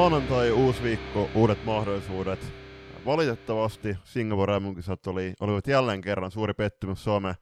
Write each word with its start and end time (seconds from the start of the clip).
Maanantai, 0.00 0.50
uusi 0.50 0.82
viikko, 0.82 1.30
uudet 1.34 1.64
mahdollisuudet. 1.64 2.52
Valitettavasti 3.06 3.96
Singapore 4.04 4.60
MM-kisat 4.60 5.06
oli, 5.06 5.34
olivat 5.40 5.66
jälleen 5.66 6.00
kerran 6.00 6.30
suuri 6.30 6.54
pettymys 6.54 7.04
Suomen 7.04 7.34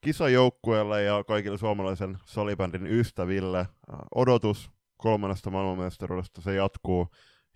kisajoukkueelle 0.00 1.02
ja 1.02 1.24
kaikille 1.24 1.58
suomalaisen 1.58 2.18
salibändin 2.24 2.86
ystäville. 2.86 3.66
Odotus 4.14 4.70
kolmannesta 4.96 5.50
maailmanmestaruudesta 5.50 6.40
se 6.40 6.54
jatkuu 6.54 7.08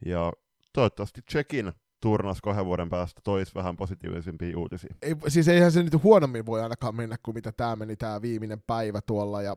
ja 0.06 0.32
toivottavasti 0.72 1.22
Tsekin 1.22 1.72
turnas 2.00 2.40
kahden 2.40 2.66
vuoden 2.66 2.88
päästä 2.88 3.20
tois 3.24 3.54
vähän 3.54 3.76
positiivisempia 3.76 4.58
uutisia. 4.58 4.94
Ei, 5.02 5.14
siis 5.28 5.48
eihän 5.48 5.72
se 5.72 5.82
nyt 5.82 6.02
huonommin 6.02 6.46
voi 6.46 6.62
ainakaan 6.62 6.96
mennä 6.96 7.16
kuin 7.22 7.34
mitä 7.34 7.52
tämä 7.52 7.76
meni 7.76 7.96
tämä 7.96 8.22
viimeinen 8.22 8.62
päivä 8.66 9.00
tuolla. 9.00 9.42
Ja 9.42 9.56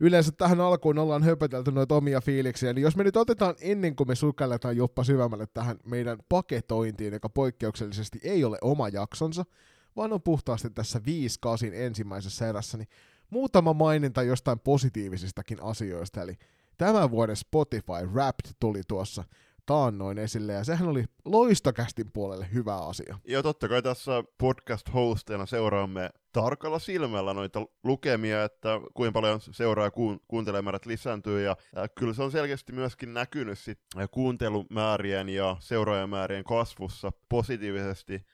yleensä 0.00 0.32
tähän 0.32 0.60
alkuun 0.60 0.98
ollaan 0.98 1.22
höpötelty 1.22 1.72
noita 1.72 1.94
omia 1.94 2.20
fiiliksiä, 2.20 2.72
niin 2.72 2.82
jos 2.82 2.96
me 2.96 3.04
nyt 3.04 3.16
otetaan 3.16 3.54
ennen 3.60 3.96
kuin 3.96 4.08
me 4.08 4.14
sukelletaan 4.14 4.76
joppa 4.76 5.04
syvemmälle 5.04 5.46
tähän 5.54 5.76
meidän 5.84 6.18
paketointiin, 6.28 7.12
joka 7.12 7.28
poikkeuksellisesti 7.28 8.20
ei 8.22 8.44
ole 8.44 8.58
oma 8.60 8.88
jaksonsa, 8.88 9.44
vaan 9.96 10.12
on 10.12 10.22
puhtaasti 10.22 10.70
tässä 10.70 10.98
5-8 10.98 11.02
ensimmäisessä 11.74 12.48
erässä, 12.48 12.78
niin 12.78 12.88
muutama 13.30 13.72
maininta 13.72 14.22
jostain 14.22 14.58
positiivisistakin 14.58 15.62
asioista, 15.62 16.22
eli 16.22 16.38
tämän 16.78 17.10
vuoden 17.10 17.36
Spotify 17.36 18.06
Wrapped 18.12 18.50
tuli 18.60 18.80
tuossa 18.88 19.24
taannoin 19.66 20.18
esille, 20.18 20.52
ja 20.52 20.64
sehän 20.64 20.88
oli 20.88 21.04
loistokästin 21.24 22.12
puolelle 22.12 22.48
hyvä 22.52 22.76
asia. 22.76 23.18
Ja 23.28 23.42
totta 23.42 23.68
kai 23.68 23.82
tässä 23.82 24.24
podcast-hosteina 24.38 25.46
seuraamme 25.46 26.10
tarkalla 26.32 26.78
silmällä 26.78 27.34
noita 27.34 27.66
lukemia, 27.84 28.44
että 28.44 28.68
kuinka 28.94 29.12
paljon 29.12 29.40
seuraa 29.40 29.90
kuun, 29.90 30.20
kuuntelemäärät 30.28 30.86
lisääntyy, 30.86 31.42
ja 31.42 31.56
kyllä 31.98 32.14
se 32.14 32.22
on 32.22 32.30
selkeästi 32.30 32.72
myöskin 32.72 33.14
näkynyt 33.14 33.58
sit 33.58 33.78
kuuntelumäärien 34.10 35.28
ja 35.28 35.56
seuraajamäärien 35.60 36.44
kasvussa 36.44 37.12
positiivisesti, 37.28 38.26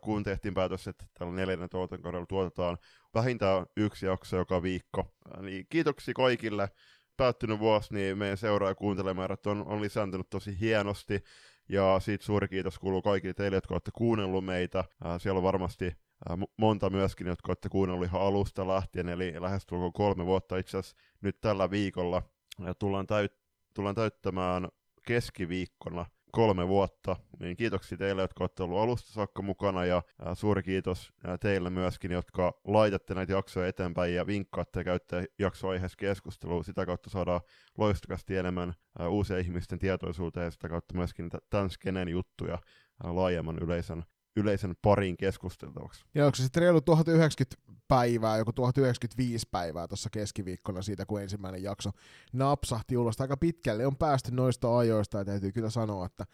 kun 0.00 0.22
tehtiin 0.22 0.54
päätös, 0.54 0.88
että 0.88 1.04
tällä 1.18 1.32
neljännen 1.32 1.68
tuotantokaudella 1.68 2.26
tuotetaan 2.26 2.78
vähintään 3.14 3.66
yksi 3.76 4.06
jakso 4.06 4.36
joka 4.36 4.62
viikko. 4.62 5.14
Niin 5.40 5.66
kiitoksia 5.68 6.14
kaikille 6.14 6.68
päättynyt 7.16 7.58
vuosi, 7.58 7.94
niin 7.94 8.18
meidän 8.18 8.38
seuraaja 8.38 8.74
kuuntelemäärät 8.74 9.46
on, 9.46 9.66
on 9.66 9.82
lisääntynyt 9.82 10.30
tosi 10.30 10.60
hienosti, 10.60 11.24
ja 11.68 12.00
siitä 12.00 12.24
suuri 12.24 12.48
kiitos 12.48 12.78
kuuluu 12.78 13.02
kaikille 13.02 13.34
teille, 13.34 13.56
jotka 13.56 13.74
olette 13.74 13.90
kuunnellut 13.94 14.44
meitä. 14.44 14.84
Ää, 15.04 15.18
siellä 15.18 15.38
on 15.38 15.42
varmasti 15.42 15.84
ää, 16.28 16.38
monta 16.56 16.90
myöskin, 16.90 17.26
jotka 17.26 17.50
olette 17.50 17.68
kuunnellut 17.68 18.06
ihan 18.06 18.22
alusta 18.22 18.68
lähtien, 18.68 19.08
eli 19.08 19.34
lähestulkoon 19.40 19.92
kolme 19.92 20.26
vuotta 20.26 20.56
itse 20.56 20.78
asiassa 20.78 20.96
nyt 21.20 21.40
tällä 21.40 21.70
viikolla. 21.70 22.22
Ja 22.64 22.74
tullaan, 22.74 23.06
täyt, 23.06 23.32
tullaan 23.74 23.94
täyttämään 23.94 24.68
keskiviikkona 25.06 26.06
kolme 26.32 26.68
vuotta, 26.68 27.16
niin 27.40 27.56
kiitoksia 27.56 27.98
teille, 27.98 28.22
jotka 28.22 28.44
olette 28.44 28.62
olleet 28.62 28.82
alusta 28.82 29.12
saakka 29.12 29.42
mukana, 29.42 29.84
ja 29.84 30.02
suuri 30.34 30.62
kiitos 30.62 31.12
teille 31.40 31.70
myöskin, 31.70 32.10
jotka 32.10 32.60
laitatte 32.64 33.14
näitä 33.14 33.32
jaksoja 33.32 33.68
eteenpäin 33.68 34.14
ja 34.14 34.26
vinkkaatte 34.26 34.80
ja 34.80 34.84
käytte 34.84 35.24
jaksoaiheessa 35.38 35.96
keskustelua. 35.96 36.62
Sitä 36.62 36.86
kautta 36.86 37.10
saadaan 37.10 37.40
loistakasti 37.78 38.36
enemmän 38.36 38.74
uusia 39.08 39.38
ihmisten 39.38 39.78
tietoisuuteen 39.78 40.44
ja 40.44 40.50
sitä 40.50 40.68
kautta 40.68 40.94
myöskin 40.94 41.30
tämän 41.50 41.70
skenen 41.70 42.08
juttuja 42.08 42.58
laajemman 43.04 43.58
yleisön 43.58 44.04
yleisen 44.36 44.74
parin 44.82 45.16
keskusteltavaksi. 45.16 46.04
Ja 46.14 46.26
onko 46.26 46.36
se 46.36 46.42
sitten 46.42 46.62
reilu 46.62 46.80
1090 46.80 47.56
päivää, 47.88 48.38
joku 48.38 48.52
1095 48.52 49.48
päivää 49.50 49.88
tuossa 49.88 50.10
keskiviikkona 50.10 50.82
siitä, 50.82 51.06
kun 51.06 51.22
ensimmäinen 51.22 51.62
jakso 51.62 51.90
napsahti 52.32 52.96
ulos. 52.96 53.20
Aika 53.20 53.36
pitkälle 53.36 53.86
on 53.86 53.96
päästy 53.96 54.30
noista 54.30 54.78
ajoista 54.78 55.18
ja 55.18 55.24
täytyy 55.24 55.52
kyllä 55.52 55.70
sanoa, 55.70 56.06
että 56.06 56.26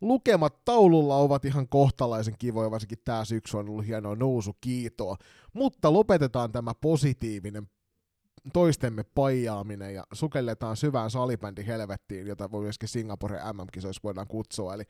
lukemat 0.00 0.64
taululla 0.64 1.16
ovat 1.16 1.44
ihan 1.44 1.68
kohtalaisen 1.68 2.34
kivoja, 2.38 2.70
varsinkin 2.70 2.98
tämä 3.04 3.24
syksy 3.24 3.56
on 3.56 3.68
ollut 3.68 3.86
hienoa 3.86 4.16
nousu, 4.16 4.56
kiitoa. 4.60 5.16
Mutta 5.52 5.92
lopetetaan 5.92 6.52
tämä 6.52 6.74
positiivinen 6.74 7.68
toistemme 8.52 9.04
paijaaminen 9.14 9.94
ja 9.94 10.04
sukelletaan 10.12 10.76
syvään 10.76 11.10
salibändi 11.10 11.66
helvettiin, 11.66 12.26
jota 12.26 12.50
voi 12.50 12.62
myöskin 12.62 12.88
Singapore 12.88 13.40
MM-kisoissa 13.52 14.00
voidaan 14.04 14.28
kutsua. 14.28 14.74
Eli 14.74 14.84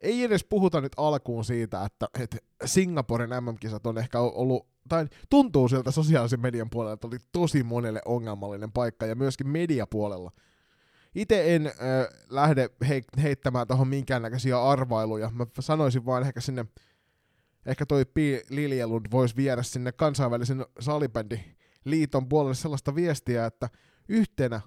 ei 0.00 0.24
edes 0.24 0.44
puhuta 0.44 0.80
nyt 0.80 0.92
alkuun 0.96 1.44
siitä, 1.44 1.84
että, 1.84 2.08
että 2.20 2.36
Singaporen 2.64 3.30
MM-kisat 3.30 3.86
on 3.86 3.98
ehkä 3.98 4.20
ollut, 4.20 4.66
tai 4.88 5.06
tuntuu 5.30 5.68
sieltä 5.68 5.90
sosiaalisen 5.90 6.40
median 6.40 6.70
puolella, 6.70 6.94
että 6.94 7.06
oli 7.06 7.18
tosi 7.32 7.62
monelle 7.62 8.02
ongelmallinen 8.04 8.72
paikka, 8.72 9.06
ja 9.06 9.14
myöskin 9.14 9.48
mediapuolella. 9.48 10.32
Itse 11.14 11.54
en 11.54 11.66
äh, 11.66 11.72
lähde 12.30 12.70
he- 12.88 13.22
heittämään 13.22 13.66
tuohon 13.66 13.88
minkäännäköisiä 13.88 14.62
arvailuja. 14.62 15.30
Mä 15.30 15.46
sanoisin 15.60 16.06
vaan 16.06 16.22
ehkä 16.22 16.40
sinne, 16.40 16.66
ehkä 17.66 17.86
toi 17.86 18.04
Pi 18.04 18.42
Liljelund 18.50 19.06
voisi 19.10 19.36
viedä 19.36 19.62
sinne 19.62 19.92
kansainvälisen 19.92 20.66
salibändiliiton 20.80 22.28
puolelle 22.28 22.54
sellaista 22.54 22.94
viestiä, 22.94 23.46
että 23.46 23.68
yhtenä 24.08 24.60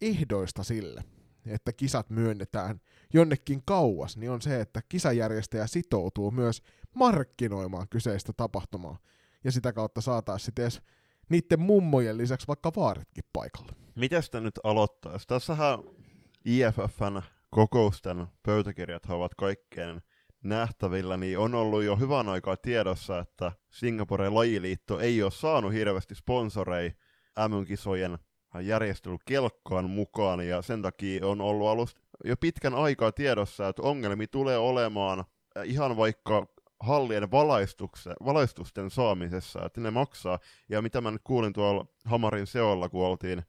ehdoista 0.00 0.62
sille– 0.62 1.04
että 1.50 1.72
kisat 1.72 2.10
myönnetään 2.10 2.80
jonnekin 3.14 3.62
kauas, 3.64 4.16
niin 4.16 4.30
on 4.30 4.42
se, 4.42 4.60
että 4.60 4.82
kisajärjestäjä 4.88 5.66
sitoutuu 5.66 6.30
myös 6.30 6.62
markkinoimaan 6.94 7.88
kyseistä 7.88 8.32
tapahtumaa. 8.32 8.98
Ja 9.44 9.52
sitä 9.52 9.72
kautta 9.72 10.00
saataisiin 10.00 10.46
sitten 10.46 10.62
edes 10.62 10.82
niiden 11.28 11.60
mummojen 11.60 12.18
lisäksi 12.18 12.48
vaikka 12.48 12.72
vaaritkin 12.76 13.24
paikalle. 13.32 13.72
Miten 13.94 14.22
sitä 14.22 14.40
nyt 14.40 14.60
aloittaisi? 14.64 15.26
Tässähän 15.26 15.78
IFFn 16.44 17.22
kokousten 17.50 18.26
pöytäkirjat 18.42 19.06
ovat 19.08 19.34
kaikkeen 19.34 20.02
nähtävillä, 20.44 21.16
niin 21.16 21.38
on 21.38 21.54
ollut 21.54 21.82
jo 21.82 21.96
hyvän 21.96 22.28
aikaa 22.28 22.56
tiedossa, 22.56 23.18
että 23.18 23.52
Singaporen 23.70 24.34
lajiliitto 24.34 25.00
ei 25.00 25.22
ole 25.22 25.30
saanut 25.30 25.72
hirveästi 25.72 26.14
sponsoreja 26.14 26.90
MM-kisojen 27.48 28.18
järjestelykelkkaan 28.60 29.90
mukaan, 29.90 30.48
ja 30.48 30.62
sen 30.62 30.82
takia 30.82 31.26
on 31.26 31.40
ollut 31.40 31.68
alusta 31.68 32.00
jo 32.24 32.36
pitkän 32.36 32.74
aikaa 32.74 33.12
tiedossa, 33.12 33.68
että 33.68 33.82
ongelmi 33.82 34.26
tulee 34.26 34.58
olemaan 34.58 35.24
ihan 35.64 35.96
vaikka 35.96 36.46
hallien 36.80 37.30
valaistusten 38.24 38.90
saamisessa, 38.90 39.64
että 39.64 39.80
ne 39.80 39.90
maksaa. 39.90 40.38
Ja 40.68 40.82
mitä 40.82 41.00
mä 41.00 41.10
nyt 41.10 41.22
kuulin 41.24 41.52
tuolla 41.52 41.86
Hamarin 42.04 42.46
seolla, 42.46 42.88
kun 42.88 43.06
oltiin 43.06 43.42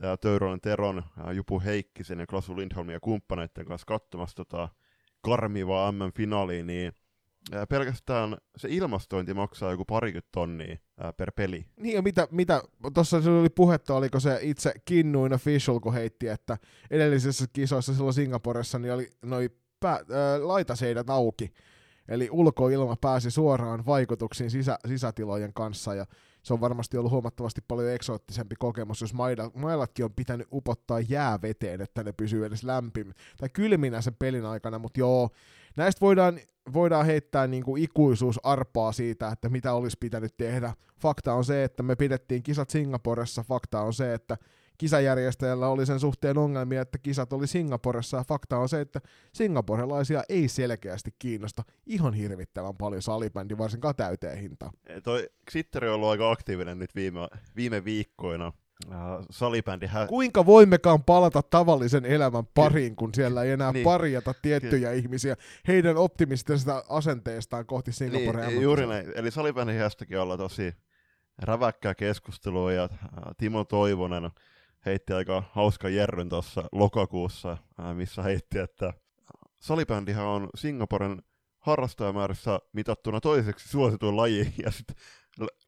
tämä 0.00 0.16
Töyronen 0.16 0.60
Teron, 0.60 1.02
Jupu 1.32 1.60
Heikkisen 1.60 2.20
ja 2.20 2.26
Klasu 2.26 2.56
Lindholmin 2.56 2.92
ja 2.92 3.00
kumppaneiden 3.00 3.66
kanssa 3.66 3.86
katsomassa 3.86 4.36
tota 4.36 4.68
karmivaa 5.20 5.92
MM-finaaliin, 5.92 6.66
niin 6.66 6.92
pelkästään 7.68 8.36
se 8.56 8.68
ilmastointi 8.70 9.34
maksaa 9.34 9.70
joku 9.70 9.84
parikymmentä 9.84 10.28
tonnia 10.32 10.76
per 11.16 11.32
peli. 11.32 11.66
Niin 11.80 11.94
ja 11.94 12.02
mitä, 12.02 12.28
mitä 12.30 12.62
tuossa 12.94 13.16
oli 13.16 13.48
puhetta, 13.48 13.94
oliko 13.94 14.20
se 14.20 14.38
itse 14.42 14.72
Kinnuin 14.84 15.32
official, 15.32 15.80
kun 15.80 15.94
heitti, 15.94 16.28
että 16.28 16.58
edellisissä 16.90 17.44
kisoissa 17.52 17.94
silloin 17.94 18.14
Singaporessa 18.14 18.78
niin 18.78 18.92
oli 18.92 19.10
noi 19.22 19.50
pää, 19.80 19.92
ää, 19.92 20.48
laitaseinät 20.48 21.10
auki, 21.10 21.52
eli 22.08 22.28
ulkoilma 22.30 22.96
pääsi 23.00 23.30
suoraan 23.30 23.86
vaikutuksiin 23.86 24.50
sisä, 24.50 24.78
sisätilojen 24.88 25.52
kanssa, 25.52 25.94
ja 25.94 26.06
se 26.46 26.54
on 26.54 26.60
varmasti 26.60 26.96
ollut 26.96 27.12
huomattavasti 27.12 27.60
paljon 27.68 27.92
eksoottisempi 27.92 28.54
kokemus, 28.58 29.00
jos 29.00 29.14
mailatkin 29.54 30.04
on 30.04 30.14
pitänyt 30.14 30.46
upottaa 30.52 31.00
jääveteen, 31.00 31.80
että 31.80 32.04
ne 32.04 32.12
pysyy 32.12 32.46
edes 32.46 32.64
lämpimä 32.64 33.12
tai 33.36 33.48
kylminä 33.48 34.00
sen 34.00 34.16
pelin 34.18 34.44
aikana, 34.44 34.78
mutta 34.78 35.00
joo, 35.00 35.30
näistä 35.76 36.00
voidaan, 36.00 36.40
voidaan 36.72 37.06
heittää 37.06 37.46
niin 37.46 37.64
kuin 37.64 37.82
ikuisuusarpaa 37.82 38.92
siitä, 38.92 39.28
että 39.28 39.48
mitä 39.48 39.72
olisi 39.72 39.96
pitänyt 40.00 40.36
tehdä. 40.36 40.74
Fakta 41.00 41.34
on 41.34 41.44
se, 41.44 41.64
että 41.64 41.82
me 41.82 41.96
pidettiin 41.96 42.42
kisat 42.42 42.70
Singaporessa, 42.70 43.42
fakta 43.42 43.80
on 43.80 43.94
se, 43.94 44.14
että 44.14 44.36
kisajärjestäjällä 44.78 45.68
oli 45.68 45.86
sen 45.86 46.00
suhteen 46.00 46.38
ongelmia, 46.38 46.82
että 46.82 46.98
kisat 46.98 47.32
oli 47.32 47.46
Singaporessa, 47.46 48.16
ja 48.16 48.24
fakta 48.28 48.58
on 48.58 48.68
se, 48.68 48.80
että 48.80 49.00
singaporelaisia 49.32 50.22
ei 50.28 50.48
selkeästi 50.48 51.10
kiinnosta 51.18 51.62
ihan 51.86 52.14
hirvittävän 52.14 52.76
paljon 52.76 53.02
salibändi, 53.02 53.58
varsinkaan 53.58 53.94
täyteen 53.96 54.38
hintaan. 54.38 54.72
Toi 55.02 55.28
Xitteri 55.50 55.88
on 55.88 55.94
ollut 55.94 56.08
aika 56.08 56.30
aktiivinen 56.30 56.78
nyt 56.78 56.94
viime, 56.94 57.20
viime 57.56 57.84
viikkoina. 57.84 58.52
Uh, 58.86 58.92
salibändi 59.30 59.86
hä- 59.86 60.06
Kuinka 60.06 60.46
voimmekaan 60.46 61.04
palata 61.04 61.42
tavallisen 61.42 62.04
elämän 62.04 62.46
pariin, 62.54 62.96
kun 62.96 63.14
siellä 63.14 63.42
ei 63.42 63.50
enää 63.50 63.72
niin. 63.72 63.84
parjata 63.84 64.34
tiettyjä 64.42 64.90
Ky- 64.90 64.98
ihmisiä 64.98 65.36
heidän 65.68 65.96
optimistisesta 65.96 66.84
asenteestaan 66.88 67.66
kohti 67.66 67.92
Singaporea? 67.92 68.48
Niin, 68.48 68.62
juuri 68.62 68.86
näin. 68.86 69.12
Eli 69.14 69.30
salibändin 69.30 69.76
olla 70.20 70.36
tosi 70.36 70.74
räväkkää 71.38 71.94
keskustelua 71.94 72.72
ja 72.72 72.88
Timo 73.36 73.64
Toivonen 73.64 74.30
heitti 74.86 75.12
aika 75.12 75.42
hauska 75.52 75.88
jerryn 75.88 76.28
tuossa 76.28 76.64
lokakuussa, 76.72 77.56
missä 77.94 78.22
heitti, 78.22 78.58
että 78.58 78.92
salibändihän 79.60 80.26
on 80.26 80.48
Singaporen 80.54 81.22
harrastajamäärässä 81.58 82.58
mitattuna 82.72 83.20
toiseksi 83.20 83.68
suosituin 83.68 84.16
laji, 84.16 84.54
ja 84.64 84.70
sitten 84.70 84.96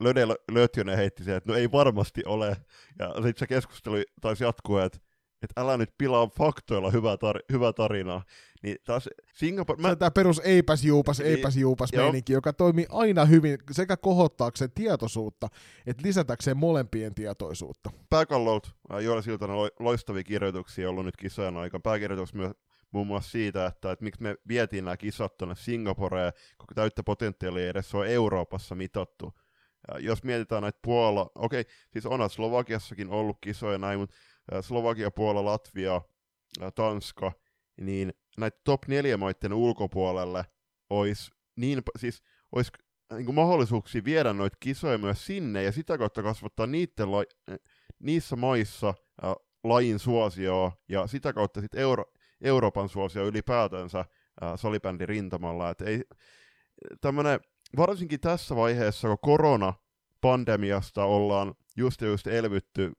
Löde 0.00 0.26
Lötjönen 0.52 0.96
heitti 0.96 1.24
sen, 1.24 1.36
että 1.36 1.52
no 1.52 1.58
ei 1.58 1.72
varmasti 1.72 2.22
ole, 2.26 2.56
ja 2.98 3.14
sitten 3.14 3.36
se 3.36 3.46
keskustelu 3.46 3.96
taisi 4.20 4.44
jatkua, 4.44 4.84
että 4.84 4.98
että 5.42 5.60
älä 5.60 5.76
nyt 5.76 5.94
pilaa 5.98 6.26
faktoilla 6.26 6.90
hyvää, 6.90 7.14
tar- 7.14 7.44
hyvää 7.52 7.72
tarinaa. 7.72 8.22
Niin 8.62 8.76
taas 8.84 9.08
Singapore... 9.34 9.82
Mä... 9.82 9.96
Tämä 9.96 10.10
perus 10.10 10.40
eipäs 10.44 10.84
juupas, 10.84 11.18
niin, 11.18 11.30
eipäs 11.30 11.56
juupas 11.56 11.92
meininki, 11.92 12.32
joka 12.32 12.52
toimii 12.52 12.86
aina 12.88 13.24
hyvin 13.24 13.58
sekä 13.70 13.96
kohottaakseen 13.96 14.70
tietoisuutta, 14.74 15.48
että 15.86 16.02
lisätäkseen 16.06 16.56
molempien 16.56 17.14
tietoisuutta. 17.14 17.90
Pääkallolta 18.10 18.68
Joona 19.00 19.22
Siltanen 19.22 19.56
loistavia 19.78 20.24
kirjoituksia 20.24 20.90
ollut 20.90 21.04
nyt 21.04 21.16
kisojen 21.16 21.56
aika. 21.56 21.80
Pääkirjoitus 21.80 22.34
myös 22.34 22.52
muun 22.90 23.06
muassa 23.06 23.30
siitä, 23.30 23.66
että, 23.66 23.92
että 23.92 24.04
miksi 24.04 24.22
me 24.22 24.36
vietiin 24.48 24.84
nämä 24.84 24.96
kisat 24.96 25.36
tuonne 25.36 25.54
Singaporeen, 25.54 26.32
kun 26.58 26.66
täyttä 26.74 27.02
potentiaalia 27.02 27.70
edes 27.70 27.94
on 27.94 28.06
Euroopassa 28.06 28.74
mitattu. 28.74 29.32
Ja 29.88 29.98
jos 29.98 30.24
mietitään 30.24 30.62
näitä 30.62 30.78
Puola, 30.82 31.30
okei, 31.34 31.60
okay, 31.60 31.72
siis 31.92 32.06
onhan 32.06 32.30
Slovakiassakin 32.30 33.10
ollut 33.10 33.38
kisoja 33.40 33.78
näin, 33.78 34.00
mutta 34.00 34.16
Slovakia, 34.60 35.10
Puola, 35.10 35.44
Latvia, 35.44 36.00
Tanska, 36.74 37.32
niin 37.80 38.12
näitä 38.38 38.60
top 38.64 38.86
neljä 38.86 39.16
maiden 39.16 39.52
ulkopuolelle 39.52 40.44
olisi 40.90 41.30
niin, 41.56 41.82
siis 41.98 42.22
olisi 42.52 42.72
niin 43.12 43.24
kuin 43.24 43.34
mahdollisuuksia 43.34 44.04
viedä 44.04 44.32
noita 44.32 44.56
kisoja 44.60 44.98
myös 44.98 45.26
sinne 45.26 45.62
ja 45.62 45.72
sitä 45.72 45.98
kautta 45.98 46.22
kasvattaa 46.22 46.66
niiden 46.66 47.12
la, 47.12 47.24
niissä 47.98 48.36
maissa 48.36 48.88
äh, 49.24 49.34
lajin 49.64 49.98
suosioa 49.98 50.72
ja 50.88 51.06
sitä 51.06 51.32
kautta 51.32 51.60
sitten 51.60 51.80
Euro, 51.80 52.04
Euroopan 52.40 52.88
suosio 52.88 53.26
ylipäätänsä 53.26 53.98
äh, 53.98 54.06
salibändin 54.56 55.08
rintamalla. 55.08 55.70
Et 55.70 55.80
ei, 55.80 56.02
tämmönen, 57.00 57.40
varsinkin 57.76 58.20
tässä 58.20 58.56
vaiheessa, 58.56 59.08
kun 59.08 59.18
koronapandemiasta 59.22 61.04
ollaan 61.04 61.54
just 61.78 62.00
just 62.00 62.26
elvytty 62.26 62.92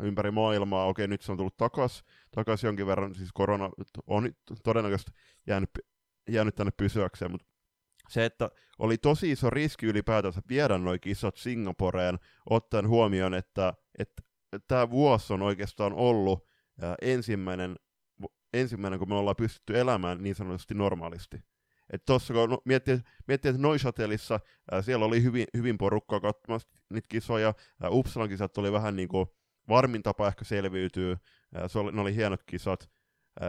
ympäri 0.00 0.30
maailmaa. 0.30 0.86
Okei, 0.86 1.08
nyt 1.08 1.22
se 1.22 1.32
on 1.32 1.38
tullut 1.38 1.56
takas, 1.56 2.04
takas 2.30 2.64
jonkin 2.64 2.86
verran, 2.86 3.14
siis 3.14 3.30
korona 3.34 3.70
on 4.06 4.32
todennäköisesti 4.64 5.12
jäänyt, 5.46 5.70
jäänyt 6.28 6.54
tänne 6.54 6.72
pysyäkseen, 6.76 7.30
mutta 7.30 7.46
se, 8.08 8.24
että 8.24 8.50
oli 8.78 8.98
tosi 8.98 9.30
iso 9.30 9.50
riski 9.50 9.86
ylipäätänsä 9.86 10.42
viedä 10.48 10.78
noin 10.78 11.00
kisat 11.00 11.36
Singaporeen, 11.36 12.18
ottaen 12.50 12.88
huomioon, 12.88 13.34
että, 13.34 13.74
että 13.98 14.22
tämä 14.68 14.90
vuosi 14.90 15.32
on 15.32 15.42
oikeastaan 15.42 15.92
ollut 15.92 16.48
ensimmäinen, 17.02 17.76
ensimmäinen, 18.52 18.98
kun 18.98 19.08
me 19.08 19.14
ollaan 19.14 19.36
pystytty 19.36 19.78
elämään 19.78 20.22
niin 20.22 20.34
sanotusti 20.34 20.74
normaalisti. 20.74 21.42
Että 21.92 22.06
tuossa 22.06 22.34
kun 22.34 22.58
miettii, 22.64 22.98
miettii, 23.28 23.48
että 23.48 23.62
Neuchatelissa 23.62 24.40
ää, 24.70 24.82
siellä 24.82 25.04
oli 25.06 25.22
hyvin, 25.22 25.46
hyvin 25.56 25.78
porukkaa 25.78 26.20
katsomassa 26.20 26.68
niitä 26.90 27.06
kisoja, 27.08 27.54
Uppsalan 27.90 28.28
kisat 28.28 28.58
oli 28.58 28.72
vähän 28.72 28.96
niin 28.96 29.08
kuin 29.08 29.26
varmin 29.68 30.02
tapa 30.02 30.28
ehkä 30.28 30.44
selviytyä, 30.44 31.16
ää, 31.54 31.68
se 31.68 31.78
oli, 31.78 31.92
ne 31.92 32.00
oli 32.00 32.14
hienot 32.14 32.42
kisat, 32.46 32.90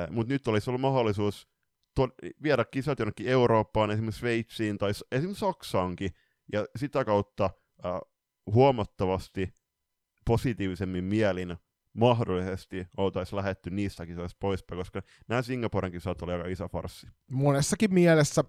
mutta 0.10 0.34
nyt 0.34 0.48
olisi 0.48 0.70
ollut 0.70 0.82
mahdollisuus 0.82 1.48
to, 1.96 2.10
viedä 2.44 2.66
kisat 2.66 3.00
jonnekin 3.00 3.28
Eurooppaan, 3.28 3.92
esimerkiksi 3.92 4.20
Sveitsiin 4.20 4.78
tai 4.78 4.92
esimerkiksi 5.12 5.40
Saksaankin, 5.40 6.12
ja 6.54 6.66
sitä 6.76 7.06
kautta 7.06 7.50
ää, 7.84 8.00
huomattavasti 8.54 9.54
positiivisemmin 10.26 11.04
mielin 11.04 11.58
mahdollisesti 11.94 12.88
oltaisiin 12.98 13.38
lähetty 13.38 13.70
niistä 13.70 14.06
kisoista 14.06 14.38
poispäin, 14.40 14.80
koska 14.80 15.02
nämä 15.28 15.42
Singaporen 15.42 15.92
kisat 15.92 16.22
oli 16.22 16.34
aika 16.34 16.48
iso 16.48 16.68
farssi. 16.68 17.08
Monessakin 17.32 17.94
mielessä 17.94 18.44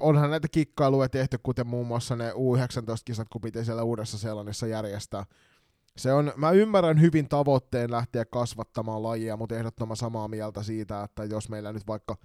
onhan 0.00 0.30
näitä 0.30 0.48
kikkailuja 0.48 1.08
tehty, 1.08 1.38
kuten 1.42 1.66
muun 1.66 1.86
muassa 1.86 2.16
ne 2.16 2.32
U19-kisat, 2.32 3.28
kun 3.28 3.40
piti 3.40 3.64
siellä 3.64 3.82
Uudessa 3.82 4.18
Seelannissa 4.18 4.66
järjestää. 4.66 5.24
Se 5.96 6.12
on, 6.12 6.32
mä 6.36 6.50
ymmärrän 6.50 7.00
hyvin 7.00 7.28
tavoitteen 7.28 7.90
lähteä 7.90 8.24
kasvattamaan 8.24 9.02
lajia, 9.02 9.36
mutta 9.36 9.56
ehdottoman 9.56 9.96
samaa 9.96 10.28
mieltä 10.28 10.62
siitä, 10.62 11.02
että 11.02 11.24
jos 11.24 11.48
meillä 11.48 11.72
nyt 11.72 11.86
vaikka 11.86 12.16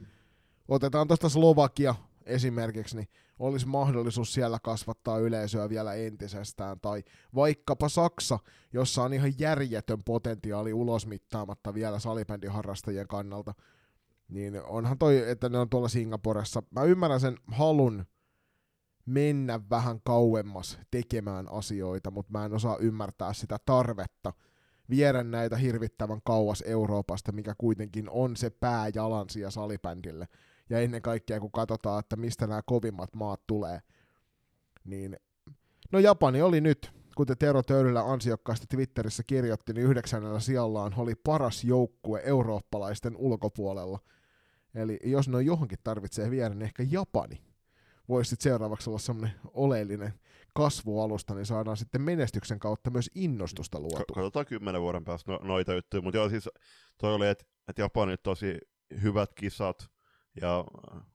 otetaan 0.67 1.07
tuosta 1.07 1.29
Slovakia 1.29 1.95
esimerkiksi, 2.25 2.95
niin 2.95 3.07
olisi 3.39 3.67
mahdollisuus 3.67 4.33
siellä 4.33 4.59
kasvattaa 4.63 5.19
yleisöä 5.19 5.69
vielä 5.69 5.93
entisestään, 5.93 6.79
tai 6.79 7.03
vaikkapa 7.35 7.89
Saksa, 7.89 8.39
jossa 8.73 9.03
on 9.03 9.13
ihan 9.13 9.33
järjetön 9.39 10.03
potentiaali 10.03 10.73
ulosmittaamatta 10.73 11.73
vielä 11.73 11.99
salibändiharrastajien 11.99 13.07
kannalta, 13.07 13.53
niin 14.27 14.63
onhan 14.63 14.97
toi, 14.97 15.29
että 15.29 15.49
ne 15.49 15.57
on 15.57 15.69
tuolla 15.69 15.87
Singaporessa. 15.87 16.63
Mä 16.71 16.83
ymmärrän 16.83 17.19
sen 17.19 17.37
halun 17.47 18.05
mennä 19.05 19.59
vähän 19.69 20.01
kauemmas 20.03 20.79
tekemään 20.91 21.51
asioita, 21.51 22.11
mutta 22.11 22.31
mä 22.31 22.45
en 22.45 22.53
osaa 22.53 22.77
ymmärtää 22.77 23.33
sitä 23.33 23.57
tarvetta 23.65 24.33
viedä 24.89 25.23
näitä 25.23 25.57
hirvittävän 25.57 26.21
kauas 26.23 26.63
Euroopasta, 26.67 27.31
mikä 27.31 27.55
kuitenkin 27.57 28.09
on 28.09 28.35
se 28.35 28.49
pääjalansija 28.49 29.51
salibändille 29.51 30.27
ja 30.69 30.79
ennen 30.79 31.01
kaikkea 31.01 31.39
kun 31.39 31.51
katsotaan, 31.51 31.99
että 31.99 32.15
mistä 32.15 32.47
nämä 32.47 32.61
kovimmat 32.65 33.15
maat 33.15 33.41
tulee, 33.47 33.79
niin 34.83 35.17
no 35.91 35.99
Japani 35.99 36.41
oli 36.41 36.61
nyt, 36.61 36.91
kuten 37.15 37.37
Tero 37.37 37.63
Töyrylä 37.63 38.01
ansiokkaasti 38.01 38.67
Twitterissä 38.69 39.23
kirjoitti, 39.27 39.73
niin 39.73 39.85
yhdeksännellä 39.85 40.39
sijallaan 40.39 40.93
oli 40.97 41.15
paras 41.15 41.63
joukkue 41.63 42.21
eurooppalaisten 42.25 43.15
ulkopuolella. 43.17 43.99
Eli 44.75 44.99
jos 45.03 45.27
ne 45.27 45.41
johonkin 45.41 45.79
tarvitsee 45.83 46.31
viedä, 46.31 46.49
niin 46.49 46.61
ehkä 46.61 46.83
Japani 46.89 47.43
voisi 48.07 48.29
sitten 48.29 48.43
seuraavaksi 48.43 48.89
olla 48.89 48.99
semmoinen 48.99 49.35
oleellinen 49.53 50.13
kasvualusta, 50.53 51.35
niin 51.35 51.45
saadaan 51.45 51.77
sitten 51.77 52.01
menestyksen 52.01 52.59
kautta 52.59 52.89
myös 52.89 53.09
innostusta 53.15 53.79
luotua. 53.79 54.15
Katsotaan 54.15 54.45
kymmenen 54.45 54.81
vuoden 54.81 55.05
päästä 55.05 55.31
no, 55.31 55.39
noita 55.43 55.73
juttuja, 55.73 56.01
mutta 56.01 56.17
joo 56.17 56.29
siis 56.29 56.49
toi 56.97 57.13
oli, 57.13 57.27
että 57.27 57.45
et 57.67 57.77
Japani 57.77 58.17
tosi 58.17 58.57
hyvät 59.01 59.33
kisat, 59.33 59.89
ja 60.41 60.65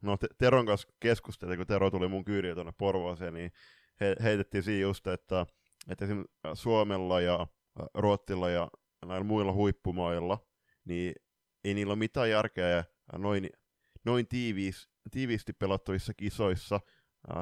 no 0.02 0.16
Teron 0.38 0.66
kanssa 0.66 0.88
keskusteltiin, 1.00 1.58
kun 1.58 1.66
Tero 1.66 1.90
tuli 1.90 2.08
mun 2.08 2.24
kyyriä 2.24 2.54
tuonne 2.54 2.72
Porvooseen, 2.78 3.34
niin 3.34 3.52
he, 4.00 4.16
heitettiin 4.22 4.62
siinä 4.62 4.80
just, 4.80 5.06
että, 5.06 5.46
että 5.88 6.04
esimerkiksi 6.04 6.38
Suomella 6.54 7.20
ja 7.20 7.46
Ruottilla 7.94 8.50
ja 8.50 8.70
näillä 9.06 9.24
muilla 9.24 9.52
huippumailla, 9.52 10.38
niin 10.84 11.14
ei 11.64 11.74
niillä 11.74 11.90
ole 11.90 11.98
mitään 11.98 12.30
järkeä 12.30 12.84
noin, 13.12 13.50
noin 14.04 14.28
tiiviis, 14.28 14.88
tiiviisti 15.10 15.52
pelattavissa 15.52 16.14
kisoissa 16.14 16.80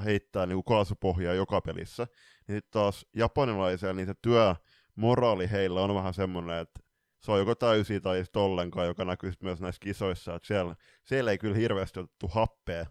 heittää 0.04 0.46
niin 0.46 0.56
kuin 0.56 0.64
kaasupohjaa 0.64 1.34
joka 1.34 1.60
pelissä. 1.60 2.06
Niin 2.48 2.56
sitten 2.56 2.72
taas 2.72 3.06
japanilaisilla 3.14 3.92
niin 3.92 4.06
se 4.06 4.14
työmoraali 4.22 5.50
heillä 5.50 5.80
on 5.80 5.94
vähän 5.94 6.14
semmoinen, 6.14 6.58
että 6.58 6.80
se 7.20 7.32
on 7.32 7.38
joko 7.38 7.54
täysi 7.54 8.00
tai 8.00 8.24
sitten 8.24 8.42
ollenkaan, 8.42 8.86
joka 8.86 9.04
näkyy 9.04 9.32
myös 9.42 9.60
näissä 9.60 9.80
kisoissa, 9.80 10.34
että 10.34 10.46
siellä, 10.46 10.76
siellä 11.04 11.30
ei 11.30 11.38
kyllä 11.38 11.56
hirveästi 11.56 12.00
otettu 12.00 12.28
happea, 12.28 12.86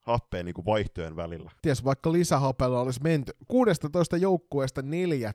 happea 0.00 0.42
niin 0.42 0.54
vaihtojen 0.66 1.16
välillä. 1.16 1.50
Ties, 1.62 1.84
vaikka 1.84 2.12
lisähapella 2.12 2.80
olisi 2.80 3.02
menty. 3.02 3.32
16 3.48 4.16
joukkueesta 4.16 4.82
neljä, 4.82 5.32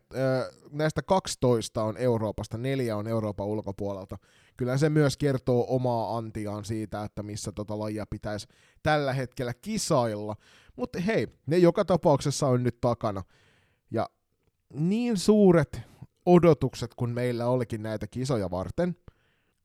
näistä 0.72 1.02
12 1.02 1.84
on 1.84 1.98
Euroopasta, 1.98 2.58
neljä 2.58 2.98
on 2.98 3.08
Euroopan 3.08 3.48
ulkopuolelta. 3.48 4.18
Kyllä 4.58 4.78
se 4.78 4.90
myös 4.90 5.18
kertoo 5.18 5.66
omaa 5.70 6.18
antiaan 6.18 6.66
siitä, 6.66 7.04
että 7.04 7.24
missä 7.24 7.52
tota 7.52 7.80
lajia 7.80 8.06
pitäisi 8.10 8.48
tällä 8.84 9.14
hetkellä 9.14 9.54
kisailla. 9.54 10.36
Mutta 10.76 11.00
hei, 11.00 11.28
ne 11.46 11.58
joka 11.58 11.86
tapauksessa 11.86 12.48
on 12.48 12.64
nyt 12.64 12.82
takana. 12.82 13.24
Ja 13.92 14.10
niin 14.74 15.18
suuret 15.18 15.91
odotukset, 16.26 16.94
kun 16.96 17.10
meillä 17.10 17.48
olikin 17.48 17.84
näitä 17.84 18.08
kisoja 18.08 18.52
varten, 18.52 18.96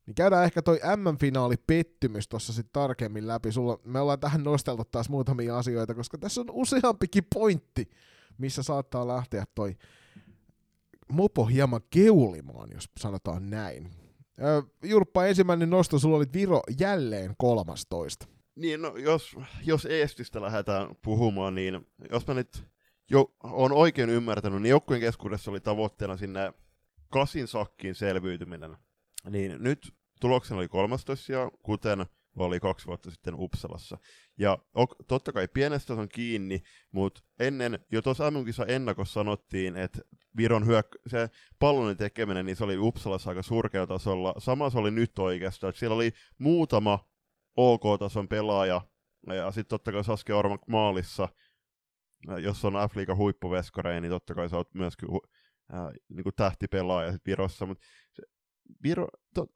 niin 0.07 0.15
käydään 0.15 0.45
ehkä 0.45 0.63
toi 0.63 0.81
M-finaali 0.97 1.55
pettymys 1.67 2.29
tuossa 2.29 2.53
sitten 2.53 2.73
tarkemmin 2.73 3.27
läpi. 3.27 3.53
Sulla, 3.53 3.79
me 3.85 4.01
ollaan 4.01 4.21
tähän 4.21 4.43
nosteltu 4.43 4.85
taas 4.85 5.09
muutamia 5.09 5.59
asioita, 5.59 5.95
koska 5.95 6.19
tässä 6.19 6.41
on 6.41 6.51
useampikin 6.51 7.25
pointti, 7.35 7.91
missä 8.39 8.63
saattaa 8.63 9.09
lähteä 9.09 9.45
toi 9.55 9.77
mopo 11.13 11.45
hieman 11.45 11.81
keulimaan, 11.91 12.71
jos 12.75 12.91
sanotaan 13.01 13.51
näin. 13.51 13.91
Jurppa, 14.83 15.27
ensimmäinen 15.27 15.71
nosto, 15.71 15.99
sulla 15.99 16.17
oli 16.17 16.27
Viro 16.33 16.63
jälleen 16.81 17.35
13. 17.39 18.27
Niin, 18.57 18.83
no 18.83 18.97
jos, 18.97 19.37
jos 19.65 19.87
Eestistä 19.87 20.43
lähdetään 20.43 20.97
puhumaan, 21.03 21.55
niin 21.55 21.87
jos 22.11 22.27
mä 22.27 22.35
nyt 22.35 22.65
jo, 23.11 23.35
on 23.43 23.73
oikein 23.73 24.11
ymmärtänyt, 24.11 24.63
niin 24.63 24.71
joukkueen 24.71 25.01
keskuudessa 25.01 25.51
oli 25.51 25.61
tavoitteena 25.61 26.17
sinne 26.17 26.53
kasin 27.13 27.49
sakkiin 27.49 27.95
selviytyminen. 27.95 28.77
Niin 29.31 29.57
nyt 29.59 29.95
tuloksena 30.21 30.59
oli 30.59 30.69
13, 30.69 31.33
kuten 31.63 32.07
oli 32.37 32.61
kaksi 32.61 32.87
vuotta 32.87 33.11
sitten 33.11 33.35
Uppsalassa. 33.35 33.99
Ja 34.39 34.59
totta 35.09 35.33
kai 35.33 35.49
pienestä 35.49 35.95
on 35.95 36.09
kiinni, 36.09 36.63
mutta 36.93 37.21
ennen, 37.41 37.79
jo 37.93 38.03
tuossa 38.03 38.31
mm 38.31 38.45
ennakossa 38.69 39.15
sanottiin, 39.15 39.77
että 39.77 39.99
Viron 40.37 40.63
hyök- 40.63 41.01
se 41.07 41.31
pallon 41.59 41.97
tekeminen, 41.97 42.47
niin 42.47 42.57
se 42.57 42.65
oli 42.65 42.79
Uppsalassa 42.79 43.31
aika 43.31 43.43
surkealla 43.43 43.87
tasolla. 43.87 44.35
Sama 44.39 44.71
se 44.71 44.79
oli 44.79 44.91
nyt 44.91 45.19
oikeastaan, 45.19 45.69
että 45.69 45.79
siellä 45.79 45.95
oli 45.95 46.13
muutama 46.39 47.09
OK-tason 47.57 48.29
pelaaja, 48.29 48.81
ja 49.27 49.51
sitten 49.51 49.71
totta 49.71 49.93
kai 49.93 50.05
Saske 50.05 50.35
Ormak 50.35 50.61
maalissa, 50.69 51.29
jos 52.43 52.65
on 52.65 52.77
Afrika 52.77 53.15
huippuveskoreja, 53.15 54.01
niin 54.01 54.11
totta 54.11 54.35
kai 54.35 54.49
sä 54.49 54.57
oot 54.57 54.75
myöskin 54.75 55.11
hu, 55.11 55.21
äh, 55.75 55.93
niin 56.09 56.25
tähtipelaaja 56.37 57.13
sit 57.13 57.27
Virossa, 57.27 57.67
mutta 57.67 57.87
Viro, 58.83 59.09
to, 59.35 59.47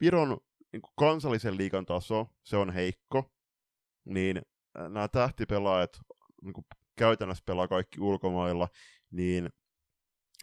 Viron 0.00 0.40
niin 0.72 0.82
kansallisen 0.98 1.56
liikan 1.56 1.86
taso, 1.86 2.26
se 2.44 2.56
on 2.56 2.70
heikko, 2.70 3.32
niin 4.04 4.42
nämä 4.74 5.08
tähtipelaajat 5.08 6.00
niin 6.42 6.54
käytännössä 6.96 7.44
pelaa 7.46 7.68
kaikki 7.68 8.00
ulkomailla, 8.00 8.68
niin 9.10 9.50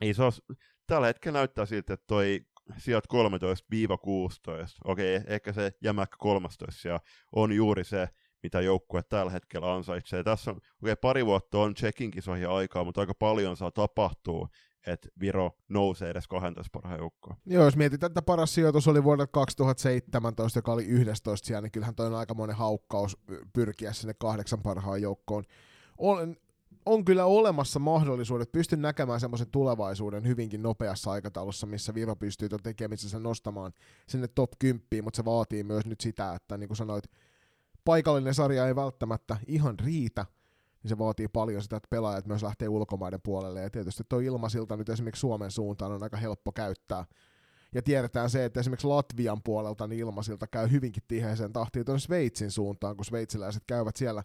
ei 0.01 0.13
se 0.13 0.23
ole, 0.23 0.57
tällä 0.87 1.07
hetkellä 1.07 1.39
näyttää 1.39 1.65
siltä, 1.65 1.93
että 1.93 2.05
toi 2.07 2.41
sijat 2.77 3.03
13-16, 3.13 3.17
okei, 4.83 5.21
ehkä 5.27 5.53
se 5.53 5.71
jämäkkä 5.83 6.15
13 6.19 6.99
on 7.35 7.51
juuri 7.51 7.83
se, 7.83 8.09
mitä 8.43 8.61
joukkue 8.61 9.03
tällä 9.03 9.31
hetkellä 9.31 9.73
ansaitsee. 9.73 10.23
Tässä 10.23 10.51
on, 10.51 10.59
okei, 10.83 10.95
pari 10.95 11.25
vuotta 11.25 11.59
on 11.59 11.73
Tsekin 11.73 12.11
kisoihin 12.11 12.49
aikaa, 12.49 12.83
mutta 12.83 13.01
aika 13.01 13.13
paljon 13.13 13.57
saa 13.57 13.71
tapahtua, 13.71 14.47
että 14.87 15.09
Viro 15.19 15.51
nousee 15.69 16.09
edes 16.09 16.27
12 16.27 16.69
parhaan 16.73 16.99
joukkoon. 16.99 17.35
Joo, 17.45 17.65
jos 17.65 17.75
mietitään, 17.75 18.09
että 18.09 18.21
paras 18.21 18.53
sijoitus 18.53 18.87
oli 18.87 19.03
vuodelta 19.03 19.31
2017, 19.31 20.59
joka 20.59 20.73
oli 20.73 20.85
11 20.85 21.47
siellä, 21.47 21.61
niin 21.61 21.71
kyllähän 21.71 21.95
toi 21.95 22.07
on 22.07 22.15
aika 22.15 22.33
monen 22.33 22.55
haukkaus 22.55 23.17
pyrkiä 23.53 23.93
sinne 23.93 24.13
kahdeksan 24.13 24.61
parhaan 24.61 25.01
joukkoon. 25.01 25.43
On, 25.97 26.35
on 26.85 27.05
kyllä 27.05 27.25
olemassa 27.25 27.79
mahdollisuudet, 27.79 28.51
pystyn 28.51 28.81
näkemään 28.81 29.19
semmoisen 29.19 29.51
tulevaisuuden 29.51 30.27
hyvinkin 30.27 30.61
nopeassa 30.61 31.11
aikataulussa, 31.11 31.67
missä 31.67 31.93
Viro 31.93 32.15
pystyy 32.15 32.49
tuon 32.49 32.63
tekemisensä 32.63 33.19
nostamaan 33.19 33.73
sinne 34.07 34.27
top 34.27 34.51
10, 34.59 34.83
mutta 35.03 35.17
se 35.17 35.25
vaatii 35.25 35.63
myös 35.63 35.85
nyt 35.85 36.01
sitä, 36.01 36.33
että 36.33 36.57
niin 36.57 36.67
kuin 36.67 36.77
sanoit, 36.77 37.03
paikallinen 37.87 38.33
sarja 38.33 38.67
ei 38.67 38.75
välttämättä 38.75 39.37
ihan 39.47 39.79
riitä, 39.79 40.25
niin 40.83 40.89
se 40.89 40.97
vaatii 40.97 41.27
paljon 41.27 41.61
sitä, 41.61 41.77
että 41.77 41.87
pelaajat 41.89 42.27
myös 42.27 42.43
lähtee 42.43 42.69
ulkomaiden 42.69 43.21
puolelle, 43.23 43.61
ja 43.61 43.69
tietysti 43.69 44.03
tuo 44.09 44.19
ilmasilta 44.19 44.77
nyt 44.77 44.89
esimerkiksi 44.89 45.19
Suomen 45.19 45.51
suuntaan 45.51 45.91
on 45.91 46.03
aika 46.03 46.17
helppo 46.17 46.51
käyttää, 46.51 47.05
ja 47.73 47.81
tiedetään 47.81 48.29
se, 48.29 48.45
että 48.45 48.59
esimerkiksi 48.59 48.87
Latvian 48.87 49.43
puolelta 49.43 49.87
niin 49.87 49.99
ilmasilta 49.99 50.47
käy 50.47 50.71
hyvinkin 50.71 51.03
tiheeseen 51.07 51.53
tahtiin 51.53 51.85
tuonne 51.85 51.99
Sveitsin 51.99 52.51
suuntaan, 52.51 52.95
kun 52.95 53.05
sveitsiläiset 53.05 53.63
käyvät 53.67 53.95
siellä 53.95 54.23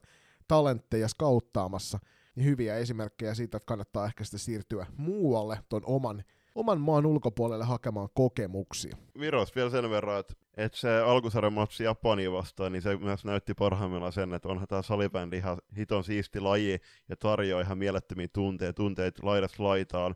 talentteja 0.49 1.09
skauttaamassa, 1.09 1.99
niin 2.37 2.45
hyviä 2.45 2.77
esimerkkejä 2.77 3.35
siitä, 3.35 3.57
että 3.57 3.67
kannattaa 3.67 4.07
ehkä 4.07 4.25
sitten 4.25 4.41
siirtyä 4.41 4.87
muualle 4.97 5.59
tuon 5.69 5.83
oman 5.85 6.25
oman 6.55 6.81
maan 6.81 7.07
ulkopuolelle 7.07 7.65
hakemaan 7.65 8.09
kokemuksia. 8.15 8.97
Viros 9.21 9.57
vielä 9.57 9.71
sen 9.71 9.91
verran, 9.91 10.21
että, 10.21 10.35
että 10.57 10.79
se 10.79 11.01
alkusarjan 11.01 11.53
matsi 11.53 11.85
Japania 11.85 12.33
vastaan, 12.33 12.73
niin 12.73 12.83
se 12.83 12.97
myös 12.97 13.25
näytti 13.25 13.55
parhaimmillaan 13.55 14.13
sen, 14.13 14.35
että 14.35 14.49
onhan 14.49 14.69
tämä 14.69 14.83
salibändi 14.83 15.37
ihan 15.37 15.59
hiton 15.77 16.05
siisti 16.05 16.41
laji 16.41 16.81
ja 17.09 17.17
tarjoaa 17.17 17.63
ihan 17.63 17.79
mielettömiä 17.79 18.29
tunteita, 18.33 18.73
tunteita 18.73 19.27
laidasta 19.27 19.65
laitaan. 19.65 20.15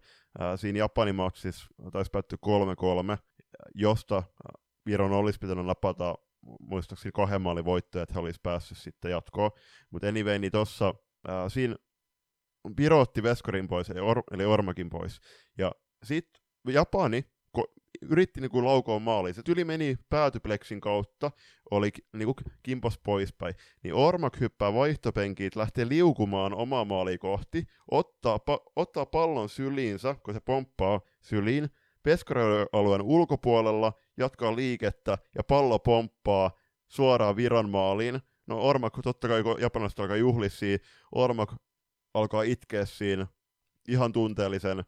Siinä 0.57 0.79
Japanin 0.79 1.15
matsissa 1.15 1.67
taisi 1.93 2.11
päättyä 2.11 2.39
3-3, 3.17 3.19
josta 3.75 4.23
Viron 4.87 5.13
olisi 5.13 5.39
pitänyt 5.39 5.67
napata 5.67 6.15
muistaakseni 6.61 7.13
kahden 7.13 7.43
maalin 7.43 7.65
voittoja, 7.65 8.03
että 8.03 8.15
he 8.15 8.21
olisi 8.21 8.41
päässyt 8.43 8.79
sitten 8.79 9.11
jatkoon. 9.11 9.51
Mutta 9.91 10.09
anyway, 10.09 10.39
niin 10.39 10.53
tossa, 10.53 10.95
ää, 11.29 11.49
siinä 11.49 11.77
Viro 12.79 13.01
otti 13.01 13.23
Veskorin 13.23 13.69
pois, 13.69 13.91
eli, 13.91 14.01
Or- 14.01 14.23
eli 14.31 14.45
Ormakin 14.45 14.91
pois, 14.91 15.21
ja 15.59 15.73
sitten 16.05 16.43
Japani 16.69 17.25
ko- 17.59 17.73
yritti 18.03 18.41
niinku 18.41 18.65
laukoa 18.65 18.99
maaliin. 18.99 19.35
Se 19.35 19.43
tyli 19.43 19.65
meni 19.65 19.97
päätypleksin 20.09 20.81
kautta, 20.81 21.31
oli 21.71 21.91
niinku 22.13 22.35
kimpos 22.63 22.99
poispäin. 22.99 23.55
Niin 23.83 23.95
Ormak 23.95 24.41
hyppää 24.41 24.75
vaihtopenkiit, 24.75 25.57
lähtee 25.57 25.89
liukumaan 25.89 26.55
omaa 26.55 26.85
maaliin 26.85 27.19
kohti, 27.19 27.65
ottaa, 27.91 28.37
pa- 28.37 28.73
ottaa 28.77 29.07
pallon 29.07 29.49
syliinsä, 29.49 30.17
kun 30.23 30.35
se 30.35 30.41
pomppaa 30.41 31.01
syliin, 31.23 31.71
Peskorealueen 32.03 33.03
ulkopuolella, 33.03 33.93
jatkaa 34.17 34.57
liikettä 34.57 35.19
ja 35.35 35.45
pallo 35.45 35.79
pomppaa 35.79 36.51
suoraan 36.89 37.37
Viran 37.37 37.71
maaliin. 37.71 38.21
No 38.47 38.61
Ormak, 38.61 38.93
totta 39.03 39.29
kai 39.29 39.43
kun 39.43 39.61
japanilaiset 39.61 40.01
alkaa 40.01 40.17
juhlissia, 40.17 40.79
Ormak 41.13 41.55
alkaa 42.15 42.43
itkeä 42.43 42.85
siinä 42.85 43.27
ihan 43.89 44.13
tunteellisen 44.13 44.85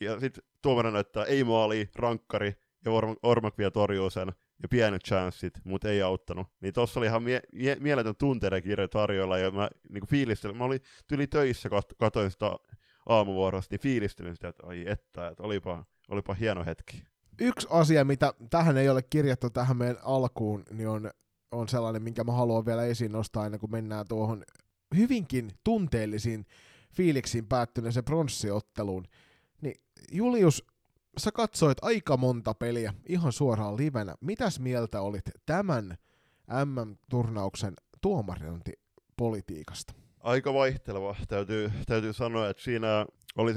ja 0.00 0.20
sitten 0.20 0.44
tuomari 0.62 0.92
näyttää 0.92 1.24
ei 1.24 1.44
maali, 1.44 1.88
rankkari, 1.94 2.54
ja 2.84 2.92
Orm- 2.92 3.18
Ormak 3.22 3.58
vielä 3.58 3.70
torjuu 3.70 4.10
sen, 4.10 4.32
ja 4.62 4.68
pienet 4.68 5.02
chanssit, 5.04 5.54
mutta 5.64 5.88
ei 5.88 6.02
auttanut. 6.02 6.46
Niin 6.60 6.74
tossa 6.74 7.00
oli 7.00 7.06
ihan 7.06 7.22
mie- 7.22 7.42
mie- 7.52 7.76
mieletön 7.80 8.16
tunteiden 8.18 8.62
kirja 8.62 8.88
tarjolla, 8.88 9.38
ja 9.38 9.50
mä 9.50 9.68
niinku 9.90 10.06
fiilistelin, 10.06 10.56
mä 10.56 10.64
olin 10.64 10.80
tyli 11.06 11.26
töissä, 11.26 11.68
kat- 11.68 11.94
katoin 11.98 12.30
sitä 12.30 12.50
aamuvuorosta, 13.06 13.72
niin 13.74 13.80
fiilistelin 13.80 14.34
sitä, 14.34 14.48
että 14.48 14.66
ai 14.66 14.84
että, 14.86 15.28
että 15.28 15.42
olipa, 15.42 15.84
olipa 16.08 16.34
hieno 16.34 16.64
hetki. 16.64 17.04
Yksi 17.40 17.68
asia, 17.70 18.04
mitä 18.04 18.34
tähän 18.50 18.76
ei 18.76 18.88
ole 18.88 19.02
kirjattu 19.02 19.50
tähän 19.50 19.76
meidän 19.76 19.98
alkuun, 20.02 20.62
niin 20.70 20.88
on, 20.88 21.10
on 21.52 21.68
sellainen, 21.68 22.02
minkä 22.02 22.24
mä 22.24 22.32
haluan 22.32 22.66
vielä 22.66 22.84
esiin 22.84 23.12
nostaa 23.12 23.46
ennen 23.46 23.60
kuin 23.60 23.70
mennään 23.70 24.06
tuohon 24.08 24.44
hyvinkin 24.96 25.52
tunteellisiin 25.64 26.46
fiiliksiin 26.94 27.46
päättyneeseen 27.46 28.04
pronssiotteluun. 28.04 29.04
Julius, 30.12 30.64
sä 31.18 31.32
katsoit 31.32 31.78
aika 31.82 32.16
monta 32.16 32.54
peliä 32.54 32.94
ihan 33.08 33.32
suoraan 33.32 33.76
livenä. 33.76 34.14
Mitäs 34.20 34.60
mieltä 34.60 35.00
olit 35.00 35.24
tämän 35.46 35.96
MM-turnauksen 36.64 37.74
tuomarinointipolitiikasta? 38.00 39.92
Aika 40.20 40.54
vaihteleva, 40.54 41.16
täytyy, 41.28 41.72
täytyy 41.86 42.12
sanoa, 42.12 42.48
että 42.48 42.62
siinä 42.62 43.06
oli 43.36 43.52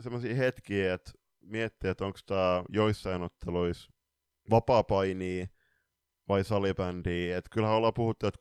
sellaisia 0.00 0.34
hetkiä, 0.34 0.94
että 0.94 1.12
miettii, 1.40 1.90
että 1.90 2.04
onko 2.04 2.18
tämä 2.26 2.64
joissain 2.68 3.22
otteluissa 3.22 3.92
vapaa-painia 4.50 5.46
vai 6.28 6.44
salibändiä. 6.44 7.38
Että 7.38 7.50
kyllähän 7.50 7.76
ollaan 7.76 7.94
puhuttu, 7.94 8.26
että 8.26 8.38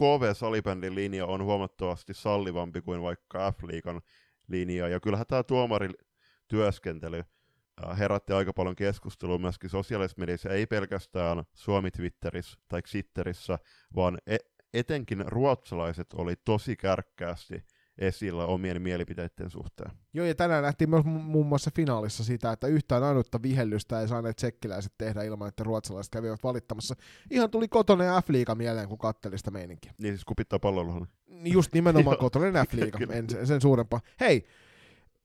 KV-salibändin 0.00 0.80
niin 0.80 0.94
linja 0.94 1.26
on 1.26 1.44
huomattavasti 1.44 2.14
sallivampi 2.14 2.80
kuin 2.80 3.02
vaikka 3.02 3.52
F-liigan 3.52 4.00
linja. 4.48 4.88
Ja 4.88 5.00
kyllähän 5.00 5.26
tämä 5.26 5.42
tuomarityöskentely 5.42 6.05
äh, 6.54 7.98
herätti 7.98 8.32
aika 8.32 8.52
paljon 8.52 8.76
keskustelua 8.76 9.38
myöskin 9.38 9.70
sosiaalisessa 9.70 10.20
mediassa, 10.20 10.50
ei 10.50 10.66
pelkästään 10.66 11.44
Suomi 11.54 11.90
Twitterissä 11.90 12.58
tai 12.68 12.82
Xitterissä, 12.82 13.58
vaan 13.96 14.18
e- 14.26 14.36
etenkin 14.74 15.24
ruotsalaiset 15.26 16.12
oli 16.12 16.34
tosi 16.44 16.76
kärkkäästi 16.76 17.62
esillä 17.98 18.46
omien 18.46 18.82
mielipiteiden 18.82 19.50
suhteen. 19.50 19.90
Joo, 20.14 20.26
ja 20.26 20.34
tänään 20.34 20.62
nähtiin 20.62 20.90
myös 20.90 21.04
muun 21.04 21.46
muassa 21.46 21.70
finaalissa 21.76 22.24
sitä, 22.24 22.52
että 22.52 22.66
yhtään 22.66 23.02
ainutta 23.02 23.42
vihellystä 23.42 24.00
ei 24.00 24.08
saaneet 24.08 24.36
tsekkiläiset 24.36 24.92
tehdä 24.98 25.22
ilman, 25.22 25.48
että 25.48 25.64
ruotsalaiset 25.64 26.12
kävivät 26.12 26.42
valittamassa. 26.44 26.94
Ihan 27.30 27.50
tuli 27.50 27.68
kotonen 27.68 28.22
F-liiga 28.22 28.54
mieleen, 28.54 28.88
kun 28.88 28.98
katteli 28.98 29.38
sitä 29.38 29.50
meininkiä. 29.50 29.92
Niin 29.98 30.14
siis 30.14 30.24
kun 30.24 30.36
pitää 30.36 30.58
pallolla. 30.58 31.06
Just 31.44 31.72
nimenomaan 31.72 32.18
kotonen 32.26 32.54
F-liiga, 32.54 32.98
en 33.18 33.46
sen 33.46 33.60
suurempaa. 33.60 34.00
Hei, 34.20 34.46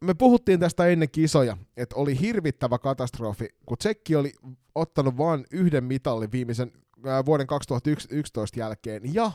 me 0.01 0.13
puhuttiin 0.13 0.59
tästä 0.59 0.87
ennen 0.87 1.11
kisoja, 1.11 1.57
että 1.77 1.95
oli 1.95 2.19
hirvittävä 2.19 2.77
katastrofi, 2.77 3.49
kun 3.65 3.77
Tsekki 3.77 4.15
oli 4.15 4.33
ottanut 4.75 5.17
vain 5.17 5.45
yhden 5.51 5.83
mitallin 5.83 6.31
viimeisen 6.31 6.71
äh, 7.07 7.25
vuoden 7.25 7.47
2011 7.47 8.59
jälkeen, 8.59 9.13
ja 9.13 9.31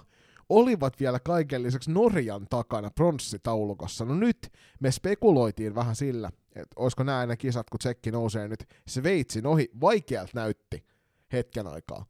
olivat 0.49 1.01
vielä 1.01 1.21
kaiken 1.21 1.63
lisäksi 1.63 1.91
Norjan 1.91 2.47
takana 2.51 2.91
pronssitaulukossa. 2.91 4.05
No 4.05 4.15
nyt 4.15 4.53
me 4.81 4.91
spekuloitiin 4.91 5.75
vähän 5.75 5.97
sillä, 5.97 6.31
että 6.55 6.75
olisiko 6.77 7.03
nämä 7.03 7.27
ne 7.27 7.37
kisat, 7.37 7.71
kun 7.71 7.79
Tsekki 7.79 8.11
nousee 8.11 8.49
nyt 8.49 8.69
Sveitsin 8.89 9.47
ohi. 9.47 9.71
Vaikealta 9.81 10.33
näytti 10.35 10.85
hetken 11.33 11.67
aikaa. 11.67 12.07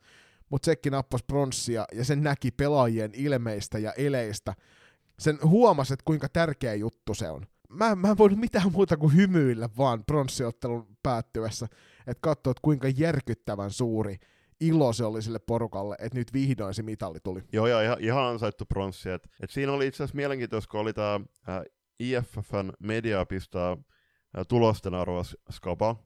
Mutta 0.50 0.64
Tsekki 0.64 0.90
nappasi 0.90 1.24
pronssia 1.24 1.84
ja 1.92 2.04
sen 2.04 2.22
näki 2.22 2.50
pelaajien 2.50 3.10
ilmeistä 3.14 3.78
ja 3.78 3.92
eleistä. 3.92 4.54
Sen 5.18 5.38
huomasi, 5.44 5.92
että 5.92 6.04
kuinka 6.04 6.28
tärkeä 6.28 6.74
juttu 6.74 7.14
se 7.14 7.30
on. 7.30 7.46
Mä, 7.70 7.94
mä 7.94 8.10
en 8.10 8.18
voinut 8.18 8.38
mitään 8.40 8.72
muuta 8.72 8.96
kuin 8.96 9.14
hymyillä 9.14 9.68
vaan 9.78 10.04
pronssiottelun 10.04 10.96
päättyessä, 11.02 11.66
että 12.06 12.20
katsoa, 12.20 12.50
että 12.50 12.60
kuinka 12.62 12.88
järkyttävän 12.88 13.70
suuri 13.70 14.16
ilo 14.60 14.92
se 14.92 15.04
oli 15.04 15.22
sille 15.22 15.38
porukalle, 15.38 15.96
että 15.98 16.18
nyt 16.18 16.32
vihdoin 16.32 16.74
se 16.74 16.82
mitalli 16.82 17.18
tuli. 17.20 17.42
Joo, 17.52 17.66
ja 17.66 17.82
ihan, 17.82 17.96
ihan 18.00 18.24
ansaittu 18.24 18.64
pronssi. 18.64 19.10
Et, 19.10 19.28
et 19.40 19.50
siinä 19.50 19.72
oli 19.72 19.86
itse 19.86 19.96
asiassa 19.96 20.16
mielenkiintoista, 20.16 20.70
kun 20.70 20.80
oli 20.80 20.92
tämä 20.92 21.20
IFFn 22.00 22.72
media 22.80 23.26
pistää 23.26 23.72
äh, 23.72 23.78
tulosten 24.48 24.94
arvoskapa, 24.94 25.96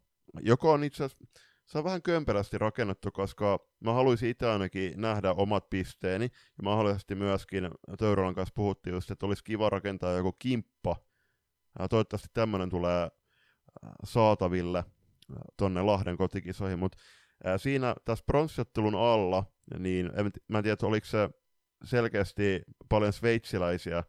joka 0.41 0.71
on 0.71 0.85
itse 0.85 1.05
asiassa 1.05 1.25
se 1.71 1.79
on 1.79 1.85
vähän 1.85 2.03
kömpelästi 2.03 2.59
rakennettu, 2.59 3.11
koska 3.13 3.59
mä 3.81 3.93
haluaisin 3.93 4.29
itse 4.29 4.49
ainakin 4.49 4.93
nähdä 4.97 5.33
omat 5.33 5.71
pisteeni, 5.71 6.25
ja 6.25 6.63
mahdollisesti 6.63 7.15
myöskin 7.15 7.71
Töyrolan 7.99 8.35
kanssa 8.35 8.53
puhuttiin 8.55 8.95
just, 8.95 9.11
että 9.11 9.27
olisi 9.27 9.45
kiva 9.45 9.71
rakentaa 9.71 10.13
joku 10.13 10.33
kimppa. 10.33 10.97
Toivottavasti 11.91 12.29
tämmöinen 12.35 12.71
tulee 12.71 13.11
saataville 14.05 14.85
tonne 15.57 15.83
Lahden 15.83 16.17
kotikisoihin, 16.17 16.79
mutta 16.79 16.99
siinä 17.57 17.95
tässä 18.05 18.25
pronssiottelun 18.27 18.95
alla, 18.95 19.45
niin 19.79 20.11
en, 20.17 20.31
mä 20.49 20.59
en 20.59 20.65
tiedä, 20.65 20.77
oliko 20.83 21.07
se 21.07 21.31
selkeästi 21.85 22.63
paljon 22.89 23.13
sveitsiläisiä 23.13 24.05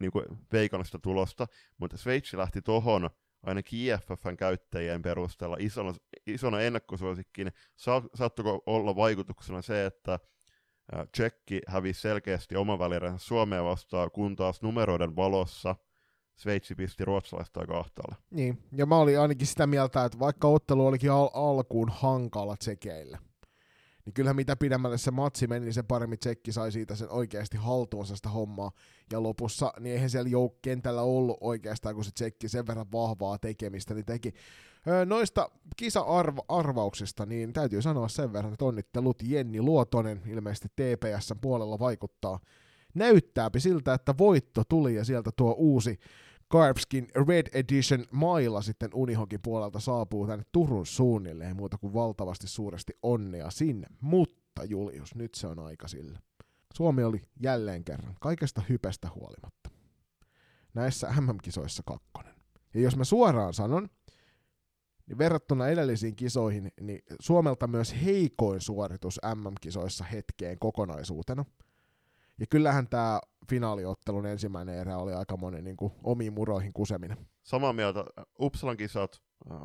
niin 0.00 0.10
kuin 0.10 0.24
veikonista 0.52 0.98
tulosta, 0.98 1.46
mutta 1.78 1.96
Sveitsi 1.96 2.36
lähti 2.36 2.62
tohon 2.62 3.10
ainakin 3.42 3.78
IFFn 3.80 4.36
käyttäjien 4.36 5.02
perusteella 5.02 5.56
isona, 5.58 5.94
isona 6.26 6.60
ennakkosuosikki, 6.60 7.44
niin 7.44 7.54
sa, 7.76 8.02
saattuiko 8.14 8.62
olla 8.66 8.96
vaikutuksena 8.96 9.62
se, 9.62 9.86
että 9.86 10.18
Tsekki 11.12 11.60
hävisi 11.66 12.00
selkeästi 12.00 12.56
oman 12.56 12.78
väliränsä 12.78 13.26
Suomea 13.26 13.64
vastaan, 13.64 14.10
kun 14.10 14.36
taas 14.36 14.62
numeroiden 14.62 15.16
valossa 15.16 15.76
Sveitsi 16.40 16.74
pisti 16.74 17.04
ruotsalaista 17.04 17.60
aika 17.60 17.78
ahtaalle. 17.78 18.16
Niin, 18.30 18.62
ja 18.72 18.86
mä 18.86 18.96
olin 18.96 19.20
ainakin 19.20 19.46
sitä 19.46 19.66
mieltä, 19.66 20.04
että 20.04 20.18
vaikka 20.18 20.48
ottelu 20.48 20.86
olikin 20.86 21.10
al- 21.10 21.30
alkuun 21.32 21.88
hankala 21.92 22.56
tsekeille, 22.56 23.18
niin 24.04 24.14
kyllähän 24.14 24.36
mitä 24.36 24.56
pidemmälle 24.56 24.98
se 24.98 25.10
matsi 25.10 25.46
meni, 25.46 25.64
niin 25.64 25.74
se 25.74 25.82
paremmin 25.82 26.18
tsekki 26.18 26.52
sai 26.52 26.72
siitä 26.72 26.94
sen 26.94 27.10
oikeasti 27.10 27.56
haltuunsa 27.56 28.16
sitä 28.16 28.28
hommaa. 28.28 28.70
Ja 29.12 29.22
lopussa, 29.22 29.72
niin 29.80 29.94
eihän 29.94 30.10
siellä 30.10 30.30
jouk- 30.30 30.58
kentällä 30.62 31.02
ollut 31.02 31.38
oikeastaan, 31.40 31.94
kun 31.94 32.04
se 32.04 32.10
tsekki 32.14 32.48
sen 32.48 32.66
verran 32.66 32.92
vahvaa 32.92 33.38
tekemistä, 33.38 33.94
niin 33.94 34.06
teki. 34.06 34.32
Öö, 34.86 35.04
noista 35.04 35.50
kisa-arvauksista, 35.76 37.26
niin 37.26 37.52
täytyy 37.52 37.82
sanoa 37.82 38.08
sen 38.08 38.32
verran, 38.32 38.52
että 38.52 38.64
onnittelut 38.64 39.22
Jenni 39.22 39.62
Luotonen 39.62 40.22
ilmeisesti 40.26 40.68
TPSn 40.68 41.40
puolella 41.40 41.78
vaikuttaa. 41.78 42.40
Näyttääpi 42.94 43.60
siltä, 43.60 43.94
että 43.94 44.14
voitto 44.18 44.62
tuli 44.68 44.94
ja 44.94 45.04
sieltä 45.04 45.30
tuo 45.36 45.54
uusi 45.58 45.98
Carpskin 46.52 47.08
Red 47.28 47.46
Edition 47.52 48.04
mailla 48.12 48.62
sitten 48.62 48.90
Unihokin 48.94 49.40
puolelta 49.42 49.80
saapuu 49.80 50.26
tänne 50.26 50.44
Turun 50.52 50.86
suunnille, 50.86 51.46
ei 51.46 51.54
muuta 51.54 51.78
kuin 51.78 51.94
valtavasti 51.94 52.48
suuresti 52.48 52.92
onnea 53.02 53.50
sinne. 53.50 53.86
Mutta 54.00 54.64
Julius, 54.64 55.14
nyt 55.14 55.34
se 55.34 55.46
on 55.46 55.58
aika 55.58 55.88
sille. 55.88 56.18
Suomi 56.74 57.04
oli 57.04 57.20
jälleen 57.42 57.84
kerran 57.84 58.14
kaikesta 58.20 58.62
hypestä 58.68 59.08
huolimatta. 59.14 59.70
Näissä 60.74 61.12
MM-kisoissa 61.20 61.82
kakkonen. 61.86 62.34
Ja 62.74 62.80
jos 62.80 62.96
mä 62.96 63.04
suoraan 63.04 63.54
sanon, 63.54 63.88
niin 65.06 65.18
verrattuna 65.18 65.68
edellisiin 65.68 66.16
kisoihin, 66.16 66.72
niin 66.80 67.02
Suomelta 67.20 67.66
myös 67.66 67.94
heikoin 68.04 68.60
suoritus 68.60 69.20
MM-kisoissa 69.34 70.04
hetkeen 70.04 70.58
kokonaisuutena– 70.58 71.44
ja 72.40 72.46
kyllähän 72.46 72.88
tämä 72.88 73.20
finaaliottelun 73.50 74.26
ensimmäinen 74.26 74.78
erä 74.78 74.98
oli 74.98 75.12
aika 75.12 75.36
monen 75.36 75.64
niin 75.64 75.76
kuin, 75.76 75.92
omiin 76.04 76.32
muroihin 76.32 76.72
kuseminen. 76.72 77.28
Samaa 77.42 77.72
mieltä. 77.72 78.04
Uppsalan 78.40 78.76
kisat 78.76 79.22
äh, 79.50 79.58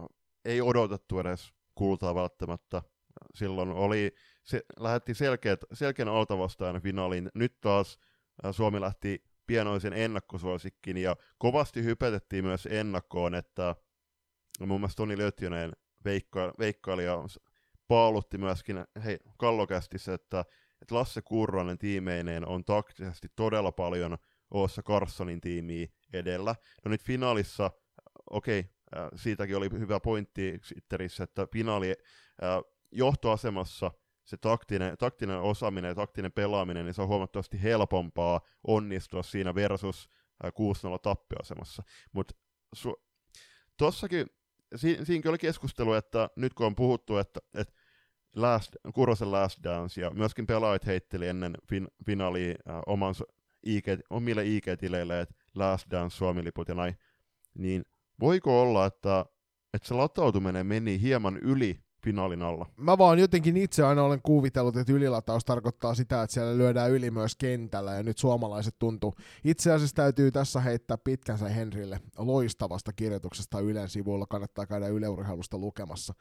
ei 0.45 0.61
odotettu 0.61 1.19
edes 1.19 1.53
kultaa 1.75 2.15
välttämättä. 2.15 2.81
Silloin 3.33 3.69
oli, 3.69 4.15
se, 4.43 4.61
lähetti 4.79 5.13
selkeät, 5.13 5.59
selkeän 5.73 6.09
altavastajan 6.09 6.81
finaaliin. 6.81 7.29
Nyt 7.33 7.61
taas 7.61 7.99
äh, 8.45 8.51
Suomi 8.55 8.81
lähti 8.81 9.23
pienoisen 9.47 9.93
ennakkosuosikkin 9.93 10.97
ja 10.97 11.15
kovasti 11.37 11.83
hypetettiin 11.83 12.45
myös 12.45 12.67
ennakkoon, 12.71 13.35
että 13.35 13.75
mun 14.59 14.79
mielestä 14.79 14.97
Toni 14.97 15.17
Lötjönen 15.17 15.71
veikka, 16.05 16.53
veikkaili 16.59 17.05
ja 17.05 17.17
paalutti 17.87 18.37
myöskin 18.37 18.85
hei, 19.03 19.19
kallokästissä, 19.37 20.13
että 20.13 20.45
että 20.85 20.95
Lasse 20.95 21.21
Kurronen 21.21 21.77
tiimeineen 21.77 22.47
on 22.47 22.65
taktisesti 22.65 23.27
todella 23.35 23.71
paljon 23.71 24.17
Oossa 24.51 24.83
Carssonin 24.83 25.41
tiimiä 25.41 25.87
edellä. 26.13 26.55
No 26.85 26.89
nyt 26.89 27.03
finaalissa, 27.03 27.71
okei, 28.29 28.59
okay, 28.59 29.03
äh, 29.03 29.09
siitäkin 29.15 29.57
oli 29.57 29.69
hyvä 29.71 29.99
pointti 29.99 30.59
Twitterissä, 30.67 31.23
että 31.23 31.47
finaali 31.53 31.89
äh, 31.89 32.73
johtoasemassa 32.91 33.91
se 34.25 34.37
taktinen, 34.37 34.97
taktinen 34.97 35.39
osaaminen 35.39 35.89
ja 35.89 35.95
taktinen 35.95 36.31
pelaaminen, 36.31 36.85
niin 36.85 36.93
se 36.93 37.01
on 37.01 37.07
huomattavasti 37.07 37.63
helpompaa 37.63 38.41
onnistua 38.67 39.23
siinä 39.23 39.55
versus 39.55 40.09
6-0 40.43 40.47
äh, 40.47 40.99
tappioasemassa. 41.03 41.83
Mutta 42.11 42.35
tossakin, 43.77 44.27
si- 44.75 45.05
siinäkin 45.05 45.29
oli 45.29 45.37
keskustelu, 45.37 45.93
että 45.93 46.29
nyt 46.35 46.53
kun 46.53 46.65
on 46.65 46.75
puhuttu, 46.75 47.17
että, 47.17 47.39
että 47.53 47.73
Last, 48.35 48.75
Kurosen 48.93 49.31
Last 49.31 49.63
Dance, 49.63 50.01
ja 50.01 50.11
myöskin 50.11 50.47
pelaajat 50.47 50.85
heitteli 50.85 51.27
ennen 51.27 51.55
fin, 51.69 51.87
finaalia 52.05 52.55
äh, 52.69 52.81
oman, 52.85 53.15
IG, 53.63 53.85
omille 54.09 54.43
IG-tileille, 54.45 55.21
että 55.21 55.35
Last 55.55 55.91
Dance 55.91 56.15
Suomi-liput 56.15 56.67
ja 56.67 56.75
näin, 56.75 56.97
niin 57.53 57.85
voiko 58.19 58.61
olla, 58.61 58.85
että, 58.85 59.25
että 59.73 59.87
se 59.87 59.93
latautuminen 59.93 60.67
meni 60.67 61.01
hieman 61.01 61.37
yli 61.37 61.79
finaalin 62.05 62.41
alla. 62.41 62.65
Mä 62.77 62.97
vaan 62.97 63.19
jotenkin 63.19 63.57
itse 63.57 63.83
aina 63.83 64.03
olen 64.03 64.21
kuvitellut, 64.21 64.77
että 64.77 64.93
ylilataus 64.93 65.45
tarkoittaa 65.45 65.95
sitä, 65.95 66.23
että 66.23 66.33
siellä 66.33 66.57
lyödään 66.57 66.91
yli 66.91 67.11
myös 67.11 67.35
kentällä, 67.35 67.93
ja 67.93 68.03
nyt 68.03 68.17
suomalaiset 68.17 68.75
tuntuu. 68.79 69.15
Itse 69.43 69.71
asiassa 69.71 69.95
täytyy 69.95 70.31
tässä 70.31 70.59
heittää 70.59 70.97
pitkänsä 70.97 71.49
Henrille 71.49 71.99
loistavasta 72.17 72.93
kirjoituksesta 72.93 73.59
Ylen 73.59 73.89
sivuilla, 73.89 74.25
kannattaa 74.25 74.65
käydä 74.65 74.87
yleurheilusta 74.87 75.57
lukemassa 75.57 76.13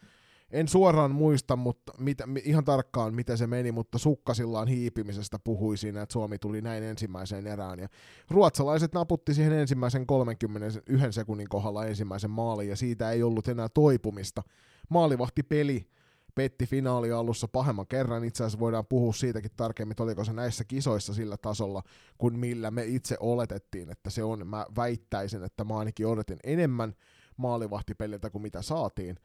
en 0.55 0.69
suoraan 0.69 1.11
muista 1.11 1.57
mutta 1.57 1.93
mitä, 1.99 2.25
ihan 2.45 2.65
tarkkaan, 2.65 3.15
miten 3.15 3.39
se 3.39 3.47
meni, 3.47 3.73
mutta 3.73 3.99
sukkasillaan 3.99 4.69
hiipimisestä 4.69 5.39
puhui 5.39 5.77
siinä, 5.77 6.03
että 6.03 6.13
Suomi 6.13 6.39
tuli 6.39 6.61
näin 6.61 6.83
ensimmäiseen 6.83 7.47
erään. 7.47 7.79
Ja 7.79 7.89
ruotsalaiset 8.31 8.93
naputti 8.95 9.35
siihen 9.35 9.53
ensimmäisen 9.53 10.07
31 10.07 10.81
sekunnin 11.11 11.49
kohdalla 11.49 11.87
ensimmäisen 11.87 12.31
maalin, 12.31 12.69
ja 12.69 12.77
siitä 12.77 13.11
ei 13.11 13.23
ollut 13.23 13.49
enää 13.49 13.69
toipumista. 13.69 14.43
Maalivahti 14.89 15.43
peli 15.43 15.89
petti 16.35 16.67
finaali 16.67 17.13
alussa 17.13 17.49
pahemman 17.49 17.87
kerran. 17.87 18.25
Itse 18.25 18.45
asiassa 18.45 18.59
voidaan 18.59 18.87
puhua 18.87 19.13
siitäkin 19.13 19.51
tarkemmin, 19.57 19.97
oliko 20.01 20.25
se 20.25 20.33
näissä 20.33 20.65
kisoissa 20.65 21.15
sillä 21.15 21.37
tasolla, 21.37 21.83
kuin 22.19 22.39
millä 22.39 22.71
me 22.71 22.85
itse 22.85 23.17
oletettiin, 23.21 23.91
että 23.91 24.11
se 24.11 24.25
on. 24.25 24.47
Mä 24.47 24.67
väittäisin, 24.77 25.45
että 25.45 25.65
mä 25.65 25.79
ainakin 25.79 26.07
odotin 26.07 26.39
enemmän 26.45 26.95
maalivahtipeliltä 27.37 28.31
kuin 28.31 28.43
mitä 28.43 28.63
saatiin. 28.63 29.17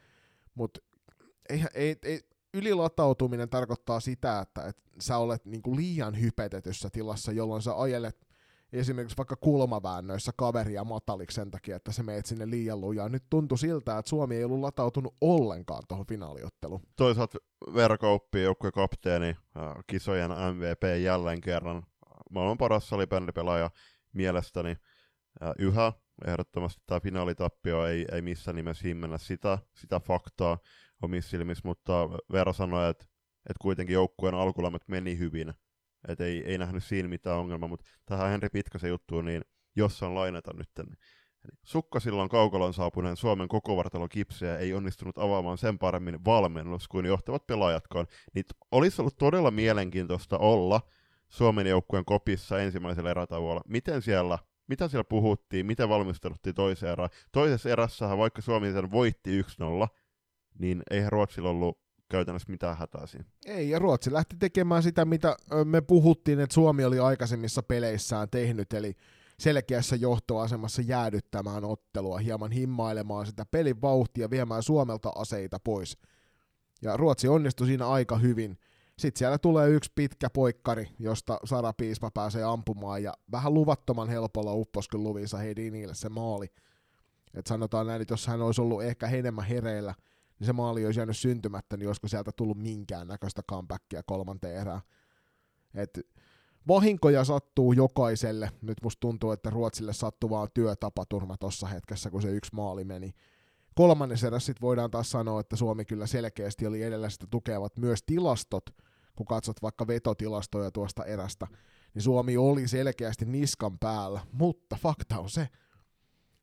Mutta 0.55 0.79
ei, 1.49 1.63
ei, 1.73 1.95
ei, 2.03 2.21
ylilatautuminen 2.53 3.49
tarkoittaa 3.49 3.99
sitä, 3.99 4.39
että, 4.39 4.67
että 4.67 4.81
sä 4.99 5.17
olet 5.17 5.45
niin 5.45 5.61
kuin 5.61 5.77
liian 5.77 6.21
hypetetyssä 6.21 6.89
tilassa, 6.89 7.31
jolloin 7.31 7.61
sä 7.61 7.81
ajelet 7.81 8.29
esimerkiksi 8.73 9.17
vaikka 9.17 9.35
kulmaväännöissä 9.35 10.31
kaveria 10.37 10.83
mataliksi 10.83 11.35
sen 11.35 11.51
takia, 11.51 11.75
että 11.75 11.91
se 11.91 12.03
meet 12.03 12.25
sinne 12.25 12.49
liian 12.49 12.81
lujaa. 12.81 13.09
Nyt 13.09 13.23
tuntui 13.29 13.57
siltä, 13.57 13.97
että 13.97 14.09
Suomi 14.09 14.35
ei 14.35 14.43
ollut 14.43 14.59
latautunut 14.59 15.15
ollenkaan 15.21 15.83
tuohon 15.87 16.05
finaaliotteluun. 16.05 16.81
Toisaalta 16.95 17.37
verkooppi 17.73 18.41
joukkueen 18.41 18.73
kapteeni, 18.73 19.27
äh, 19.29 19.73
kisojen 19.87 20.31
MVP 20.31 21.01
jälleen 21.03 21.41
kerran. 21.41 21.83
Maailman 22.31 22.57
paras 22.57 22.89
salibändipelaaja 22.89 23.71
mielestäni. 24.13 24.69
Äh, 25.43 25.51
yhä 25.59 25.93
ehdottomasti 26.27 26.81
tämä 26.85 26.99
finaalitappio 26.99 27.85
ei, 27.85 28.05
ei 28.11 28.21
missään 28.21 28.55
nimessä 28.55 28.87
himmennä 28.87 29.17
sitä, 29.17 29.57
sitä 29.73 29.99
faktaa 29.99 30.57
omissa 31.01 31.29
silmissä, 31.29 31.61
mutta 31.65 32.09
Veera 32.31 32.53
sanoi, 32.53 32.89
että, 32.89 33.05
että 33.49 33.61
kuitenkin 33.61 33.93
joukkueen 33.93 34.35
alkulämmöt 34.35 34.87
meni 34.87 35.17
hyvin, 35.17 35.53
että 36.07 36.25
ei, 36.25 36.43
ei 36.45 36.57
nähnyt 36.57 36.83
siinä 36.83 37.09
mitään 37.09 37.37
ongelmaa, 37.37 37.69
mutta 37.69 37.85
tähän 38.05 38.29
Henri 38.29 38.49
Pitkäsen 38.49 38.89
juttuun, 38.89 39.25
niin 39.25 39.41
jossain 39.75 40.15
lainata 40.15 40.51
nyt. 40.53 40.69
Sukkasillan 41.63 42.29
kaukalon 42.29 42.73
saapuneen 42.73 43.15
Suomen 43.15 43.47
koko 43.47 43.77
vartalon 43.77 44.09
kipseä 44.09 44.57
ei 44.57 44.73
onnistunut 44.73 45.17
avaamaan 45.17 45.57
sen 45.57 45.79
paremmin 45.79 46.25
valmennus 46.25 46.87
kuin 46.87 47.05
johtavat 47.05 47.47
pelaajatkaan. 47.47 48.07
Niin 48.33 48.45
olisi 48.71 49.01
ollut 49.01 49.17
todella 49.17 49.51
mielenkiintoista 49.51 50.37
olla 50.37 50.81
Suomen 51.29 51.67
joukkueen 51.67 52.05
kopissa 52.05 52.59
ensimmäisellä 52.59 53.11
erätauolla. 53.11 53.61
Miten 53.67 54.01
siellä, 54.01 54.39
mitä 54.67 54.87
siellä 54.87 55.03
puhuttiin, 55.03 55.65
miten 55.65 55.89
valmistelut 55.89 56.39
toiseen 56.55 56.91
erään. 56.91 57.09
Toisessa 57.31 57.69
erässähän, 57.69 58.17
vaikka 58.17 58.41
Suomi 58.41 58.71
sen 58.71 58.91
voitti 58.91 59.41
1-0, 59.41 59.45
niin 60.59 60.83
eihän 60.91 61.11
Ruotsilla 61.11 61.49
ollut 61.49 61.77
käytännössä 62.09 62.51
mitään 62.51 62.77
hätää 62.77 63.07
siinä. 63.07 63.25
Ei, 63.45 63.69
ja 63.69 63.79
Ruotsi 63.79 64.13
lähti 64.13 64.35
tekemään 64.39 64.83
sitä, 64.83 65.05
mitä 65.05 65.35
me 65.65 65.81
puhuttiin, 65.81 66.39
että 66.39 66.53
Suomi 66.53 66.85
oli 66.85 66.99
aikaisemmissa 66.99 67.63
peleissään 67.63 68.29
tehnyt, 68.29 68.73
eli 68.73 68.95
selkeässä 69.39 69.95
johtoasemassa 69.95 70.81
jäädyttämään 70.81 71.65
ottelua, 71.65 72.17
hieman 72.17 72.51
himmailemaan 72.51 73.25
sitä 73.25 73.45
pelin 73.45 73.81
vauhtia, 73.81 74.29
viemään 74.29 74.63
Suomelta 74.63 75.11
aseita 75.15 75.59
pois. 75.63 75.97
Ja 76.81 76.97
Ruotsi 76.97 77.27
onnistui 77.27 77.67
siinä 77.67 77.87
aika 77.87 78.17
hyvin. 78.17 78.57
Sitten 78.97 79.19
siellä 79.19 79.37
tulee 79.37 79.69
yksi 79.69 79.91
pitkä 79.95 80.29
poikkari, 80.29 80.89
josta 80.99 81.39
Sara 81.45 81.73
Piispa 81.73 82.11
pääsee 82.11 82.43
ampumaan, 82.43 83.03
ja 83.03 83.13
vähän 83.31 83.53
luvattoman 83.53 84.09
helpolla 84.09 84.53
uppos 84.53 84.87
kyllä 84.87 85.03
Luvisa 85.03 85.37
Hedinille 85.37 85.95
se 85.95 86.09
maali. 86.09 86.47
Et 87.33 87.47
sanotaan 87.47 87.87
näin, 87.87 88.01
että 88.01 88.13
jos 88.13 88.27
hän 88.27 88.41
olisi 88.41 88.61
ollut 88.61 88.83
ehkä 88.83 89.07
enemmän 89.07 89.45
hereillä– 89.45 89.95
niin 90.39 90.45
se 90.45 90.53
maali 90.53 90.85
olisi 90.85 90.99
jäänyt 90.99 91.17
syntymättä, 91.17 91.77
niin 91.77 91.87
olisiko 91.87 92.07
sieltä 92.07 92.31
tullut 92.31 92.57
minkään 92.57 93.07
näköistä 93.07 93.41
comebackia 93.49 94.03
kolmanteen 94.03 94.61
erään. 94.61 94.81
Et 95.73 95.99
vahinkoja 96.67 97.23
sattuu 97.23 97.73
jokaiselle. 97.73 98.51
Nyt 98.61 98.77
musta 98.83 98.99
tuntuu, 98.99 99.31
että 99.31 99.49
Ruotsille 99.49 99.93
sattuu 99.93 100.29
vaan 100.29 100.47
työtapaturma 100.53 101.37
tuossa 101.37 101.67
hetkessä, 101.67 102.09
kun 102.09 102.21
se 102.21 102.29
yksi 102.29 102.55
maali 102.55 102.83
meni. 102.83 103.13
Kolmannes 103.75 104.23
eräs 104.23 104.45
sitten 104.45 104.61
voidaan 104.61 104.91
taas 104.91 105.11
sanoa, 105.11 105.39
että 105.39 105.55
Suomi 105.55 105.85
kyllä 105.85 106.07
selkeästi 106.07 106.67
oli 106.67 106.83
edellä 106.83 107.09
sitä 107.09 107.27
tukevat 107.29 107.77
myös 107.77 108.03
tilastot, 108.05 108.63
kun 109.15 109.25
katsot 109.25 109.61
vaikka 109.61 109.87
vetotilastoja 109.87 110.71
tuosta 110.71 111.05
erästä, 111.05 111.47
niin 111.93 112.01
Suomi 112.01 112.37
oli 112.37 112.67
selkeästi 112.67 113.25
niskan 113.25 113.79
päällä, 113.79 114.19
mutta 114.31 114.75
fakta 114.75 115.19
on 115.19 115.29
se, 115.29 115.47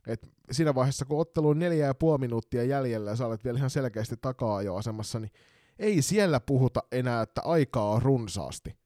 Et 0.06 0.30
siinä 0.50 0.74
vaiheessa, 0.74 1.04
kun 1.04 1.20
ottelu 1.20 1.48
on 1.48 1.58
neljä 1.58 1.86
ja 1.86 1.94
puoli 1.94 2.18
minuuttia 2.18 2.64
jäljellä 2.64 3.10
ja 3.10 3.16
sä 3.16 3.26
olet 3.26 3.44
vielä 3.44 3.58
ihan 3.58 3.70
selkeästi 3.70 4.16
takaa 4.20 4.62
jo 4.62 4.74
asemassa, 4.74 5.20
niin 5.20 5.30
ei 5.78 6.02
siellä 6.02 6.40
puhuta 6.40 6.82
enää, 6.92 7.22
että 7.22 7.42
aikaa 7.44 7.90
on 7.90 8.02
runsaasti. 8.02 8.76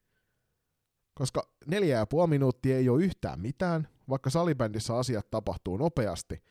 Koska 1.13 1.43
neljä 1.67 1.97
ja 1.97 2.05
puoli 2.05 2.29
minuuttia 2.29 2.77
ei 2.77 2.89
ole 2.89 3.03
yhtään 3.03 3.39
mitään, 3.39 3.87
vaikka 4.09 4.29
salibändissä 4.29 4.97
asiat 4.97 5.29
tapahtuu 5.31 5.77
nopeasti, 5.77 6.43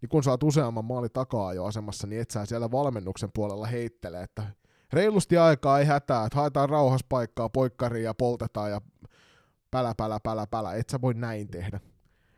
niin 0.00 0.08
kun 0.08 0.22
saat 0.22 0.42
useamman 0.42 0.84
maali 0.84 1.08
takaa 1.08 1.54
jo 1.54 1.64
asemassa, 1.64 2.06
niin 2.06 2.20
et 2.20 2.30
sä 2.30 2.46
siellä 2.46 2.70
valmennuksen 2.70 3.30
puolella 3.34 3.66
heittele, 3.66 4.22
että 4.22 4.46
reilusti 4.92 5.36
aikaa 5.36 5.78
ei 5.78 5.84
hätää, 5.84 6.24
että 6.24 6.36
haetaan 6.36 6.68
rauhassa 6.68 7.06
paikkaa 7.08 7.48
poikkariin 7.48 8.04
ja 8.04 8.14
poltetaan 8.14 8.70
ja 8.70 8.80
pälä, 9.70 9.94
pälä, 9.96 10.20
pälä, 10.20 10.46
pälä, 10.46 10.74
et 10.74 10.88
sä 10.88 11.00
voi 11.00 11.14
näin 11.14 11.48
tehdä. 11.48 11.80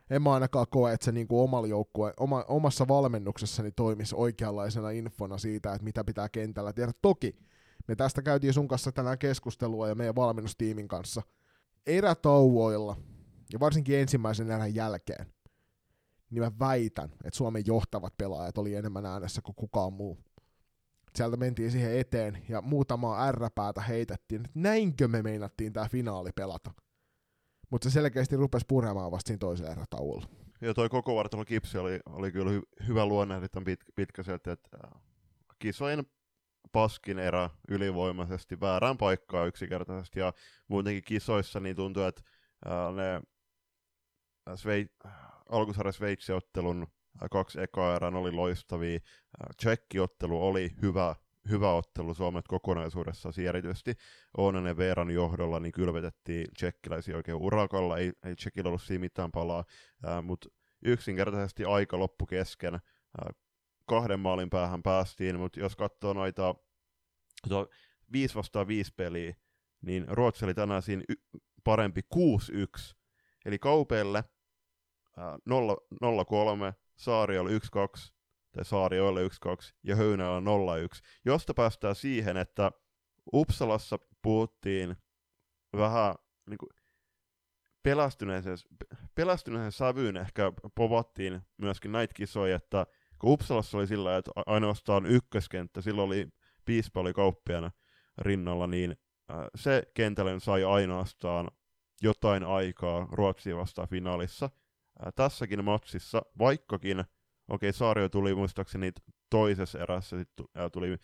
En 0.09 0.21
mä 0.21 0.33
ainakaan 0.33 0.65
koe, 0.69 0.93
että 0.93 1.05
se 1.05 1.11
niinku 1.11 1.41
omalla 1.41 1.67
joukkue, 1.67 2.13
oma, 2.17 2.45
omassa 2.47 2.87
valmennuksessani 2.87 3.71
toimisi 3.71 4.15
oikeanlaisena 4.17 4.89
infona 4.89 5.37
siitä, 5.37 5.73
että 5.73 5.83
mitä 5.83 6.03
pitää 6.03 6.29
kentällä 6.29 6.73
tehdä. 6.73 6.91
Toki 7.01 7.39
me 7.87 7.95
tästä 7.95 8.21
käytiin 8.21 8.53
sun 8.53 8.67
kanssa 8.67 8.91
tänään 8.91 9.17
keskustelua 9.17 9.87
ja 9.87 9.95
meidän 9.95 10.15
valmennustiimin 10.15 10.87
kanssa 10.87 11.21
erätauoilla 11.85 12.95
ja 13.53 13.59
varsinkin 13.59 13.97
ensimmäisen 13.97 14.51
erän 14.51 14.75
jälkeen, 14.75 15.25
niin 16.29 16.43
mä 16.43 16.51
väitän, 16.59 17.09
että 17.23 17.37
Suomen 17.37 17.63
johtavat 17.65 18.17
pelaajat 18.17 18.57
oli 18.57 18.75
enemmän 18.75 19.05
äänessä 19.05 19.41
kuin 19.41 19.55
kukaan 19.55 19.93
muu. 19.93 20.17
Sieltä 21.15 21.37
mentiin 21.37 21.71
siihen 21.71 21.99
eteen 21.99 22.43
ja 22.49 22.61
muutamaa 22.61 23.31
R-päätä 23.31 23.81
heitettiin, 23.81 24.41
että 24.41 24.59
näinkö 24.59 25.07
me 25.07 25.21
meinattiin 25.21 25.73
tämä 25.73 25.87
finaali 25.89 26.29
pelata. 26.35 26.71
Mutta 27.69 27.89
se 27.89 27.93
selkeästi 27.93 28.35
rupesi 28.35 28.65
puremaan 28.67 29.11
vasta 29.11 29.27
siinä 29.27 29.39
toisella 29.39 29.71
erätauolla. 29.71 30.27
Ja 30.61 30.73
toi 30.73 30.89
koko 30.89 31.15
vartalo 31.15 31.45
kipsi 31.45 31.77
oli, 31.77 31.99
oli 32.05 32.31
kyllä 32.31 32.51
hy- 32.51 32.87
hyvä 32.87 33.05
luonne, 33.05 33.35
pit, 33.65 33.79
pitkä 33.95 34.23
sieltä, 34.23 34.51
että 34.51 34.77
äh, 34.83 35.01
kisojen 35.59 36.05
paskin 36.71 37.19
erä 37.19 37.49
ylivoimaisesti 37.69 38.59
väärään 38.59 38.97
paikkaan 38.97 39.47
yksinkertaisesti, 39.47 40.19
ja 40.19 40.33
muutenkin 40.67 41.03
kisoissa 41.03 41.59
niin 41.59 41.75
tuntuu, 41.75 42.03
että 42.03 42.21
äh, 42.67 42.93
ne 42.95 43.21
Svei- 44.55 45.09
alkusarjan 45.49 45.93
Sveitsi-ottelun 45.93 46.87
kaksi 47.31 47.61
ekaa 47.61 47.95
erän 47.95 48.15
oli 48.15 48.31
loistavia. 48.31 48.99
Tsekkiottelu 49.57 50.47
oli 50.47 50.71
hyvä, 50.81 51.15
hyvä 51.49 51.73
ottelu 51.73 52.13
Suomet 52.13 52.47
kokonaisuudessaan, 52.47 53.33
erityisesti. 53.47 53.93
Oonen 54.37 54.65
ja 54.65 54.77
Veeran 54.77 55.11
johdolla 55.11 55.59
niin 55.59 55.71
kylvetettiin 55.71 56.47
tsekkiläisiä 56.57 57.15
oikein 57.15 57.37
urakalla, 57.37 57.97
ei, 57.97 58.11
ei 58.25 58.35
Tsekillä 58.35 58.67
ollut 58.67 58.81
siinä 58.81 58.99
mitään 58.99 59.31
palaa, 59.31 59.63
mutta 60.23 60.49
yksinkertaisesti 60.85 61.65
aika 61.65 61.99
loppu 61.99 62.25
kesken, 62.25 62.73
ää, 62.73 63.29
kahden 63.85 64.19
maalin 64.19 64.49
päähän 64.49 64.83
päästiin, 64.83 65.39
mutta 65.39 65.59
jos 65.59 65.75
katsoo 65.75 66.13
noita 66.13 66.55
to, 67.49 67.69
5 68.11 68.35
vastaan 68.35 68.67
5 68.67 68.93
peliä, 68.95 69.35
niin 69.81 70.05
Ruotsi 70.07 70.45
oli 70.45 70.53
tänään 70.53 70.81
siinä 70.81 71.03
y- 71.09 71.39
parempi 71.63 72.01
6-1, 72.15 72.95
eli 73.45 73.59
Kaupelle– 73.59 74.23
0-3, 75.17 76.73
Saari 76.95 77.39
oli 77.39 77.57
1-2, 77.57 77.59
tai 78.57 78.65
Saari 78.65 78.99
oli 78.99 79.27
1-2, 79.27 79.29
ja 79.83 79.95
Höynällä 79.95 80.39
0-1, 80.39 81.01
josta 81.25 81.53
päästään 81.53 81.95
siihen, 81.95 82.37
että 82.37 82.71
Uppsalassa 83.33 83.99
puhuttiin 84.21 84.97
vähän 85.77 86.15
niin 86.49 86.57
kuin 86.57 86.69
pelästyneeseen, 87.83 88.57
pelästyneeseen 89.15 89.71
sävyyn 89.71 90.17
ehkä 90.17 90.53
povattiin 90.75 91.41
myöskin 91.57 91.91
näitä 91.91 92.13
kisoja, 92.13 92.55
että 92.55 92.85
kun 93.19 93.31
Uppsalassa 93.31 93.77
oli 93.77 93.87
sillä, 93.87 94.17
että 94.17 94.31
ainoastaan 94.45 95.05
ykköskenttä, 95.05 95.81
silloin 95.81 96.07
oli 96.07 96.27
Piispa 96.65 96.99
oli 96.99 97.13
kauppiana 97.13 97.71
rinnalla, 98.17 98.67
niin 98.67 98.97
se 99.55 99.83
kentälle 99.93 100.39
sai 100.39 100.63
ainoastaan 100.63 101.47
jotain 102.01 102.43
aikaa 102.43 103.07
Ruotsia 103.11 103.57
vastaan 103.57 103.87
finaalissa, 103.87 104.49
ää, 104.99 105.11
tässäkin 105.11 105.65
matsissa, 105.65 106.21
vaikkakin, 106.39 107.05
okei, 107.47 107.73
Saario 107.73 108.09
tuli 108.09 108.35
muistaakseni 108.35 108.91
toisessa 109.29 109.79
erässä, 109.79 110.17
sit 110.17 110.29
tuli 110.71 110.97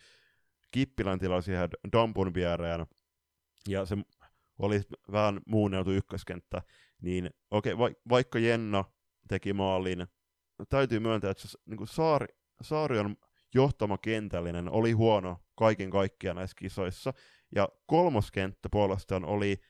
Kippilän 0.70 1.18
tila 1.18 1.40
siihen 1.40 1.68
Dampun 1.92 2.34
viereen, 2.34 2.86
ja 3.68 3.84
se 3.84 3.96
oli 4.58 4.80
vähän 5.12 5.40
muunneltu 5.46 5.90
ykköskenttä, 5.90 6.62
niin 7.02 7.30
okei, 7.50 7.78
va- 7.78 7.90
vaikka 8.08 8.38
Jenna 8.38 8.84
teki 9.28 9.52
maalin, 9.52 10.06
täytyy 10.68 11.00
myöntää, 11.00 11.30
että 11.30 11.48
se, 11.48 11.58
niin 11.66 11.88
Saari, 11.88 12.26
Saarion 12.62 13.16
johtama 13.54 13.98
kentällinen 13.98 14.68
oli 14.68 14.92
huono 14.92 15.38
kaiken 15.58 15.90
kaikkiaan 15.90 16.36
näissä 16.36 16.56
kisoissa, 16.58 17.12
ja 17.54 17.68
kolmoskenttä 17.86 18.68
puolestaan 18.72 19.24
oli 19.24 19.60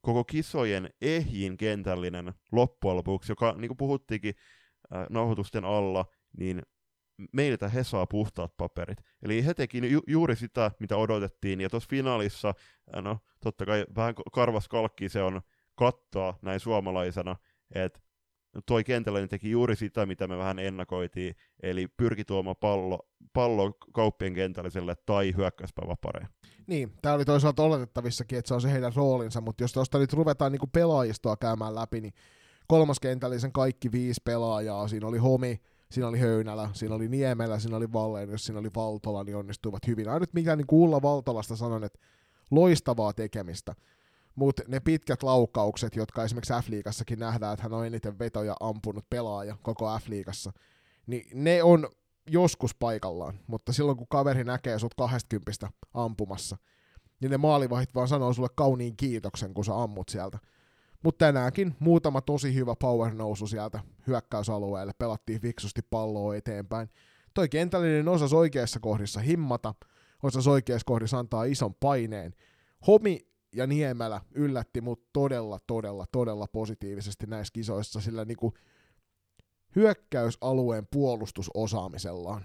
koko 0.00 0.24
kisojen 0.24 0.90
ehjin 1.00 1.56
kentällinen 1.56 2.34
loppujen 2.52 2.96
lopuksi, 2.96 3.32
joka 3.32 3.52
niin 3.52 3.68
kuin 3.68 3.76
puhuttiinkin 3.76 4.34
äh, 4.94 5.06
nauhoitusten 5.10 5.64
alla, 5.64 6.06
niin 6.38 6.62
meiltä 7.32 7.68
he 7.68 7.84
saa 7.84 8.06
puhtaat 8.06 8.56
paperit. 8.56 8.98
Eli 9.22 9.44
he 9.46 9.54
teki 9.54 9.90
ju- 9.90 10.02
juuri 10.06 10.36
sitä, 10.36 10.70
mitä 10.80 10.96
odotettiin, 10.96 11.60
ja 11.60 11.70
tuossa 11.70 11.90
finaalissa, 11.90 12.54
no 13.02 13.18
totta 13.40 13.66
kai 13.66 13.86
vähän 13.96 14.14
karvas 14.32 14.68
kalkki 14.68 15.08
se 15.08 15.22
on 15.22 15.40
kattoa 15.74 16.38
näin 16.42 16.60
suomalaisena, 16.60 17.36
että 17.74 18.00
toi 18.66 18.84
kentällä 18.84 19.26
teki 19.26 19.50
juuri 19.50 19.76
sitä, 19.76 20.06
mitä 20.06 20.28
me 20.28 20.38
vähän 20.38 20.58
ennakoitiin, 20.58 21.34
eli 21.62 21.88
pyrki 21.96 22.24
tuomaan 22.24 22.56
pallo, 22.60 23.08
pallo 23.32 23.72
kauppien 23.92 24.34
kentälliselle 24.34 24.94
tai 25.06 25.34
hyökkäyspäiväpareen. 25.36 26.28
Niin, 26.66 26.92
tämä 27.02 27.14
oli 27.14 27.24
toisaalta 27.24 27.62
oletettavissakin, 27.62 28.38
että 28.38 28.48
se 28.48 28.54
on 28.54 28.60
se 28.60 28.72
heidän 28.72 28.92
roolinsa, 28.96 29.40
mutta 29.40 29.64
jos 29.64 29.72
tuosta 29.72 29.98
nyt 29.98 30.12
ruvetaan 30.12 30.52
niinku 30.52 30.66
pelaajistoa 30.66 31.36
käymään 31.36 31.74
läpi, 31.74 32.00
niin 32.00 32.12
kolmas 32.68 33.00
kentällisen 33.00 33.52
kaikki 33.52 33.92
viisi 33.92 34.20
pelaajaa, 34.24 34.88
siinä 34.88 35.06
oli 35.06 35.18
Homi, 35.18 35.60
siinä 35.90 36.08
oli 36.08 36.18
Höynälä, 36.18 36.70
siinä 36.72 36.94
oli 36.94 37.08
Niemelä, 37.08 37.58
siinä 37.58 37.76
oli 37.76 37.92
Valleenius, 37.92 38.44
siinä 38.44 38.60
oli 38.60 38.70
Valtola, 38.76 39.24
niin 39.24 39.36
onnistuivat 39.36 39.86
hyvin. 39.86 40.08
Ainut 40.08 40.34
mikä 40.34 40.56
niin 40.56 40.66
kuulla 40.66 41.02
Valtolasta 41.02 41.56
sanon, 41.56 41.84
että 41.84 41.98
loistavaa 42.50 43.12
tekemistä. 43.12 43.74
Mutta 44.34 44.62
ne 44.68 44.80
pitkät 44.80 45.22
laukaukset, 45.22 45.96
jotka 45.96 46.24
esimerkiksi 46.24 46.52
F-liigassakin 46.52 47.18
nähdään, 47.18 47.52
että 47.52 47.62
hän 47.62 47.72
on 47.72 47.86
eniten 47.86 48.18
vetoja 48.18 48.56
ampunut 48.60 49.04
pelaaja 49.10 49.56
koko 49.62 49.98
F-liigassa, 49.98 50.52
niin 51.06 51.26
ne 51.34 51.62
on 51.62 51.88
joskus 52.30 52.74
paikallaan, 52.74 53.38
mutta 53.46 53.72
silloin 53.72 53.96
kun 53.96 54.06
kaveri 54.10 54.44
näkee 54.44 54.78
sut 54.78 54.94
20 54.94 55.68
ampumassa, 55.94 56.56
niin 57.20 57.30
ne 57.30 57.36
maalivahit 57.36 57.94
vaan 57.94 58.08
sanoo 58.08 58.32
sulle 58.32 58.48
kauniin 58.54 58.96
kiitoksen, 58.96 59.54
kun 59.54 59.64
sä 59.64 59.82
ammut 59.82 60.08
sieltä. 60.08 60.38
Mutta 61.02 61.24
tänäänkin 61.26 61.74
muutama 61.78 62.20
tosi 62.20 62.54
hyvä 62.54 62.74
power 62.80 63.14
nousu 63.14 63.46
sieltä 63.46 63.80
hyökkäysalueelle, 64.06 64.92
pelattiin 64.98 65.40
fiksusti 65.40 65.82
palloa 65.90 66.36
eteenpäin. 66.36 66.90
Toi 67.34 67.48
kentällinen 67.48 68.08
osas 68.08 68.32
oikeassa 68.32 68.80
kohdissa 68.80 69.20
himmata, 69.20 69.74
osas 70.22 70.46
oikeassa 70.46 70.84
kohdissa 70.84 71.18
antaa 71.18 71.44
ison 71.44 71.74
paineen. 71.74 72.34
Homi 72.86 73.28
ja 73.54 73.66
Niemelä 73.66 74.20
yllätti 74.34 74.80
mut 74.80 75.12
todella, 75.12 75.58
todella, 75.66 76.06
todella 76.12 76.46
positiivisesti 76.46 77.26
näissä 77.26 77.52
kisoissa, 77.52 78.00
sillä 78.00 78.24
niinku 78.24 78.54
hyökkäysalueen 79.76 80.86
puolustusosaamisellaan. 80.92 82.44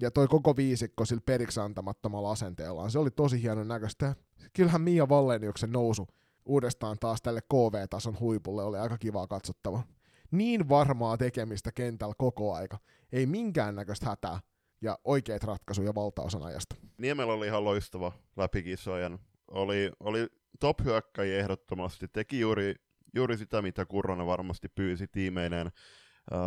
Ja 0.00 0.10
toi 0.10 0.28
koko 0.28 0.56
viisikko 0.56 1.04
sillä 1.04 1.22
periksi 1.26 1.60
antamattomalla 1.60 2.30
asenteellaan, 2.30 2.90
se 2.90 2.98
oli 2.98 3.10
tosi 3.10 3.42
hienon 3.42 3.68
näköistä. 3.68 4.14
Kyllähän 4.52 4.80
Mia 4.80 5.08
Valleniuksen 5.08 5.72
nousu 5.72 6.08
uudestaan 6.50 6.96
taas 7.00 7.22
tälle 7.22 7.40
KV-tason 7.40 8.20
huipulle 8.20 8.62
oli 8.62 8.78
aika 8.78 8.98
kivaa 8.98 9.26
katsottava. 9.26 9.82
Niin 10.30 10.68
varmaa 10.68 11.16
tekemistä 11.16 11.72
kentällä 11.72 12.14
koko 12.18 12.54
aika. 12.54 12.78
Ei 13.12 13.26
minkäännäköistä 13.26 14.06
hätää 14.06 14.40
ja 14.80 14.98
oikeat 15.04 15.44
ratkaisuja 15.44 15.94
valtaosan 15.94 16.42
ajasta. 16.42 16.76
Niemellä 16.98 17.32
oli 17.32 17.46
ihan 17.46 17.64
loistava 17.64 18.12
läpikisojen. 18.36 19.18
Oli, 19.48 19.92
oli 20.00 20.26
top 20.60 20.84
hyökkäjä 20.84 21.38
ehdottomasti. 21.38 22.08
Teki 22.08 22.40
juuri, 22.40 22.74
juuri 23.14 23.36
sitä, 23.36 23.62
mitä 23.62 23.86
Kurronen 23.86 24.26
varmasti 24.26 24.68
pyysi 24.68 25.06
tiimeineen 25.08 25.70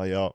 ja 0.10 0.32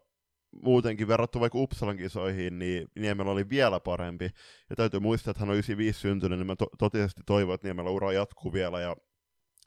muutenkin 0.63 1.09
verrattuna 1.09 1.41
vaikka 1.41 1.59
Uppsalan 1.59 1.97
kisoihin, 1.97 2.59
niin 2.59 2.89
Niemellä 2.99 3.33
oli 3.33 3.49
vielä 3.49 3.81
parempi. 3.81 4.31
Ja 4.71 4.77
täytyy 4.77 5.01
muistaa, 5.01 5.31
että 5.31 5.41
hän 5.41 5.49
on 5.51 5.55
95 5.55 6.01
syntynyt, 6.01 6.39
niin 6.39 6.47
mä 6.47 6.57
to- 6.57 6.71
totisesti 6.79 7.23
toivon, 7.27 7.55
että 7.55 7.67
Niemellä 7.67 7.91
ura 7.91 8.13
jatkuu 8.13 8.53
vielä, 8.53 8.81
ja 8.81 8.97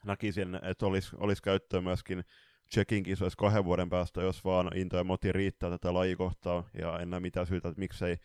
näkisin, 0.06 0.58
että 0.62 0.86
olisi, 0.86 1.16
olisi 1.16 1.42
käyttöä 1.42 1.80
myöskin 1.80 2.24
Tsekin 2.68 3.02
kisoissa 3.02 3.36
kahden 3.36 3.64
vuoden 3.64 3.90
päästä, 3.90 4.22
jos 4.22 4.44
vaan 4.44 4.76
into 4.76 4.96
ja 4.96 5.04
moti 5.04 5.32
riittää 5.32 5.70
tätä 5.70 5.94
lajikohtaa, 5.94 6.68
ja 6.78 6.98
en 6.98 7.10
näe 7.10 7.20
mitään 7.20 7.46
syytä, 7.46 7.68
että 7.68 7.78
miksei, 7.78 8.16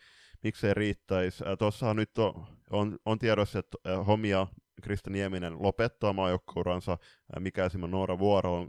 miksei 0.42 0.74
riittäisi. 0.74 1.44
Tuossahan 1.58 1.96
nyt 1.96 2.18
on, 2.18 2.46
on, 2.70 2.98
on 3.04 3.18
tiedossa, 3.18 3.58
että 3.58 3.78
Homia 4.06 4.46
Krista 4.82 5.10
Nieminen 5.10 5.62
lopettaa 5.62 6.12
maajoukkouransa, 6.12 6.98
mikä 7.40 7.64
esimerkiksi 7.64 7.90
Noora 7.90 8.18
Vuoron 8.18 8.68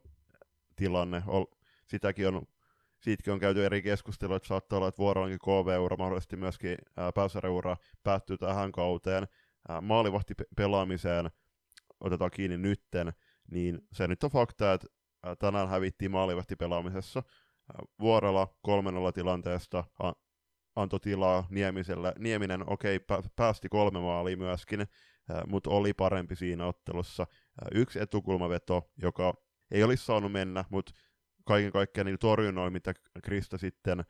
tilanne, 0.75 1.23
sitäkin 1.87 2.27
on 2.27 2.41
siitäkin 2.99 3.33
on 3.33 3.39
käyty 3.39 3.65
eri 3.65 3.81
keskustelua, 3.81 4.35
että 4.35 4.47
saattaa 4.47 4.77
olla, 4.77 4.87
että 4.87 4.99
vuorollakin 4.99 5.39
KV-ura, 5.39 5.97
mahdollisesti 5.97 6.35
myöskin 6.35 6.77
pääsarjaura 7.15 7.77
päättyy 8.03 8.37
tähän 8.37 8.71
kauteen. 8.71 9.27
Maalivahti 9.81 10.33
pelaamiseen 10.55 11.29
otetaan 11.99 12.31
kiinni 12.31 12.57
nytten, 12.57 13.13
niin 13.51 13.79
se 13.93 14.07
nyt 14.07 14.23
on 14.23 14.31
fakta, 14.31 14.73
että 14.73 14.87
tänään 15.39 15.69
hävittiin 15.69 16.11
maalivahti 16.11 16.55
pelaamisessa. 16.55 17.23
Vuorolla 17.99 18.47
3-0 18.67 18.71
tilanteesta 19.13 19.83
antoi 20.75 20.99
tilaa 20.99 21.47
Niemiselle. 21.49 22.13
Nieminen, 22.19 22.69
okei, 22.69 22.95
okay, 22.95 23.21
päästi 23.35 23.69
kolme 23.69 23.99
maalia 23.99 24.37
myöskin, 24.37 24.87
mutta 25.47 25.69
oli 25.69 25.93
parempi 25.93 26.35
siinä 26.35 26.65
ottelussa. 26.65 27.27
Yksi 27.71 27.99
etukulmaveto, 27.99 28.91
joka 29.01 29.33
ei 29.71 29.83
olisi 29.83 30.05
saanut 30.05 30.31
mennä, 30.31 30.65
mutta 30.69 30.91
kaiken 31.45 31.71
kaikkiaan 31.71 32.05
niillä 32.05 32.17
torjunnoilla, 32.17 32.71
mitä 32.71 32.93
Krista 33.23 33.57
sitten 33.57 34.03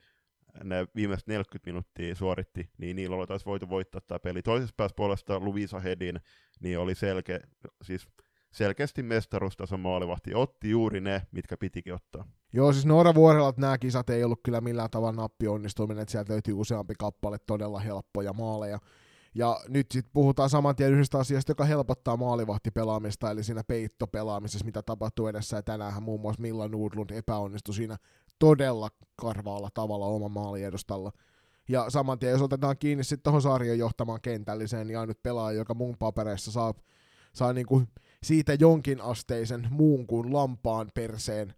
ne 0.64 0.88
viimeiset 0.96 1.28
40 1.28 1.70
minuuttia 1.70 2.16
suoritti, 2.16 2.70
niin 2.78 2.96
niillä 2.96 3.16
oltaisiin 3.16 3.46
voitu 3.46 3.70
voittaa 3.70 4.02
tämä 4.02 4.20
peli. 4.20 4.42
Toisessa 4.42 4.74
päässä 4.78 4.96
puolesta 4.96 5.40
Luisa 5.40 5.80
Hedin, 5.80 6.20
niin 6.60 6.80
oli 6.80 6.96
selkeä, 6.96 7.40
siis 7.84 8.08
selkeästi 8.52 9.04
mestaruustason 9.04 9.80
maalivahti. 9.80 10.36
Otti 10.36 10.70
juuri 10.70 11.02
ne, 11.02 11.22
mitkä 11.32 11.58
pitikin 11.58 11.94
ottaa. 11.94 12.26
Joo, 12.54 12.74
siis 12.74 12.86
Noora 12.86 13.16
Vuorella 13.16 13.54
nämä 13.58 13.78
kisat 13.78 14.10
ei 14.10 14.24
ollut 14.24 14.40
kyllä 14.44 14.62
millään 14.62 14.90
tavalla 14.90 15.22
nappi 15.22 15.48
onnistuminen, 15.48 16.02
että 16.02 16.12
sieltä 16.12 16.34
löytyy 16.34 16.54
useampi 16.54 16.94
kappale 17.00 17.38
todella 17.46 17.80
helppoja 17.80 18.34
maaleja. 18.34 18.80
Ja 19.36 19.60
nyt 19.68 19.92
sitten 19.92 20.14
puhutaan 20.14 20.50
saman 20.50 20.76
tien 20.76 20.94
yhdestä 20.94 21.20
asiasta, 21.20 21.52
joka 21.52 21.66
helpottaa 21.66 22.18
maalivahtipelaamista, 22.18 23.32
eli 23.32 23.44
siinä 23.44 23.64
peittopelaamisessa, 23.64 24.66
mitä 24.66 24.82
tapahtuu 24.82 25.28
edessä. 25.28 25.58
Ja 25.58 25.64
tänään 25.64 26.04
muun 26.04 26.22
muassa 26.22 26.42
Milla 26.42 26.68
Nordlund 26.68 27.10
epäonnistui 27.10 27.74
siinä 27.74 27.98
todella 28.40 28.90
karvaalla 29.16 29.70
tavalla 29.74 30.06
oma 30.06 30.30
maali 30.30 30.64
edustalla. 30.64 31.12
Ja 31.70 31.90
saman 31.90 32.20
tien, 32.20 32.32
jos 32.32 32.42
otetaan 32.42 32.78
kiinni 32.78 33.04
sitten 33.04 33.24
tuohon 33.24 33.42
sarjan 33.42 33.80
johtamaan 33.80 34.22
kentälliseen, 34.22 34.88
niin 34.88 35.00
ainut 35.00 35.24
pelaaja, 35.24 35.58
joka 35.58 35.74
mun 35.74 35.98
papereissa 35.98 36.52
saa, 36.52 36.74
saa 37.34 37.54
niinku 37.54 37.84
siitä 38.24 38.54
jonkin 38.54 39.02
asteisen 39.02 39.68
muun 39.70 40.08
kuin 40.08 40.34
lampaan 40.34 40.92
perseen. 40.94 41.54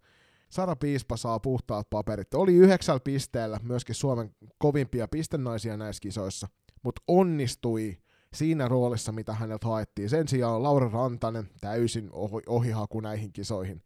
Sara 0.48 0.76
Piispa 0.76 1.16
saa 1.16 1.40
puhtaat 1.40 1.90
paperit. 1.90 2.34
Oli 2.34 2.54
yhdeksällä 2.54 3.00
pisteellä 3.00 3.60
myöskin 3.62 3.94
Suomen 3.94 4.34
kovimpia 4.58 5.08
pistennaisia 5.08 5.76
näissä 5.76 6.00
kisoissa 6.00 6.48
mutta 6.82 7.02
onnistui 7.08 7.98
siinä 8.34 8.68
roolissa, 8.68 9.12
mitä 9.12 9.32
häneltä 9.32 9.66
haettiin. 9.66 10.10
Sen 10.10 10.28
sijaan 10.28 10.62
Laura 10.62 10.88
Rantanen 10.88 11.48
täysin 11.60 12.08
ohi, 12.12 12.42
ohihaku 12.46 13.00
näihin 13.00 13.32
kisoihin. 13.32 13.82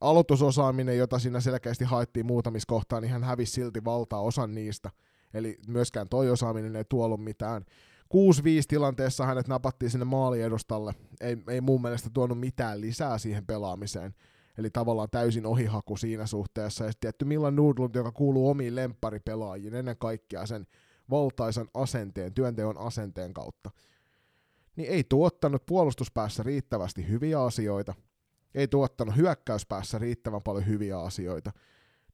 Aloitusosaaminen, 0.00 0.98
jota 0.98 1.18
siinä 1.18 1.40
selkeästi 1.40 1.84
haettiin 1.84 2.26
muutamissa 2.26 2.66
kohtaa, 2.68 3.00
niin 3.00 3.10
hän 3.10 3.24
hävisi 3.24 3.52
silti 3.52 3.84
valtaosan 3.84 4.54
niistä. 4.54 4.90
Eli 5.34 5.58
myöskään 5.68 6.08
toi 6.08 6.30
osaaminen 6.30 6.76
ei 6.76 6.84
tuollut 6.88 7.24
mitään. 7.24 7.62
6-5 7.62 7.66
tilanteessa 8.68 9.26
hänet 9.26 9.48
napattiin 9.48 9.90
sinne 9.90 10.04
maaliedustalle. 10.04 10.94
Ei, 11.20 11.36
ei 11.48 11.60
mun 11.60 11.82
mielestä 11.82 12.10
tuonut 12.14 12.40
mitään 12.40 12.80
lisää 12.80 13.18
siihen 13.18 13.46
pelaamiseen. 13.46 14.14
Eli 14.58 14.70
tavallaan 14.70 15.10
täysin 15.10 15.46
ohihaku 15.46 15.96
siinä 15.96 16.26
suhteessa. 16.26 16.84
Ja 16.84 16.92
tietty 17.00 17.24
Milan 17.24 17.56
Nudlund, 17.56 17.94
joka 17.94 18.12
kuuluu 18.12 18.50
omiin 18.50 18.76
lempparipelaajiin, 18.76 19.74
ennen 19.74 19.96
kaikkea 19.98 20.46
sen 20.46 20.66
valtaisan 21.10 21.68
asenteen, 21.74 22.34
työnteon 22.34 22.78
asenteen 22.78 23.34
kautta, 23.34 23.70
niin 24.76 24.90
ei 24.90 25.04
tuottanut 25.04 25.66
puolustuspäässä 25.66 26.42
riittävästi 26.42 27.08
hyviä 27.08 27.42
asioita, 27.42 27.94
ei 28.54 28.68
tuottanut 28.68 29.16
hyökkäyspäässä 29.16 29.98
riittävän 29.98 30.42
paljon 30.42 30.66
hyviä 30.66 31.00
asioita, 31.00 31.52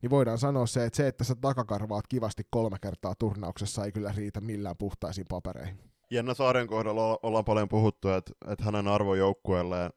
niin 0.03 0.11
voidaan 0.11 0.39
sanoa 0.39 0.67
se, 0.67 0.85
että 0.85 0.97
se, 0.97 1.07
että 1.07 1.25
sä 1.25 1.35
takakarvaat 1.35 2.07
kivasti 2.07 2.43
kolme 2.51 2.77
kertaa 2.83 3.15
turnauksessa, 3.19 3.85
ei 3.85 3.93
kyllä 3.93 4.13
riitä 4.17 4.41
millään 4.41 4.77
puhtaisiin 4.77 5.27
papereihin. 5.31 5.79
Jenna 6.11 6.35
Saaren 6.35 6.67
kohdalla 6.67 7.19
ollaan 7.23 7.45
paljon 7.45 7.69
puhuttu, 7.69 8.09
että, 8.09 8.33
että 8.49 8.65
hänen 8.65 8.89
arvojoukkueelle, 8.89 9.91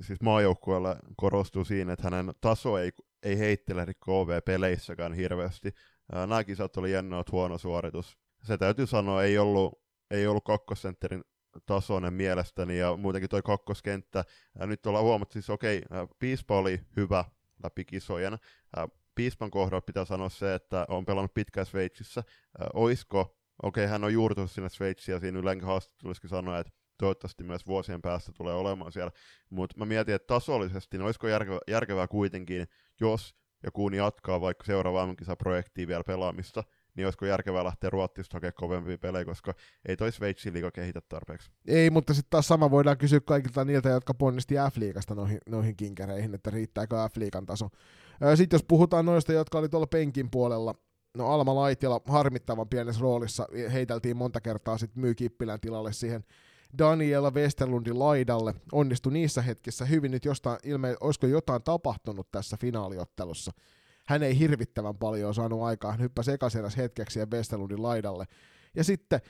siis 0.00 0.20
maajoukkueelle 0.20 0.96
korostuu 1.16 1.64
siinä, 1.64 1.92
että 1.92 2.10
hänen 2.10 2.32
taso 2.40 2.78
ei, 2.78 2.92
ei 3.22 3.38
heittele 3.38 3.86
KV-peleissäkään 3.86 5.12
hirveästi. 5.12 5.74
Nämä 6.12 6.44
kisat 6.44 6.76
oli 6.76 6.92
Jenna 6.92 7.24
huono 7.32 7.58
suoritus 7.58 8.18
se 8.42 8.58
täytyy 8.58 8.86
sanoa, 8.86 9.22
ei 9.22 9.38
ollut, 9.38 9.80
ei 10.10 10.26
ollut 10.26 10.44
kakkosentterin 10.44 11.24
tasoinen 11.66 12.12
mielestäni, 12.12 12.78
ja 12.78 12.96
muutenkin 12.96 13.30
toi 13.30 13.42
kakkoskenttä, 13.42 14.24
ja 14.58 14.66
nyt 14.66 14.86
ollaan 14.86 15.04
huomattu, 15.04 15.32
siis 15.32 15.50
okei, 15.50 15.82
okay, 15.90 16.06
Piispa 16.18 16.58
oli 16.58 16.80
hyvä 16.96 17.24
läpi 17.62 17.84
kisojen, 17.84 18.38
Piispan 19.14 19.50
kohdalla 19.50 19.80
pitää 19.80 20.04
sanoa 20.04 20.28
se, 20.28 20.54
että 20.54 20.86
on 20.88 21.04
pelannut 21.04 21.34
pitkään 21.34 21.66
Sveitsissä, 21.66 22.24
oisko, 22.74 23.36
okei, 23.62 23.84
okay, 23.84 23.92
hän 23.92 24.04
on 24.04 24.12
juurtunut 24.12 24.50
sinne 24.50 24.68
Sveitsiin, 24.68 25.12
ja 25.12 25.20
siinä 25.20 25.38
yleensä 25.38 25.66
haastattelussa 25.66 26.28
sanoa, 26.28 26.58
että 26.58 26.72
toivottavasti 26.98 27.44
myös 27.44 27.66
vuosien 27.66 28.02
päästä 28.02 28.32
tulee 28.32 28.54
olemaan 28.54 28.92
siellä, 28.92 29.12
mutta 29.50 29.78
mä 29.78 29.84
mietin, 29.84 30.14
että 30.14 30.26
tasollisesti, 30.26 30.98
niin 30.98 31.04
olisiko 31.04 31.28
järkevää, 31.28 31.60
järkevää 31.68 32.08
kuitenkin, 32.08 32.66
jos 33.00 33.34
ja 33.62 33.70
kun 33.70 33.94
jatkaa 33.94 34.40
vaikka 34.40 34.64
seuraavaan 34.64 35.16
projektiin 35.38 35.88
vielä 35.88 36.04
pelaamista, 36.04 36.64
niin 37.00 37.06
olisiko 37.06 37.26
järkevää 37.26 37.64
lähteä 37.64 37.90
Ruotsista 37.90 38.36
hakemaan 38.36 38.54
kovempia 38.56 38.98
pelejä, 38.98 39.24
koska 39.24 39.54
ei 39.88 39.96
toi 39.96 40.12
Sveitsin 40.12 40.52
liiga 40.52 40.70
kehitä 40.70 41.00
tarpeeksi. 41.08 41.50
Ei, 41.66 41.90
mutta 41.90 42.14
sitten 42.14 42.30
taas 42.30 42.48
sama 42.48 42.70
voidaan 42.70 42.98
kysyä 42.98 43.20
kaikilta 43.20 43.64
niiltä, 43.64 43.88
jotka 43.88 44.14
ponnisti 44.14 44.54
F-liigasta 44.54 45.14
noihin, 45.14 45.38
noihin 45.48 45.76
kinkereihin, 45.76 46.34
että 46.34 46.50
riittääkö 46.50 46.96
F-liigan 46.96 47.46
taso. 47.46 47.68
Sitten 48.34 48.56
jos 48.56 48.64
puhutaan 48.68 49.06
noista, 49.06 49.32
jotka 49.32 49.58
oli 49.58 49.68
tuolla 49.68 49.86
penkin 49.86 50.30
puolella, 50.30 50.74
no 51.16 51.28
Alma 51.28 51.54
Laitila 51.54 52.00
harmittavan 52.06 52.68
pienessä 52.68 53.00
roolissa, 53.00 53.46
heiteltiin 53.72 54.16
monta 54.16 54.40
kertaa 54.40 54.78
sitten 54.78 55.00
myy 55.00 55.14
Kippilän 55.14 55.60
tilalle 55.60 55.92
siihen 55.92 56.24
Daniela 56.78 57.30
Westerlundin 57.30 57.98
laidalle, 57.98 58.54
onnistui 58.72 59.12
niissä 59.12 59.42
hetkissä 59.42 59.84
hyvin, 59.84 60.10
nyt 60.10 60.24
jostain 60.24 60.58
ilme, 60.64 60.96
olisiko 61.00 61.26
jotain 61.26 61.62
tapahtunut 61.62 62.30
tässä 62.30 62.56
finaaliottelussa, 62.60 63.52
hän 64.10 64.22
ei 64.22 64.38
hirvittävän 64.38 64.96
paljon 64.96 65.34
saanut 65.34 65.62
aikaa, 65.62 65.90
hän 65.90 66.00
hyppäsi 66.00 66.30
ekaseräs 66.30 66.76
hetkeksi 66.76 67.18
ja 67.18 67.26
Westerlundin 67.26 67.82
laidalle. 67.82 68.24
Ja 68.74 68.84
sitten 68.84 69.20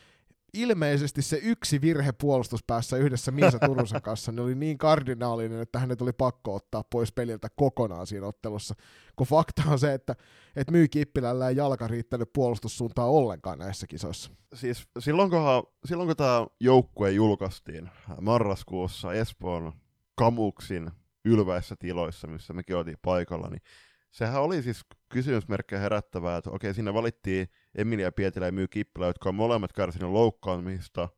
ilmeisesti 0.55 1.23
se 1.23 1.41
yksi 1.43 1.81
virhe 1.81 2.13
puolustuspäässä 2.13 2.97
yhdessä 2.97 3.31
Miisa 3.31 3.59
Turusen 3.67 4.03
kanssa 4.03 4.33
niin 4.33 4.41
oli 4.41 4.55
niin 4.55 4.79
kardinaalinen, 4.79 5.61
että 5.61 5.79
hänet 5.79 6.03
oli 6.03 6.13
pakko 6.13 6.55
ottaa 6.55 6.85
pois 6.85 7.13
peliltä 7.13 7.49
kokonaan 7.57 8.07
siinä 8.07 8.27
ottelussa. 8.27 8.75
Kun 9.17 9.27
fakta 9.27 9.63
on 9.67 9.79
se, 9.79 9.95
että, 9.95 10.15
että 10.57 10.73
Myy 10.73 10.89
Kippilällä 10.89 11.49
ei 11.49 11.57
jalka 11.57 11.89
riittänyt 11.89 12.33
puolustussuuntaan 12.33 13.09
ollenkaan 13.09 13.59
näissä 13.59 13.87
kisoissa. 13.87 14.31
Siis 14.55 14.89
silloin, 14.99 15.31
kun, 15.31 15.41
silloin 15.85 16.07
kun 16.07 16.17
tämä 16.17 16.47
joukkue 16.61 17.11
julkaistiin 17.11 17.91
marraskuussa 18.21 19.13
Espoon 19.13 19.73
Kamuksin 20.15 20.91
ylväissä 21.25 21.77
tiloissa, 21.79 22.27
missä 22.27 22.53
mekin 22.53 22.77
oltiin 22.77 22.99
paikalla, 23.03 23.49
niin 23.49 23.63
sehän 24.11 24.43
oli 24.43 24.63
siis 24.63 24.81
kysymysmerkkejä 25.09 25.81
herättävää, 25.81 26.37
että 26.37 26.51
okei, 26.51 26.75
siinä 26.75 26.95
valittiin 26.95 27.49
Emilia 27.75 28.13
Pietilä 28.13 28.47
ja 28.47 28.53
Myy 28.53 28.69
Kippilä, 28.69 29.07
jotka 29.07 29.29
on 29.29 29.35
molemmat 29.35 29.73
kärsineet 29.73 30.13
loukkaamista, 30.13 31.09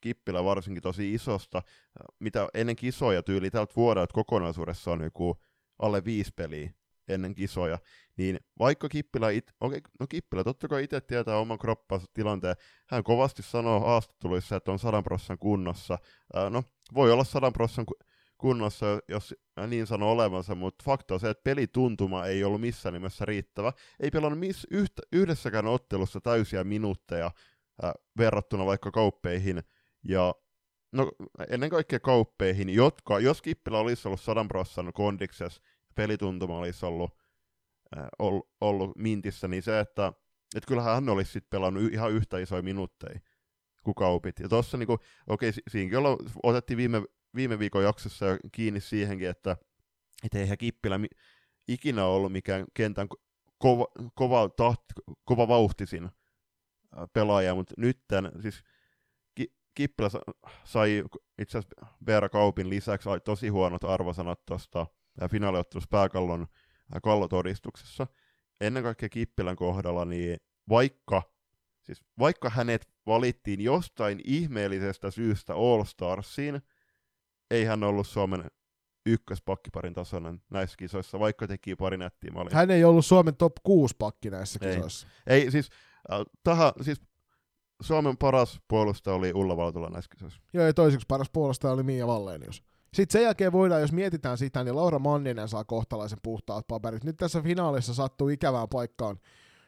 Kippilä 0.00 0.44
varsinkin 0.44 0.82
tosi 0.82 1.14
isosta, 1.14 1.62
mitä 2.18 2.48
ennen 2.54 2.76
kisoja 2.76 3.22
tyyli 3.22 3.50
tältä 3.50 3.72
vuodelta 3.76 4.14
kokonaisuudessa 4.14 4.90
on 4.90 5.02
joku 5.02 5.36
alle 5.78 6.04
viisi 6.04 6.32
peliä 6.36 6.70
ennen 7.08 7.34
kisoja, 7.34 7.78
niin 8.16 8.40
vaikka 8.58 8.88
Kippilä, 8.88 9.30
it, 9.30 9.52
okei, 9.60 9.80
no 10.00 10.06
Kippilä 10.06 10.44
totta 10.44 10.68
kai 10.68 10.84
itse 10.84 11.00
tietää 11.00 11.36
oman 11.36 11.58
kroppansa 11.58 12.06
tilanteen, 12.14 12.56
hän 12.86 13.04
kovasti 13.04 13.42
sanoo 13.42 13.80
haastatteluissa, 13.80 14.56
että 14.56 14.72
on 14.72 14.78
sadan 14.78 15.04
prossan 15.04 15.38
kunnossa, 15.38 15.98
no 16.50 16.62
voi 16.94 17.12
olla 17.12 17.24
sadan 17.24 17.52
prossan 17.52 17.86
kunnossa, 18.38 18.86
jos 19.08 19.34
niin 19.66 19.86
sanoo 19.86 20.12
olevansa, 20.12 20.54
mutta 20.54 20.84
fakta 20.84 21.14
on 21.14 21.20
se, 21.20 21.30
että 21.30 21.44
pelituntuma 21.44 22.26
ei 22.26 22.44
ollut 22.44 22.60
missään 22.60 22.92
nimessä 22.92 23.24
riittävä. 23.24 23.72
Ei 24.00 24.10
pelannut 24.10 24.38
miss, 24.38 24.66
yhtä, 24.70 25.02
yhdessäkään 25.12 25.66
ottelussa 25.66 26.20
täysiä 26.20 26.64
minuutteja 26.64 27.30
äh, 27.84 27.92
verrattuna 28.18 28.66
vaikka 28.66 28.90
kauppeihin, 28.90 29.62
ja 30.04 30.34
no, 30.92 31.12
ennen 31.48 31.70
kaikkea 31.70 32.00
kauppeihin, 32.00 32.70
jotka, 32.70 33.20
jos 33.20 33.42
Kippilä 33.42 33.78
olisi 33.78 34.08
ollut 34.08 34.20
sadan 34.20 34.48
prossan 34.48 34.92
kondikses, 34.92 35.60
pelituntuma 35.94 36.58
olisi 36.58 36.86
ollut, 36.86 37.10
äh, 37.96 38.06
ollut, 38.18 38.48
ollut 38.60 38.96
mintissä, 38.96 39.48
niin 39.48 39.62
se, 39.62 39.80
että 39.80 40.12
et 40.56 40.66
kyllähän 40.66 40.94
hän 40.94 41.08
olisi 41.08 41.32
sitten 41.32 41.50
pelannut 41.50 41.92
ihan 41.92 42.12
yhtä 42.12 42.38
isoja 42.38 42.62
minuutteja 42.62 43.20
kuin 43.84 43.94
kaupit. 43.94 44.40
Ja 44.40 44.48
tuossa 44.48 44.76
niinku, 44.76 44.98
okei, 45.26 45.52
siinäkin 45.68 45.98
otettiin 46.42 46.76
viime 46.76 47.02
viime 47.34 47.58
viikon 47.58 47.84
jaksossa 47.84 48.26
jo 48.26 48.36
kiinni 48.52 48.80
siihenkin, 48.80 49.28
että 49.28 49.56
et 50.24 50.34
eihän 50.34 50.58
Kippilä 50.58 50.98
mi- 50.98 51.08
ikinä 51.68 52.04
ollut 52.04 52.32
mikään 52.32 52.64
kentän 52.74 53.08
kova, 53.58 53.86
kova, 54.14 54.48
tahti, 54.48 54.94
kova 55.24 55.48
vauhtisin 55.48 56.08
pelaaja, 57.12 57.54
mutta 57.54 57.74
nyt 57.76 58.00
tämän, 58.08 58.32
siis 58.42 58.62
Ki- 59.34 59.52
Kippilä 59.74 60.10
sai 60.64 61.04
itse 61.38 61.58
asiassa 61.58 61.86
Veera 62.06 62.28
Kaupin 62.28 62.70
lisäksi 62.70 63.08
tosi 63.24 63.48
huonot 63.48 63.84
arvosanat 63.84 64.46
tuosta 64.46 64.86
finaaliottelussa 65.30 65.88
pääkallon 65.90 66.46
kallotodistuksessa. 67.02 68.06
ennen 68.60 68.82
kaikkea 68.82 69.08
Kippilän 69.08 69.56
kohdalla, 69.56 70.04
niin 70.04 70.38
vaikka, 70.68 71.22
siis 71.82 72.04
vaikka 72.18 72.50
hänet 72.50 72.88
valittiin 73.06 73.60
jostain 73.60 74.20
ihmeellisestä 74.24 75.10
syystä 75.10 75.54
All 75.54 75.84
Starsiin, 75.84 76.62
ei 77.50 77.64
hän 77.64 77.84
ollut 77.84 78.06
Suomen 78.06 78.44
ykköspakkiparin 79.06 79.94
tasoinen 79.94 80.42
näissä 80.50 80.76
kisoissa, 80.76 81.20
vaikka 81.20 81.46
teki 81.46 81.76
pari 81.76 81.96
nättiä 81.96 82.30
maalia. 82.30 82.56
Hän 82.56 82.70
ei 82.70 82.84
ollut 82.84 83.06
Suomen 83.06 83.36
top 83.36 83.52
6 83.62 83.94
pakki 83.98 84.30
näissä 84.30 84.58
Ei. 84.62 84.74
kisoissa. 84.74 85.06
Ei, 85.26 85.50
siis, 85.50 85.70
äh, 86.12 86.20
tähän, 86.44 86.72
siis 86.82 87.00
Suomen 87.82 88.16
paras 88.16 88.60
puolustaja 88.68 89.14
oli 89.14 89.32
Ulla 89.34 89.56
Valtola 89.56 89.88
näissä 89.90 90.10
kisoissa. 90.14 90.40
Joo, 90.52 90.66
ja 90.66 90.74
toiseksi 90.74 91.06
paras 91.08 91.30
puolustaja 91.32 91.72
oli 91.72 91.82
Mia 91.82 92.06
Vallenius. 92.06 92.62
Sitten 92.94 93.12
sen 93.12 93.22
jälkeen 93.22 93.52
voidaan, 93.52 93.80
jos 93.80 93.92
mietitään 93.92 94.38
sitä, 94.38 94.64
niin 94.64 94.76
Laura 94.76 94.98
Manninen 94.98 95.48
saa 95.48 95.64
kohtalaisen 95.64 96.18
puhtaat 96.22 96.66
paperit. 96.68 97.04
Nyt 97.04 97.16
tässä 97.16 97.42
finaalissa 97.42 97.94
sattuu 97.94 98.28
ikävään 98.28 98.68
paikkaan 98.68 99.18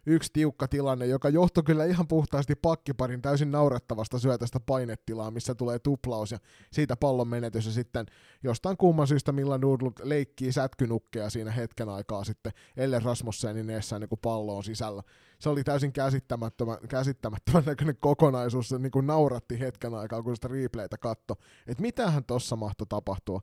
yksi 0.07 0.31
tiukka 0.33 0.69
tilanne, 0.69 1.07
joka 1.07 1.29
johtui 1.29 1.63
kyllä 1.63 1.85
ihan 1.85 2.09
puhtaasti 2.09 2.55
pakkiparin 2.55 3.23
täysin 3.23 3.51
naurettavasta 3.51 4.19
syötästä 4.19 4.61
painetilaa, 4.61 5.31
missä 5.31 5.55
tulee 5.55 5.79
tuplaus 5.79 6.33
ja 6.33 6.39
siitä 6.73 6.97
pallon 6.97 7.29
menetys 7.29 7.67
ja 7.67 7.73
sitten 7.73 8.07
jostain 8.43 8.77
kumman 8.77 9.07
syystä 9.07 9.33
Milla 9.33 9.59
Nudlut 9.59 10.01
leikkii 10.03 10.53
sätkynukkeja 10.53 11.31
siinä 11.31 11.51
hetken 11.51 11.89
aikaa 11.89 12.25
sitten 12.25 12.53
Elle 12.77 12.99
Rasmussenin 12.99 13.71
eessä 13.71 13.99
niin 13.99 14.09
kuin 14.09 14.21
pallo 14.23 14.57
on 14.57 14.65
sisällä. 14.65 15.03
Se 15.39 15.49
oli 15.49 15.65
täysin 15.65 15.93
käsittämättömän, 15.93 16.79
käsittämättömän 16.89 17.65
näköinen 17.67 17.97
kokonaisuus, 18.01 18.69
se 18.69 18.79
niin 18.79 18.91
kuin 18.91 19.07
nauratti 19.07 19.61
hetken 19.61 19.95
aikaa, 19.95 20.23
kun 20.23 20.37
sitä 20.37 20.49
replaytä 20.49 20.99
katto, 20.99 21.37
että 21.67 21.83
mitähän 21.83 22.25
tossa 22.25 22.57
mahtoi 22.57 22.87
tapahtua. 22.87 23.41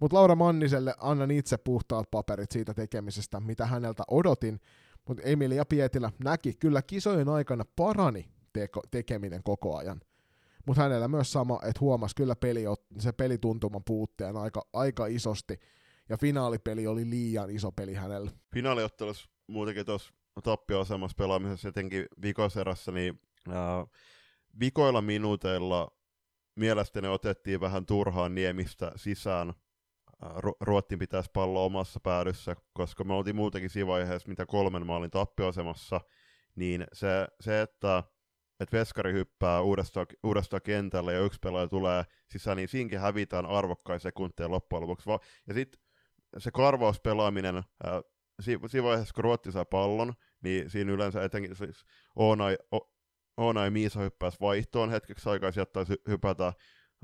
Mutta 0.00 0.16
Laura 0.16 0.34
Manniselle 0.34 0.94
annan 0.98 1.30
itse 1.30 1.56
puhtaat 1.56 2.10
paperit 2.10 2.50
siitä 2.50 2.74
tekemisestä, 2.74 3.40
mitä 3.40 3.66
häneltä 3.66 4.02
odotin, 4.08 4.60
mutta 5.10 5.22
Emilia 5.22 5.64
Pietilä 5.64 6.12
näki 6.24 6.54
kyllä 6.54 6.82
kisojen 6.82 7.28
aikana 7.28 7.64
parani 7.76 8.30
teko, 8.52 8.82
tekeminen 8.90 9.42
koko 9.42 9.76
ajan. 9.76 10.00
Mutta 10.66 10.82
hänellä 10.82 11.08
myös 11.08 11.32
sama, 11.32 11.60
että 11.62 11.80
huomasi 11.80 12.14
kyllä 12.16 12.36
peli, 12.36 12.64
se 12.98 13.12
pelituntuman 13.12 13.84
puutteen 13.84 14.36
aika, 14.36 14.66
aika 14.72 15.06
isosti, 15.06 15.60
ja 16.08 16.16
finaalipeli 16.16 16.86
oli 16.86 17.10
liian 17.10 17.50
iso 17.50 17.72
peli 17.72 17.94
hänelle. 17.94 18.30
Finaaliottelussa 18.54 19.30
muutenkin 19.46 19.86
tuossa 19.86 20.14
tappio-asemassa 20.42 21.16
pelaamisessa, 21.18 21.68
etenkin 21.68 22.06
vikoserassa, 22.22 22.92
niin 22.92 23.20
ää, 23.48 23.86
vikoilla 24.60 25.02
minuuteilla 25.02 25.92
mielestäni 26.54 27.08
otettiin 27.08 27.60
vähän 27.60 27.86
turhaan 27.86 28.34
Niemistä 28.34 28.92
sisään. 28.96 29.54
Ää, 30.22 30.32
Ru- 30.40 30.56
Ruottin 30.60 30.98
pitäisi 30.98 31.30
pallo 31.32 31.64
omassa 31.64 32.00
päädyssä, 32.00 32.56
koska 32.72 33.04
me 33.04 33.14
oltiin 33.14 33.36
muutenkin 33.36 33.70
siinä 33.70 33.86
vaiheessa, 33.86 34.28
mitä 34.28 34.46
kolmen 34.46 34.86
maalin 34.86 35.10
tappioasemassa, 35.10 36.00
niin 36.56 36.86
se, 36.92 37.28
se 37.40 37.60
että 37.62 38.04
että 38.60 38.76
veskari 38.78 39.12
hyppää 39.12 39.60
uudestaan, 39.60 40.06
uudestaan 40.22 40.62
kentälle 40.62 41.12
ja 41.12 41.20
yksi 41.20 41.38
pelaaja 41.42 41.68
tulee 41.68 42.04
sisään, 42.28 42.56
niin 42.56 42.68
siinkin 42.68 43.00
hävitään 43.00 43.46
arvokkain 43.46 44.00
sekunteja 44.00 44.50
loppujen 44.50 44.82
lopuksi. 44.82 45.10
Ja 45.46 45.54
sitten 45.54 45.80
se 46.38 46.50
karvauspelaaminen, 46.50 47.56
ää, 47.56 48.02
si- 48.40 48.58
siinä 48.66 48.84
vaiheessa 48.84 49.14
kun 49.14 49.24
Ruotti 49.24 49.52
saa 49.52 49.64
pallon, 49.64 50.12
niin 50.42 50.70
siinä 50.70 50.92
yleensä 50.92 51.24
etenkin 51.24 51.56
siis 51.56 51.84
Oona, 52.16 52.44
o, 52.74 52.78
Oona 53.36 53.64
ja 53.64 53.70
Miisa 53.70 54.00
hyppäisi 54.00 54.40
vaihtoon 54.40 54.90
hetkeksi 54.90 55.28
aikaa, 55.28 55.52
sieltä 55.52 55.72
taisi 55.72 55.94
hypätä 56.08 56.44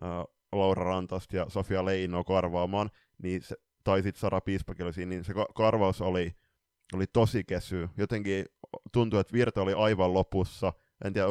ää, 0.03 0.25
Laura 0.53 0.85
Rantasta 0.85 1.37
ja 1.37 1.47
Sofia 1.49 1.85
Leino 1.85 2.25
karvaamaan, 2.25 2.91
niin 3.23 3.43
se, 3.43 3.57
tai 3.85 4.03
sitten 4.03 4.21
Sara 4.21 4.41
Piispakilla 4.41 4.93
siinä, 4.93 5.11
niin 5.11 5.25
se 5.25 5.35
ka- 5.35 5.49
karvaus 5.55 6.01
oli, 6.01 6.35
oli 6.95 7.07
tosi 7.07 7.45
kesy. 7.45 7.89
Jotenkin 7.97 8.45
tuntui, 8.93 9.21
että 9.21 9.33
virta 9.33 9.63
oli 9.63 9.73
aivan 9.73 10.15
lopussa. 10.15 10.73
En 11.05 11.13
tiedä, 11.13 11.29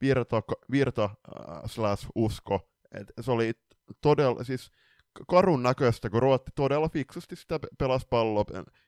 virta, 0.00 0.42
virta 0.70 1.04
äh, 1.04 1.62
slash 1.66 2.08
usko. 2.14 2.70
Et 2.94 3.12
se 3.20 3.30
oli 3.30 3.52
todella, 4.00 4.44
siis 4.44 4.70
karun 5.28 5.62
näköistä, 5.62 6.10
kun 6.10 6.22
Ruotti 6.22 6.50
todella 6.54 6.88
fiksusti 6.88 7.36
sitä 7.36 7.58
pe- 7.58 7.68
pelasi 7.78 8.06
palloa, 8.10 8.44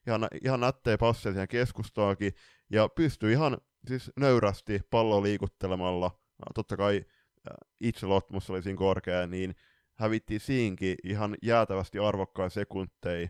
ihan, 0.07 0.29
ihan 0.45 0.61
nättejä 0.61 0.99
passeja 0.99 1.33
siihen 1.33 1.49
keskustaakin, 1.49 2.33
ja 2.71 2.89
pystyi 2.89 3.33
ihan 3.33 3.59
siis 3.89 4.11
nöyrästi 4.17 4.81
palloa 4.91 5.23
liikuttelemalla, 5.23 6.21
totta 6.55 6.77
kai 6.77 6.97
äh, 6.97 7.57
itse 7.81 8.07
oli 8.07 8.63
siinä 8.63 8.79
korkea, 8.79 9.27
niin 9.27 9.55
hävittiin 9.99 10.41
siinkin 10.41 10.97
ihan 11.05 11.37
jäätävästi 11.43 11.99
arvokkaan 11.99 12.51
sekunteja 12.51 13.29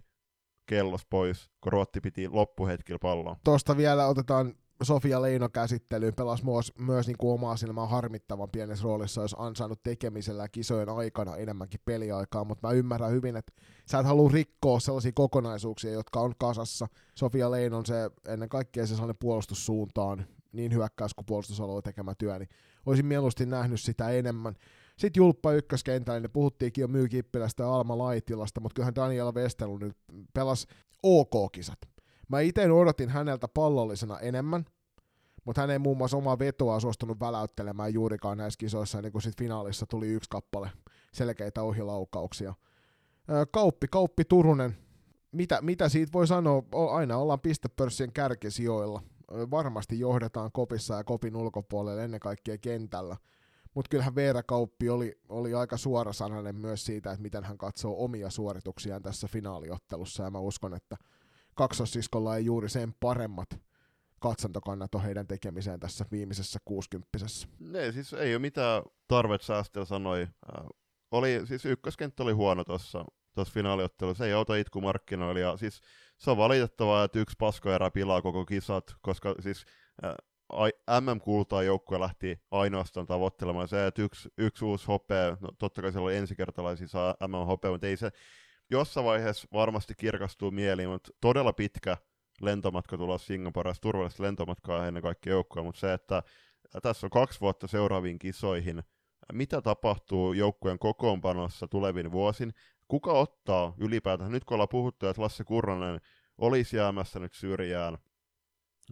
kellos 0.66 1.06
pois, 1.10 1.50
kun 1.60 1.72
Ruotti 1.72 2.00
piti 2.00 2.28
loppuhetkillä 2.28 2.98
palloa. 2.98 3.36
Tuosta 3.44 3.76
vielä 3.76 4.06
otetaan 4.06 4.54
Sofia 4.82 5.22
Leino 5.22 5.48
käsittelyyn, 5.48 6.14
pelasi 6.14 6.44
myös, 6.44 6.72
myös 6.78 7.06
niin 7.06 7.16
kuin 7.16 7.34
omaa 7.34 7.56
silmää 7.56 7.86
harmittavan 7.86 8.50
pienessä 8.50 8.84
roolissa, 8.84 9.22
jos 9.22 9.36
ansainnut 9.38 9.82
tekemisellä 9.82 10.48
kisojen 10.48 10.88
aikana 10.88 11.36
enemmänkin 11.36 11.80
peliaikaa, 11.84 12.44
mutta 12.44 12.68
mä 12.68 12.74
ymmärrän 12.74 13.10
hyvin, 13.10 13.36
että 13.36 13.52
sä 13.86 13.98
et 13.98 14.06
halua 14.06 14.30
rikkoa 14.32 14.80
sellaisia 14.80 15.12
kokonaisuuksia, 15.14 15.92
jotka 15.92 16.20
on 16.20 16.32
kasassa. 16.38 16.86
Sofia 17.14 17.50
Leinon 17.50 17.86
se 17.86 18.10
ennen 18.28 18.48
kaikkea 18.48 18.86
se 18.86 18.94
sellainen 18.94 19.16
puolustussuuntaan, 19.20 20.26
niin 20.52 20.72
hyökkäys 20.72 21.14
kuin 21.14 21.26
puolustusalue 21.26 21.82
tekemä 21.82 22.14
työ, 22.18 22.38
niin 22.38 22.48
olisin 22.86 23.06
mieluusti 23.06 23.46
nähnyt 23.46 23.80
sitä 23.80 24.10
enemmän. 24.10 24.56
Sitten 24.98 25.20
Julppa 25.20 25.52
ykköskentällä, 25.52 26.20
niin 26.20 26.30
puhuttiinkin 26.30 26.82
jo 26.82 26.88
Myy 26.88 27.08
Kippilästä 27.08 27.62
ja 27.62 27.74
Alma 27.74 27.98
Laitilasta, 27.98 28.60
mutta 28.60 28.74
kyllähän 28.74 28.94
Daniela 28.94 29.32
Westerlund 29.32 29.82
nyt 29.82 29.96
pelasi 30.34 30.66
OK-kisat. 31.02 31.78
Mä 32.28 32.40
itse 32.40 32.72
odotin 32.72 33.08
häneltä 33.08 33.48
pallollisena 33.48 34.20
enemmän, 34.20 34.64
mutta 35.44 35.60
hän 35.60 35.70
ei 35.70 35.78
muun 35.78 35.96
muassa 35.96 36.16
omaa 36.16 36.38
vetoa 36.38 36.80
suostunut 36.80 37.20
väläyttelemään 37.20 37.94
juurikaan 37.94 38.38
näissä 38.38 38.58
kisoissa, 38.58 39.02
niin 39.02 39.12
kuin 39.12 39.22
sit 39.22 39.38
finaalissa 39.38 39.86
tuli 39.86 40.08
yksi 40.08 40.30
kappale 40.30 40.70
selkeitä 41.12 41.62
ohilaukauksia. 41.62 42.54
Kauppi, 43.50 43.86
Kauppi 43.90 44.24
Turunen, 44.24 44.76
mitä, 45.32 45.62
mitä 45.62 45.88
siitä 45.88 46.12
voi 46.12 46.26
sanoa, 46.26 46.62
aina 46.92 47.16
ollaan 47.16 47.40
pistepörssien 47.40 48.12
kärkisijoilla. 48.12 49.02
Varmasti 49.30 49.98
johdetaan 49.98 50.52
kopissa 50.52 50.94
ja 50.94 51.04
kopin 51.04 51.36
ulkopuolella 51.36 52.02
ennen 52.02 52.20
kaikkea 52.20 52.58
kentällä. 52.58 53.16
Mutta 53.76 53.88
kyllähän 53.88 54.14
Veera 54.14 54.42
Kauppi 54.42 54.88
oli, 54.88 55.18
oli 55.28 55.54
aika 55.54 55.76
suorasanainen 55.76 56.56
myös 56.56 56.84
siitä, 56.86 57.10
että 57.10 57.22
miten 57.22 57.44
hän 57.44 57.58
katsoo 57.58 58.04
omia 58.04 58.30
suorituksiaan 58.30 59.02
tässä 59.02 59.28
finaaliottelussa, 59.28 60.22
ja 60.22 60.30
mä 60.30 60.38
uskon, 60.38 60.74
että 60.74 60.96
kaksossiskolla 61.54 62.36
ei 62.36 62.44
juuri 62.44 62.68
sen 62.68 62.94
paremmat 63.00 63.48
katsantokannat 64.20 64.94
on 64.94 65.02
heidän 65.02 65.26
tekemiseen 65.26 65.80
tässä 65.80 66.04
viimeisessä 66.12 66.58
kuusikymppisessä. 66.64 67.48
Ne, 67.58 67.92
siis 67.92 68.12
ei 68.12 68.34
ole 68.34 68.40
mitään 68.40 68.82
tarvet 69.08 69.42
säästellä 69.42 69.86
sanoi. 69.86 70.22
Äh, 70.22 70.66
oli, 71.10 71.42
siis 71.44 71.64
ykköskenttä 71.64 72.22
oli 72.22 72.32
huono 72.32 72.64
tuossa 72.64 73.04
finaaliottelussa, 73.52 74.26
ei 74.26 74.32
auta 74.32 74.56
itkumarkkinoilla, 74.56 75.40
ja 75.40 75.56
siis 75.56 75.80
se 76.18 76.30
on 76.30 76.36
valitettavaa, 76.36 77.04
että 77.04 77.18
yksi 77.18 77.36
paskoerä 77.38 77.90
pilaa 77.90 78.22
koko 78.22 78.44
kisat, 78.44 78.94
koska 79.00 79.34
siis 79.40 79.64
äh, 80.04 80.14
MM-kultaa 81.00 81.62
joukkue 81.62 82.00
lähti 82.00 82.40
ainoastaan 82.50 83.06
tavoittelemaan. 83.06 83.68
Se, 83.68 83.86
että 83.86 84.02
yksi, 84.02 84.28
yksi 84.38 84.64
uusi 84.64 84.86
hopea, 84.86 85.36
no 85.40 85.48
totta 85.58 85.82
kai 85.82 85.92
siellä 85.92 86.04
oli 86.04 86.16
ensikertalaisia 86.16 86.88
saa 86.88 87.14
MM-hopea, 87.28 87.70
mutta 87.70 87.86
ei 87.86 87.96
se 87.96 88.10
jossain 88.70 89.06
vaiheessa 89.06 89.48
varmasti 89.52 89.94
kirkastuu 89.94 90.50
mieliin, 90.50 90.88
mutta 90.88 91.10
todella 91.20 91.52
pitkä 91.52 91.96
lentomatka 92.40 92.96
tulla 92.96 93.18
Singaporesta, 93.18 93.82
turvallista 93.82 94.22
lentomatkaa 94.22 94.86
ennen 94.86 95.02
kaikkea 95.02 95.32
joukkoja, 95.32 95.64
mutta 95.64 95.80
se, 95.80 95.92
että 95.92 96.22
tässä 96.82 97.06
on 97.06 97.10
kaksi 97.10 97.40
vuotta 97.40 97.66
seuraaviin 97.66 98.18
kisoihin, 98.18 98.82
mitä 99.32 99.62
tapahtuu 99.62 100.32
joukkueen 100.32 100.78
kokoonpanossa 100.78 101.68
tulevin 101.68 102.12
vuosin, 102.12 102.54
kuka 102.88 103.12
ottaa 103.12 103.74
ylipäätään, 103.78 104.32
nyt 104.32 104.44
kun 104.44 104.54
ollaan 104.54 104.68
puhuttu, 104.68 105.06
että 105.06 105.22
Lasse 105.22 105.44
Kurronen 105.44 106.00
olisi 106.38 106.76
jäämässä 106.76 107.18
nyt 107.18 107.32
syrjään 107.32 107.98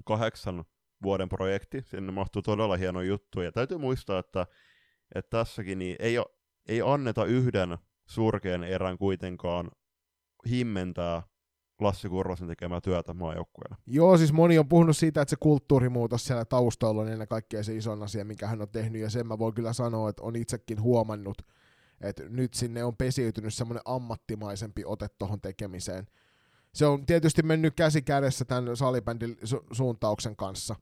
kahdeksan 0.05 0.65
vuoden 1.03 1.29
projekti, 1.29 1.83
sinne 1.87 2.13
mahtuu 2.13 2.43
todella 2.43 2.77
hieno 2.77 3.01
juttu, 3.03 3.41
ja 3.41 3.53
täytyy 3.53 3.79
muistaa, 3.79 4.19
että, 4.19 4.47
että 5.15 5.39
tässäkin 5.39 5.79
niin 5.79 5.97
ei, 5.99 6.17
ei 6.69 6.83
anneta 6.85 7.25
yhden 7.25 7.79
surkean 8.07 8.65
erän 8.65 8.99
kuitenkaan 8.99 9.71
himmentää 10.51 11.23
Lassi 11.81 12.09
Kurrosen 12.09 12.49
tekemää 12.49 12.81
työtä 12.81 13.15
maajoukkueella. 13.15 13.77
Joo, 13.87 14.19
siis 14.19 14.33
moni 14.33 14.59
on 14.59 14.69
puhunut 14.69 14.97
siitä, 14.97 15.23
että 15.23 15.31
se 15.31 15.37
kulttuurimuutos 15.37 16.25
siellä 16.25 16.45
taustalla 16.45 17.03
on 17.03 17.09
ennen 17.09 17.29
kaikkea 17.29 17.63
se 17.63 17.77
ison 17.77 18.03
asia, 18.03 18.25
minkä 18.25 18.47
hän 18.47 18.63
on 18.63 18.69
tehnyt, 18.69 19.03
ja 19.03 19.11
sen 19.11 19.27
mä 19.27 19.39
voin 19.39 19.55
kyllä 19.55 19.73
sanoa, 19.73 20.09
että 20.11 20.23
on 20.23 20.37
itsekin 20.37 20.81
huomannut, 20.81 21.43
että 22.01 22.23
nyt 22.29 22.55
sinne 22.55 22.85
on 22.85 22.97
pesiytynyt 22.97 23.55
semmoinen 23.55 23.83
ammattimaisempi 23.85 24.83
ote 24.85 25.09
tuohon 25.19 25.41
tekemiseen. 25.41 26.07
Se 26.75 26.87
on 26.87 27.07
tietysti 27.07 27.43
mennyt 27.43 27.75
käsi 27.75 28.03
kädessä 28.03 28.45
tämän 28.45 28.77
salibändin 28.77 29.37
su- 29.45 29.65
suuntauksen 29.73 30.37
kanssa, 30.37 30.77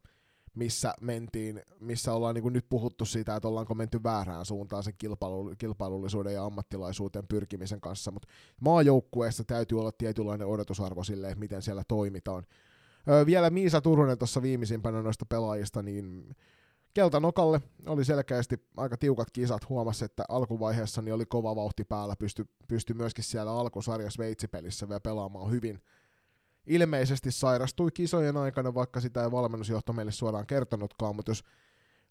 missä 0.55 0.95
mentiin, 1.01 1.63
missä 1.81 2.13
ollaan 2.13 2.35
niin 2.35 2.53
nyt 2.53 2.67
puhuttu 2.69 3.05
siitä, 3.05 3.37
että 3.37 3.49
ollaanko 3.49 3.75
menty 3.75 4.03
väärään 4.03 4.47
suuntaan 4.47 4.83
sen 4.83 4.95
kilpailu, 4.99 5.55
kilpailullisuuden 5.59 6.35
ja 6.35 6.45
ammattilaisuuteen 6.45 7.27
pyrkimisen 7.27 7.81
kanssa, 7.81 8.11
mutta 8.11 8.29
maajoukkueessa 8.61 9.45
täytyy 9.45 9.81
olla 9.81 9.93
tietynlainen 9.93 10.47
odotusarvo 10.47 11.05
sille, 11.05 11.27
että 11.27 11.41
miten 11.41 11.63
siellä 11.63 11.83
toimitaan. 11.89 12.47
Öö, 13.09 13.27
vielä 13.27 13.51
Miisa 13.51 13.81
Turunen 13.81 14.19
tuossa 14.19 14.43
viimeisimpänä 14.43 15.03
noista 15.03 15.27
pelaajista, 15.27 15.83
niin 15.83 16.37
Keltanokalle. 16.95 17.61
Oli 17.87 18.05
selkeästi 18.05 18.67
aika 18.77 18.97
tiukat 18.97 19.31
kisat, 19.31 19.69
huomasi, 19.69 20.05
että 20.05 20.25
alkuvaiheessa 20.29 21.03
niin 21.03 21.15
oli 21.15 21.27
kova 21.27 21.57
vauhti 21.57 21.85
päällä, 21.85 22.17
pystyi 22.17 22.45
pysty 22.69 22.95
myöskin 22.95 23.25
siellä 23.25 23.53
alkusarja 23.53 24.11
Sveitsipelissä 24.11 24.89
vielä 24.89 25.01
pelaamaan 25.01 25.51
hyvin. 25.51 25.83
Ilmeisesti 26.67 27.33
sairastui 27.33 27.91
kisojen 27.91 28.37
aikana, 28.37 28.75
vaikka 28.75 29.01
sitä 29.01 29.23
ei 29.23 29.31
valmennusjohto 29.31 29.93
meille 29.93 30.13
suoraan 30.13 30.47
kertonutkaan, 30.47 31.17
mutta 31.17 31.31
jos 31.31 31.45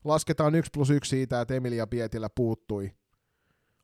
lasketaan 0.04 0.56
1 0.56 0.72
plus 0.74 0.90
1 0.90 1.10
siitä, 1.10 1.42
että 1.42 1.54
Emilia 1.54 1.88
Pietilä 1.88 2.30
puuttui 2.36 2.92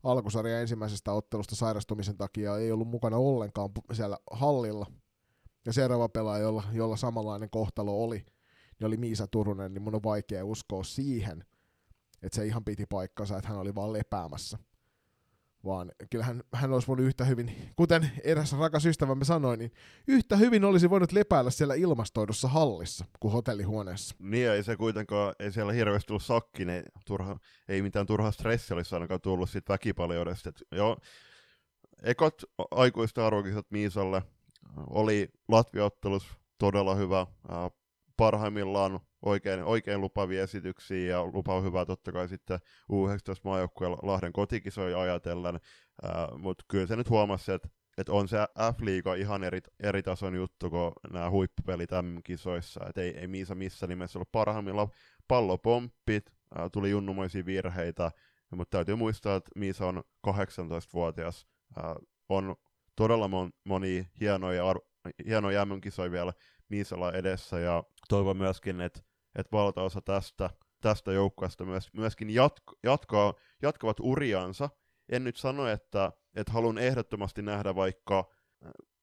alkusarjan 0.04 0.62
ensimmäisestä 0.62 1.12
ottelusta 1.12 1.56
sairastumisen 1.56 2.18
takia, 2.18 2.58
ei 2.58 2.72
ollut 2.72 2.88
mukana 2.88 3.18
ollenkaan 3.18 3.70
siellä 3.94 4.18
hallilla, 4.32 4.86
ja 5.66 5.74
seuraava 5.74 6.10
pelaaja, 6.10 6.44
jolla, 6.44 6.64
jolla 6.74 6.98
samanlainen 6.98 7.50
kohtalo 7.50 8.04
oli, 8.04 8.26
niin 8.80 8.88
oli 8.88 8.98
Miisa 8.98 9.28
Turunen, 9.28 9.74
niin 9.74 9.82
mun 9.82 9.96
on 9.96 10.04
vaikea 10.04 10.46
uskoa 10.46 10.84
siihen, 10.84 11.46
että 12.22 12.36
se 12.36 12.46
ihan 12.46 12.66
piti 12.66 12.86
paikkansa, 12.86 13.38
että 13.38 13.50
hän 13.50 13.58
oli 13.58 13.76
vaan 13.76 13.94
lepäämässä. 13.94 14.58
Vaan 15.66 15.92
kyllähän 16.10 16.44
hän 16.54 16.74
olisi 16.74 16.88
voinut 16.88 17.06
yhtä 17.06 17.26
hyvin, 17.26 17.72
kuten 17.76 18.12
eräs 18.24 18.54
rakas 18.54 18.86
ystävämme 18.86 19.26
sanoi, 19.26 19.58
niin 19.58 19.72
yhtä 20.08 20.38
hyvin 20.38 20.66
olisi 20.66 20.90
voinut 20.90 21.12
lepäällä 21.12 21.52
siellä 21.52 21.74
ilmastoidussa 21.74 22.48
hallissa 22.48 23.06
kuin 23.20 23.32
hotellihuoneessa. 23.32 24.16
Niin, 24.20 24.50
ei 24.50 24.64
se 24.64 24.76
kuitenkaan, 24.76 25.36
ei 25.40 25.52
siellä 25.52 25.74
hirveästi 25.74 26.08
tullut 26.08 26.24
sakki, 26.24 26.66
niin 26.66 26.84
turha, 27.06 27.38
ei 27.68 27.82
mitään 27.82 28.06
turhaa 28.06 28.32
stressiä 28.32 28.76
olisi 28.76 28.96
ainakaan 28.96 29.22
tullut 29.22 29.50
siitä 29.50 29.74
väkipaljoudesta. 29.74 30.52
joo, 30.72 30.98
ekot 32.04 32.42
aikuista 32.72 33.28
arvokisat 33.28 33.66
Miisalle 33.70 34.24
oli 34.90 35.30
Latvia-ottelus 35.48 36.28
todella 36.58 36.96
hyvä 36.96 37.28
parhaimmillaan 38.18 39.00
oikein, 39.26 39.64
oikein 39.64 40.02
lupavia 40.02 40.44
esityksiä 40.44 41.10
ja 41.12 41.26
lupa 41.26 41.62
hyvää 41.62 41.86
totta 41.86 42.12
kai 42.12 42.30
sitten 42.30 42.60
U19 42.92 43.40
maajoukkueen 43.44 43.94
Lahden 44.02 44.34
kotikisoja 44.34 45.02
ajatellen, 45.02 45.60
mutta 46.38 46.66
kyllä 46.68 46.88
se 46.88 46.96
nyt 46.96 47.10
huomasi, 47.10 47.52
että 47.52 47.70
että 47.98 48.14
on 48.14 48.28
se 48.28 48.38
F-liiga 48.78 49.16
ihan 49.16 49.44
eri, 49.44 49.60
eri 49.80 50.04
tason 50.04 50.36
juttu 50.36 50.70
kuin 50.70 50.92
nämä 51.14 51.30
huippupelit 51.30 51.90
M-kisoissa, 51.92 52.80
että 52.90 53.02
ei, 53.02 53.18
ei 53.18 53.28
Miisa 53.28 53.56
missä 53.56 53.88
nimessä 53.88 54.20
ollut 54.20 54.32
parhaimmillaan 54.32 54.88
pallopomppit, 55.28 56.26
ää, 56.56 56.70
tuli 56.70 56.90
junnumaisia 56.90 57.46
virheitä, 57.46 58.12
mutta 58.52 58.78
täytyy 58.78 58.96
muistaa, 58.96 59.36
että 59.36 59.52
Miisa 59.56 59.86
on 59.86 60.04
18-vuotias, 60.28 61.48
ää, 61.78 61.96
on 62.30 62.56
todella 62.96 63.28
mon, 63.28 63.52
moni 63.64 64.08
hienoja, 64.20 64.70
ar- 64.70 64.82
hienoja 65.26 65.66
M-kisoja 65.66 66.12
vielä 66.12 66.34
Miisala 66.70 67.12
edessä 67.12 67.60
ja 67.60 67.84
toivon 68.10 68.38
myöskin, 68.38 68.82
että, 68.82 69.00
että 69.36 69.52
valtaosa 69.52 70.02
tästä, 70.02 70.50
tästä 70.82 71.12
joukkueesta 71.12 71.66
myös, 71.66 71.94
myöskin 71.94 72.30
jatko, 72.30 72.74
jatkaa, 72.84 73.34
jatkavat 73.62 73.98
uriansa. 74.00 74.70
En 75.10 75.24
nyt 75.24 75.38
sano, 75.38 75.68
että, 75.68 76.12
että 76.36 76.52
haluan 76.52 76.78
ehdottomasti 76.78 77.42
nähdä 77.42 77.76
vaikka 77.76 78.30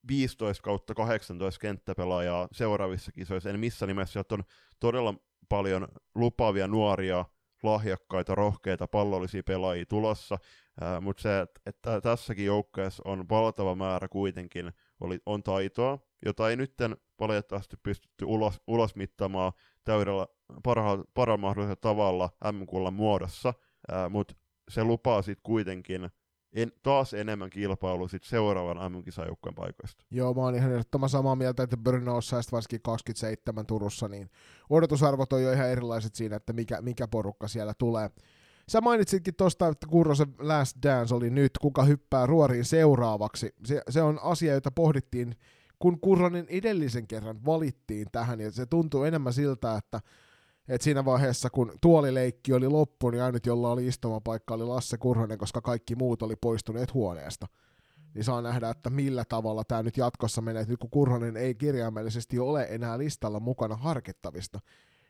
15 0.09 0.63
kautta 0.63 0.95
18 0.95 1.61
kenttäpelaajaa 1.61 2.49
seuraavissa 2.53 3.13
kisoissa. 3.13 3.51
En 3.51 3.61
missä 3.61 3.87
nimessä, 3.87 4.21
että 4.21 4.35
on 4.35 4.45
todella 4.81 5.15
paljon 5.49 5.89
lupaavia 6.15 6.69
nuoria, 6.69 7.25
lahjakkaita, 7.63 8.35
rohkeita, 8.35 8.87
pallollisia 8.87 9.43
pelaajia 9.43 9.87
tulossa, 9.87 10.39
mutta 11.01 11.23
se, 11.23 11.47
että 11.67 12.01
tässäkin 12.01 12.47
joukkueessa 12.47 13.03
on 13.07 13.29
valtava 13.29 13.75
määrä 13.75 14.09
kuitenkin 14.09 14.73
oli, 15.01 15.19
on 15.27 15.43
taitoa, 15.43 15.99
jota 16.25 16.51
ei 16.51 16.57
nytten 16.57 16.97
valitettavasti 17.21 17.77
pystytty 17.83 18.25
ulos, 18.25 18.61
ulos 18.67 18.97
mittaamaan 18.97 19.53
täydellä 19.85 20.27
parha, 20.63 21.05
parhaalla 21.15 21.41
mahdollisella 21.41 21.77
tavalla 21.81 22.31
M-kullan 22.53 22.95
muodossa, 22.95 23.55
mutta 24.11 24.35
se 24.71 24.85
lupaa 24.85 25.23
sitten 25.23 25.43
kuitenkin 25.43 26.11
en, 26.55 26.73
taas 26.83 27.15
enemmän 27.15 27.51
kilpailua 27.51 28.09
sit 28.09 28.25
seuraavan 28.25 28.93
MM-kisajoukkueen 28.93 29.55
paikoista. 29.55 30.05
Joo, 30.11 30.35
mä 30.35 30.41
oon 30.41 30.55
ihan 30.55 30.73
ehdottoman 30.73 31.09
samaa 31.09 31.37
mieltä, 31.37 31.63
että 31.63 31.77
Brynoossa 31.77 32.37
ja 32.37 32.43
varsinkin 32.53 32.83
27 32.83 33.67
Turussa, 33.67 34.09
niin 34.09 34.31
odotusarvot 34.71 35.33
on 35.33 35.43
jo 35.43 35.53
ihan 35.53 35.71
erilaiset 35.71 36.15
siinä, 36.15 36.37
että 36.37 36.53
mikä, 36.53 36.83
mikä 36.83 37.09
porukka 37.09 37.49
siellä 37.49 37.73
tulee. 37.79 38.11
Sä 38.69 38.81
mainitsitkin 38.81 39.35
tuosta, 39.35 39.69
että 39.69 39.87
Kurrosen 39.87 40.35
Last 40.39 40.77
Dance 40.83 41.15
oli 41.15 41.31
nyt, 41.31 41.53
kuka 41.61 41.85
hyppää 41.85 42.27
ruoriin 42.27 42.65
seuraavaksi. 42.65 43.55
Se, 43.65 43.83
se 43.91 44.03
on 44.03 44.19
asia, 44.23 44.55
jota 44.55 44.71
pohdittiin, 44.71 45.37
kun 45.85 46.01
Kurronen 46.01 46.47
edellisen 46.49 47.07
kerran 47.07 47.45
valittiin 47.45 48.07
tähän, 48.13 48.41
ja 48.41 48.51
se 48.51 48.67
tuntuu 48.67 49.05
enemmän 49.05 49.33
siltä, 49.33 49.77
että, 49.77 50.01
että 50.69 50.85
siinä 50.85 51.05
vaiheessa, 51.05 51.51
kun 51.51 51.73
tuolileikki 51.81 52.53
oli 52.53 52.69
loppu, 52.69 53.11
niin 53.11 53.23
ainut, 53.23 53.47
jolla 53.47 53.71
oli 53.71 53.87
istumapaikka, 53.87 54.55
oli 54.55 54.65
Lasse 54.65 54.99
Kurronen, 54.99 55.39
koska 55.39 55.61
kaikki 55.61 55.95
muut 55.97 56.23
oli 56.23 56.37
poistuneet 56.37 56.95
huoneesta. 56.95 57.47
Niin 58.15 58.25
saa 58.25 58.43
nähdä, 58.43 58.71
että 58.71 58.91
millä 58.91 59.25
tavalla 59.29 59.65
tämä 59.65 59.83
nyt 59.83 59.97
jatkossa 59.97 60.43
menee, 60.43 60.63
että 60.63 60.73
nyt 60.73 60.81
kun 60.81 60.91
Kurronen 60.91 61.37
ei 61.37 61.55
kirjaimellisesti 61.55 62.39
ole 62.39 62.67
enää 62.71 62.99
listalla 62.99 63.41
mukana 63.41 63.77
harkittavista, 63.77 64.61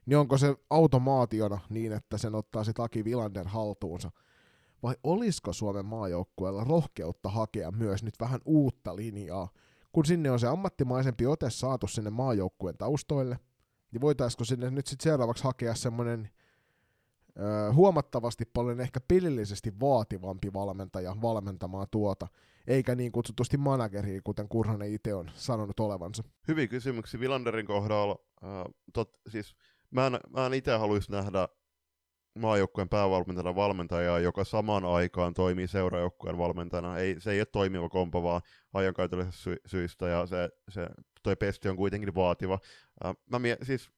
niin 0.07 0.19
onko 0.19 0.39
se 0.39 0.57
automaationa 0.71 1.61
niin, 1.71 1.93
että 1.93 2.19
sen 2.19 2.35
ottaa 2.35 2.65
sitten 2.65 2.85
Aki 2.85 3.05
Vilander 3.05 3.49
haltuunsa? 3.49 4.11
Vai 4.83 4.95
olisiko 5.05 5.53
Suomen 5.53 5.87
maajoukkueella 5.87 6.65
rohkeutta 6.65 7.29
hakea 7.29 7.71
myös 7.71 8.03
nyt 8.03 8.15
vähän 8.21 8.41
uutta 8.45 8.97
linjaa, 8.97 9.49
kun 9.95 10.05
sinne 10.05 10.31
on 10.31 10.41
se 10.41 10.47
ammattimaisempi 10.47 11.27
ote 11.27 11.51
saatu 11.51 11.87
sinne 11.87 12.11
maajoukkueen 12.11 12.77
taustoille, 12.79 13.39
niin 13.93 14.01
voitaisiko 14.01 14.45
sinne 14.45 14.71
nyt 14.71 14.87
sitten 14.87 15.05
seuraavaksi 15.05 15.45
hakea 15.45 15.75
semmoinen 15.75 16.31
huomattavasti 17.73 18.45
paljon 18.45 18.81
ehkä 18.81 19.01
pelillisesti 19.09 19.81
vaativampi 19.81 20.53
valmentaja 20.53 21.17
valmentamaan 21.23 21.87
tuota, 21.91 22.27
eikä 22.67 22.95
niin 22.95 23.13
kutsutusti 23.13 23.57
manageri, 23.57 24.21
kuten 24.25 24.49
Kurhanen 24.49 24.93
itse 24.93 25.15
on 25.15 25.31
sanonut 25.35 25.81
olevansa. 25.81 26.23
Hyviä 26.49 26.67
kysymyksiä 26.67 27.21
Vilanderin 27.21 27.67
kohdalla. 27.67 28.17
Äh, 28.45 28.51
tot, 28.93 29.21
siis 29.29 29.57
mä 29.91 30.07
en, 30.07 30.15
en 30.47 30.55
itse 30.55 30.77
haluaisi 30.77 31.13
nähdä 31.13 31.49
maajoukkueen 32.39 32.89
päävalmentajana 32.89 33.55
valmentajaa, 33.55 34.19
joka 34.19 34.45
samaan 34.45 34.85
aikaan 34.85 35.35
toimii 35.35 35.67
seurajoukkueen 35.67 36.39
valmentajana. 36.39 36.99
Ei, 36.99 37.21
se 37.21 37.33
ei 37.33 37.41
ole 37.41 37.47
toimiva 37.47 37.89
kompo, 37.89 38.23
vaan 38.23 38.43
ajankäytöllisistä 38.73 39.43
sy- 39.43 39.61
syistä, 39.67 40.09
ja 40.09 40.27
se, 40.27 40.51
se 40.69 40.87
toi 41.23 41.37
pesti 41.37 41.69
on 41.69 41.77
kuitenkin 41.77 42.15
vaativa. 42.15 42.59
Äh, 43.05 43.15
mä 43.31 43.39
mie- 43.39 43.59
siis 43.63 43.91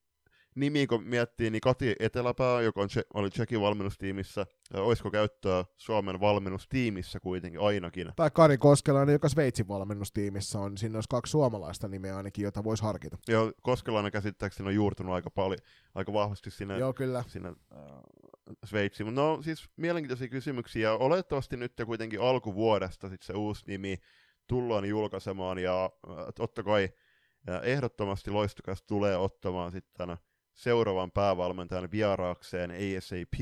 nimi, 0.57 0.87
kun 0.87 1.05
miettii, 1.05 1.51
niin 1.51 1.61
Kati 1.61 1.95
Eteläpää, 2.01 2.61
joka 2.61 2.81
on 2.81 2.89
oli 3.15 3.31
Tsekin 3.31 3.61
valmennustiimissä, 3.61 4.47
ja 4.75 4.83
olisiko 4.83 5.11
käyttöä 5.11 5.65
Suomen 5.77 6.21
valmennustiimissä 6.21 7.21
kuitenkin 7.21 7.61
ainakin? 7.61 8.13
Tai 8.17 8.31
Kari 8.31 8.59
Koskelainen, 8.59 9.13
joka 9.13 9.29
Sveitsin 9.29 9.69
valmennustiimissä 9.69 10.59
on, 10.59 10.79
siinä 10.79 10.97
olisi 10.97 11.09
kaksi 11.09 11.31
suomalaista 11.31 11.89
nimeä 11.89 12.17
ainakin, 12.17 12.43
jota 12.43 12.65
voisi 12.65 12.83
harkita. 12.83 13.19
Joo, 13.29 13.53
Koskelainen 13.63 14.13
käsittääkseni 14.13 14.69
on 14.69 14.75
juurtunut 14.75 15.15
aika 15.15 15.31
paljon, 15.31 15.59
aika 15.95 16.13
vahvasti 16.13 16.51
sinne, 16.51 16.79
Joo, 16.79 16.93
kyllä. 16.93 17.25
sinne 17.29 17.49
äh, 17.49 17.81
Sveitsiin. 18.65 19.07
Mutta 19.07 19.21
no 19.21 19.43
siis 19.43 19.71
mielenkiintoisia 19.77 20.29
kysymyksiä, 20.29 20.93
olettavasti 20.93 21.57
nyt 21.57 21.79
jo 21.79 21.87
kuitenkin 21.87 22.21
alkuvuodesta 22.21 23.09
sit 23.09 23.23
se 23.23 23.33
uusi 23.33 23.65
nimi 23.67 23.99
tullaan 24.47 24.85
julkaisemaan, 24.85 25.59
ja 25.59 25.85
äh, 25.85 26.17
totta 26.35 26.63
kai 26.63 26.89
äh, 27.49 27.61
ehdottomasti 27.63 28.31
Loistokas 28.31 28.83
tulee 28.83 29.17
ottamaan 29.17 29.73
sitten 29.73 30.17
seuraavan 30.57 31.11
päävalmentajan 31.11 31.91
vieraakseen 31.91 32.71
ASAP, 32.71 33.41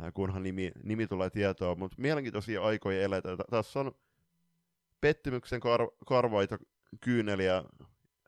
äh, 0.00 0.12
kunhan 0.14 0.42
nimi, 0.42 0.72
nimi 0.82 1.06
tulee 1.06 1.30
tietoon, 1.30 1.78
mutta 1.78 1.96
mielenkiintoisia 1.98 2.62
aikoja 2.62 3.02
eletä. 3.02 3.28
Tässä 3.50 3.80
on 3.80 3.92
pettymyksen 5.00 5.60
kar- 5.60 5.96
karvaita 6.06 6.58
kyyneliä 7.00 7.64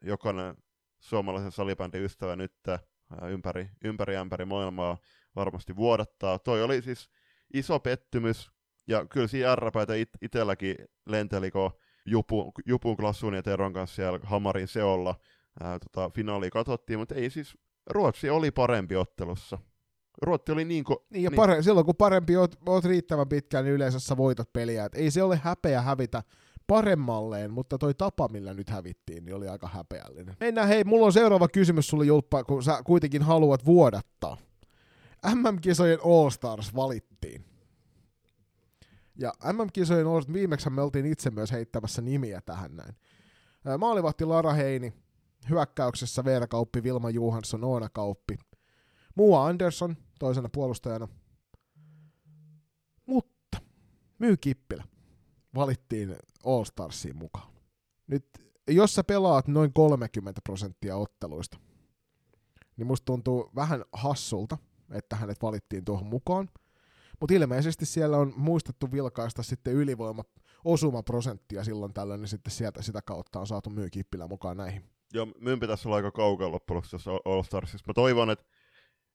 jokainen 0.03 0.57
suomalaisen 0.99 1.53
salibändin 1.53 2.05
ystävä 2.05 2.37
nyt 2.37 2.53
äh, 2.69 2.81
ympäri, 3.31 3.71
ympäri 3.85 4.17
ämpäri 4.17 4.45
maailmaa 4.45 4.99
varmasti 5.37 5.77
vuodattaa. 5.77 6.39
Toi 6.39 6.63
oli 6.63 6.83
siis 6.83 7.11
iso 7.55 7.81
pettymys, 7.81 8.51
ja 8.87 9.07
kyllä 9.07 9.27
siinä 9.27 9.53
ärräpäitä 9.53 9.95
it- 9.95 10.19
itselläkin 10.23 10.77
lenteli, 11.07 11.51
kun 11.51 11.71
Jupu, 12.07 12.53
Jupun 12.67 12.97
Klassun 12.97 13.35
ja 13.35 13.43
Teron 13.43 13.73
kanssa 13.73 13.97
siellä 13.97 14.19
Hamarin 14.23 14.69
seolla 14.69 15.15
ää, 15.61 15.79
tota, 15.79 16.11
finaali 16.11 16.51
katsottiin, 16.51 16.99
mutta 16.99 17.15
ei 17.15 17.31
siis 17.31 17.59
Ruotsi 17.91 18.31
oli 18.31 18.51
parempi 18.51 18.97
ottelussa. 18.97 19.59
Ruotsi 20.23 20.53
oli 20.53 20.65
niin 20.65 20.85
kuin... 20.85 20.97
Niin, 21.11 21.25
ja 21.25 21.31
pare- 21.31 21.53
niin. 21.53 21.65
silloin 21.65 21.87
kun 21.87 21.97
parempi 21.97 22.37
oot, 22.37 22.57
oot 22.67 22.85
riittävän 22.85 23.29
pitkään, 23.29 23.65
niin 23.65 23.75
yleensä 23.75 23.99
sä 23.99 24.17
voitat 24.17 24.53
peliä. 24.53 24.85
Et 24.85 24.95
ei 24.95 25.11
se 25.11 25.23
ole 25.23 25.41
häpeä 25.45 25.83
hävitä 25.83 26.23
paremmalleen, 26.67 27.53
mutta 27.53 27.79
toi 27.79 27.95
tapa, 27.95 28.29
millä 28.29 28.55
nyt 28.55 28.71
hävittiin, 28.71 29.25
niin 29.25 29.35
oli 29.35 29.49
aika 29.49 29.69
häpeällinen. 29.69 30.37
Mennään, 30.41 30.69
hei, 30.69 30.85
mulla 30.85 31.07
on 31.07 31.13
seuraava 31.13 31.49
kysymys 31.49 31.89
sulle, 31.89 32.05
Julppa, 32.05 32.45
kun 32.45 32.63
sä 32.63 32.83
kuitenkin 32.85 33.23
haluat 33.23 33.67
vuodattaa. 33.67 34.37
MM-kisojen 35.35 35.99
All-Stars 36.05 36.75
valittiin. 36.75 37.45
Ja 39.19 39.33
MM-kisojen 39.53 40.07
All 40.07 40.23
viimeksi 40.33 40.71
me 40.71 40.83
oltiin 40.83 41.07
itse 41.07 41.31
myös 41.31 41.53
heittämässä 41.53 42.03
nimiä 42.03 42.41
tähän 42.41 42.77
näin. 42.77 42.95
Maalivahti 43.79 44.25
Lara 44.25 44.53
Heini, 44.53 44.93
Hyökkäyksessä 45.49 46.25
Veera 46.25 46.47
Kauppi, 46.47 46.83
Vilma 46.83 47.11
Johansson, 47.11 47.65
Oona 47.65 47.89
Kauppi, 47.89 48.39
Mua 49.15 49.47
Andersson 49.47 49.97
toisena 50.19 50.49
puolustajana. 50.53 51.09
Mutta 53.07 53.59
Myy 54.19 54.37
Kippilä 54.37 54.85
valittiin 55.55 56.17
All 56.45 56.65
Starsiin 56.65 57.17
mukaan. 57.17 57.53
Nyt 58.07 58.27
jos 58.69 58.95
sä 58.95 59.05
pelaat 59.05 59.49
noin 59.49 59.73
30 59.73 60.41
prosenttia 60.45 60.97
otteluista, 60.97 61.59
niin 62.77 62.87
musta 62.87 63.05
tuntuu 63.05 63.51
vähän 63.55 63.85
hassulta, 63.93 64.59
että 64.91 65.17
hänet 65.17 65.43
valittiin 65.43 65.85
tuohon 65.85 66.07
mukaan. 66.07 66.49
Mutta 67.21 67.35
ilmeisesti 67.35 67.87
siellä 67.87 68.17
on 68.17 68.33
muistettu 68.37 68.93
vilkaista 68.93 69.43
sitten 69.43 69.75
ylivoima 69.75 70.25
osumaprosenttia 70.65 71.65
silloin 71.65 71.95
tällöin, 71.95 72.21
niin 72.21 72.29
sitten 72.29 72.53
sieltä 72.53 72.83
sitä 72.83 73.03
kautta 73.03 73.41
on 73.41 73.47
saatu 73.47 73.71
myy 73.71 73.91
Kippilä 73.91 74.29
mukaan 74.29 74.57
näihin. 74.57 74.91
Joo, 75.13 75.27
myyn 75.39 75.61
pitäisi 75.61 75.89
olla 75.89 75.97
aika 75.97 76.11
kaukana 76.11 76.53
loppujen 76.53 76.83
All 77.25 77.43
Starsissa. 77.43 77.85
Mä 77.87 77.95
toivon, 77.95 78.31
että, 78.31 78.45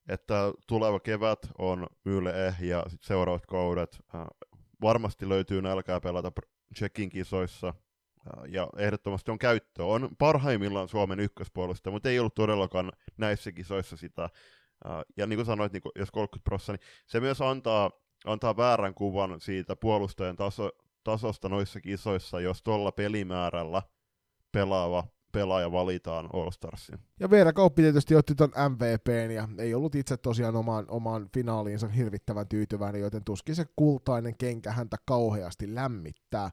että 0.10 0.54
tuleva 0.68 1.00
kevät 1.00 1.39
on 1.58 1.88
myylle 2.06 2.48
eh 2.48 2.56
ja 2.62 2.84
sit 2.88 3.04
seuraavat 3.04 3.46
kaudet. 3.46 4.00
Äh, 4.16 4.26
varmasti 4.82 5.30
löytyy 5.30 5.62
nälkää 5.62 6.02
pelata 6.02 6.32
Tsekin 6.74 7.10
kisoissa, 7.10 7.74
ja 8.48 8.70
ehdottomasti 8.78 9.32
on 9.32 9.39
käyttö. 9.39 9.86
On 9.86 10.10
parhaimmillaan 10.18 10.88
Suomen 10.88 11.20
ykköspuolusta, 11.20 11.91
mutta 11.91 12.10
ei 12.10 12.20
ollut 12.20 12.36
todellakaan 12.36 12.91
näissä 13.18 13.52
kisoissa 13.52 13.98
sitä. 13.98 14.30
Ja 15.18 15.28
niin 15.28 15.38
kuin 15.38 15.46
sanoit, 15.46 15.74
niin 15.74 15.82
jos 15.96 16.12
30 16.12 16.43
prosenttia, 16.43 16.88
niin 16.88 17.04
se 17.08 17.20
myös 17.20 17.41
antaa, 17.41 17.91
antaa 18.26 18.58
väärän 18.58 18.93
kuvan 18.93 19.41
siitä 19.41 19.76
puolustajan 19.76 20.36
taso, 20.36 20.72
tasosta 21.04 21.50
noissa 21.50 21.82
kisoissa, 21.82 22.39
jos 22.39 22.64
tuolla 22.64 22.91
pelimäärällä 22.91 23.82
pelaava 24.52 25.08
pelaaja 25.36 25.72
valitaan 25.72 26.30
All 26.34 26.52
Starsiin. 26.52 27.00
Ja 27.20 27.30
Veera 27.30 27.54
Kauppi 27.54 27.82
tietysti 27.82 28.16
otti 28.16 28.36
ton 28.36 28.52
MVPn 28.70 29.32
ja 29.32 29.48
ei 29.58 29.74
ollut 29.74 29.96
itse 29.96 30.18
tosiaan 30.18 30.56
omaan, 30.56 30.86
omaan 30.88 31.30
finaaliinsa 31.34 31.88
hirvittävän 31.88 32.48
tyytyväinen, 32.48 33.02
joten 33.02 33.24
tuskin 33.24 33.56
se 33.56 33.66
kultainen 33.76 34.38
kenkä 34.38 34.72
häntä 34.72 34.98
kauheasti 35.06 35.76
lämmittää. 35.76 36.52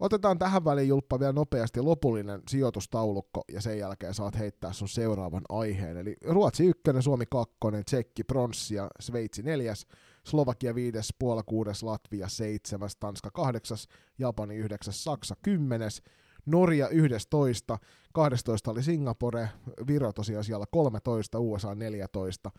Otetaan 0.00 0.38
tähän 0.38 0.64
väliin 0.64 0.88
Julppa 0.88 1.20
vielä 1.20 1.32
nopeasti 1.32 1.80
lopullinen 1.80 2.42
sijoitustaulukko 2.48 3.44
ja 3.52 3.60
sen 3.60 3.78
jälkeen 3.78 4.14
saat 4.14 4.38
heittää 4.38 4.72
sun 4.72 4.88
seuraavan 4.88 5.42
aiheen. 5.48 5.96
Eli 5.96 6.16
Ruotsi 6.24 6.66
ykkönen, 6.66 7.02
Suomi 7.02 7.24
kakkonen, 7.30 7.84
Tsekki 7.84 8.24
pronssi 8.24 8.74
ja 8.74 8.88
Sveitsi 9.00 9.42
neljäs, 9.42 9.86
Slovakia 10.26 10.74
viides, 10.74 11.14
Puola 11.18 11.42
kuudes, 11.42 11.82
Latvia 11.82 12.28
seitsemäs, 12.28 12.96
Tanska 12.96 13.30
kahdeksas, 13.30 13.88
Japani 14.18 14.56
yhdeksäs, 14.56 15.04
Saksa 15.04 15.36
kymmenes, 15.42 16.02
Norja 16.50 16.88
11, 16.88 17.78
12 18.12 18.70
oli 18.70 18.82
Singapore, 18.82 19.48
Viro 19.86 20.12
tosiaan 20.12 20.44
siellä 20.44 20.64
13, 20.70 21.38
USA 21.40 21.74
14. 21.74 22.50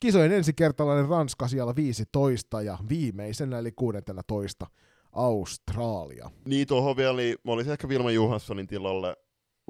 Kisojen 0.00 0.32
ensikertalainen 0.32 1.08
Ranska 1.08 1.48
siellä 1.48 1.76
15 1.76 2.62
ja 2.62 2.78
viimeisenä 2.88 3.58
eli 3.58 3.72
16 3.72 4.66
Australia. 5.12 6.30
Niin 6.44 6.66
tuohon 6.66 6.96
vielä, 6.96 7.16
niin 7.16 7.36
mä 7.44 7.52
olisin 7.52 7.72
ehkä 7.72 7.88
Vilma 7.88 8.10
Johanssonin 8.10 8.66
tilalle 8.66 9.16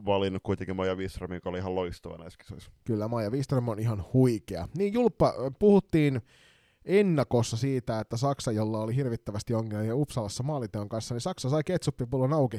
valinnut 0.07 0.43
kuitenkin 0.43 0.77
Maja 0.77 0.95
Wistrom, 0.95 1.33
joka 1.33 1.49
oli 1.49 1.59
ihan 1.59 1.75
loistava 1.75 2.18
näissä 2.18 2.39
kisoissa. 2.39 2.71
Kyllä, 2.85 3.09
Maja 3.09 3.31
Wistrom 3.31 3.68
on 3.68 3.79
ihan 3.79 4.05
huikea. 4.12 4.68
Niin 4.77 4.93
Julppa, 4.93 5.35
puhuttiin 5.59 6.21
ennakossa 6.85 7.57
siitä, 7.57 8.01
että 8.01 8.16
Saksa, 8.16 8.53
jolla 8.53 8.81
oli 8.81 8.97
hirvittävästi 8.97 9.55
ongelmia 9.55 9.97
Uppsalassa 9.97 10.43
maaliteon 10.43 10.89
kanssa, 10.89 11.14
niin 11.14 11.21
Saksa 11.21 11.51
sai 11.51 11.62
ketsuppipullon 11.64 12.33
auki 12.33 12.59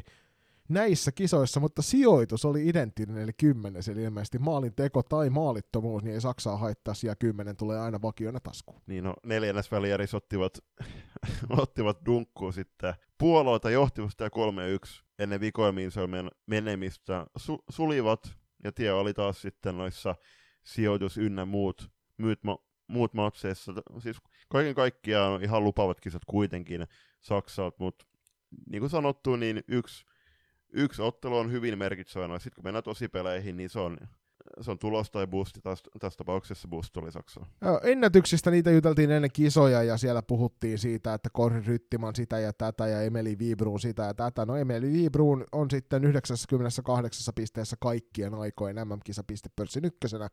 näissä 0.73 1.11
kisoissa, 1.11 1.59
mutta 1.59 1.81
sijoitus 1.81 2.45
oli 2.45 2.67
identtinen, 2.67 3.17
eli 3.17 3.33
kymmenes, 3.33 3.87
eli 3.89 4.03
ilmeisesti 4.03 4.39
maalin 4.39 4.75
teko 4.75 5.03
tai 5.03 5.29
maalittomuus, 5.29 6.03
niin 6.03 6.13
ei 6.13 6.21
Saksaa 6.21 6.57
haittaa, 6.57 6.93
ja 7.03 7.15
kymmenen 7.15 7.57
tulee 7.57 7.79
aina 7.79 8.01
vakiona 8.01 8.39
taskuun. 8.39 8.81
Niin 8.87 9.03
no, 9.03 9.13
neljännes 9.23 9.71
välijäris 9.71 10.13
ottivat, 10.13 10.57
ottivat 11.49 11.97
dunkkuun 12.05 12.53
sitten 12.53 12.93
puoloita 13.17 13.69
johtivusta 13.69 14.23
ja 14.23 14.29
3-1 14.29 15.03
ennen 15.19 15.41
vikoimiinsolmien 15.41 16.31
menemistä 16.45 17.25
su- 17.39 17.63
sulivat, 17.69 18.35
ja 18.63 18.71
tie 18.71 18.93
oli 18.93 19.13
taas 19.13 19.41
sitten 19.41 19.77
noissa 19.77 20.15
sijoitus 20.63 21.17
ynnä 21.17 21.45
muut, 21.45 21.91
muut, 22.17 22.43
ma- 22.43 22.63
muut 22.87 23.13
matseissa. 23.13 23.73
Siis 23.99 24.17
kaiken 24.49 24.75
kaikkiaan 24.75 25.43
ihan 25.43 25.63
lupavat 25.63 26.01
kisat 26.01 26.25
kuitenkin 26.25 26.87
Saksalta, 27.21 27.75
mutta 27.79 28.05
niin 28.69 28.79
kuin 28.79 28.89
sanottu, 28.89 29.35
niin 29.35 29.63
yksi 29.67 30.05
yksi 30.73 31.01
ottelu 31.01 31.37
on 31.37 31.51
hyvin 31.51 31.77
merkitsevä, 31.77 32.39
sitten 32.39 32.55
kun 32.55 32.63
mennään 32.63 32.83
peleihin, 33.11 33.57
niin 33.57 33.69
se 33.69 33.79
on, 33.79 33.97
se 34.61 34.71
on 34.71 34.79
tulos 34.79 35.11
tai 35.11 35.27
boosti, 35.27 35.61
tässä, 35.61 35.85
tässä 35.99 36.17
tapauksessa 36.17 36.67
boost 36.67 36.97
oli. 36.97 37.09
Ennätyksistä 37.83 38.51
niitä 38.51 38.71
juteltiin 38.71 39.11
ennen 39.11 39.31
kisoja 39.31 39.83
ja 39.83 39.97
siellä 39.97 40.21
puhuttiin 40.21 40.77
siitä, 40.77 41.13
että 41.13 41.29
Korri 41.33 41.61
Ryttiman 41.61 42.15
sitä 42.15 42.39
ja 42.39 42.53
tätä 42.53 42.87
ja 42.87 43.01
Emeli 43.01 43.39
Viibruun 43.39 43.79
sitä 43.79 44.03
ja 44.03 44.13
tätä. 44.13 44.45
No 44.45 44.55
Emeli 44.55 44.91
Viibruun 44.91 45.45
on 45.51 45.71
sitten 45.71 46.03
98 46.03 47.33
pisteessä 47.35 47.75
kaikkien 47.79 48.33
aikojen 48.33 48.75
MM-kisapistepörssin 48.87 49.85
ykkösenä 49.85 50.29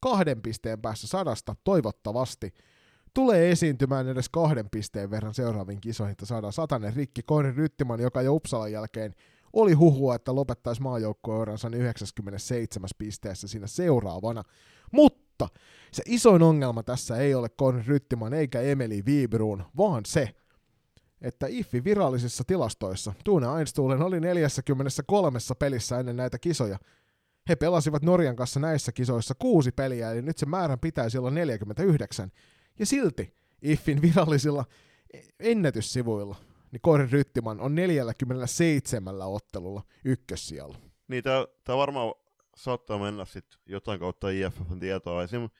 kahden 0.00 0.42
pisteen 0.42 0.80
päässä 0.80 1.06
sadasta, 1.06 1.56
toivottavasti 1.64 2.54
tulee 3.14 3.50
esiintymään 3.50 4.08
edes 4.08 4.28
kahden 4.28 4.70
pisteen 4.70 5.10
verran 5.10 5.34
seuraaviin 5.34 5.80
kisoihin, 5.80 6.12
että 6.12 6.26
saadaan 6.26 6.52
satanen 6.52 6.96
rikki. 6.96 7.22
Korri 7.22 7.52
Ryttiman, 7.52 8.00
joka 8.00 8.22
jo 8.22 8.34
Uppsalan 8.34 8.72
jälkeen 8.72 9.14
oli 9.56 9.72
huhua, 9.72 10.14
että 10.14 10.34
lopettaisi 10.34 10.82
maajoukkueuransa 10.82 11.68
97 11.72 12.90
pisteessä 12.98 13.48
siinä 13.48 13.66
seuraavana. 13.66 14.42
Mutta 14.92 15.48
se 15.92 16.02
isoin 16.06 16.42
ongelma 16.42 16.82
tässä 16.82 17.16
ei 17.16 17.34
ole 17.34 17.48
Conny 17.48 17.82
Ryttiman 17.86 18.34
eikä 18.34 18.60
Emeli 18.60 19.04
Viibruun, 19.06 19.64
vaan 19.76 20.04
se, 20.06 20.34
että 21.20 21.46
IFFin 21.46 21.84
virallisissa 21.84 22.44
tilastoissa 22.46 23.12
Tune 23.24 23.46
Einstuhlen 23.58 24.02
oli 24.02 24.20
43 24.20 25.38
pelissä 25.58 25.98
ennen 25.98 26.16
näitä 26.16 26.38
kisoja. 26.38 26.78
He 27.48 27.56
pelasivat 27.56 28.02
Norjan 28.02 28.36
kanssa 28.36 28.60
näissä 28.60 28.92
kisoissa 28.92 29.34
kuusi 29.38 29.72
peliä, 29.72 30.12
eli 30.12 30.22
nyt 30.22 30.38
se 30.38 30.46
määrän 30.46 30.80
pitäisi 30.80 31.18
olla 31.18 31.30
49. 31.30 32.30
Ja 32.78 32.86
silti 32.86 33.34
IFFin 33.62 34.02
virallisilla 34.02 34.64
ennätyssivuilla 35.40 36.36
niin 36.76 36.82
Kori 36.82 37.06
Ryttiman 37.10 37.60
on 37.60 37.74
47 37.74 39.22
ottelulla 39.22 39.82
ykkössijalla. 40.04 40.78
Niin, 41.08 41.24
tämä 41.64 41.76
varmaan 41.76 42.14
saattaa 42.56 42.98
mennä 42.98 43.24
sitten 43.24 43.60
jotain 43.66 44.00
kautta 44.00 44.30
IFFn 44.30 44.80
tietoa. 44.80 45.22
Esimerkiksi 45.22 45.58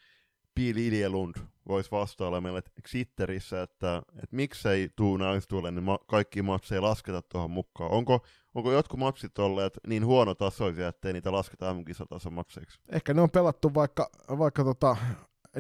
Pili 0.54 0.86
Iljelund 0.86 1.34
voisi 1.68 1.90
vastailla 1.90 2.40
meille 2.40 2.62
Twitterissä, 2.90 3.62
että, 3.62 4.02
että 4.08 4.36
miksei 4.36 4.88
tuu 4.96 5.16
naistuille, 5.16 5.70
niin 5.70 5.84
ma- 5.84 5.98
kaikki 6.06 6.42
matseja 6.42 6.82
lasketa 6.82 7.22
tuohon 7.22 7.50
mukaan. 7.50 7.90
Onko, 7.90 8.20
onko 8.54 8.72
jotkut 8.72 9.00
matsit 9.00 9.38
olleet 9.38 9.78
niin 9.86 10.06
huonotasoisia, 10.06 10.88
ettei 10.88 11.12
niitä 11.12 11.32
lasketa 11.32 11.74
M-kisatason 11.74 12.32
matseiksi? 12.32 12.80
Ehkä 12.92 13.14
ne 13.14 13.20
on 13.20 13.30
pelattu 13.30 13.74
vaikka, 13.74 14.10
vaikka 14.38 14.64
tota, 14.64 14.96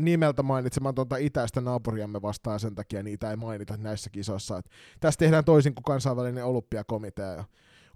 nimeltä 0.00 0.42
mainitsematonta 0.42 1.16
itäistä 1.16 1.60
naapuriamme 1.60 2.22
vastaan 2.22 2.60
sen 2.60 2.74
takia 2.74 3.02
niitä 3.02 3.30
ei 3.30 3.36
mainita 3.36 3.76
näissä 3.76 4.10
kisoissa. 4.10 4.58
Et 4.58 4.70
tässä 5.00 5.18
tehdään 5.18 5.44
toisin 5.44 5.74
kuin 5.74 5.84
kansainvälinen 5.84 6.44
olympiakomitea 6.44 7.32
ja 7.32 7.44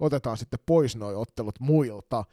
otetaan 0.01 0.37
sitten 0.37 0.61
pois 0.67 0.97
nuo 0.97 1.21
ottelut 1.21 1.61
muilta. 1.61 2.25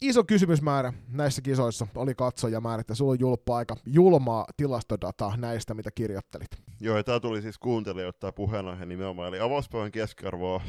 Iso 0.00 0.24
kysymysmäärä 0.24 0.92
näissä 1.08 1.42
kisoissa 1.42 1.86
oli 1.94 2.14
katsojamäärä, 2.14 2.80
että 2.80 2.94
sulla 2.94 3.12
on 3.12 3.20
julppa 3.20 3.56
aika 3.56 3.76
julmaa 3.86 4.46
tilastodata 4.56 5.32
näistä, 5.36 5.74
mitä 5.74 5.90
kirjoittelit. 5.90 6.48
Joo, 6.80 6.96
ja 6.96 7.04
tämä 7.04 7.20
tuli 7.20 7.42
siis 7.42 7.58
kuuntelijoita 7.58 8.18
tämä 8.18 8.32
puheenaihe 8.32 8.86
nimenomaan, 8.86 9.28
eli 9.28 9.40
avauspäivän 9.40 9.92
keskiarvo 9.92 10.62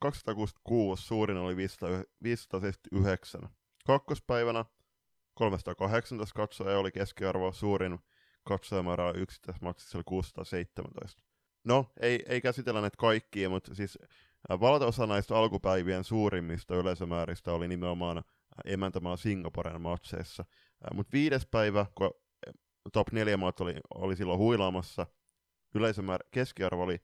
266, 0.00 1.06
suurin 1.06 1.36
oli 1.36 1.56
579. 1.56 3.40
Kakkospäivänä 3.86 4.64
318 5.38 6.34
katsojaa 6.34 6.78
oli 6.78 6.92
keskiarvo, 6.92 7.52
suurin 7.52 7.98
katsojamäärä 8.44 9.10
yksittäismaksissa 9.10 9.98
oli 9.98 10.04
617. 10.06 11.22
No, 11.64 11.86
ei, 12.00 12.24
ei 12.26 12.40
käsitellä 12.40 12.80
näitä 12.80 12.96
kaikkia, 12.96 13.50
mutta 13.50 13.74
siis 13.74 13.98
valtaosa 14.48 15.06
näistä 15.06 15.36
alkupäivien 15.36 16.04
suurimmista 16.04 16.76
yleisömääristä 16.76 17.52
oli 17.52 17.68
nimenomaan 17.68 18.22
emäntämaa 18.64 19.16
Singaporen 19.16 19.80
matseissa. 19.80 20.44
Mutta 20.94 21.12
viides 21.12 21.46
päivä, 21.46 21.86
kun 21.94 22.10
top 22.92 23.12
4 23.12 23.36
maat 23.36 23.60
oli, 23.60 23.74
oli 23.94 24.16
silloin 24.16 24.38
huilaamassa, 24.38 25.06
yleisömäärä 25.74 26.24
keskiarvo 26.30 26.82
oli 26.82 27.00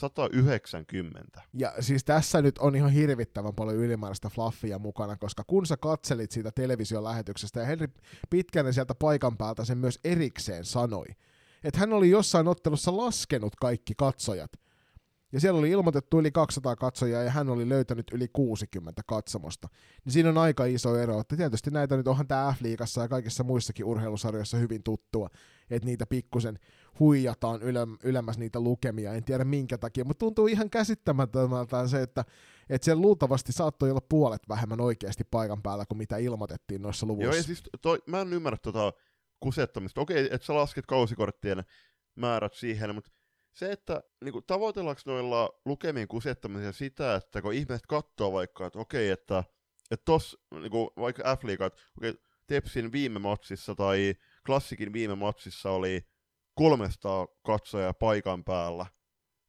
190. 0.00 1.42
Ja 1.54 1.72
siis 1.80 2.04
tässä 2.04 2.42
nyt 2.42 2.58
on 2.58 2.76
ihan 2.76 2.90
hirvittävän 2.90 3.54
paljon 3.54 3.76
ylimääräistä 3.76 4.28
fluffia 4.28 4.78
mukana, 4.78 5.16
koska 5.16 5.44
kun 5.46 5.66
sä 5.66 5.76
katselit 5.76 6.30
siitä 6.30 6.50
television 6.54 7.04
lähetyksestä, 7.04 7.60
ja 7.60 7.66
Henri 7.66 7.88
Pitkänen 8.30 8.74
sieltä 8.74 8.94
paikan 8.94 9.36
päältä 9.36 9.64
sen 9.64 9.78
myös 9.78 10.00
erikseen 10.04 10.64
sanoi, 10.64 11.06
että 11.64 11.80
hän 11.80 11.92
oli 11.92 12.10
jossain 12.10 12.48
ottelussa 12.48 12.96
laskenut 12.96 13.56
kaikki 13.56 13.94
katsojat, 13.96 14.52
ja 15.32 15.40
siellä 15.40 15.58
oli 15.58 15.70
ilmoitettu 15.70 16.18
yli 16.18 16.30
200 16.30 16.76
katsojaa 16.76 17.22
ja 17.22 17.30
hän 17.30 17.48
oli 17.48 17.68
löytänyt 17.68 18.06
yli 18.12 18.28
60 18.32 19.02
katsomosta. 19.06 19.68
Niin 20.04 20.12
siinä 20.12 20.28
on 20.28 20.38
aika 20.38 20.64
iso 20.64 20.96
ero, 20.96 21.20
että 21.20 21.36
tietysti 21.36 21.70
näitä 21.70 21.96
nyt 21.96 22.08
onhan 22.08 22.28
tämä 22.28 22.54
F-liigassa 22.58 23.00
ja 23.00 23.08
kaikissa 23.08 23.44
muissakin 23.44 23.84
urheilusarjoissa 23.84 24.56
hyvin 24.56 24.82
tuttua, 24.82 25.28
että 25.70 25.86
niitä 25.86 26.06
pikkusen 26.06 26.58
huijataan 26.98 27.62
ylem, 27.62 27.96
ylemmäs 28.04 28.38
niitä 28.38 28.60
lukemia, 28.60 29.14
en 29.14 29.24
tiedä 29.24 29.44
minkä 29.44 29.78
takia, 29.78 30.04
mutta 30.04 30.18
tuntuu 30.18 30.46
ihan 30.46 30.70
käsittämättömältä 30.70 31.88
se, 31.88 32.02
että, 32.02 32.24
että 32.70 32.84
siellä 32.84 33.02
luultavasti 33.02 33.52
saattoi 33.52 33.90
olla 33.90 34.00
puolet 34.08 34.48
vähemmän 34.48 34.80
oikeasti 34.80 35.24
paikan 35.30 35.62
päällä 35.62 35.86
kuin 35.86 35.98
mitä 35.98 36.16
ilmoitettiin 36.16 36.82
noissa 36.82 37.06
luvuissa. 37.06 37.26
Joo, 37.26 37.36
ja 37.36 37.42
siis 37.42 37.62
toi, 37.82 38.02
mä 38.06 38.20
en 38.20 38.32
ymmärrä 38.32 38.58
tota 38.62 38.92
kusettamista. 39.40 40.00
Okei, 40.00 40.28
että 40.30 40.46
sä 40.46 40.54
lasket 40.54 40.86
kausikorttien 40.86 41.64
määrät 42.14 42.54
siihen, 42.54 42.94
mutta 42.94 43.10
se, 43.52 43.72
että 43.72 44.02
niin 44.24 44.32
kuin, 44.32 44.44
tavoitellaanko 44.46 45.02
noilla 45.06 45.50
lukemien 45.64 46.08
kusettamisia 46.08 46.72
sitä, 46.72 47.14
että 47.14 47.42
kun 47.42 47.52
ihmiset 47.52 47.86
katsoo 47.88 48.32
vaikka, 48.32 48.66
että 48.66 48.78
okei, 48.78 49.10
että, 49.10 49.44
että 49.90 50.04
tos, 50.04 50.38
niin 50.50 50.70
kuin, 50.70 50.90
vaikka 50.96 51.36
f 51.36 51.48
että 51.48 51.66
okei, 51.98 52.14
Tepsin 52.46 52.92
viime 52.92 53.18
matsissa 53.18 53.74
tai 53.74 54.14
Klassikin 54.46 54.92
viime 54.92 55.14
matsissa 55.14 55.70
oli 55.70 56.06
300 56.54 57.28
katsojaa 57.46 57.94
paikan 57.94 58.44
päällä. 58.44 58.86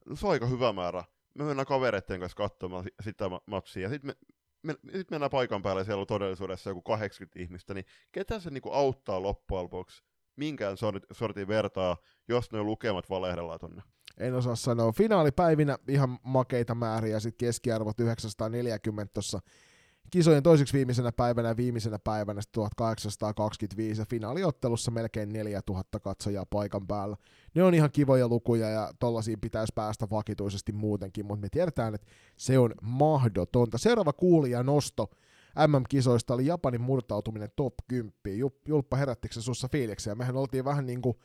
No, 0.06 0.16
se 0.16 0.26
on 0.26 0.32
aika 0.32 0.46
hyvä 0.46 0.74
määrä. 0.74 1.04
Me 1.36 1.44
mennään 1.44 1.66
kavereiden 1.66 2.20
kanssa 2.20 2.36
katsomaan 2.36 2.86
sitä 3.04 3.26
matsia, 3.46 3.90
sitten 3.90 4.16
me, 4.64 4.76
me, 4.84 4.92
sit 4.98 5.12
mennään 5.12 5.32
paikan 5.32 5.62
päälle, 5.62 5.82
ja 5.82 5.86
siellä 5.86 6.02
on 6.02 6.08
todellisuudessa 6.08 6.70
joku 6.70 6.82
80 6.82 7.40
ihmistä, 7.40 7.74
niin 7.74 7.86
ketä 8.12 8.40
se 8.40 8.50
niinku 8.50 8.72
auttaa 8.72 9.22
loppujen 9.22 9.64
lopuksi 9.64 10.04
minkään 10.36 10.78
sortin 11.12 11.48
vertaa, 11.48 11.98
jos 12.28 12.52
ne 12.52 12.64
lukemat 12.64 13.10
valehdellaan 13.10 13.60
tonne? 13.60 13.82
En 14.20 14.36
osaa 14.36 14.56
sanoa. 14.56 14.92
Finaalipäivinä 14.92 15.78
ihan 15.88 16.20
makeita 16.24 16.76
määriä, 16.76 17.20
sitten 17.20 17.48
keskiarvot 17.48 18.00
940 18.00 19.14
tuossa 19.14 19.40
kisojen 20.12 20.44
toiseksi 20.44 20.74
viimeisenä 20.74 21.12
päivänä 21.12 21.48
ja 21.48 21.58
viimeisenä 21.58 22.00
päivänä 22.00 22.42
1825 22.52 24.02
ja 24.02 24.06
finaaliottelussa 24.06 24.92
melkein 24.92 25.34
4000 25.34 26.00
katsojaa 26.00 26.46
paikan 26.46 26.88
päällä. 26.88 27.18
Ne 27.56 27.64
on 27.64 27.74
ihan 27.74 27.92
kivoja 27.92 28.28
lukuja 28.28 28.70
ja 28.70 28.94
tollaisiin 29.00 29.42
pitäisi 29.42 29.74
päästä 29.76 30.08
vakituisesti 30.12 30.72
muutenkin, 30.72 31.26
mutta 31.26 31.42
me 31.42 31.50
tiedetään, 31.52 31.96
että 31.96 32.08
se 32.38 32.60
on 32.60 32.74
mahdotonta. 32.82 33.78
Seuraava 33.78 34.14
kuulija 34.14 34.64
nosto 34.64 35.10
MM-kisoista 35.68 36.34
oli 36.34 36.46
Japanin 36.46 36.82
murtautuminen 36.82 37.50
top 37.56 37.74
10. 37.88 38.14
Julppa, 38.66 38.98
herättikö 38.98 39.34
se 39.34 39.42
sussa 39.42 39.68
fiiliksiä? 39.72 40.16
Mehän 40.16 40.38
oltiin 40.38 40.66
vähän 40.66 40.86
niin 40.86 41.02
kuin 41.02 41.18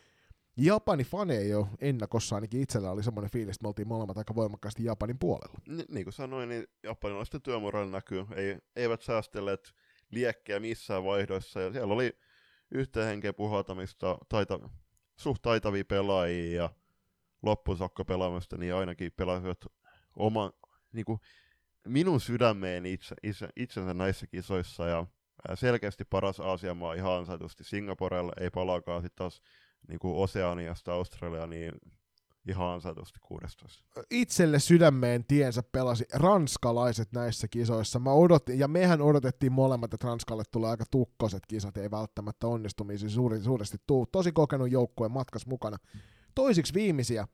Japani 0.56 1.04
fane 1.04 1.42
jo 1.42 1.68
ennakossa 1.80 2.34
ainakin 2.34 2.60
itsellä 2.60 2.90
oli 2.90 3.02
semmoinen 3.02 3.30
fiilis, 3.30 3.56
että 3.56 3.64
me 3.64 3.68
oltiin 3.68 3.88
molemmat 3.88 4.18
aika 4.18 4.34
voimakkaasti 4.34 4.84
Japanin 4.84 5.18
puolella. 5.18 5.60
Ni- 5.68 5.84
niin 5.88 6.04
kuin 6.04 6.12
sanoin, 6.12 6.48
niin 6.48 6.66
japanilaisten 6.82 7.42
työmoraali 7.42 7.90
näkyy. 7.90 8.26
Ei, 8.36 8.58
eivät 8.76 9.02
säästelleet 9.02 9.74
liekkiä 10.10 10.60
missään 10.60 11.04
vaihdoissa. 11.04 11.60
Ja 11.60 11.72
siellä 11.72 11.94
oli 11.94 12.18
yhteen 12.70 13.06
henkeä 13.06 13.32
puhaltamista, 13.32 14.18
taita, 14.28 14.70
suht 15.16 15.42
taitavia 15.42 15.84
pelaajia 15.84 16.62
ja 16.62 16.70
loppusakko 17.42 18.04
pelaamista, 18.04 18.58
niin 18.58 18.74
ainakin 18.74 19.12
pelasivat 19.12 19.64
oman, 20.16 20.52
niin 20.92 21.04
kuin, 21.04 21.20
minun 21.88 22.20
sydämeen 22.20 22.86
itse, 22.86 23.14
itse, 23.22 23.48
itsensä 23.56 23.94
näissä 23.94 24.26
kisoissa. 24.26 24.86
Ja 24.86 25.06
selkeästi 25.54 26.04
paras 26.04 26.40
Aasian 26.40 26.76
maa 26.76 26.94
ihan 26.94 27.12
ansaitusti 27.12 27.64
Singaporelle, 27.64 28.32
ei 28.40 28.50
palaakaan 28.50 29.02
sitten 29.02 29.16
taas 29.16 29.42
niin 29.88 29.98
kuin 29.98 30.16
Oseaniasta 30.16 30.92
Australia, 30.92 31.46
niin 31.46 31.72
ihan 32.48 32.68
ansaitusti 32.68 33.18
16. 33.22 33.84
Itselle 34.10 34.58
sydämeen 34.58 35.24
tiensä 35.24 35.62
pelasi 35.62 36.04
ranskalaiset 36.12 37.12
näissä 37.12 37.48
kisoissa. 37.48 37.98
Mä 37.98 38.12
odotin, 38.12 38.58
ja 38.58 38.68
mehän 38.68 39.02
odotettiin 39.02 39.52
molemmat, 39.52 39.94
että 39.94 40.06
Ranskalle 40.06 40.42
tulee 40.52 40.70
aika 40.70 40.84
tukkoset 40.90 41.42
kisat, 41.48 41.76
ei 41.76 41.90
välttämättä 41.90 42.46
onnistumisia 42.46 43.08
suuri, 43.08 43.40
suuresti 43.40 43.78
tuu. 43.86 44.06
Tosi 44.06 44.32
kokenut 44.32 44.70
joukkue 44.70 45.08
matkas 45.08 45.46
mukana. 45.46 45.76
Toisiksi 46.34 46.74
viimeisiä, 46.74 47.28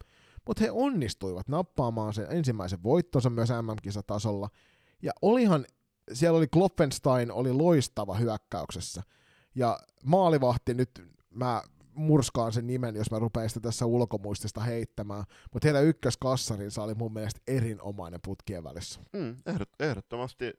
mutta 0.47 0.65
he 0.65 0.71
onnistuivat 0.71 1.49
nappaamaan 1.49 2.15
sen 2.15 2.27
ensimmäisen 2.31 2.83
voittonsa 2.83 3.31
myös 3.31 3.49
MM-kisatasolla. 3.51 4.49
Ja 5.03 5.13
olihan, 5.23 5.67
siellä 6.13 6.39
oli 6.39 6.49
Kloppenstein 6.49 7.33
oli 7.33 7.53
loistava 7.53 8.15
hyökkäyksessä. 8.15 9.03
Ja 9.55 9.79
maalivahti 10.05 10.75
nyt, 10.75 10.91
mä 11.31 11.63
murskaan 11.95 12.53
sen 12.53 12.67
nimen, 12.67 12.97
jos 12.97 13.11
mä 13.11 13.19
rupean 13.19 13.49
sitä 13.49 13.61
tässä 13.61 13.87
ulkomuistista 13.87 14.61
heittämään. 14.61 15.25
Mutta 15.53 15.69
heidän 15.69 15.85
ykköskassarinsa 15.85 16.83
oli 16.83 16.95
mun 16.95 17.13
mielestä 17.13 17.41
erinomainen 17.47 18.21
putkien 18.25 18.65
välissä. 18.65 19.01
Mm, 19.13 19.37
ehdot, 19.47 19.69
ehdottomasti 19.81 20.53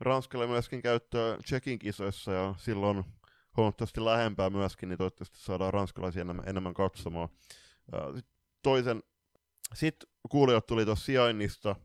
Ranskalle 0.00 0.46
myöskin 0.46 0.82
käyttöä 0.82 1.38
Tsekin 1.44 1.78
kisoissa 1.78 2.32
ja 2.32 2.54
silloin 2.58 3.04
huomattavasti 3.56 4.04
lähempää 4.04 4.50
myöskin, 4.50 4.88
niin 4.88 4.98
toivottavasti 4.98 5.38
saadaan 5.40 5.74
ranskalaisia 5.74 6.22
enemmän, 6.22 6.48
enemmän 6.48 6.74
katsomaan. 6.74 7.28
Sitten 8.14 8.34
toisen, 8.62 9.02
sitten 9.74 10.08
kuulijat 10.30 10.66
tuli 10.66 10.84
tuossa 10.84 11.04
sijainnista, 11.04 11.76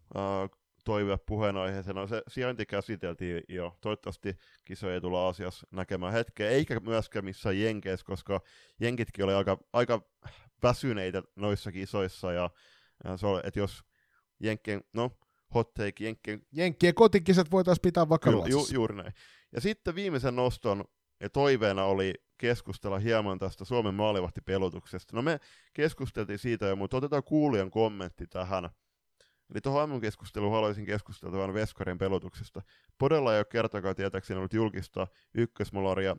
toive 0.84 1.18
puheenaiheesena. 1.18 2.08
Se 2.08 2.22
sijainti 2.28 2.66
käsiteltiin 2.66 3.44
jo. 3.50 3.78
Toivottavasti 3.82 4.38
kisoja 4.66 4.94
ei 4.94 5.02
tulla 5.02 5.26
Aasiassa 5.26 5.68
näkemään 5.72 6.14
hetkeä, 6.14 6.50
eikä 6.50 6.80
myöskään 6.80 7.26
missään 7.26 7.60
Jenkeissä, 7.60 8.06
koska 8.06 8.42
Jenkitkin 8.80 9.26
oli 9.26 9.34
aika, 9.34 9.58
aika 9.74 10.02
väsyneitä 10.64 11.24
noissa 11.36 11.72
kisoissa, 11.72 12.32
ja, 12.32 12.50
ja 13.04 13.18
se 13.18 13.28
oli, 13.28 13.42
että 13.44 13.60
jos 13.60 13.84
Jenkkien, 14.40 14.84
no, 14.94 15.12
hot 15.54 15.74
take, 15.74 16.04
Jenkkien... 16.04 16.42
Jenkkien 16.52 16.94
kotikisat 16.94 17.52
voitaisiin 17.52 17.82
pitää 17.82 18.10
vaikka 18.10 18.30
Kyllä, 18.30 18.48
ju, 18.48 18.66
juuri 18.74 18.96
näin. 18.96 19.14
Ja 19.52 19.62
sitten 19.62 19.96
viimeisen 19.96 20.36
noston 20.36 20.86
ja 21.20 21.30
toiveena 21.30 21.86
oli 21.86 22.14
keskustella 22.38 23.00
hieman 23.00 23.40
tästä 23.40 23.66
Suomen 23.66 23.94
maalivahtipelutuksesta. 23.94 25.16
No 25.16 25.22
me 25.22 25.40
keskusteltiin 25.74 26.40
siitä 26.40 26.66
jo, 26.66 26.76
mutta 26.76 26.98
otetaan 26.98 27.24
kuulijan 27.24 27.72
kommentti 27.72 28.28
tähän. 28.28 28.70
Eli 29.52 29.62
tuohon 29.62 29.82
aamun 29.82 30.02
keskusteluun 30.02 30.54
haluaisin 30.54 30.86
keskustella 30.86 31.38
vain 31.38 31.54
Veskarin 31.54 31.98
pelotuksesta. 31.98 32.62
Podella 32.98 33.34
ei 33.34 33.40
ole 33.40 33.46
kertakaan 33.46 33.96
tietääkseni 33.96 34.38
ollut 34.38 34.54
julkista 34.54 35.08
ykkösmolaria 35.34 36.16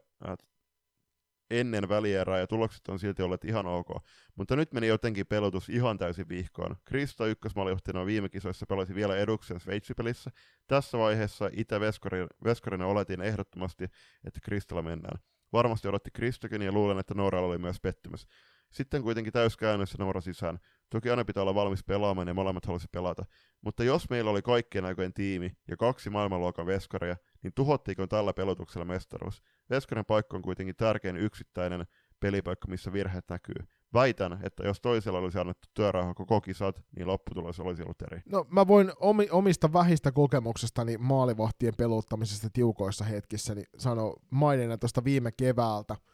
ennen 1.51 1.89
välierää 1.89 2.39
ja 2.39 2.47
tulokset 2.47 2.89
on 2.89 2.99
silti 2.99 3.23
olleet 3.23 3.45
ihan 3.45 3.67
ok. 3.67 3.89
Mutta 4.37 4.57
nyt 4.57 4.73
meni 4.73 4.87
jotenkin 4.87 5.27
pelotus 5.27 5.69
ihan 5.69 5.99
täysin 5.99 6.29
vihkoon. 6.29 6.77
Krista 6.85 7.27
ykkösmaaliohtajana 7.27 8.07
viime 8.07 8.29
kisoissa 8.29 8.67
pelasi 8.67 8.95
vielä 8.95 9.17
eduksen 9.17 9.61
Sveitsipelissä. 9.61 10.31
Tässä 10.67 10.99
vaiheessa 10.99 11.51
Itä-Veskarina 11.53 12.87
oletin 12.87 13.21
ehdottomasti, 13.21 13.85
että 14.25 14.41
Kristalla 14.43 14.83
mennään. 14.83 15.19
Varmasti 15.53 15.89
odotti 15.89 16.11
Kristokin 16.11 16.63
ja 16.63 16.73
luulen, 16.73 16.99
että 16.99 17.15
Nooralla 17.15 17.49
oli 17.49 17.59
myös 17.59 17.81
pettymys. 17.81 18.27
Sitten 18.71 19.03
kuitenkin 19.03 19.33
täyskäännössä 19.33 19.99
Noora 19.99 20.21
sisään. 20.21 20.59
Toki 20.95 21.11
aina 21.11 21.25
pitää 21.25 21.43
olla 21.43 21.55
valmis 21.55 21.85
pelaamaan 21.85 22.29
ja 22.29 22.35
molemmat 22.35 22.67
halusi 22.67 22.89
pelata. 22.93 23.25
Mutta 23.61 23.85
jos 23.85 24.11
meillä 24.11 24.31
oli 24.31 24.43
kaikkien 24.43 24.85
aikojen 24.85 25.13
tiimi 25.13 25.57
ja 25.69 25.77
kaksi 25.77 26.11
maailmanluokan 26.11 26.67
veskaria, 26.67 27.17
niin 27.43 27.53
tuhottiinko 27.55 28.07
tällä 28.07 28.33
pelotuksella 28.33 28.85
mestaruus? 28.85 29.43
Veskarin 29.71 30.05
paikka 30.05 30.37
on 30.37 30.43
kuitenkin 30.43 30.77
tärkein 30.77 31.17
yksittäinen 31.17 31.85
pelipaikka, 32.21 32.69
missä 32.69 32.93
virheet 32.93 33.25
näkyy. 33.29 33.55
Väitän, 33.95 34.41
että 34.43 34.67
jos 34.67 34.81
toisella 34.81 35.19
olisi 35.19 35.39
annettu 35.39 35.69
työrauha 35.75 36.15
koko 36.15 36.41
kisat, 36.41 36.83
niin 36.97 37.07
lopputulos 37.07 37.61
olisi 37.61 37.83
ollut 37.83 38.03
eri. 38.03 38.23
No 38.33 38.47
mä 38.51 38.67
voin 38.67 38.93
omi, 39.01 39.29
omista 39.31 39.73
vähistä 39.73 40.13
kokemuksestani 40.13 40.97
maalivahtien 40.99 41.75
peluttamisesta 41.77 42.49
tiukoissa 42.53 43.05
hetkissä 43.05 43.55
niin 43.55 43.67
sanoa 43.79 44.15
mainina 44.31 44.79
tuosta 44.79 45.05
viime 45.05 45.33
keväältä– 45.33 45.97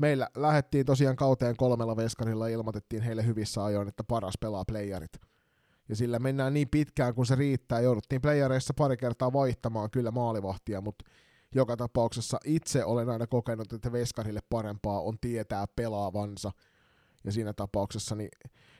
meillä 0.00 0.28
lähdettiin 0.36 0.86
tosiaan 0.86 1.16
kauteen 1.16 1.56
kolmella 1.56 1.96
veskarilla 1.96 2.48
ja 2.48 2.54
ilmoitettiin 2.54 3.02
heille 3.02 3.26
hyvissä 3.26 3.64
ajoin, 3.64 3.88
että 3.88 4.04
paras 4.04 4.34
pelaa 4.40 4.64
playerit. 4.64 5.12
Ja 5.88 5.96
sillä 5.96 6.18
mennään 6.18 6.54
niin 6.54 6.68
pitkään, 6.68 7.14
kun 7.14 7.26
se 7.26 7.34
riittää. 7.34 7.80
Jouduttiin 7.80 8.20
playereissa 8.20 8.74
pari 8.74 8.96
kertaa 8.96 9.32
vaihtamaan 9.32 9.90
kyllä 9.90 10.10
maalivahtia, 10.10 10.80
mutta 10.80 11.04
joka 11.54 11.76
tapauksessa 11.76 12.38
itse 12.44 12.84
olen 12.84 13.10
aina 13.10 13.26
kokenut, 13.26 13.72
että 13.72 13.92
veskarille 13.92 14.40
parempaa 14.50 15.00
on 15.00 15.18
tietää 15.20 15.64
pelaavansa. 15.76 16.50
Ja 17.24 17.32
siinä 17.32 17.52
tapauksessa 17.52 18.14
niin 18.14 18.30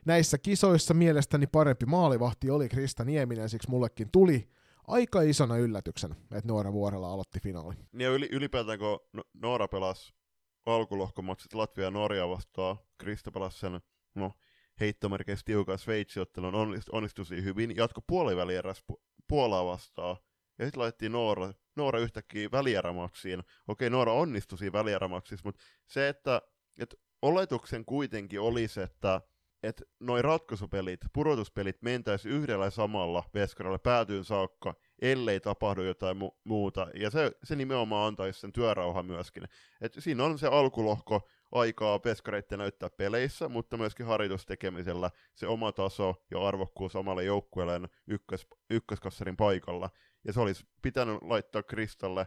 näissä 0.06 0.38
kisoissa 0.38 0.94
mielestäni 0.94 1.46
parempi 1.46 1.86
maalivahti 1.86 2.50
oli 2.50 2.68
Krista 2.68 3.04
Nieminen, 3.04 3.48
siksi 3.48 3.70
mullekin 3.70 4.08
tuli 4.12 4.48
aika 4.86 5.22
isona 5.22 5.56
yllätyksen, 5.56 6.10
että 6.12 6.48
Noora 6.48 6.72
Vuorella 6.72 7.12
aloitti 7.12 7.40
finaali. 7.40 7.74
Niin 7.92 8.10
yli, 8.10 8.28
ylipäätään 8.32 8.78
kun 8.78 9.24
Noora 9.34 9.68
pelasi 9.68 10.19
alkulohkomatsit 10.66 11.54
Latvia 11.54 11.84
ja 11.84 11.90
Norja 11.90 12.28
vastaan. 12.28 12.76
Krista 12.98 13.30
pelasi 13.30 13.58
sen, 13.58 13.80
no, 14.14 14.32
heittomerkeissä 14.80 15.44
tiukan 15.44 15.78
Sveitsiottelun 15.78 16.54
onnistui, 16.54 16.98
onnistui 16.98 17.44
hyvin. 17.44 17.76
Jatko 17.76 18.00
puolivälieräs 18.06 18.84
pu- 18.92 19.00
Puolaa 19.28 19.66
vastaan. 19.66 20.16
Ja 20.58 20.64
sitten 20.64 20.80
laitettiin 20.80 21.12
Noora, 21.12 21.52
Noora 21.76 21.98
yhtäkkiä 21.98 22.48
välierämaksiin. 22.52 23.42
Okei, 23.68 23.90
Noora 23.90 24.12
onnistui 24.12 24.58
siinä 24.58 24.72
välierämaksissa, 24.72 25.42
mutta 25.44 25.60
se, 25.86 26.08
että, 26.08 26.42
että 26.78 26.96
oletuksen 27.22 27.84
kuitenkin 27.84 28.40
olisi, 28.40 28.80
että 28.80 29.20
että 29.62 29.84
noin 30.00 30.24
ratkaisupelit, 30.24 31.00
pudotuspelit 31.12 31.82
mentäisi 31.82 32.28
yhdellä 32.28 32.70
samalla 32.70 33.24
veskaralla 33.34 33.78
päätyyn 33.78 34.24
saakka, 34.24 34.74
ellei 35.02 35.40
tapahdu 35.40 35.82
jotain 35.82 36.16
mu- 36.16 36.36
muuta. 36.44 36.86
Ja 36.94 37.10
se, 37.10 37.32
se 37.44 37.56
nimenomaan 37.56 38.06
antaisi 38.06 38.40
sen 38.40 38.52
työrauhan 38.52 39.06
myöskin. 39.06 39.44
Et 39.80 39.92
siinä 39.98 40.24
on 40.24 40.38
se 40.38 40.46
alkulohko 40.46 41.28
aikaa 41.52 41.98
peskareiden 41.98 42.58
näyttää 42.58 42.90
peleissä, 42.90 43.48
mutta 43.48 43.76
myöskin 43.76 44.06
harjoitustekemisellä 44.06 45.10
se 45.34 45.46
oma 45.46 45.72
taso 45.72 46.14
ja 46.30 46.48
arvokkuus 46.48 46.96
omalle 46.96 47.24
joukkueelleen 47.24 47.88
ykkös, 48.06 48.46
ykköskassarin 48.70 49.36
paikalla. 49.36 49.90
Ja 50.24 50.32
se 50.32 50.40
olisi 50.40 50.64
pitänyt 50.82 51.22
laittaa 51.22 51.62
Kristalle, 51.62 52.26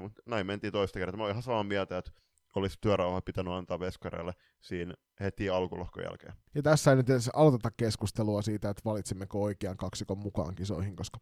mutta 0.00 0.22
näin 0.26 0.46
mentiin 0.46 0.72
toista 0.72 0.98
kertaa. 0.98 1.16
Mä 1.16 1.22
oon 1.22 1.30
ihan 1.30 1.42
samaa 1.42 1.64
mieltä, 1.64 1.98
että 1.98 2.10
olisi 2.54 2.78
työrauha 2.80 3.20
pitänyt 3.20 3.52
antaa 3.52 3.80
veskareille 3.80 4.32
siinä 4.60 4.94
heti 5.20 5.50
alkulohkon 5.50 6.04
jälkeen. 6.04 6.32
Ja 6.54 6.62
tässä 6.62 6.90
ei 6.90 6.96
nyt 6.96 7.10
edes 7.10 7.28
aloiteta 7.28 7.70
keskustelua 7.76 8.42
siitä, 8.42 8.70
että 8.70 8.82
valitsimmeko 8.84 9.42
oikean 9.42 9.76
kaksikon 9.76 10.18
mukaan 10.18 10.54
kisoihin, 10.54 10.96
koska 10.96 11.18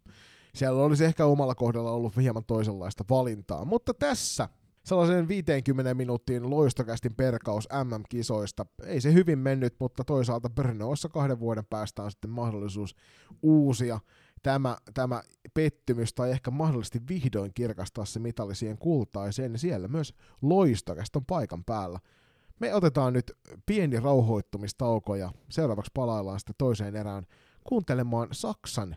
siellä 0.57 0.83
olisi 0.83 1.05
ehkä 1.05 1.27
omalla 1.27 1.55
kohdalla 1.55 1.91
ollut 1.91 2.17
hieman 2.17 2.45
toisenlaista 2.45 3.05
valintaa. 3.11 3.65
Mutta 3.65 3.95
tässä 3.95 4.49
sellaisen 4.85 5.29
50 5.29 5.95
minuuttiin 5.95 6.51
loistokästin 6.51 7.15
perkaus 7.15 7.69
MM-kisoista. 7.85 8.67
Ei 8.87 9.01
se 9.01 9.13
hyvin 9.13 9.39
mennyt, 9.39 9.75
mutta 9.81 10.05
toisaalta 10.05 10.51
Brnoissa 10.51 11.09
kahden 11.09 11.41
vuoden 11.41 11.67
päästä 11.67 12.03
on 12.03 12.11
sitten 12.11 12.31
mahdollisuus 12.31 12.97
uusia 13.43 14.01
tämä, 14.43 14.77
tämä 14.95 15.23
pettymys 15.55 16.15
tai 16.15 16.31
ehkä 16.31 16.51
mahdollisesti 16.51 17.01
vihdoin 17.09 17.51
kirkastaa 17.55 18.05
se 18.05 18.21
mitalli 18.21 18.55
siihen 18.55 18.79
kultaiseen, 18.79 19.53
niin 19.53 19.61
siellä 19.61 19.89
myös 19.89 20.15
loistokästä 20.43 21.19
on 21.19 21.27
paikan 21.27 21.65
päällä. 21.65 21.99
Me 22.61 22.75
otetaan 22.75 23.13
nyt 23.13 23.33
pieni 23.67 24.01
rauhoittumistauko 24.01 25.15
ja 25.15 25.33
seuraavaksi 25.49 25.91
palaillaan 25.95 26.41
sitten 26.41 26.55
toiseen 26.59 26.97
erään 26.97 27.27
kuuntelemaan 27.65 28.29
Saksan 28.33 28.97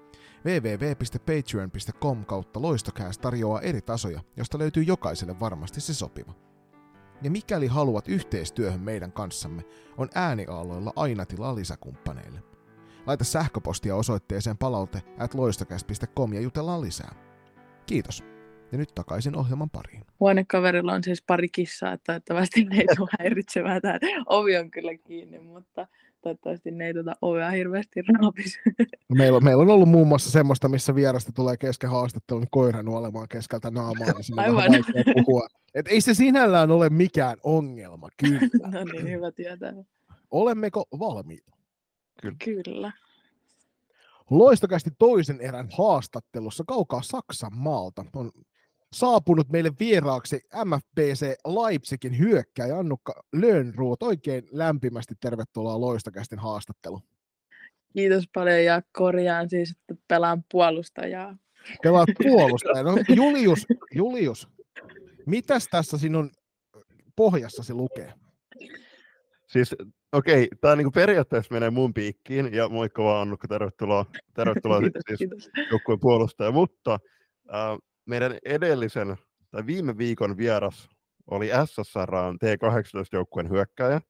www.patreon.com 0.45 2.25
kautta 2.25 2.61
loistokääst 2.61 3.21
tarjoaa 3.21 3.61
eri 3.61 3.81
tasoja, 3.81 4.21
josta 4.37 4.59
löytyy 4.59 4.83
jokaiselle 4.83 5.39
varmasti 5.39 5.81
se 5.81 5.93
sopiva. 5.93 6.33
Ja 7.21 7.31
mikäli 7.31 7.67
haluat 7.67 8.07
yhteistyöhön 8.07 8.81
meidän 8.81 9.11
kanssamme, 9.11 9.63
on 9.97 10.09
ääniaaloilla 10.15 10.93
aina 10.95 11.25
tilaa 11.25 11.55
lisäkumppaneille. 11.55 12.43
Laita 13.05 13.23
sähköpostia 13.23 13.95
osoitteeseen 13.95 14.57
palaute 14.57 15.01
at 15.17 15.35
ja 16.33 16.41
jutellaan 16.41 16.81
lisää. 16.81 17.15
Kiitos. 17.85 18.23
Ja 18.71 18.77
nyt 18.77 18.95
takaisin 18.95 19.35
ohjelman 19.35 19.69
pariin. 19.69 20.03
Huonekaverilla 20.19 20.93
on 20.93 21.03
siis 21.03 21.23
pari 21.27 21.49
kissaa, 21.49 21.93
että 21.93 22.05
toivottavasti 22.05 22.63
ne 22.63 22.77
ei 22.77 22.95
tule 22.95 23.09
häiritsemään. 23.19 23.81
Tämä 23.81 23.99
ovi 24.25 24.57
on 24.57 24.71
kyllä 24.71 24.97
kiinni, 24.97 25.39
mutta 25.39 25.87
toivottavasti 26.21 26.71
ne 26.71 26.87
ei 26.87 26.93
tuota 26.93 27.15
ovea 27.21 27.49
hirveästi 27.51 28.01
raapisi. 28.01 28.59
Meillä, 29.17 29.37
on, 29.37 29.43
meillä 29.43 29.61
on 29.61 29.69
ollut 29.69 29.89
muun 29.89 30.07
muassa 30.07 30.31
semmoista, 30.31 30.69
missä 30.69 30.95
vierasta 30.95 31.31
tulee 31.31 31.57
kesken 31.57 31.89
haastattelun 31.89 32.47
koira 32.51 32.83
nuolemaan 32.83 33.27
keskeltä 33.29 33.71
naamaa, 33.71 34.07
niin 34.07 34.39
Aivan. 34.39 34.71
puhua. 35.13 35.47
Et 35.75 35.87
ei 35.87 36.01
se 36.01 36.13
sinällään 36.13 36.71
ole 36.71 36.89
mikään 36.89 37.37
ongelma, 37.43 38.09
kyllä. 38.17 38.39
no 38.71 38.83
niin, 38.83 39.11
hyvä 39.11 39.31
tietää. 39.31 39.73
Olemmeko 40.31 40.85
valmiita? 40.99 41.51
Kyllä. 42.21 42.35
Kyllä. 42.43 42.91
Loistokästi 44.29 44.89
toisen 44.99 45.41
erän 45.41 45.69
haastattelussa 45.77 46.63
kaukaa 46.67 47.01
Saksan 47.01 47.51
maalta 47.55 48.05
on 48.13 48.31
saapunut 48.93 49.49
meille 49.49 49.71
vieraaksi 49.79 50.41
MFBC 50.65 51.21
Leipzigin 51.45 52.17
hyökkäjä 52.17 52.77
Annukka 52.77 53.23
Lönnruot. 53.33 54.03
Oikein 54.03 54.47
lämpimästi 54.51 55.15
tervetuloa 55.19 55.81
Loistokästin 55.81 56.39
haastattelu. 56.39 57.01
Kiitos 57.93 58.23
paljon 58.33 58.63
ja 58.63 58.81
korjaan 58.91 59.49
siis, 59.49 59.71
että 59.71 60.03
pelaan 60.07 60.43
puolustajaa. 60.51 61.37
Pelaat 61.83 62.09
puolustajaa. 62.23 62.83
No, 62.83 62.97
Julius, 63.15 63.67
Julius, 63.95 64.47
mitäs 65.25 65.67
tässä 65.71 65.97
sinun 65.97 66.31
pohjassasi 67.15 67.73
lukee? 67.73 68.13
Siis 69.47 69.75
okei, 70.11 70.43
okay, 70.43 70.57
tämä 70.61 70.75
niinku 70.75 70.91
periaatteessa 70.91 71.53
menee 71.53 71.69
mun 71.69 71.93
piikkiin, 71.93 72.53
ja 72.53 72.69
moikka 72.69 73.03
vaan 73.03 73.21
Annukka, 73.21 73.47
tervetuloa, 73.47 74.05
tervetuloa 74.33 74.79
kiitos, 74.81 75.01
siis 75.07 75.17
kiitos. 75.17 75.49
joukkueen 75.71 75.99
puolustaja, 75.99 76.51
mutta 76.51 76.99
äh, 77.53 77.77
meidän 78.05 78.37
edellisen 78.45 79.17
tai 79.51 79.65
viime 79.65 79.97
viikon 79.97 80.37
vieras 80.37 80.89
oli 81.31 81.49
SSR 81.65 82.11
T18-joukkueen 82.45 83.49
hyökkäjä, 83.49 84.01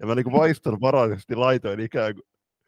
ja 0.00 0.06
mä 0.06 0.14
niinku 0.14 0.32
vaiston 0.32 0.80
varaisesti 0.80 1.34
laitoin 1.34 1.80
ikään 1.80 2.14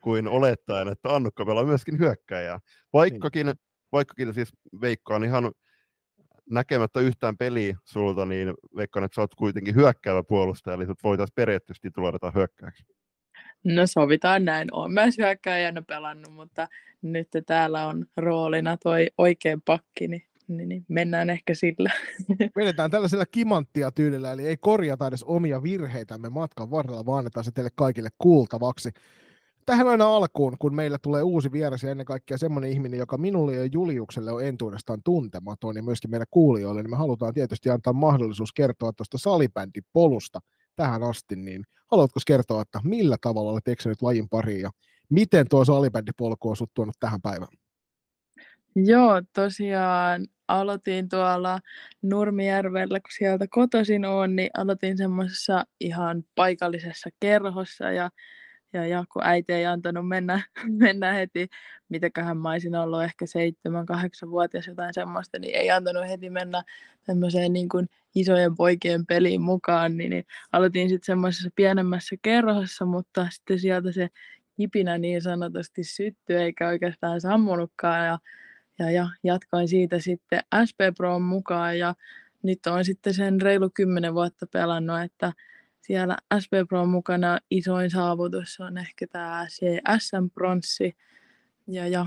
kuin 0.03 0.29
olettaen, 0.29 0.89
että 0.89 1.15
Annukka 1.15 1.47
pelaa 1.47 1.65
myöskin 1.65 1.99
hyökkäjää, 1.99 2.59
vaikkakin, 2.93 3.55
vaikkakin 3.93 4.35
siis 4.35 4.53
veikkaan 4.81 5.25
ihan 5.25 5.53
näkemättä 6.51 7.01
yhtään 7.01 7.37
peliä 7.37 7.77
sulta, 7.85 8.27
niin 8.27 8.55
veikkaan, 8.77 9.05
että 9.05 9.15
sä 9.15 9.21
oot 9.21 9.35
kuitenkin 9.35 9.75
hyökkäävä 9.75 10.23
puolustaja, 10.23 10.75
eli 10.75 10.87
sut 10.87 11.03
voitaisiin 11.05 11.35
periaatteessa 11.35 11.83
tituloida 11.83 12.33
hyökkääksi. 12.35 12.85
No 13.65 13.87
sovitaan 13.87 14.45
näin. 14.45 14.75
Olen 14.75 14.93
myös 14.93 15.19
hyökkääjänä 15.19 15.83
pelannut, 15.83 16.33
mutta 16.33 16.69
nyt 17.03 17.29
täällä 17.47 17.87
on 17.87 18.07
roolina 18.17 18.77
toi 18.77 19.11
oikein 19.19 19.63
pakki, 19.63 20.09
niin, 20.09 20.23
niin, 20.49 20.69
niin 20.69 20.85
mennään 20.89 21.31
ehkä 21.31 21.55
sillä. 21.55 21.91
Vedetään 22.57 22.91
tällaisella 22.91 23.27
kimanttia 23.27 23.91
tyylillä, 23.91 24.33
eli 24.33 24.47
ei 24.47 24.57
korjata 24.57 25.07
edes 25.07 25.25
omia 25.25 25.63
virheitämme 25.63 26.29
matkan 26.29 26.71
varrella, 26.71 27.07
vaan 27.07 27.19
annetaan 27.19 27.45
se 27.45 27.51
teille 27.51 27.71
kaikille 27.77 28.09
kuultavaksi 28.19 28.91
tähän 29.67 29.89
aina 29.89 30.17
alkuun, 30.17 30.57
kun 30.59 30.75
meillä 30.75 30.99
tulee 31.03 31.23
uusi 31.23 31.53
vieras 31.53 31.83
ja 31.83 31.91
ennen 31.91 32.07
kaikkea 32.07 32.39
semmoinen 32.39 32.71
ihminen, 32.71 32.99
joka 32.99 33.19
minulle 33.19 33.55
ja 33.55 33.69
Juliukselle 33.73 34.33
on 34.33 34.45
entuudestaan 34.45 35.03
tuntematon 35.05 35.77
ja 35.77 35.83
myöskin 35.83 36.11
meidän 36.11 36.27
kuulijoille, 36.31 36.83
niin 36.83 36.91
me 36.91 36.97
halutaan 36.97 37.35
tietysti 37.35 37.71
antaa 37.71 37.93
mahdollisuus 37.93 38.53
kertoa 38.53 38.93
tuosta 38.93 39.19
salibändipolusta 39.19 40.41
tähän 40.77 41.03
asti, 41.03 41.37
niin 41.37 41.65
haluatko 41.91 42.21
kertoa, 42.27 42.63
että 42.63 42.81
millä 42.85 43.17
tavalla 43.21 43.53
olet 43.53 43.69
eksynyt 43.69 44.03
lajin 44.03 44.29
pariin 44.29 44.61
ja 44.61 44.71
miten 45.11 45.49
tuo 45.49 45.65
salibändipolku 45.65 46.51
on 46.51 46.57
sut 46.57 46.71
tuonut 46.75 46.97
tähän 47.01 47.23
päivään? 47.23 47.53
Joo, 48.85 49.23
tosiaan 49.35 50.27
aloitin 50.49 51.09
tuolla 51.09 51.61
Nurmijärvellä, 52.03 53.01
kun 53.01 53.11
sieltä 53.19 53.47
kotoisin 53.51 54.05
on, 54.05 54.37
niin 54.37 54.51
aloitin 54.57 54.97
semmoisessa 54.99 55.65
ihan 55.81 56.25
paikallisessa 56.35 57.11
kerhossa 57.21 57.91
ja 57.91 58.11
ja, 58.73 58.87
ja 58.87 59.05
kun 59.13 59.23
äiti 59.25 59.53
ei 59.53 59.67
antanut 59.67 60.09
mennä, 60.09 60.43
mennä 60.83 61.13
heti, 61.13 61.49
mitäköhän 61.89 62.39
mä 62.39 62.51
olisin 62.51 62.75
ollut 62.75 63.03
ehkä 63.03 63.27
seitsemän, 63.27 63.87
kahdeksan 63.87 64.31
vuotias 64.31 64.67
jotain 64.67 64.95
semmoista, 64.95 65.39
niin 65.39 65.55
ei 65.57 65.71
antanut 65.71 66.09
heti 66.09 66.31
mennä 66.31 66.63
tämmöiseen 67.07 67.53
niin 67.53 67.69
kuin 67.69 67.87
isojen 68.15 68.57
poikien 68.57 69.07
peliin 69.07 69.43
mukaan, 69.43 69.97
niin, 69.97 70.11
niin 70.11 70.25
aloitin 70.53 70.89
sitten 70.89 71.07
semmoisessa 71.07 71.51
pienemmässä 71.57 72.17
kerhossa, 72.23 72.85
mutta 72.85 73.27
sitten 73.31 73.59
sieltä 73.59 73.93
se 73.93 74.09
kipinä 74.57 74.99
niin 74.99 75.23
sanotusti 75.23 75.85
syttyi 75.85 76.37
eikä 76.37 76.69
oikeastaan 76.69 77.21
sammunutkaan 77.21 78.07
ja, 78.07 78.19
ja, 78.79 78.91
ja 78.91 79.09
jatkoin 79.25 79.69
siitä 79.69 79.99
sitten 79.99 80.41
SP 80.69 80.81
Proon 80.97 81.23
mukaan 81.23 81.79
ja 81.79 81.95
nyt 82.43 82.67
on 82.67 82.85
sitten 82.85 83.15
sen 83.15 83.41
reilu 83.41 83.71
kymmenen 83.75 84.15
vuotta 84.15 84.47
pelannut, 84.47 85.01
että 85.01 85.33
siellä 85.81 86.17
SP 86.43 86.53
Pro 86.69 86.87
mukana 86.87 87.39
isoin 87.51 87.91
saavutus 87.91 88.61
on 88.61 88.79
ehkä 88.79 89.07
tämä 89.07 89.47
CSM-pronssi. 89.49 90.97
Ja, 91.67 91.89
ja 91.89 92.07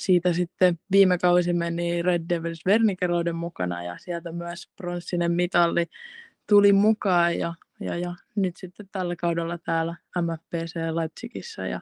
siitä 0.00 0.32
sitten 0.32 0.78
viime 0.90 1.18
kausi 1.18 1.52
meni 1.52 2.02
Red 2.02 2.22
Devils 2.28 2.66
Vernikeroiden 2.66 3.36
mukana 3.36 3.82
ja 3.82 3.98
sieltä 3.98 4.32
myös 4.32 4.68
pronssinen 4.76 5.32
mitalli 5.32 5.86
tuli 6.48 6.72
mukaan 6.72 7.38
ja, 7.38 7.54
ja, 7.80 7.96
ja 7.96 8.14
nyt 8.36 8.56
sitten 8.56 8.88
tällä 8.92 9.16
kaudella 9.16 9.58
täällä 9.58 9.94
MFPC 10.20 10.76
Leipzigissä 10.94 11.66
ja, 11.66 11.80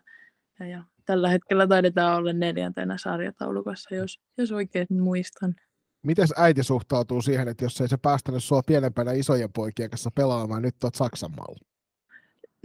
ja, 0.61 0.67
ja 0.67 0.85
tällä 1.09 1.29
hetkellä 1.29 1.67
taidetaan 1.67 2.17
olla 2.17 2.33
neljäntenä 2.33 2.99
sarjataulukossa, 2.99 3.95
jos, 3.95 4.21
jos 4.39 4.53
oikein 4.53 4.87
muistan. 4.91 5.55
Miten 6.03 6.29
äiti 6.37 6.63
suhtautuu 6.63 7.23
siihen, 7.23 7.49
että 7.49 7.65
jos 7.65 7.81
ei 7.81 7.89
se 7.89 7.97
päästänyt 7.97 8.45
sua 8.45 8.63
pienempänä 8.67 9.13
isojen 9.13 9.53
poikien 9.53 9.91
kanssa 9.91 10.11
pelaamaan, 10.15 10.63
nyt 10.63 10.85
oot 10.85 10.95
Saksan 10.95 11.31
maalla? 11.37 11.59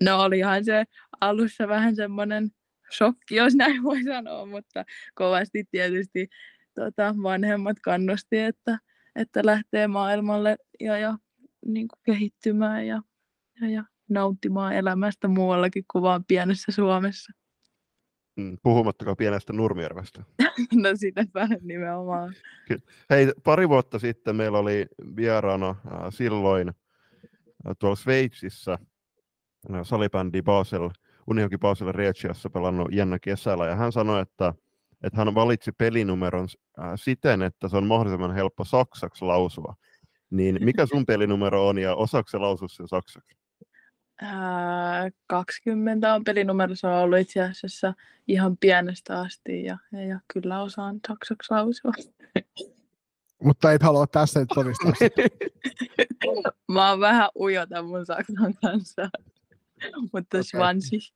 No 0.02 0.22
olihan 0.22 0.66
se 0.66 0.84
alussa 1.22 1.68
vähän 1.68 1.96
semmoinen 1.96 2.50
shokki, 2.98 3.36
jos 3.36 3.56
näin 3.56 3.84
voi 3.84 4.04
sanoa, 4.04 4.46
mutta 4.46 4.86
kovasti 5.16 5.64
tietysti 5.72 6.30
tota, 6.76 7.16
vanhemmat 7.24 7.80
kannusti, 7.80 8.40
että, 8.40 8.80
että 9.16 9.42
lähtee 9.46 9.88
maailmalle 9.88 10.58
ja, 10.80 10.98
ja 10.98 11.18
niin 11.66 11.88
kuin 11.88 12.00
kehittymään 12.06 12.88
ja, 12.88 13.02
ja, 13.62 13.70
ja 13.70 13.84
nauttimaan 14.10 14.74
elämästä 14.74 15.28
muuallakin 15.28 15.84
kuin 15.92 16.02
vaan 16.02 16.26
pienessä 16.26 16.72
Suomessa. 16.72 17.43
Mm, 18.36 18.58
puhumattakaan 18.64 19.18
pienestä 19.18 19.54
Nurmijärvestä. 19.54 20.24
no 20.84 20.90
sitäpä 20.96 21.48
nimenomaan. 21.62 22.34
Hei, 23.10 23.32
pari 23.44 23.70
vuotta 23.70 24.00
sitten 24.00 24.36
meillä 24.36 24.60
oli 24.60 24.86
vieraana 25.16 25.70
äh, 25.70 26.00
silloin 26.10 26.70
äh, 26.70 27.76
tuolla 27.80 27.96
Sveitsissä 27.96 28.74
äh, 29.74 29.80
salibändi 29.84 30.42
Basel, 30.42 30.90
Unihoki 31.28 31.58
Basel 31.58 31.92
Regiassa 31.92 32.50
pelannut 32.50 32.88
Jenna 32.92 33.20
Kesällä, 33.20 33.68
ja 33.68 33.76
hän 33.76 33.92
sanoi, 33.92 34.22
että, 34.22 34.54
että 35.04 35.18
hän 35.18 35.36
valitsi 35.36 35.72
pelinumeron 35.72 36.48
äh, 36.80 36.92
siten, 36.96 37.42
että 37.42 37.68
se 37.68 37.78
on 37.78 37.88
mahdollisimman 37.88 38.36
helppo 38.36 38.64
saksaksi 38.64 39.26
lausua. 39.26 39.76
Niin 40.30 40.58
mikä 40.62 40.86
sun 40.86 41.06
pelinumero 41.06 41.68
on, 41.68 41.78
ja 41.78 41.96
osaako 41.96 42.42
lausua 42.42 42.68
sen 42.68 42.88
saksaksi? 42.88 43.43
20 45.28 46.14
on 46.14 46.24
pelinumero, 46.24 46.76
se 46.76 46.88
on 46.88 46.94
ollut 46.94 47.20
itse 47.20 47.42
asiassa 47.42 47.94
ihan 48.28 48.58
pienestä 48.58 49.20
asti 49.20 49.64
ja, 49.64 49.78
ja, 50.08 50.20
kyllä 50.34 50.62
osaan 50.62 51.00
saksaksi 51.08 51.52
lausua. 51.52 51.92
Mutta 53.44 53.72
et 53.72 53.84
halua 53.84 54.08
tässä 54.08 54.40
nyt 54.40 54.50
todistaa 54.56 54.94
Mä 56.72 56.90
oon 56.90 57.00
vähän 57.00 57.30
ujota 57.40 57.84
mun 57.84 58.06
saksan 58.06 58.54
kanssa, 58.62 59.10
mutta 60.14 60.38
okay. 60.38 60.44
Svansi. 60.44 61.14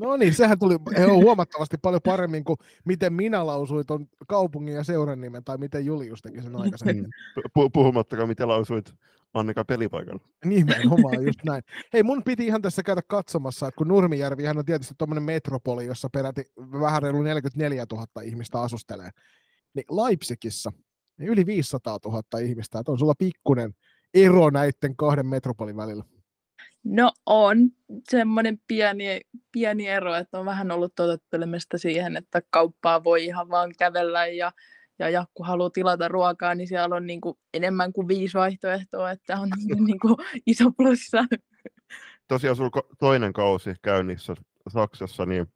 No 0.00 0.16
niin, 0.16 0.34
sehän 0.34 0.58
tuli 0.58 0.76
huomattavasti 1.06 1.76
paljon 1.82 2.00
paremmin 2.04 2.44
kuin 2.44 2.56
miten 2.84 3.12
minä 3.12 3.46
lausuin 3.46 3.86
ton 3.86 4.06
kaupungin 4.28 4.74
ja 4.74 4.84
seuran 4.84 5.20
nimen, 5.20 5.44
tai 5.44 5.58
miten 5.58 5.86
Julius 5.86 6.22
teki 6.22 6.42
sen 6.42 6.56
aikaisemmin. 6.56 7.06
Pu- 7.38 7.70
puhumattakaan, 7.72 8.28
miten 8.28 8.48
lausuit 8.48 8.94
Annika 9.34 9.64
pelipaikalla. 9.64 10.20
Nimenomaan, 10.44 11.24
just 11.24 11.44
näin. 11.44 11.62
Hei, 11.92 12.02
mun 12.02 12.22
piti 12.22 12.46
ihan 12.46 12.62
tässä 12.62 12.82
käydä 12.82 13.02
katsomassa, 13.06 13.68
että 13.68 13.78
kun 13.78 13.88
Nurmijärvi 13.88 14.48
on 14.48 14.64
tietysti 14.64 14.94
tuommoinen 14.98 15.22
metropoli, 15.22 15.86
jossa 15.86 16.08
peräti 16.12 16.44
vähän 16.56 17.02
reilu 17.02 17.22
44 17.22 17.86
000 17.92 18.22
ihmistä 18.22 18.60
asustelee, 18.60 19.10
niin 19.74 19.84
Leipzigissä 19.90 20.72
niin 21.18 21.28
yli 21.28 21.46
500 21.46 21.98
000 22.04 22.38
ihmistä, 22.38 22.78
että 22.78 22.92
on 22.92 22.98
sulla 22.98 23.14
pikkunen 23.18 23.74
ero 24.14 24.50
näiden 24.50 24.96
kahden 24.96 25.26
metropolin 25.26 25.76
välillä. 25.76 26.04
No 26.88 27.12
on 27.26 27.70
semmoinen 28.10 28.60
pieni, 28.66 29.20
pieni 29.52 29.88
ero, 29.88 30.14
että 30.14 30.38
on 30.38 30.46
vähän 30.46 30.70
ollut 30.70 30.94
totuttelemista 30.94 31.78
siihen, 31.78 32.16
että 32.16 32.42
kauppaa 32.50 33.04
voi 33.04 33.24
ihan 33.24 33.48
vaan 33.48 33.72
kävellä 33.78 34.26
ja 34.26 34.52
ja, 34.98 35.10
ja 35.10 35.26
kun 35.34 35.46
haluaa 35.46 35.70
tilata 35.70 36.08
ruokaa, 36.08 36.54
niin 36.54 36.68
siellä 36.68 36.96
on 36.96 37.06
niin 37.06 37.20
kuin 37.20 37.38
enemmän 37.54 37.92
kuin 37.92 38.08
viisi 38.08 38.38
vaihtoehtoa, 38.38 39.10
että 39.10 39.40
on 39.40 39.48
niin 39.86 40.00
kuin 40.00 40.16
iso 40.46 40.70
plussa. 40.76 41.24
Tosiaan 42.28 42.56
sinulla 42.56 42.94
toinen 42.98 43.32
kausi 43.32 43.74
käynnissä 43.82 44.34
Saksassa, 44.68 45.26
niin 45.26 45.46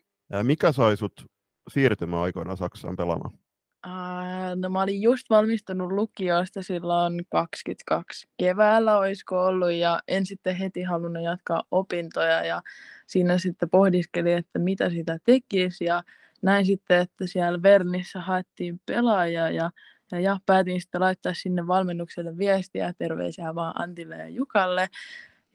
mikä 0.43 0.73
sai 0.73 0.97
sut 0.97 1.27
siirtymään 1.71 2.23
aikoina 2.23 2.57
Saksaan 2.57 2.97
pelaamaan? 2.97 3.39
Uh, 3.87 4.57
no 4.57 4.71
mä 4.71 4.83
olin 4.83 5.03
just 5.03 5.31
valmistunut 5.31 5.93
lukiosta 5.93 6.63
silloin 6.63 7.27
22 7.31 8.29
keväällä 8.37 8.99
olisiko 8.99 9.45
ollut 9.45 9.73
ja 9.73 10.01
en 10.09 10.27
sitten 10.27 10.57
heti 10.57 10.83
halunnut 10.83 11.23
jatkaa 11.23 11.63
opintoja 11.71 12.45
ja 12.45 12.63
siinä 13.07 13.39
sitten 13.39 13.71
pohdiskelin, 13.71 14.37
että 14.37 14.59
mitä 14.59 14.91
sitä 14.91 15.19
tekisi 15.25 15.85
ja 15.85 16.03
näin 16.43 16.67
sitten, 16.67 17.01
että 17.01 17.27
siellä 17.27 17.63
Vernissä 17.63 18.21
haettiin 18.21 18.81
pelaajaa 18.87 19.51
ja, 19.51 19.71
ja, 20.13 20.21
ja 20.21 20.39
päätin 20.47 20.81
sitten 20.81 21.01
laittaa 21.01 21.35
sinne 21.35 21.67
valmennukselle 21.67 22.39
viestiä, 22.39 22.95
terveisiä 22.99 23.55
vaan 23.55 23.83
Antille 23.83 24.17
ja 24.17 24.29
Jukalle. 24.29 24.89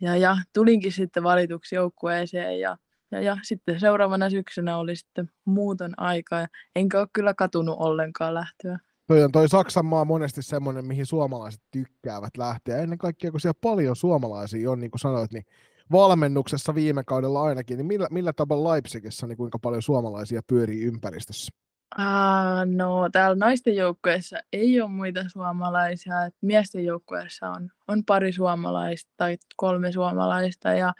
Ja, 0.01 0.17
ja 0.17 0.38
tulinkin 0.53 0.91
sitten 0.91 1.23
valituksi 1.23 1.76
joukkueeseen 1.76 2.59
ja, 2.59 2.78
ja, 3.12 3.22
ja 3.22 3.38
sitten 3.43 3.80
seuraavana 3.80 4.30
syksynä 4.30 4.78
oli 4.78 4.95
sitten 4.95 5.30
muuton 5.45 5.93
aika 5.97 6.39
ja 6.39 6.47
enkä 6.76 6.99
ole 6.99 7.08
kyllä 7.14 7.34
katunut 7.34 7.76
ollenkaan 7.80 8.34
lähtöä. 8.34 8.80
Toi 9.08 9.24
on 9.24 9.32
toi 9.32 9.49
Saksan 9.49 9.86
maa 9.86 10.06
monesti 10.06 10.41
semmoinen, 10.41 10.86
mihin 10.86 11.06
suomalaiset 11.06 11.62
tykkäävät 11.72 12.38
lähteä. 12.38 12.78
Ennen 12.78 12.97
kaikkea, 12.97 13.32
kun 13.32 13.39
siellä 13.39 13.60
paljon 13.62 13.95
suomalaisia 13.95 14.72
on, 14.72 14.80
niin 14.80 14.91
kuin 14.91 14.99
sanoit, 14.99 15.32
niin 15.32 15.45
valmennuksessa 15.91 16.76
viime 16.76 17.03
kaudella 17.03 17.43
ainakin, 17.43 17.78
niin 17.78 17.86
millä, 17.86 18.08
millä 18.12 18.34
tavalla 18.34 18.72
Leipzigissä, 18.72 19.28
niin 19.28 19.38
kuinka 19.38 19.60
paljon 19.60 19.82
suomalaisia 19.82 20.41
pyörii 20.47 20.84
ympäristössä? 20.84 21.51
Uh, 21.99 22.76
no, 22.76 23.10
täällä 23.12 23.36
naisten 23.36 23.76
joukkueessa 23.76 24.38
ei 24.53 24.82
ole 24.82 24.89
muita 24.89 25.30
suomalaisia. 25.30 26.26
Et 26.26 26.36
miesten 26.41 26.86
joukkueessa 26.86 27.49
on, 27.49 27.70
on 27.88 28.06
pari 28.06 28.32
suomalaista 28.32 29.12
tai 29.18 29.38
kolme 29.56 29.91
suomalaista. 29.91 30.70
Ja, 30.70 30.93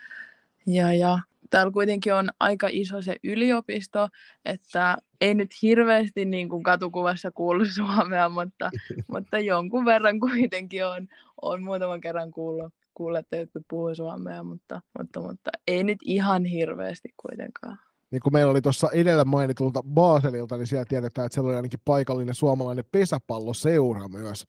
ja, 0.68 0.93
ja 0.93 1.20
täällä 1.49 1.71
kuitenkin 1.71 2.13
on 2.13 2.29
aika 2.39 2.67
iso 2.71 3.01
se 3.01 3.15
yliopisto, 3.23 4.07
että 4.45 4.97
ei 5.21 5.33
nyt 5.33 5.49
hirveästi 5.61 6.25
niin 6.25 6.49
kuin 6.49 6.63
katukuvassa 6.63 7.31
kuulu 7.31 7.65
suomea, 7.75 8.29
mutta, 8.29 8.71
mutta 9.11 9.39
jonkun 9.39 9.85
verran 9.85 10.19
kuitenkin 10.19 10.85
on, 10.85 11.07
on 11.41 11.63
muutaman 11.63 12.01
kerran 12.01 12.31
kuullut, 12.31 12.73
kuulla, 12.93 13.19
että 13.19 13.35
jotkut 13.35 13.63
puhuu 13.69 13.95
suomea, 13.95 14.43
mutta, 14.43 14.81
mutta, 14.97 15.21
mutta 15.21 15.51
ei 15.67 15.83
nyt 15.83 15.99
ihan 16.01 16.45
hirveästi 16.45 17.09
kuitenkaan. 17.17 17.79
Niin 18.11 18.21
kuin 18.21 18.33
meillä 18.33 18.51
oli 18.51 18.61
tuossa 18.61 18.89
edellä 18.93 19.25
mainitulta 19.25 19.83
Baselilta, 19.83 20.57
niin 20.57 20.67
siellä 20.67 20.85
tiedetään, 20.85 21.25
että 21.25 21.33
siellä 21.33 21.47
oli 21.47 21.55
ainakin 21.55 21.79
paikallinen 21.85 22.35
suomalainen 22.35 22.85
pesäpalloseura 22.91 24.07
myös. 24.07 24.47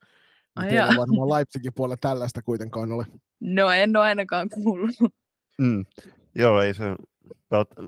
Ai 0.56 0.66
niin 0.66 0.82
varmaan 0.82 1.28
Leipzigin 1.34 1.74
puolella 1.74 1.96
tällaista 2.00 2.42
kuitenkaan 2.42 2.92
ole. 2.92 3.06
No 3.40 3.70
en 3.70 3.96
ole 3.96 4.04
ainakaan 4.04 4.48
kuullut. 4.48 4.90
Mm. 5.58 5.84
Joo, 6.38 6.62
ei 6.62 6.74
se 6.74 6.84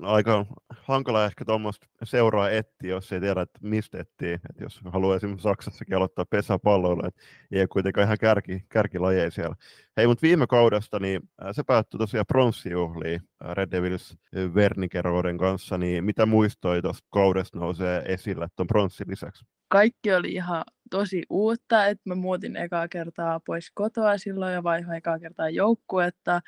aika 0.01 0.45
hankala 0.69 1.25
ehkä 1.25 1.45
tuommoista 1.45 1.87
seuraa 2.03 2.49
etsiä, 2.49 2.89
jos 2.89 3.11
ei 3.11 3.19
tiedä, 3.19 3.41
että 3.41 3.59
mistä 3.61 3.99
etsii. 3.99 4.33
Että 4.33 4.63
jos 4.63 4.81
haluaa 4.85 5.15
esimerkiksi 5.15 5.43
Saksassakin 5.43 5.97
aloittaa 5.97 6.25
pesäpalloilla, 6.25 7.07
että 7.07 7.21
ei 7.51 7.67
kuitenkaan 7.67 8.05
ihan 8.05 8.17
kärki, 8.21 8.65
kärkilajeja 8.69 9.31
siellä. 9.31 9.55
Hei, 9.97 10.07
mutta 10.07 10.21
viime 10.21 10.47
kaudesta 10.47 10.99
niin 10.99 11.21
se 11.51 11.63
päättyi 11.63 11.97
tosiaan 11.97 12.25
pronssijuhliin 12.25 13.21
Red 13.53 13.71
Devils 13.71 14.17
Vernikeroiden 14.55 15.37
kanssa, 15.37 15.77
niin 15.77 16.03
mitä 16.03 16.25
muistoi 16.25 16.81
tuosta 16.81 17.07
kaudesta 17.09 17.59
nousee 17.59 18.03
esille 18.05 18.47
tuon 18.55 18.67
pronssin 18.67 19.07
lisäksi? 19.09 19.45
Kaikki 19.67 20.13
oli 20.13 20.31
ihan 20.31 20.63
tosi 20.89 21.23
uutta, 21.29 21.87
että 21.87 22.03
mä 22.05 22.15
muutin 22.15 22.55
ekaa 22.55 22.87
kertaa 22.87 23.39
pois 23.39 23.71
kotoa 23.73 24.17
silloin 24.17 24.53
ja 24.53 24.63
vaihoin 24.63 24.97
ekaa 24.97 25.19
kertaa 25.19 25.49
joukkuetta 25.49 26.41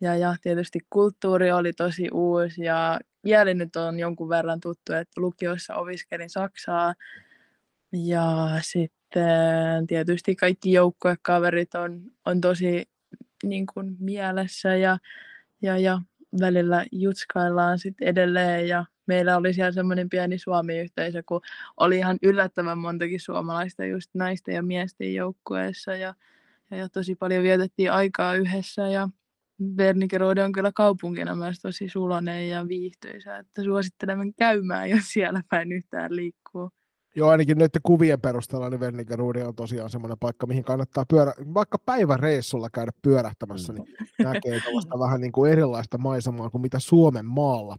ja, 0.00 0.16
ja 0.16 0.36
tietysti 0.42 0.78
kulttuuri 0.90 1.52
oli 1.52 1.72
tosi 1.72 2.08
uusi 2.12 2.62
ja 2.62 3.00
kieli 3.26 3.54
nyt 3.54 3.76
on 3.76 3.98
jonkun 3.98 4.28
verran 4.28 4.60
tuttu, 4.60 4.92
että 4.92 5.20
lukiossa 5.20 5.74
opiskelin 5.74 6.30
Saksaa. 6.30 6.94
Ja 7.92 8.48
sitten 8.62 9.86
tietysti 9.86 10.36
kaikki 10.36 10.72
joukkuekaverit 10.72 11.74
on, 11.74 12.02
on 12.26 12.40
tosi 12.40 12.88
niin 13.42 13.66
kuin 13.74 13.96
mielessä 13.98 14.76
ja, 14.76 14.98
ja, 15.62 15.78
ja 15.78 16.00
välillä 16.40 16.84
jutskaillaan 16.92 17.78
sitten 17.78 18.08
edelleen 18.08 18.68
ja 18.68 18.84
meillä 19.06 19.36
oli 19.36 19.54
siellä 19.54 19.72
semmoinen 19.72 20.08
pieni 20.08 20.38
Suomi-yhteisö, 20.38 21.22
kun 21.26 21.40
oli 21.76 21.98
ihan 21.98 22.18
yllättävän 22.22 22.78
montakin 22.78 23.20
suomalaista 23.20 23.84
just 23.84 24.10
naisten 24.14 24.54
ja 24.54 24.62
miesten 24.62 25.14
joukkueessa 25.14 25.96
ja, 25.96 26.14
ja, 26.70 26.76
ja 26.76 26.88
tosi 26.88 27.14
paljon 27.14 27.42
vietettiin 27.42 27.92
aikaa 27.92 28.34
yhdessä 28.34 28.88
ja 28.88 29.08
Wernigerode 29.78 30.44
on 30.44 30.52
kyllä 30.52 30.72
kaupunkina 30.74 31.34
myös 31.34 31.60
tosi 31.60 31.88
sulonen 31.88 32.48
ja 32.48 32.68
viihtyisä, 32.68 33.38
että 33.38 33.62
suosittelemme 33.62 34.32
käymään, 34.38 34.90
jos 34.90 35.04
siellä 35.06 35.42
päin 35.50 35.72
yhtään 35.72 36.16
liikkuu. 36.16 36.70
Joo, 37.16 37.28
ainakin 37.28 37.58
nyt 37.58 37.72
kuvien 37.82 38.20
perusteella 38.20 38.70
niin 38.70 38.80
Wernigerode 38.80 39.44
on 39.44 39.54
tosiaan 39.54 39.90
semmoinen 39.90 40.18
paikka, 40.18 40.46
mihin 40.46 40.64
kannattaa 40.64 41.04
pyörä, 41.10 41.32
vaikka 41.54 41.78
päiväreissulla 41.78 42.70
käydä 42.70 42.92
pyörähtämässä, 43.02 43.72
niin 43.72 43.84
mm. 44.00 44.24
näkee 44.24 44.60
tällaista 44.60 44.98
vähän 45.04 45.20
niin 45.20 45.32
kuin 45.32 45.52
erilaista 45.52 45.98
maisemaa 45.98 46.50
kuin 46.50 46.62
mitä 46.62 46.78
Suomen 46.78 47.26
maalla. 47.26 47.76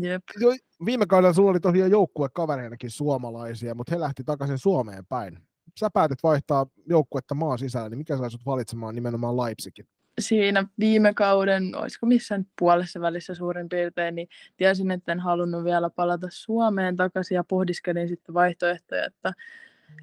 Jep. 0.00 0.22
Jo, 0.40 0.48
viime 0.84 1.06
kaudella 1.06 1.32
sulla 1.32 1.50
oli 1.50 1.60
tosiaan 1.60 1.90
joukkuekavereinakin 1.90 2.90
suomalaisia, 2.90 3.74
mutta 3.74 3.94
he 3.94 4.00
lähti 4.00 4.24
takaisin 4.24 4.58
Suomeen 4.58 5.06
päin. 5.06 5.38
Sä 5.78 5.90
päätit 5.90 6.22
vaihtaa 6.22 6.66
joukkuetta 6.86 7.34
maan 7.34 7.58
sisällä, 7.58 7.88
niin 7.88 7.98
mikä 7.98 8.16
sai 8.16 8.30
sut 8.30 8.46
valitsemaan 8.46 8.94
nimenomaan 8.94 9.36
Leipzigin? 9.36 9.86
Siinä 10.18 10.64
viime 10.78 11.14
kauden, 11.14 11.76
olisiko 11.76 12.06
missään 12.06 12.46
puolessa 12.58 13.00
välissä 13.00 13.34
suurin 13.34 13.68
piirtein, 13.68 14.14
niin 14.14 14.28
tiesin, 14.56 14.90
että 14.90 15.12
en 15.12 15.20
halunnut 15.20 15.64
vielä 15.64 15.90
palata 15.90 16.26
Suomeen 16.30 16.96
takaisin 16.96 17.34
ja 17.34 17.44
pohdiskelin 17.44 18.08
sitten 18.08 18.34
vaihtoehtoja, 18.34 19.04
että, 19.04 19.32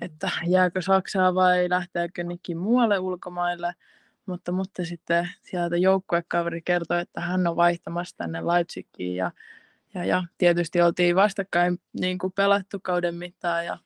että 0.01 0.29
jääkö 0.47 0.81
Saksaa 0.81 1.35
vai 1.35 1.69
lähteekö 1.69 2.21
jonnekin 2.21 2.57
muualle 2.57 2.99
ulkomaille. 2.99 3.73
mutta, 4.25 4.51
mutta 4.51 4.85
sitten 4.85 5.29
sieltä 5.43 5.77
joukkuekaveri 5.77 6.61
kertoi, 6.61 7.01
että 7.01 7.21
hän 7.21 7.47
on 7.47 7.55
vaihtamassa 7.55 8.17
tänne 8.17 8.41
Leipzigiin 8.47 9.15
ja, 9.15 9.31
ja, 9.93 10.05
ja 10.05 10.23
tietysti 10.37 10.81
oltiin 10.81 11.15
vastakkain 11.15 11.79
niin 11.99 12.17
kuin 12.17 12.33
pelattu 12.33 12.79
kauden 12.79 13.15
mittaan 13.15 13.65
ja, 13.65 13.77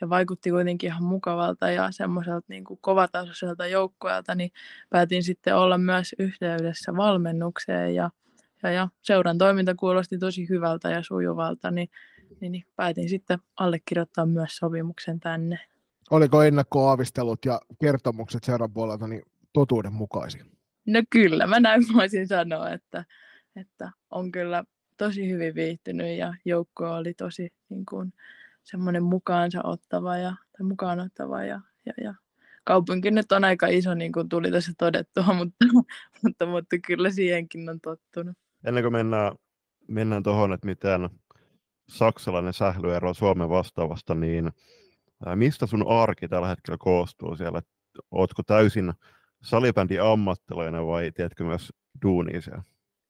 ja 0.00 0.08
vaikutti 0.08 0.50
kuitenkin 0.50 0.86
ihan 0.86 1.04
mukavalta 1.04 1.70
ja 1.70 1.90
semmoiselta 1.90 2.46
niin 2.48 2.64
kuin 2.64 2.78
kovatasoiselta 2.82 3.66
joukkueelta, 3.66 4.34
niin 4.34 4.50
päätin 4.90 5.22
sitten 5.22 5.56
olla 5.56 5.78
myös 5.78 6.14
yhteydessä 6.18 6.96
valmennukseen 6.96 7.94
ja, 7.94 8.10
ja, 8.62 8.70
ja 8.70 8.88
seuran 9.02 9.38
toiminta 9.38 9.74
kuulosti 9.74 10.18
tosi 10.18 10.48
hyvältä 10.48 10.90
ja 10.90 11.02
sujuvalta, 11.02 11.70
niin, 11.70 11.88
niin, 12.40 12.52
niin 12.52 12.64
päätin 12.76 13.08
sitten 13.08 13.38
allekirjoittaa 13.56 14.26
myös 14.26 14.56
sopimuksen 14.56 15.20
tänne. 15.20 15.58
Oliko 16.10 16.42
ennakkoaavistelut 16.42 17.44
ja 17.44 17.60
kertomukset 17.80 18.44
seuran 18.44 18.72
puolelta 18.72 19.08
niin 19.08 19.22
totuudenmukaisia? 19.52 20.44
No 20.86 21.02
kyllä, 21.10 21.46
mä 21.46 21.60
näin 21.60 21.82
voisin 21.94 22.28
sanoa, 22.28 22.70
että, 22.70 23.04
että 23.56 23.90
on 24.10 24.32
kyllä 24.32 24.64
tosi 24.96 25.30
hyvin 25.30 25.54
viihtynyt 25.54 26.18
ja 26.18 26.34
joukko 26.44 26.94
oli 26.94 27.14
tosi 27.14 27.52
niin 27.68 27.86
kuin, 27.86 28.12
semmoinen 28.64 29.04
mukaansa 29.04 29.60
ottava 29.64 30.16
ja, 30.16 30.34
tai 30.58 30.66
mukaan 30.66 31.00
ottava 31.00 31.44
ja, 31.44 31.60
ja, 31.86 31.92
ja 32.04 32.14
kaupunki 32.64 33.10
nyt 33.10 33.32
on 33.32 33.44
aika 33.44 33.66
iso, 33.66 33.94
niin 33.94 34.12
kuin 34.12 34.28
tuli 34.28 34.50
tässä 34.50 34.72
todettua, 34.78 35.24
mutta, 35.38 35.66
mutta, 36.22 36.46
mutta 36.46 36.76
kyllä 36.86 37.10
siihenkin 37.10 37.68
on 37.68 37.80
tottunut. 37.80 38.36
Ennen 38.64 38.84
kuin 38.84 38.92
mennään, 38.92 39.32
mennään 39.88 40.22
tuohon, 40.22 40.52
että 40.52 40.66
miten 40.66 41.10
saksalainen 41.88 42.52
sählyero 42.52 43.08
on 43.08 43.14
Suomen 43.14 43.48
vastaavasta, 43.48 44.14
niin 44.14 44.52
mistä 45.34 45.66
sun 45.66 45.88
arki 45.88 46.28
tällä 46.28 46.48
hetkellä 46.48 46.76
koostuu 46.80 47.36
siellä? 47.36 47.62
Ootko 48.10 48.42
täysin 48.42 48.92
salibändi 49.42 49.98
ammattilainen 49.98 50.86
vai 50.86 51.12
tiedätkö 51.12 51.44
myös 51.44 51.72
duunia 52.02 52.40
siellä? 52.40 52.62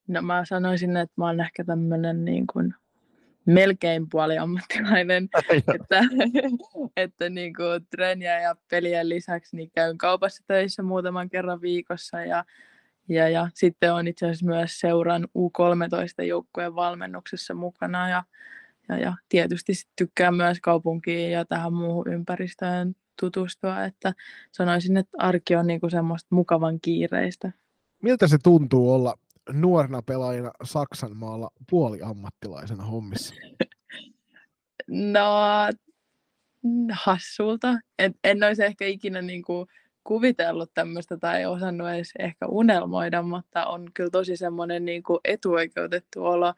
No 0.08 0.22
mä 0.22 0.44
sanoisin, 0.44 0.96
että 0.96 1.14
mä 1.16 1.26
oon 1.26 1.40
ehkä 1.40 1.64
tämmöinen 1.64 2.24
niin 2.24 2.46
kuin 2.46 2.74
melkein 3.46 4.08
puoli 4.10 4.38
ammattilainen, 4.38 5.28
että, 5.74 6.04
että 6.96 7.28
niin 7.28 7.54
kuin 7.54 7.86
treeniä 7.90 8.40
ja 8.40 8.56
pelien 8.70 9.08
lisäksi 9.08 9.56
niin 9.56 9.70
käyn 9.74 9.98
kaupassa 9.98 10.44
töissä 10.46 10.82
muutaman 10.82 11.30
kerran 11.30 11.60
viikossa 11.60 12.20
ja, 12.20 12.44
ja, 13.08 13.28
ja 13.28 13.48
sitten 13.54 13.94
on 13.94 14.08
itse 14.08 14.26
asiassa 14.26 14.46
myös 14.46 14.80
seuran 14.80 15.28
U13-joukkueen 15.38 16.74
valmennuksessa 16.74 17.54
mukana 17.54 18.08
ja, 18.08 18.24
ja, 18.88 18.98
ja 18.98 19.16
tietysti 19.28 19.72
tykkään 19.96 20.34
myös 20.34 20.60
kaupunkiin 20.60 21.30
ja 21.30 21.44
tähän 21.44 21.72
muuhun 21.72 22.12
ympäristöön 22.12 22.94
tutustua, 23.20 23.84
että 23.84 24.14
sanoisin, 24.52 24.96
että 24.96 25.16
arki 25.18 25.56
on 25.56 25.66
niinku 25.66 25.90
semmoista 25.90 26.34
mukavan 26.34 26.80
kiireistä. 26.80 27.52
Miltä 28.02 28.28
se 28.28 28.38
tuntuu 28.42 28.92
olla 28.94 29.18
nuorena 29.52 30.02
pelaajana 30.02 30.50
Saksan 30.64 31.16
maalla 31.16 31.50
puoliammattilaisena 31.70 32.84
hommissa? 32.84 33.34
no, 34.88 35.30
hassulta. 36.92 37.78
En, 37.98 38.14
en 38.24 38.42
olisi 38.42 38.64
ehkä 38.64 38.86
ikinä 38.86 39.22
niinku 39.22 39.66
kuvitellut 40.04 40.70
tämmöistä 40.74 41.16
tai 41.16 41.46
osannut 41.46 41.88
edes 41.88 42.12
ehkä 42.18 42.46
unelmoida, 42.46 43.22
mutta 43.22 43.66
on 43.66 43.90
kyllä 43.94 44.10
tosi 44.10 44.36
semmoinen 44.36 44.84
niinku 44.84 45.20
etuoikeutettu 45.24 46.24
olo. 46.24 46.54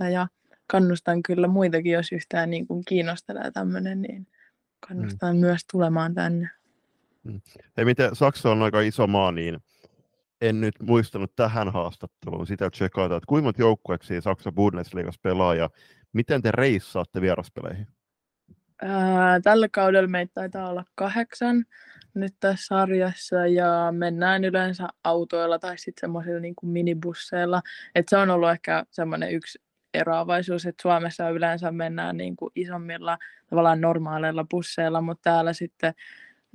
Ja, 0.00 0.10
ja 0.10 0.28
kannustan 0.66 1.22
kyllä 1.22 1.48
muitakin, 1.48 1.92
jos 1.92 2.12
yhtään 2.12 2.50
niin 2.50 2.66
kuin 2.66 2.84
kiinnostaa 2.88 3.50
tämmöinen, 3.52 4.02
niin 4.02 4.26
kannustan 4.88 5.36
mm. 5.36 5.40
myös 5.40 5.60
tulemaan 5.72 6.14
tänne. 6.14 6.50
Mm. 7.24 7.40
Hei, 7.76 7.84
miten 7.84 8.16
Saksa 8.16 8.50
on 8.50 8.62
aika 8.62 8.80
iso 8.80 9.06
maa, 9.06 9.32
niin 9.32 9.58
en 10.40 10.60
nyt 10.60 10.74
muistanut 10.82 11.32
tähän 11.36 11.72
haastatteluun 11.72 12.46
sitä 12.46 12.70
tsekata, 12.70 13.16
että 13.16 13.26
kuinka 13.28 13.44
monta 13.44 13.62
joukkueeksi 13.62 14.20
Saksa 14.20 14.52
Bundesliigassa 14.52 15.20
pelaa 15.22 15.54
ja 15.54 15.70
miten 16.12 16.42
te 16.42 16.50
reissaatte 16.52 17.20
vieraspeleihin? 17.20 17.86
Tällä 19.42 19.68
kaudella 19.68 20.08
meitä 20.08 20.32
taitaa 20.34 20.70
olla 20.70 20.84
kahdeksan 20.94 21.64
nyt 22.14 22.34
tässä 22.40 22.66
sarjassa 22.66 23.46
ja 23.46 23.92
mennään 23.92 24.44
yleensä 24.44 24.88
autoilla 25.04 25.58
tai 25.58 25.78
sitten 25.78 26.00
semmoisilla 26.00 26.40
niin 26.40 26.54
minibusseilla. 26.62 27.62
Et 27.94 28.08
se 28.08 28.16
on 28.16 28.30
ollut 28.30 28.50
ehkä 28.50 28.84
semmoinen 28.90 29.30
yksi 29.30 29.58
eroavaisuus, 29.94 30.66
että 30.66 30.82
Suomessa 30.82 31.30
yleensä 31.30 31.72
mennään 31.72 32.16
niin 32.16 32.36
kuin 32.36 32.52
isommilla 32.54 33.18
tavallaan 33.50 33.80
normaaleilla 33.80 34.46
busseilla, 34.50 35.00
mutta 35.00 35.30
täällä 35.30 35.52
sitten, 35.52 35.94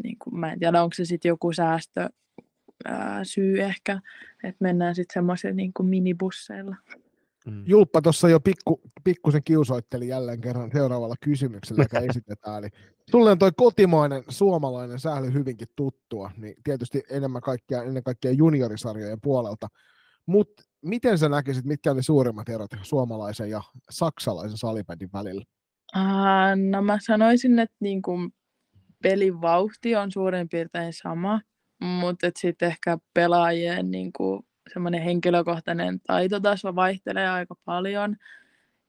niin 0.03 0.17
kuin, 0.19 0.39
mä 0.39 0.51
en 0.51 0.59
tiedä 0.59 0.83
onko 0.83 0.93
se 0.93 1.05
sitten 1.05 1.29
joku 1.29 1.53
säästö 1.53 2.09
ää, 2.85 3.23
syy 3.23 3.61
ehkä, 3.61 4.01
että 4.43 4.57
mennään 4.59 4.95
sitten 4.95 5.13
semmoisilla 5.13 5.55
niin 5.55 5.73
kuin 5.73 5.89
minibusseilla. 5.89 6.75
Mm. 7.47 7.63
Julppa 7.67 8.01
tuossa 8.01 8.29
jo 8.29 8.39
pikku, 8.39 8.81
pikkusen 9.03 9.43
kiusoitteli 9.43 10.07
jälleen 10.07 10.41
kerran 10.41 10.71
seuraavalla 10.73 11.15
kysymyksellä, 11.21 11.83
joka 11.83 11.99
esitetään. 12.09 12.57
Eli 12.57 12.69
sulle 13.11 13.31
on 13.31 13.39
toi 13.39 13.51
kotimainen 13.57 14.23
suomalainen 14.29 14.99
sähly 14.99 15.33
hyvinkin 15.33 15.67
tuttua, 15.75 16.31
niin 16.37 16.55
tietysti 16.63 17.03
enemmän 17.09 17.41
kaikkea, 17.41 17.83
ennen 17.83 18.03
kaikkea 18.03 18.31
juniorisarjojen 18.31 19.21
puolelta. 19.21 19.67
Mutta 20.25 20.63
miten 20.81 21.17
sä 21.17 21.29
näkisit, 21.29 21.65
mitkä 21.65 21.91
oli 21.91 22.03
suurimmat 22.03 22.49
erot 22.49 22.71
suomalaisen 22.81 23.49
ja 23.49 23.61
saksalaisen 23.89 24.57
salibändin 24.57 25.09
välillä? 25.13 25.43
Uh, 25.95 26.69
no 26.69 26.81
mä 26.81 26.97
sanoisin, 27.05 27.59
että 27.59 27.75
niin 27.79 28.01
kuin 28.01 28.33
pelin 29.03 29.41
vauhti 29.41 29.95
on 29.95 30.11
suurin 30.11 30.49
piirtein 30.49 30.93
sama, 30.93 31.41
mutta 31.81 32.31
sitten 32.37 32.67
ehkä 32.67 32.97
pelaajien 33.13 33.91
niin 33.91 34.13
kuin 34.13 34.45
semmoinen 34.73 35.01
henkilökohtainen 35.01 35.99
taitotaso 36.07 36.75
vaihtelee 36.75 37.29
aika 37.29 37.55
paljon. 37.65 38.15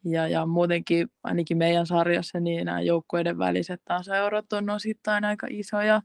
Ja, 0.04 0.28
ja 0.28 0.46
muutenkin 0.46 1.08
ainakin 1.24 1.56
meidän 1.56 1.86
sarjassa 1.86 2.40
niin 2.40 2.66
nämä 2.66 2.80
joukkueiden 2.80 3.38
väliset 3.38 3.80
tasoerot 3.84 4.52
on 4.52 4.70
osittain 4.70 5.24
aika 5.24 5.46
isoja. 5.50 6.02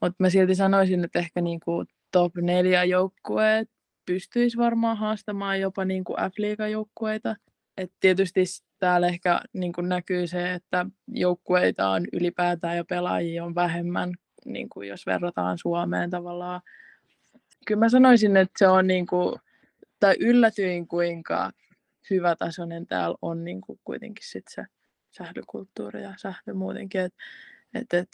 Mutta 0.00 0.16
mä 0.18 0.30
silti 0.30 0.54
sanoisin, 0.54 1.04
että 1.04 1.18
ehkä 1.18 1.40
niin 1.40 1.60
kuin 1.60 1.86
top 2.12 2.36
4 2.36 2.84
joukkueet 2.84 3.70
pystyisi 4.06 4.56
varmaan 4.56 4.96
haastamaan 4.96 5.60
jopa 5.60 5.84
niin 5.84 6.04
kuin 6.04 6.16
F-liigajoukkueita. 6.18 7.36
Et 7.76 7.92
tietysti 8.00 8.44
täällä 8.78 9.06
ehkä 9.06 9.40
niin 9.52 9.72
kuin 9.72 9.88
näkyy 9.88 10.26
se, 10.26 10.52
että 10.52 10.86
joukkueita 11.08 11.88
on 11.88 12.06
ylipäätään 12.12 12.76
ja 12.76 12.84
pelaajia 12.84 13.44
on 13.44 13.54
vähemmän, 13.54 14.14
niin 14.44 14.68
kuin 14.68 14.88
jos 14.88 15.06
verrataan 15.06 15.58
Suomeen 15.58 16.10
tavallaan. 16.10 16.60
Kyllä 17.66 17.78
mä 17.78 17.88
sanoisin, 17.88 18.36
että 18.36 18.58
se 18.58 18.68
on 18.68 18.86
niin 18.86 19.06
kuin, 19.06 19.34
tai 20.00 20.14
yllätyin 20.20 20.88
kuinka 20.88 21.50
hyvätasoinen 22.10 22.86
täällä 22.86 23.16
on 23.22 23.44
niin 23.44 23.60
kuin 23.60 23.78
kuitenkin 23.84 24.24
sit 24.26 24.44
se 24.50 24.64
sählykulttuuri 25.10 26.02
ja 26.02 26.14
sähly 26.16 26.52
muutenkin. 26.54 27.00
Et, 27.00 27.14
et, 27.74 27.94
et, 27.94 28.08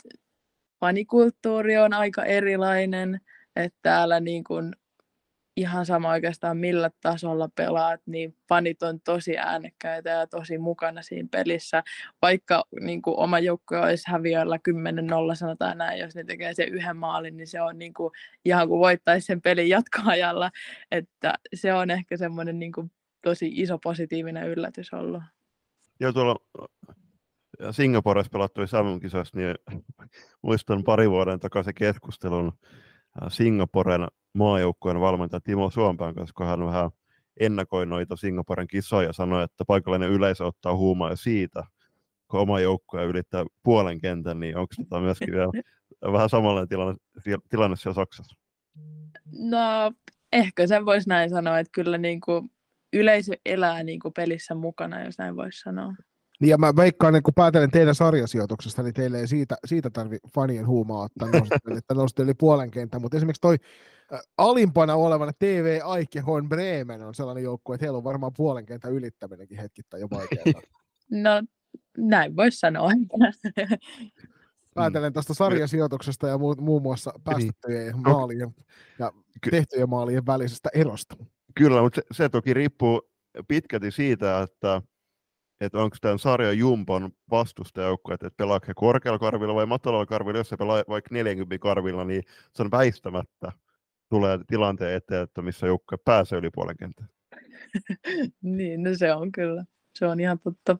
fanikulttuuri 0.81 1.79
on 1.79 1.93
aika 1.93 2.24
erilainen, 2.24 3.20
että 3.57 3.79
täällä 3.83 4.20
niin 4.20 4.45
kuin 4.45 4.72
ihan 5.59 5.87
sama 5.87 6.11
oikeastaan 6.11 6.57
millä 6.57 6.91
tasolla 7.01 7.49
pelaat, 7.55 8.01
niin 8.07 8.37
fanit 8.49 8.83
on 8.83 9.01
tosi 9.01 9.39
äänekkäitä 9.39 10.11
ja 10.11 10.27
tosi 10.27 10.59
mukana 10.59 11.03
siinä 11.03 11.29
pelissä. 11.31 11.83
Vaikka 12.23 12.65
niin 12.81 13.03
kuin 13.03 13.17
oma 13.19 13.39
joukkue 13.39 13.81
olisi 13.81 14.11
häviöllä 14.11 14.59
10-0 15.33 15.35
sanotaan 15.35 15.79
näin, 15.79 16.01
jos 16.01 16.15
ne 16.15 16.25
tekee 16.25 16.55
sen 16.55 16.69
yhden 16.69 16.97
maalin, 16.97 17.37
niin 17.37 17.47
se 17.47 17.63
on 17.63 17.79
niin 17.79 17.95
kuin, 17.95 18.13
ihan 18.45 18.69
kuin 18.69 18.81
voittaisi 18.81 19.27
sen 19.27 19.41
pelin 19.41 19.69
jatkoajalla. 19.69 20.51
Että 20.91 21.35
se 21.55 21.75
on 21.75 21.91
ehkä 21.91 22.17
semmoinen 22.17 22.59
niin 22.59 22.73
kuin, 22.73 22.91
tosi 23.23 23.53
iso 23.55 23.79
positiivinen 23.79 24.49
yllätys 24.49 24.93
ollut. 24.93 25.23
Joo, 26.01 26.13
tuolla 26.13 26.37
Singaporessa 27.71 28.31
pelattui 28.31 28.69
Samun 28.69 29.01
kisoissa, 29.01 29.39
niin 29.39 29.55
muistan 30.43 30.85
pari 30.85 31.11
vuoden 31.11 31.41
takaisin 31.41 31.75
keskustelun 31.75 32.53
Singaporen 33.29 34.07
maajoukkueen 34.33 35.01
valmentaja 35.01 35.41
Timo 35.41 35.71
Suompään 35.71 36.14
kanssa, 36.14 36.35
kun 36.37 36.47
hän 36.47 36.66
vähän 36.66 36.91
ennakoi 37.41 37.87
noita 37.87 38.16
Singaporen 38.16 38.66
kisoja 38.66 39.09
ja 39.09 39.12
sanoi, 39.12 39.45
että 39.45 39.64
paikallinen 39.64 40.11
yleisö 40.11 40.47
ottaa 40.47 40.77
huumaa 40.77 41.16
siitä, 41.16 41.64
kun 42.31 42.41
oma 42.41 42.61
joukkue 42.61 43.05
ylittää 43.05 43.45
puolen 43.62 44.01
kentän, 44.01 44.41
niin 44.41 44.57
onko 44.57 44.75
tämä 44.89 45.03
myöskin 45.03 45.35
vielä 45.35 45.53
vähän 46.12 46.29
samanlainen 46.29 46.69
tilanne, 46.69 46.95
tilanne 47.49 47.77
siellä 47.77 47.95
Saksassa? 47.95 48.37
No, 49.33 49.93
ehkä 50.33 50.66
sen 50.66 50.87
voisi 50.87 51.09
näin 51.09 51.31
sanoa, 51.31 51.59
että 51.59 51.71
kyllä 51.73 51.99
niin 51.99 52.21
kuin 52.21 52.51
yleisö 52.93 53.33
elää 53.47 53.83
niin 53.83 54.01
kuin 54.01 54.14
pelissä 54.14 54.55
mukana, 54.55 55.05
jos 55.05 55.19
näin 55.19 55.37
voisi 55.37 55.61
sanoa. 55.61 55.95
Niin 56.41 56.51
ja 56.51 56.59
mä 56.59 56.76
veikkaan, 56.76 57.14
että 57.14 57.24
kun 57.24 57.34
päätelen 57.34 57.70
teidän 57.70 57.95
sarjasijoituksesta, 57.95 58.82
niin 58.82 58.95
teille 58.95 59.20
ei 59.20 59.28
siitä, 59.28 59.57
siitä 59.64 59.91
tarvi 59.91 60.18
fanien 60.34 60.66
huumaa 60.66 61.03
ottaa 61.03 61.28
että 61.78 61.95
nousitte 61.95 62.22
yli 62.22 62.34
puolen 62.34 62.70
kentän, 62.70 63.03
mutta 63.03 63.16
esimerkiksi 63.16 63.41
toi 63.41 63.57
alimpana 64.39 64.95
olevana 64.95 65.32
TV 65.39 65.80
Aikehorn 65.84 66.49
Bremen 66.49 67.03
on 67.03 67.14
sellainen 67.14 67.45
joukkue, 67.45 67.74
että 67.74 67.84
heillä 67.84 67.97
on 67.97 68.05
varmaan 68.05 68.32
puolen 68.36 68.66
kentän 68.66 68.93
ylittäminenkin 68.93 69.59
hetkittäin 69.59 70.01
jo 70.01 70.09
vaikeaa. 70.11 70.62
No, 71.11 71.43
näin 71.97 72.36
voisi 72.36 72.59
sanoa. 72.59 72.91
päätellen 74.74 75.12
tästä 75.12 75.34
sarjasijoituksesta 75.34 76.28
ja 76.28 76.39
muu, 76.39 76.55
muun 76.61 76.82
muassa 76.82 77.12
päästettyjen 77.24 77.93
niin. 77.93 78.03
maalien 78.03 78.55
ja 78.99 79.12
tehtyjen 79.51 79.89
maalien 79.89 80.26
välisestä 80.26 80.70
erosta. 80.74 81.16
Kyllä, 81.55 81.82
mutta 81.82 82.01
se, 82.01 82.16
se 82.16 82.28
toki 82.28 82.55
riippuu 82.55 83.03
pitkälti 83.49 83.91
siitä, 83.91 84.43
että, 84.43 84.82
että 85.61 85.79
onko 85.79 85.97
tämän 86.01 86.19
sarjan 86.19 86.59
Jumpon 86.59 87.11
vastustajoukko, 87.31 88.15
että 88.15 88.31
pelaa 88.37 88.61
he 88.69 88.73
korkealla 88.77 89.19
karvilla 89.19 89.55
vai 89.55 89.67
matalalla 89.67 90.07
karvilla, 90.07 90.39
jos 90.39 90.49
se 90.49 90.57
pelaa 90.57 90.85
vaikka 90.89 91.15
40 91.15 91.59
karvilla, 91.59 92.05
niin 92.05 92.23
se 92.55 92.63
on 92.63 92.71
väistämättä 92.71 93.53
tulee 94.09 94.39
tilanteen 94.47 94.95
eteen, 94.95 95.23
että 95.23 95.43
missä 95.43 95.67
joukko 95.67 95.99
pääsee 95.99 96.39
yli 96.39 96.51
puolen 96.51 96.77
kentän. 96.77 97.09
niin, 98.43 98.83
no 98.83 98.91
se 98.97 99.15
on 99.15 99.33
kyllä. 99.33 99.65
Se 99.95 100.07
on 100.07 100.21
ihan 100.21 100.39
totta. 100.39 100.79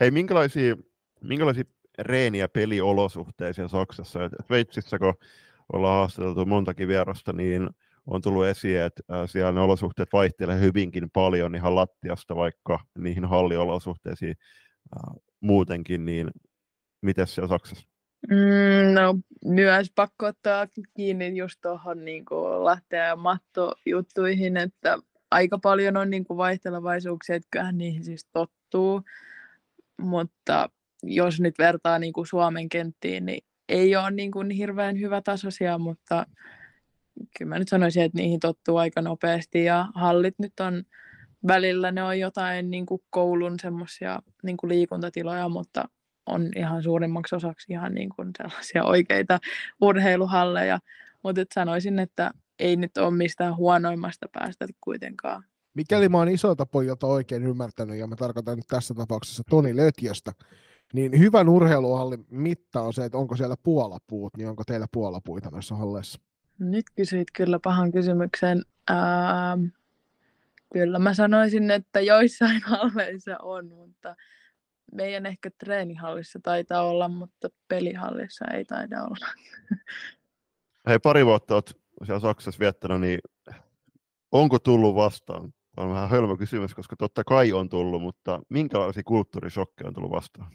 Hei, 0.00 0.10
minkälaisia, 0.10 0.76
minkälaisia 1.20 1.64
reeni- 1.98 2.38
ja 2.38 2.48
peliolosuhteisia 2.48 3.68
Saksassa? 3.68 4.24
Et 4.24 4.32
Sveitsissä, 4.46 4.98
kun 4.98 5.14
ollaan 5.72 5.98
haastateltu 5.98 6.46
montakin 6.46 6.88
vierasta, 6.88 7.32
niin 7.32 7.70
on 8.08 8.22
tullut 8.22 8.46
esiin, 8.46 8.80
että 8.80 9.02
siellä 9.26 9.52
ne 9.52 9.60
olosuhteet 9.60 10.08
vaihtelevat 10.12 10.60
hyvinkin 10.60 11.10
paljon 11.10 11.54
ihan 11.54 11.74
lattiasta 11.74 12.36
vaikka 12.36 12.80
niihin 12.98 13.24
halliolosuhteisiin 13.24 14.34
muutenkin, 15.40 16.04
niin 16.04 16.30
miten 17.02 17.26
siellä 17.26 17.48
Saksassa? 17.48 17.88
Mm, 18.30 18.94
no 18.94 19.18
myös 19.44 19.92
pakko 19.94 20.26
ottaa 20.26 20.66
kiinni 20.96 21.36
just 21.36 21.58
tuohon 21.62 22.04
niin 22.04 22.24
lähteä 22.64 23.16
mattojuttuihin, 23.16 24.56
että 24.56 24.98
aika 25.30 25.58
paljon 25.58 25.96
on 25.96 26.10
niin 26.10 26.24
kuin 26.24 26.36
vaihtelevaisuuksia, 26.36 27.36
että 27.36 27.48
kyllähän 27.50 27.78
niihin 27.78 28.04
siis 28.04 28.26
tottuu, 28.32 29.02
mutta 30.00 30.70
jos 31.02 31.40
nyt 31.40 31.54
vertaa 31.58 31.98
niin 31.98 32.12
kuin 32.12 32.26
Suomen 32.26 32.68
kenttiin, 32.68 33.26
niin 33.26 33.44
ei 33.68 33.96
ole 33.96 34.10
niin 34.10 34.30
kuin 34.30 34.50
hirveän 34.50 35.00
hyvä 35.00 35.22
tasoisia, 35.22 35.78
mutta 35.78 36.26
kyllä 37.38 37.48
mä 37.48 37.58
nyt 37.58 37.68
sanoisin, 37.68 38.02
että 38.02 38.18
niihin 38.18 38.40
tottuu 38.40 38.76
aika 38.76 39.02
nopeasti 39.02 39.64
ja 39.64 39.86
hallit 39.94 40.34
nyt 40.38 40.60
on 40.60 40.84
välillä 41.46 41.92
ne 41.92 42.02
on 42.02 42.18
jotain 42.18 42.70
niin 42.70 42.86
kuin 42.86 43.02
koulun 43.10 43.56
semmoisia 43.62 44.18
niin 44.42 44.56
kuin 44.56 44.70
liikuntatiloja, 44.70 45.48
mutta 45.48 45.84
on 46.26 46.50
ihan 46.56 46.82
suurimmaksi 46.82 47.34
osaksi 47.34 47.72
ihan 47.72 47.94
niin 47.94 48.08
kuin 48.16 48.30
sellaisia 48.38 48.84
oikeita 48.84 49.38
urheiluhalleja. 49.80 50.78
Mutta 51.24 51.40
sanoisin, 51.54 51.98
että 51.98 52.30
ei 52.58 52.76
nyt 52.76 52.98
ole 52.98 53.10
mistään 53.10 53.56
huonoimmasta 53.56 54.26
päästä 54.32 54.66
kuitenkaan. 54.80 55.44
Mikäli 55.74 56.08
mä 56.08 56.18
oon 56.18 56.28
isolta 56.28 56.66
pojalta 56.66 57.06
oikein 57.06 57.42
ymmärtänyt, 57.42 57.98
ja 57.98 58.06
mä 58.06 58.16
tarkoitan 58.16 58.56
nyt 58.56 58.66
tässä 58.68 58.94
tapauksessa 58.94 59.42
Toni 59.50 59.76
Lötjöstä, 59.76 60.32
niin 60.94 61.18
hyvän 61.18 61.48
urheiluhallin 61.48 62.26
mitta 62.30 62.82
on 62.82 62.92
se, 62.92 63.04
että 63.04 63.18
onko 63.18 63.36
siellä 63.36 63.56
puolapuut, 63.62 64.36
niin 64.36 64.48
onko 64.48 64.64
teillä 64.64 64.86
puolapuita 64.92 65.50
noissa 65.50 65.76
halleissa? 65.76 66.20
Nyt 66.58 66.86
kysyit 66.96 67.28
kyllä 67.36 67.58
pahan 67.58 67.92
kysymyksen. 67.92 68.62
Ähm, 68.90 69.64
kyllä 70.72 70.98
mä 70.98 71.14
sanoisin, 71.14 71.70
että 71.70 72.00
joissain 72.00 72.62
halleissa 72.70 73.36
on, 73.42 73.68
mutta 73.68 74.16
meidän 74.92 75.26
ehkä 75.26 75.50
treenihallissa 75.58 76.38
taitaa 76.42 76.82
olla, 76.82 77.08
mutta 77.08 77.48
pelihallissa 77.68 78.44
ei 78.44 78.64
taida 78.64 79.02
olla. 79.02 79.26
Hei, 80.88 80.98
pari 80.98 81.26
vuotta 81.26 81.54
olet 81.54 81.76
siellä 82.04 82.20
Saksassa 82.20 82.60
viettänyt, 82.60 83.00
niin 83.00 83.20
onko 84.32 84.58
tullut 84.58 84.94
vastaan? 84.94 85.54
On 85.76 85.90
vähän 85.90 86.10
hölmö 86.10 86.36
kysymys, 86.36 86.74
koska 86.74 86.96
totta 86.96 87.24
kai 87.24 87.52
on 87.52 87.68
tullut, 87.68 88.02
mutta 88.02 88.40
minkälaisia 88.48 89.02
kulttuurishokkeja 89.02 89.88
on 89.88 89.94
tullut 89.94 90.10
vastaan? 90.10 90.52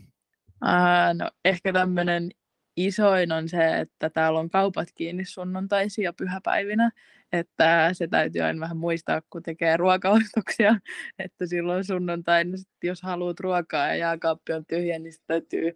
Ää, 0.61 1.13
no 1.13 1.29
ehkä 1.45 1.73
tämmöinen 1.73 2.31
isoin 2.75 3.31
on 3.31 3.49
se, 3.49 3.79
että 3.79 4.09
täällä 4.09 4.39
on 4.39 4.49
kaupat 4.49 4.87
kiinni 4.95 5.25
sunnuntaisin 5.25 6.03
ja 6.03 6.13
pyhäpäivinä, 6.13 6.91
että 7.31 7.89
se 7.93 8.07
täytyy 8.07 8.41
aina 8.41 8.59
vähän 8.59 8.77
muistaa, 8.77 9.21
kun 9.29 9.43
tekee 9.43 9.77
ruokaostoksia, 9.77 10.75
että 11.19 11.47
silloin 11.47 11.83
sunnuntaina, 11.83 12.57
jos 12.83 13.01
haluat 13.01 13.39
ruokaa 13.39 13.87
ja 13.87 13.95
jääkaappi 13.95 14.53
on 14.53 14.65
tyhjä, 14.65 14.99
niin 14.99 15.13
täytyy 15.27 15.75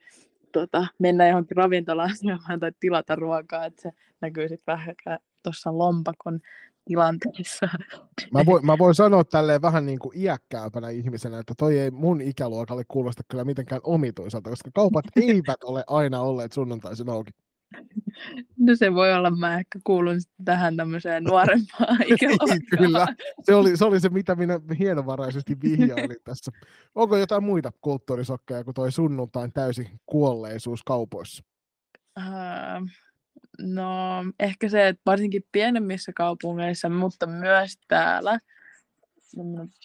tota, 0.52 0.88
mennä 1.00 1.28
johonkin 1.28 1.58
ravintolaan 1.58 2.10
tai 2.60 2.72
tilata 2.80 3.16
ruokaa, 3.16 3.66
että 3.66 3.82
se 3.82 3.92
näkyy 4.22 4.50
sitten 4.50 4.74
vähän 4.74 4.96
tuossa 5.44 5.78
lompakon 5.78 6.40
tilanteessa. 6.88 7.70
Mä 8.34 8.46
voin, 8.46 8.66
mä 8.66 8.78
voin 8.78 8.96
sanoa 8.96 9.24
tälleen 9.24 9.62
vähän 9.62 9.86
niin 9.86 10.00
kuin 10.00 10.18
iäkkäämpänä 10.18 10.90
ihmisenä, 10.90 11.40
että 11.40 11.54
toi 11.58 11.80
ei 11.80 11.92
mun 11.92 12.22
ikäluokalle 12.22 12.84
kuulosta 12.88 13.24
kyllä 13.28 13.44
mitenkään 13.44 13.82
omituiselta, 13.84 14.50
koska 14.50 14.70
kaupat 14.74 15.06
eivät 15.28 15.64
ole 15.64 15.84
aina 15.88 16.22
olleet 16.22 16.52
sunnuntaisin 16.52 17.10
auki. 17.10 17.32
No 18.60 18.76
se 18.76 18.94
voi 18.94 19.14
olla, 19.14 19.32
mä 19.32 19.60
ehkä 19.60 19.80
kuulun 19.84 20.18
tähän 20.46 20.78
tämmöiseen 20.78 21.24
nuorempaan 21.24 22.02
ikäluokkaan. 22.14 22.60
Kyllä, 22.78 23.08
se 23.44 23.56
oli, 23.56 23.78
se 23.78 23.86
oli 23.86 24.00
se, 24.00 24.10
mitä 24.10 24.36
minä 24.36 24.60
hienovaraisesti 24.80 25.58
vihjailin 25.64 26.18
tässä. 26.24 26.52
Onko 26.96 27.18
jotain 27.18 27.44
muita 27.44 27.72
kulttuurisokkeja 27.82 28.64
kuin 28.64 28.76
toi 28.76 28.92
sunnuntain 28.92 29.54
täysi 29.54 29.90
kuolleisuus 30.06 30.84
kaupoissa? 30.84 31.44
Uh, 32.20 32.90
No 33.62 34.24
ehkä 34.40 34.70
se, 34.70 34.88
että 34.88 35.02
varsinkin 35.06 35.44
pienemmissä 35.52 36.12
kaupungeissa, 36.16 36.90
mutta 36.90 37.28
myös 37.28 37.78
täällä, 37.88 38.40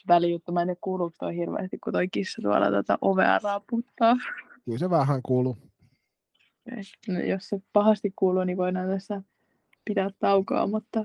välijuttu, 0.08 0.52
mä 0.52 0.62
en 0.62 0.76
kuuluuko 0.80 1.16
toi 1.18 1.36
hirveästi, 1.36 1.78
kun 1.78 1.92
toi 1.92 2.08
kissa 2.08 2.42
tuolla 2.42 2.70
tätä 2.70 2.98
ovea 3.00 3.38
raaputtaa. 3.42 4.16
Kyllä 4.64 4.78
se 4.78 4.90
vähän 4.90 5.20
kuuluu. 5.22 5.58
No, 7.08 7.20
jos 7.20 7.48
se 7.48 7.62
pahasti 7.72 8.12
kuuluu, 8.16 8.44
niin 8.44 8.58
voidaan 8.58 8.88
tässä 8.88 9.22
pitää 9.84 10.10
taukoa, 10.18 10.66
mutta... 10.66 11.04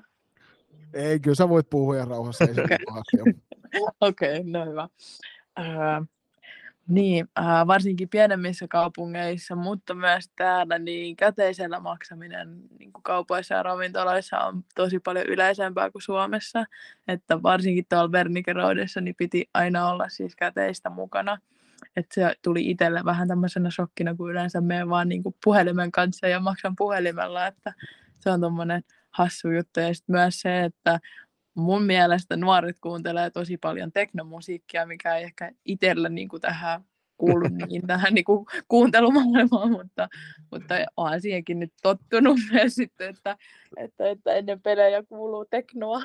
Ei, 0.94 1.20
kyllä 1.20 1.36
sä 1.36 1.50
voit 1.50 1.70
puhua 1.70 1.96
ihan 1.96 2.08
rauhassa. 2.08 2.46
Okei, 2.46 2.78
okay, 4.02 4.44
no 4.44 4.66
hyvä. 4.66 4.90
Öö, 5.60 5.66
niin, 6.88 7.28
äh, 7.40 7.68
varsinkin 7.68 8.10
pienemmissä 8.10 8.66
kaupungeissa, 8.70 9.56
mutta 9.56 9.94
myös 9.94 10.32
täällä, 10.36 10.80
niin 10.80 11.16
käteisellä 11.16 11.80
maksaminen 11.80 12.62
niin 12.80 12.94
kuin 12.94 13.04
kaupoissa 13.04 13.56
ja 13.56 13.64
ravintoloissa 13.64 14.40
on 14.40 14.64
tosi 14.76 15.00
paljon 15.00 15.26
yleisempää 15.26 15.92
kuin 15.92 16.02
Suomessa. 16.02 16.66
Että 17.08 17.44
varsinkin 17.44 17.86
tuolla 17.90 18.12
Vernikeroidessa 18.12 19.02
niin 19.02 19.16
piti 19.16 19.50
aina 19.54 19.90
olla 19.90 20.10
siis 20.10 20.36
käteistä 20.36 20.90
mukana. 20.90 21.38
Että 21.96 22.16
se 22.16 22.36
tuli 22.44 22.70
itselle 22.70 23.06
vähän 23.06 23.28
tämmöisenä 23.28 23.72
shokkina, 23.72 24.16
kun 24.16 24.32
yleensä 24.32 24.62
menen 24.62 24.90
vaan 24.90 25.10
niin 25.10 25.24
kuin 25.24 25.36
puhelimen 25.44 25.92
kanssa 25.92 26.28
ja 26.28 26.40
maksan 26.40 26.76
puhelimella, 26.76 27.48
että 27.48 27.74
se 28.20 28.30
on 28.30 28.40
tuommoinen 28.40 28.82
hassu 29.10 29.52
juttu. 29.52 29.80
Ja 29.80 29.94
sitten 29.94 30.16
myös 30.16 30.40
se, 30.40 30.64
että 30.64 31.00
mun 31.58 31.84
mielestä 31.84 32.38
nuoret 32.38 32.80
kuuntelee 32.82 33.30
tosi 33.30 33.58
paljon 33.58 33.92
teknomusiikkia, 33.92 34.86
mikä 34.86 35.16
ei 35.16 35.24
ehkä 35.24 35.52
itsellä 35.66 36.10
niin 36.10 36.30
kuin 36.30 36.42
tähän 36.42 36.84
kuulu 37.18 37.48
niin 37.68 37.88
tähän 37.88 38.14
niin 38.14 38.26
kuin 38.26 38.46
kuuntelumaailmaan, 38.68 39.72
mutta, 39.72 40.08
mutta 40.52 40.76
olen 40.98 41.22
siihenkin 41.22 41.60
nyt 41.60 41.74
tottunut 41.84 42.40
myös 42.52 42.76
sitten, 42.76 43.10
että, 43.10 43.38
että, 43.78 44.10
että 44.10 44.34
ennen 44.34 44.62
pelejä 44.62 45.04
kuuluu 45.04 45.46
teknoa. 45.46 46.02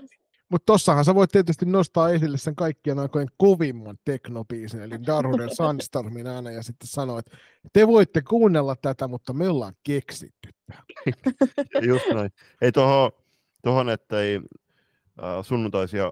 Mutta 0.48 0.66
tossahan 0.66 1.04
sä 1.04 1.14
voit 1.14 1.30
tietysti 1.30 1.66
nostaa 1.66 2.10
esille 2.10 2.38
sen 2.38 2.56
kaikkien 2.56 2.98
aikojen 2.98 3.28
kovimman 3.36 3.98
teknopiisin, 4.04 4.82
eli 4.82 5.06
Daruden 5.06 5.56
Sunstormin 5.56 6.26
ääne, 6.26 6.52
ja 6.52 6.62
sitten 6.62 6.88
sanoa, 6.88 7.18
että 7.18 7.36
te 7.72 7.86
voitte 7.86 8.22
kuunnella 8.22 8.76
tätä, 8.82 9.08
mutta 9.08 9.32
me 9.32 9.48
ollaan 9.48 9.74
keksitty 9.82 10.48
Just 11.88 12.04
näin. 12.14 12.30
Ei 12.60 12.72
tohon, 12.72 13.12
tohon 13.62 13.90
että 13.90 14.20
ei 14.20 14.40
sunnuntaisia 15.42 16.10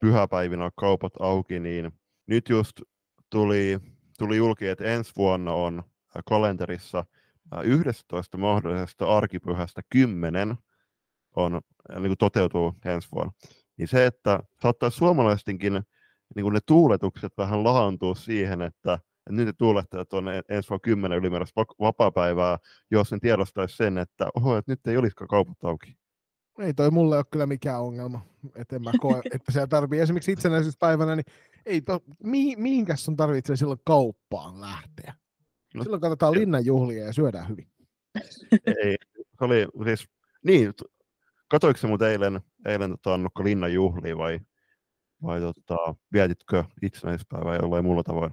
pyhäpäivinä 0.00 0.70
kaupat 0.76 1.12
auki, 1.20 1.60
niin 1.60 1.92
nyt 2.26 2.48
just 2.48 2.82
tuli, 3.30 3.78
tuli 4.18 4.36
julki, 4.36 4.68
että 4.68 4.84
ensi 4.84 5.12
vuonna 5.16 5.52
on 5.52 5.82
kalenterissa 6.28 7.04
11 7.64 8.38
mahdollisesta 8.38 9.16
arkipyhästä 9.16 9.82
10 9.90 10.56
on, 11.36 11.60
niin 11.88 12.02
kuin 12.02 12.18
toteutuu 12.18 12.74
ensi 12.84 13.08
vuonna. 13.12 13.32
Niin 13.76 13.88
se, 13.88 14.06
että 14.06 14.40
saattaa 14.62 14.90
suomalaistenkin 14.90 15.72
niin 16.36 16.42
kuin 16.42 16.52
ne 16.52 16.60
tuuletukset 16.66 17.32
vähän 17.38 17.64
lahantua 17.64 18.14
siihen, 18.14 18.62
että, 18.62 18.94
että 18.94 19.32
nyt 19.32 19.46
ne 19.46 19.52
tuulettajat 19.58 20.12
on 20.12 20.28
ensi 20.48 20.70
vuonna 20.70 20.80
10 20.82 21.18
ylimääräistä 21.18 21.60
vapaa-päivää, 21.80 22.58
jos 22.90 23.12
ne 23.12 23.18
tiedostaisi 23.18 23.76
sen, 23.76 23.98
että 23.98 24.28
oho, 24.34 24.56
että 24.56 24.72
nyt 24.72 24.86
ei 24.86 24.96
olisikaan 24.96 25.28
kaupat 25.28 25.64
auki. 25.64 25.99
Ei 26.60 26.74
toi 26.74 26.90
mulle 26.90 27.16
ole 27.16 27.24
kyllä 27.30 27.46
mikään 27.46 27.80
ongelma. 27.80 28.26
Että 28.54 28.76
en 28.76 28.82
mä 28.82 28.92
koe, 29.00 29.20
että 29.34 29.52
siellä 29.52 29.66
tarvii 29.66 30.00
esimerkiksi 30.00 30.32
itsenäisyyspäivänä, 30.32 31.16
niin 31.16 31.24
ei 31.66 31.80
to, 31.80 32.00
mihin, 32.22 32.62
mihinkäs 32.62 33.04
sun 33.04 33.16
tarvitsee 33.16 33.56
silloin 33.56 33.80
kauppaan 33.84 34.60
lähteä? 34.60 35.14
No. 35.74 35.82
Silloin 35.82 36.00
katsotaan 36.00 36.34
linnanjuhlia 36.34 37.04
ja 37.04 37.12
syödään 37.12 37.48
hyvin. 37.48 37.68
Ei, 38.66 38.96
se 39.38 39.44
oli 39.44 39.66
siis, 39.84 40.08
niin, 40.44 40.74
katoiko 41.48 41.78
muuten 41.88 42.10
eilen, 42.10 42.40
eilen 42.66 42.90
tota, 42.90 43.14
Annukka 43.14 43.44
linnanjuhlia 43.44 44.18
vai, 44.18 44.40
vai 45.22 45.40
tota, 45.40 45.94
vietitkö 46.12 46.64
itsenäispäivää 46.82 47.56
jollain 47.56 47.84
muulla 47.84 48.02
tavoin? 48.02 48.32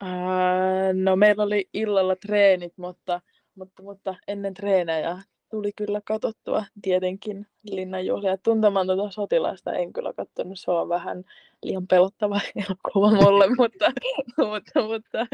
Ää, 0.00 0.92
no 0.92 1.16
meillä 1.16 1.42
oli 1.42 1.68
illalla 1.74 2.16
treenit, 2.16 2.72
mutta, 2.78 3.20
mutta, 3.54 3.82
mutta 3.82 4.14
ennen 4.28 4.54
treenejä 4.54 5.22
tuli 5.50 5.72
kyllä 5.76 6.00
katsottua 6.04 6.64
tietenkin 6.82 7.46
linnanjuhlia. 7.62 8.38
Tuntematonta 8.38 9.10
sotilasta 9.10 9.72
en 9.72 9.92
kyllä 9.92 10.12
katsonut, 10.12 10.58
se 10.58 10.70
on 10.70 10.88
vähän 10.88 11.24
liian 11.62 11.86
pelottava 11.86 12.40
elokuva 12.66 13.10
mulle, 13.10 13.46
mutta, 13.58 13.92
mutta, 14.36 14.82
mutta 14.82 15.26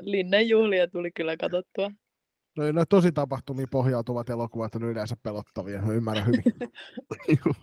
linnanjuhlia 0.00 0.88
tuli 0.88 1.10
kyllä 1.12 1.36
katsottua. 1.36 1.90
No, 2.56 2.72
no 2.72 2.84
tosi 2.88 3.12
tapahtumiin 3.12 3.68
pohjautuvat 3.70 4.30
elokuvat 4.30 4.74
on 4.74 4.84
yleensä 4.84 5.16
pelottavia, 5.22 5.82
mä 5.82 5.92
ymmärrän 5.92 6.26
hyvin. 6.26 6.42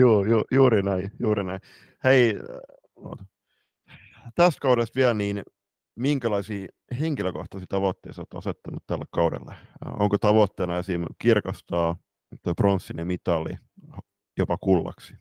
Joo, 0.00 0.24
ju, 0.24 0.44
juuri 0.50 0.82
näin, 0.82 1.10
juuri 1.20 1.44
näin. 1.44 1.60
Hei, 2.04 2.36
äh, 2.36 3.26
tästä 4.34 4.60
kaudesta 4.60 4.96
vielä, 4.96 5.14
niin 5.14 5.42
minkälaisia 6.00 6.66
henkilökohtaisia 7.00 7.66
tavoitteita 7.66 8.20
olet 8.20 8.34
asettanut 8.34 8.82
tällä 8.86 9.04
kaudella? 9.10 9.54
Onko 9.98 10.18
tavoitteena 10.18 10.78
esim. 10.78 11.04
kirkastaa 11.18 11.96
tuo 12.42 12.54
pronssinen 12.54 13.06
mitali 13.06 13.50
jopa 14.38 14.58
kullaksi? 14.58 15.14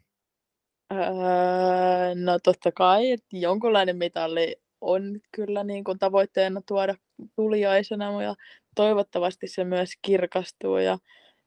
Öö, 0.91 2.15
no 2.15 2.39
totta 2.43 2.71
kai, 2.71 3.11
että 3.11 3.37
jonkunlainen 3.37 3.97
mitali 3.97 4.55
on 4.81 5.19
kyllä 5.31 5.63
niin 5.63 5.83
kuin 5.83 5.99
tavoitteena 5.99 6.61
tuoda 6.67 6.95
tuliaisena 7.35 8.23
ja 8.23 8.35
toivottavasti 8.75 9.47
se 9.47 9.63
myös 9.63 9.89
kirkastuu 10.01 10.77
ja, 10.77 10.97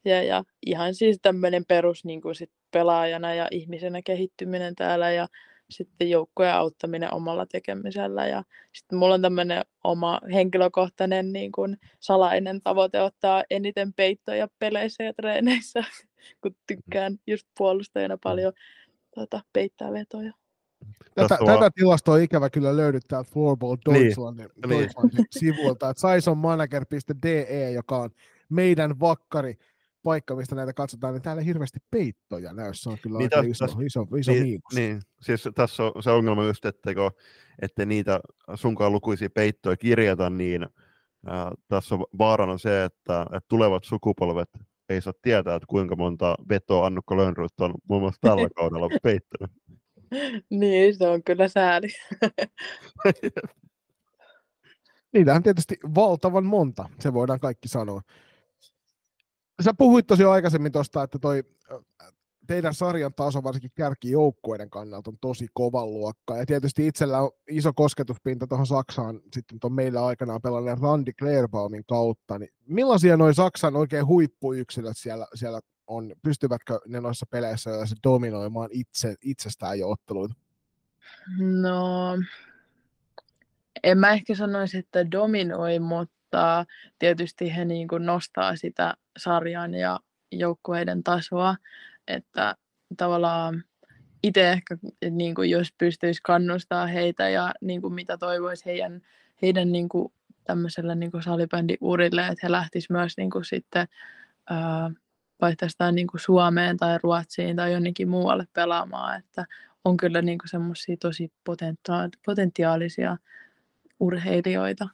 ja, 0.05 0.23
ja 0.23 0.45
ihan 0.67 0.95
siis 0.95 1.19
tämmöinen 1.23 1.65
perus 1.69 2.05
niin 2.05 2.21
kuin 2.21 2.35
sit 2.35 2.51
pelaajana 2.71 3.35
ja 3.35 3.49
ihmisenä 3.51 4.03
kehittyminen 4.03 4.75
täällä 4.75 5.11
ja 5.11 5.29
sitten 5.73 6.11
joukkojen 6.11 6.55
auttaminen 6.55 7.15
omalla 7.15 7.47
tekemisellä. 7.47 8.27
Ja 8.27 8.45
sitten 8.73 8.99
mulla 8.99 9.15
on 9.15 9.23
tämmöinen 9.23 9.63
oma 9.85 10.21
henkilökohtainen 10.33 11.33
niin 11.33 11.53
kuin 11.53 11.77
salainen 12.01 12.63
tavoite 12.63 13.01
ottaa 13.01 13.45
eniten 13.51 13.93
peittoja 13.93 14.49
peleissä 14.59 15.05
ja 15.05 15.15
treeneissä, 15.15 15.85
kun 16.43 16.57
tykkään 16.67 17.19
just 17.27 17.47
puolustajana 17.59 18.19
paljon 18.23 18.53
tuota, 19.15 19.41
peittää 19.53 19.93
vetoja. 19.93 20.33
Tätä, 21.15 21.39
tätä 21.47 21.71
tilastoa 21.75 22.19
ikävä 22.19 22.51
kyllä 22.51 22.77
löydyt 22.77 23.03
täältä 23.09 23.31
Floorball 23.33 23.77
Deutschlandin, 23.95 24.49
niin. 24.67 24.79
Deutschlandin 24.79 25.17
niin. 25.17 25.27
sivuilta, 25.31 25.91
että 25.91 26.01
saisonmanager.de, 26.01 27.71
joka 27.71 27.99
on 27.99 28.11
meidän 28.49 29.01
vakkari 29.01 29.59
paikka, 30.03 30.37
mistä 30.37 30.55
näitä 30.55 30.73
katsotaan, 30.73 31.15
niin 31.15 31.23
täällä 31.23 31.43
hirveästi 31.43 31.79
peittoja 31.91 32.53
näy. 32.53 32.75
Se 32.75 32.91
on 32.91 32.99
kyllä 33.03 33.19
niin 33.19 33.31
aika 33.37 33.49
iso, 33.49 33.67
tässä, 33.67 33.83
iso, 33.83 34.07
iso 34.19 34.33
niin, 34.33 34.43
miinus. 34.43 34.75
Niin, 34.75 35.01
siis 35.21 35.49
tässä 35.55 35.83
on 35.83 36.03
se 36.03 36.11
ongelma 36.11 36.45
just, 36.45 36.65
että 36.65 36.91
että 37.63 37.87
niitä 37.87 38.21
sunkaan 38.55 38.93
lukuisia 38.93 39.31
peittoja 39.31 39.77
kirjata, 39.77 40.31
niin 40.31 40.63
äh, 40.63 41.51
tässä 41.69 41.95
on 41.95 42.05
vaarana 42.19 42.59
se, 42.59 42.85
että, 42.85 43.23
että 43.23 43.49
tulevat 43.49 43.85
sukupolvet 43.85 44.49
ei 44.89 45.01
saa 45.01 45.13
tietää, 45.23 45.55
että 45.55 45.67
kuinka 45.67 45.97
monta 45.97 46.35
vetoa 46.49 46.87
Annukka 46.87 47.17
Lönnrut 47.17 47.61
on 47.61 47.75
muun 47.89 48.03
muassa 48.03 48.21
tällä 48.21 48.49
kaudella 48.57 48.89
peittänyt. 49.03 49.51
niin, 50.51 50.97
se 50.97 51.09
on 51.09 51.23
kyllä 51.23 51.49
sääli. 51.49 51.89
Niitähän 55.13 55.43
tietysti 55.43 55.79
valtavan 55.95 56.45
monta, 56.45 56.89
se 57.01 57.13
voidaan 57.13 57.41
kaikki 57.41 57.69
sanoa. 57.69 58.03
Sä 59.63 59.75
puhuit 59.79 60.07
tosiaan 60.07 60.33
aikaisemmin 60.33 60.73
tuosta, 60.73 61.03
että 61.03 61.19
toi 61.19 61.45
teidän 62.47 62.75
sarjan 62.75 63.15
taso 63.15 63.43
varsinkin 63.43 63.71
kärkijoukkueiden 63.75 64.71
kannalta 64.71 65.11
on 65.11 65.19
tosi 65.21 65.47
kovan 65.55 65.93
luokka. 65.93 66.37
Ja 66.37 66.47
tietysti 66.47 66.87
itsellä 66.87 67.21
on 67.21 67.31
iso 67.51 67.73
kosketuspinta 67.73 68.47
tuohon 68.47 68.67
Saksaan 68.67 69.21
sitten 69.33 69.61
tuon 69.61 69.73
meillä 69.73 70.07
aikanaan 70.07 70.43
pelanneen 70.43 70.79
Randy 70.79 71.13
Kleirbaumin 71.19 71.85
kautta. 71.89 72.39
Niin 72.39 72.51
millaisia 72.67 73.17
noin 73.17 73.35
Saksan 73.35 73.77
oikein 73.77 74.07
huippuyksilöt 74.07 74.97
siellä, 74.97 75.27
siellä 75.35 75.61
on, 75.87 76.13
pystyvätkö 76.23 76.81
ne 76.87 77.01
noissa 77.01 77.27
peleissä 77.31 77.71
dominoimaan 78.05 78.69
itse, 78.73 79.15
itsestään 79.23 79.79
jo 79.79 79.91
otteluita? 79.91 80.35
No, 81.39 82.19
en 83.83 83.99
mä 83.99 84.13
ehkä 84.13 84.35
sanoisi, 84.35 84.79
että 84.79 85.11
dominoi, 85.11 85.79
mutta 85.79 86.15
tietysti 86.99 87.57
he 87.57 87.65
niin 87.65 87.89
kuin 87.89 88.07
nostaa 88.07 88.57
sitä 88.57 88.95
sarjan 89.17 89.75
ja 89.75 90.01
joukkueiden 90.33 91.03
tasoa, 91.03 91.57
että 92.09 92.57
tavallaan 92.97 93.65
itse 94.23 94.53
ehkä, 94.53 94.77
niin 95.11 95.35
kuin 95.35 95.51
jos 95.51 95.69
pystyisi 95.79 96.21
kannustaa 96.23 96.87
heitä 96.87 97.29
ja 97.29 97.53
niin 97.61 97.81
kuin 97.81 97.95
mitä 97.95 98.19
toivoisi 98.19 98.67
heidän, 98.67 99.01
heidän 99.43 99.73
niin 99.73 99.89
kuin 99.89 100.13
tämmöisellä 100.45 100.95
niin 100.95 101.11
kuin 101.11 101.23
salibändiurille, 101.23 102.21
että 102.21 102.41
he 102.43 102.51
lähtisivät 102.51 102.99
myös 102.99 103.17
niin 103.17 103.31
kuin 103.31 103.45
sitten 103.45 103.89
ää, 104.51 104.91
niin 105.93 106.07
kuin 106.07 106.21
Suomeen 106.21 106.77
tai 106.77 106.99
Ruotsiin 107.03 107.57
tai 107.57 107.73
jonnekin 107.73 108.09
muualle 108.09 108.45
pelaamaan, 108.53 109.19
että 109.19 109.45
on 109.85 109.97
kyllä 109.97 110.23
niin 110.23 110.39
semmoisia 110.51 110.97
tosi 110.97 111.33
potentiaalisia 112.27 113.17
urheilijoita. 114.01 114.89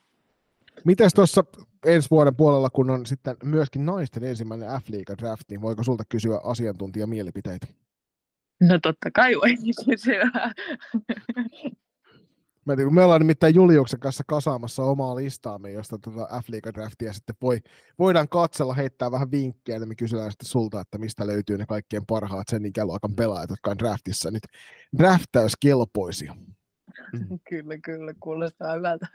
Miten 0.85 1.11
tuossa 1.15 1.45
ensi 1.87 2.11
vuoden 2.11 2.37
puolella, 2.37 2.71
kun 2.71 2.91
on 2.91 3.07
sitten 3.07 3.37
myöskin 3.45 3.87
naisten 3.87 4.25
ensimmäinen 4.25 4.69
F-liiga 4.69 5.19
draft, 5.19 5.43
niin 5.51 5.61
voiko 5.61 5.85
sulta 5.85 6.05
kysyä 6.09 6.41
asiantuntijamielipiteitä? 6.45 7.67
No 8.61 8.79
totta 8.83 9.11
kai 9.11 9.35
voi 9.35 9.55
kysyä. 9.85 10.31
Mä 12.65 12.77
tiedän, 12.77 12.95
me 12.95 13.05
ollaan 13.05 13.21
nimittäin 13.21 13.55
Juliuksen 13.55 14.01
kanssa 14.01 14.25
kasaamassa 14.27 14.83
omaa 14.83 15.17
listaamme, 15.17 15.73
josta 15.73 15.99
tuota 15.99 16.43
f 16.43 16.47
draftia 16.75 17.13
sitten 17.13 17.37
voi, 17.43 17.61
voidaan 17.99 18.29
katsella, 18.29 18.75
heittää 18.75 19.11
vähän 19.11 19.31
vinkkejä, 19.31 19.79
ja 19.79 19.87
me 19.87 19.95
kysytään 19.95 20.31
sitten 20.31 20.49
sulta, 20.49 20.81
että 20.81 20.99
mistä 20.99 21.27
löytyy 21.27 21.59
ne 21.59 21.67
kaikkien 21.67 22.07
parhaat 22.07 22.49
sen 22.49 22.67
ikäluokan 22.67 23.15
pelaajat, 23.15 23.51
jotka 23.51 23.71
on 23.71 23.79
draftissa 23.79 24.31
nyt 24.31 24.43
draftauskelpoisia. 24.99 26.37
Kyllä, 27.49 27.79
kyllä, 27.79 28.15
kuulostaa 28.21 28.75
hyvältä. 28.75 29.07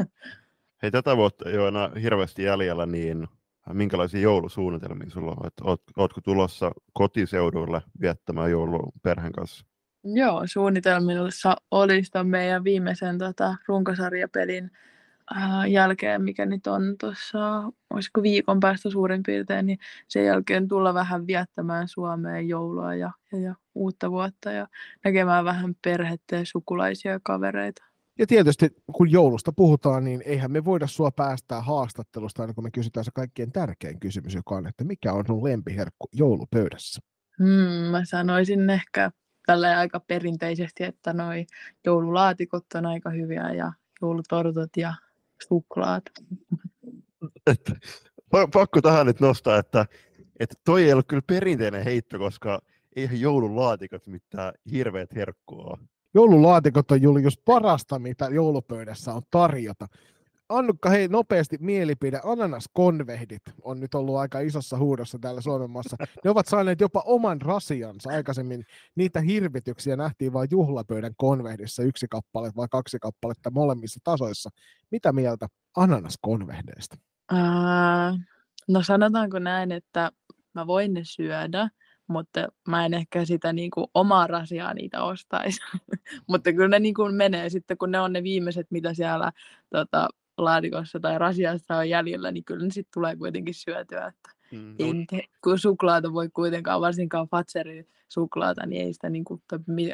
Hei, 0.84 0.92
tätä 0.92 1.18
vuotta 1.18 1.50
ei 1.50 1.58
ole 1.58 1.68
enää 1.68 1.92
hirveästi 2.02 2.44
jäljellä, 2.44 2.86
niin 2.86 3.28
minkälaisia 3.74 4.22
joulusuunnitelmia 4.22 5.10
sulla 5.10 5.32
on? 5.32 5.50
Oot, 5.62 5.82
ootko 5.98 6.22
tulossa 6.22 6.72
kotiseudulle 6.94 7.82
viettämään 8.02 8.52
joulua 8.52 8.92
perheen 9.04 9.32
kanssa? 9.32 9.66
Joo, 10.04 10.42
suunnitelmissa 10.46 11.56
olisi 11.72 12.12
meidän 12.24 12.64
viimeisen 12.64 13.18
tota, 13.18 13.56
runkosarjapelin 13.68 14.72
ää, 15.36 15.68
jälkeen, 15.68 16.22
mikä 16.22 16.46
nyt 16.46 16.68
on 16.68 16.96
tuossa, 17.00 17.64
olisiko 17.90 18.24
viikon 18.24 18.60
päästä 18.60 18.90
suurin 18.90 19.24
piirtein, 19.24 19.66
niin 19.66 19.80
sen 20.08 20.26
jälkeen 20.26 20.68
tulla 20.68 20.94
vähän 20.94 21.28
viettämään 21.28 21.88
Suomeen 21.88 22.48
joulua 22.48 22.96
ja, 22.96 23.12
ja, 23.32 23.40
ja 23.40 23.56
uutta 23.76 24.12
vuotta 24.12 24.52
ja 24.52 24.68
näkemään 25.04 25.46
vähän 25.46 25.76
perhettä 25.84 26.36
ja 26.36 26.46
sukulaisia 26.46 27.12
ja 27.12 27.20
kavereita. 27.24 27.93
Ja 28.20 28.28
tietysti 28.28 28.70
kun 28.94 29.12
joulusta 29.12 29.52
puhutaan, 29.52 30.04
niin 30.04 30.22
eihän 30.26 30.52
me 30.52 30.66
voida 30.66 30.88
sua 30.88 31.12
päästää 31.12 31.62
haastattelusta 31.62 32.42
aina 32.42 32.54
kun 32.54 32.64
me 32.64 32.72
kysytään 32.72 33.06
se 33.06 33.12
kaikkien 33.14 33.52
tärkein 33.52 34.00
kysymys, 34.00 34.34
joka 34.34 34.56
on, 34.56 34.68
että 34.68 34.84
mikä 34.84 35.14
on 35.14 35.24
sun 35.28 35.44
lempiherkku 35.44 36.08
joulupöydässä? 36.14 37.02
Hmm, 37.40 37.92
mä 37.92 38.06
sanoisin 38.06 38.70
ehkä 38.70 39.12
tällä 39.46 39.80
aika 39.80 40.00
perinteisesti, 40.00 40.84
että 40.84 41.14
noi 41.14 41.46
joululaatikot 41.86 42.66
on 42.76 42.86
aika 42.86 43.10
hyviä 43.10 43.54
ja 43.54 43.74
joulutortot 44.02 44.78
ja 44.78 44.94
suklaat. 45.48 46.04
Pakko 48.54 48.82
tähän 48.82 49.06
nyt 49.06 49.20
nostaa, 49.20 49.58
että, 49.58 49.86
että 50.40 50.56
toi 50.66 50.84
ei 50.84 50.94
ole 50.94 51.04
kyllä 51.04 51.22
perinteinen 51.28 51.84
heitto, 51.84 52.20
koska 52.20 52.62
eihän 52.96 53.20
joululaatikot 53.20 54.08
mitään 54.08 54.54
hirveät 54.72 55.16
herkkua 55.16 55.78
Joululaatikot 56.14 56.92
on 56.92 57.02
Julius 57.02 57.40
parasta, 57.46 58.00
mitä 58.00 58.26
joulupöydässä 58.26 59.14
on 59.14 59.22
tarjota. 59.32 59.88
Annukka, 60.50 60.90
hei 60.90 61.08
nopeasti 61.08 61.58
mielipide. 61.60 62.22
Ananaskonvehdit 62.24 63.42
on 63.62 63.80
nyt 63.80 63.96
ollut 63.96 64.16
aika 64.16 64.40
isossa 64.40 64.78
huudossa 64.78 65.20
täällä 65.20 65.42
Suomen 65.42 65.70
maassa. 65.70 65.98
Ne 66.24 66.30
ovat 66.30 66.48
saaneet 66.48 66.82
jopa 66.82 67.04
oman 67.06 67.42
rasiansa. 67.42 68.10
Aikaisemmin 68.10 68.66
niitä 68.96 69.22
hirvityksiä 69.22 69.96
nähtiin 69.96 70.34
vain 70.34 70.48
juhlapöydän 70.52 71.14
konvehdissa 71.18 71.84
yksi 71.84 72.08
kappale 72.10 72.52
vai 72.56 72.68
kaksi 72.72 72.98
kappaletta 73.02 73.52
molemmissa 73.52 74.00
tasoissa. 74.04 74.50
Mitä 74.92 75.14
mieltä 75.14 75.48
ananaskonvehdeista? 75.78 76.98
Uh, 77.32 78.20
no 78.68 78.84
sanotaanko 78.84 79.40
näin, 79.40 79.72
että 79.72 80.12
mä 80.54 80.68
voin 80.68 80.94
ne 80.94 81.02
syödä, 81.04 81.70
mutta 82.08 82.48
mä 82.68 82.86
en 82.86 82.94
ehkä 82.94 83.26
sitä 83.26 83.54
niin 83.54 83.72
kuin 83.72 83.88
omaa 83.94 84.28
rasiaa 84.28 84.74
niitä 84.74 85.04
ostaisi. 85.04 85.60
mutta 86.30 86.54
kyllä 86.54 86.68
ne 86.68 86.80
niin 86.80 86.94
kuin 86.94 87.16
menee 87.16 87.50
sitten, 87.50 87.78
kun 87.78 87.92
ne 87.92 88.00
on 88.00 88.14
ne 88.14 88.24
viimeiset, 88.24 88.68
mitä 88.72 88.94
siellä 88.94 89.32
tota, 89.70 90.08
laatikossa 90.38 91.00
tai 91.00 91.20
rasiassa 91.20 91.78
on 91.78 91.90
jäljellä, 91.90 92.32
niin 92.32 92.46
kyllä 92.46 92.66
ne 92.66 92.72
sitten 92.72 92.94
tulee 92.94 93.16
kuitenkin 93.16 93.54
syötyä. 93.54 94.08
Että 94.08 94.30
mm, 94.52 94.76
ei 94.80 95.06
te, 95.10 95.24
kun 95.44 95.60
suklaata 95.60 96.14
voi 96.14 96.30
kuitenkaan, 96.30 96.82
varsinkaan 96.82 97.28
Fatserin 97.28 97.88
suklaata, 98.10 98.66
niin 98.66 98.86
ei 98.86 98.94
sitä, 98.94 99.10
niin 99.10 99.24
kuin, 99.24 99.42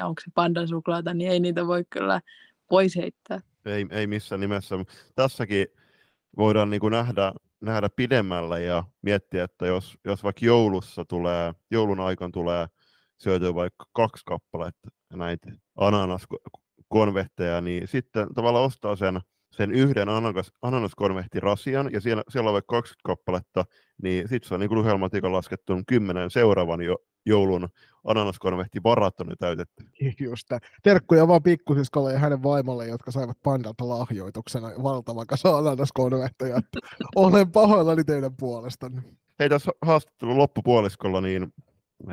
onko 0.03 0.21
se 0.25 0.31
pandan 0.35 0.67
suklaata, 0.67 1.13
niin 1.13 1.31
ei 1.31 1.39
niitä 1.39 1.67
voi 1.67 1.83
kyllä 1.89 2.21
pois 2.69 2.95
heittää. 2.95 3.39
Ei, 3.65 3.85
ei 3.89 4.07
missään 4.07 4.41
nimessä. 4.41 4.75
Tässäkin 5.15 5.67
voidaan 6.37 6.69
niin 6.69 6.81
kuin 6.81 6.91
nähdä, 6.91 7.33
nähdä 7.61 7.89
pidemmällä 7.95 8.59
ja 8.59 8.83
miettiä, 9.01 9.43
että 9.43 9.67
jos, 9.67 9.97
jos 10.05 10.23
vaikka 10.23 10.45
joulussa 10.45 11.05
tulee, 11.05 11.53
joulun 11.71 11.99
aikana 11.99 12.31
tulee 12.31 12.67
syötyä 13.17 13.55
vaikka 13.55 13.85
kaksi 13.93 14.23
kappaletta 14.25 14.89
näitä 15.13 15.51
ananaskonvehteja, 15.75 17.61
niin 17.61 17.87
sitten 17.87 18.33
tavallaan 18.33 18.65
ostaa 18.65 18.95
sen, 18.95 19.21
sen 19.59 19.71
yhden 19.71 20.09
ananas, 20.09 20.51
ananaskonvehtirasian, 20.61 21.89
ja 21.93 22.01
siellä, 22.01 22.23
siellä 22.29 22.49
on 22.49 22.53
vaikka 22.53 22.75
20 22.75 23.01
kappaletta, 23.03 23.65
niin 24.03 24.27
sitten 24.27 24.47
se 24.47 24.53
on 24.53 24.59
niin 24.59 24.77
lyhyellä 24.77 25.31
laskettu 25.31 25.73
kymmenen 25.87 26.31
seuraavan 26.31 26.81
jo, 26.81 26.97
joulun 27.25 27.69
ananaskonvehti 28.03 28.83
varat 28.83 29.21
on 29.21 29.29
jo 29.29 29.35
täytetty. 29.35 29.83
Just 30.19 30.47
Terkkuja 30.83 31.27
vaan 31.27 31.43
pikkusiskolle 31.43 32.13
ja 32.13 32.19
hänen 32.19 32.43
vaimolle, 32.43 32.87
jotka 32.87 33.11
saivat 33.11 33.37
pandalta 33.43 33.89
lahjoituksena 33.89 34.71
valtavan 34.83 35.27
kasa 35.27 35.57
ananaskonvehteja. 35.57 36.61
Olen 37.15 37.51
pahoillani 37.51 38.03
teidän 38.03 38.35
puolestanne. 38.35 39.01
Hei, 39.39 39.49
tässä 39.49 39.71
haastattelun 39.81 40.37
loppupuoliskolla, 40.37 41.21
niin 41.21 41.53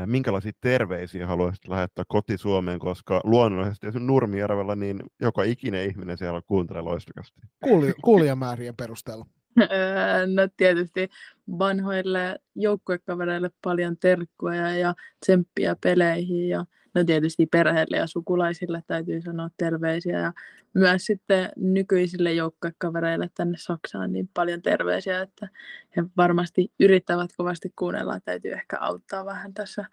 minkälaisia 0.06 0.52
terveisiä 0.60 1.26
haluaisit 1.26 1.68
lähettää 1.68 2.04
koti 2.08 2.38
Suomeen, 2.38 2.78
koska 2.78 3.20
luonnollisesti 3.24 3.86
esimerkiksi 3.86 4.06
Nurmijärvellä 4.06 4.76
niin 4.76 5.00
joka 5.20 5.42
ikinen 5.42 5.88
ihminen 5.88 6.18
siellä 6.18 6.42
kuuntelee 6.46 6.82
loistokasti. 6.82 7.40
Kuuli, 7.64 7.94
kuulijamäärien 8.04 8.76
perusteella. 8.76 9.26
no 10.36 10.48
tietysti 10.56 11.08
vanhoille 11.58 12.38
joukkuekavereille 12.54 13.50
paljon 13.64 13.96
terkkuja 13.96 14.78
ja 14.78 14.94
tsemppiä 15.20 15.76
peleihin 15.80 16.48
ja 16.48 16.66
no 16.96 17.04
tietysti 17.04 17.46
perheelle 17.46 17.96
ja 17.96 18.06
sukulaisille 18.06 18.82
täytyy 18.86 19.22
sanoa 19.22 19.48
terveisiä 19.56 20.20
ja 20.20 20.32
myös 20.74 21.06
sitten 21.06 21.50
nykyisille 21.56 22.32
joukkuekavereille 22.32 23.30
tänne 23.34 23.58
Saksaan 23.58 24.12
niin 24.12 24.30
paljon 24.34 24.62
terveisiä, 24.62 25.22
että 25.22 25.48
he 25.96 26.04
varmasti 26.16 26.72
yrittävät 26.80 27.30
kovasti 27.36 27.72
kuunnella, 27.78 28.20
täytyy 28.20 28.52
ehkä 28.52 28.76
auttaa 28.80 29.24
vähän 29.24 29.54
tässä 29.54 29.84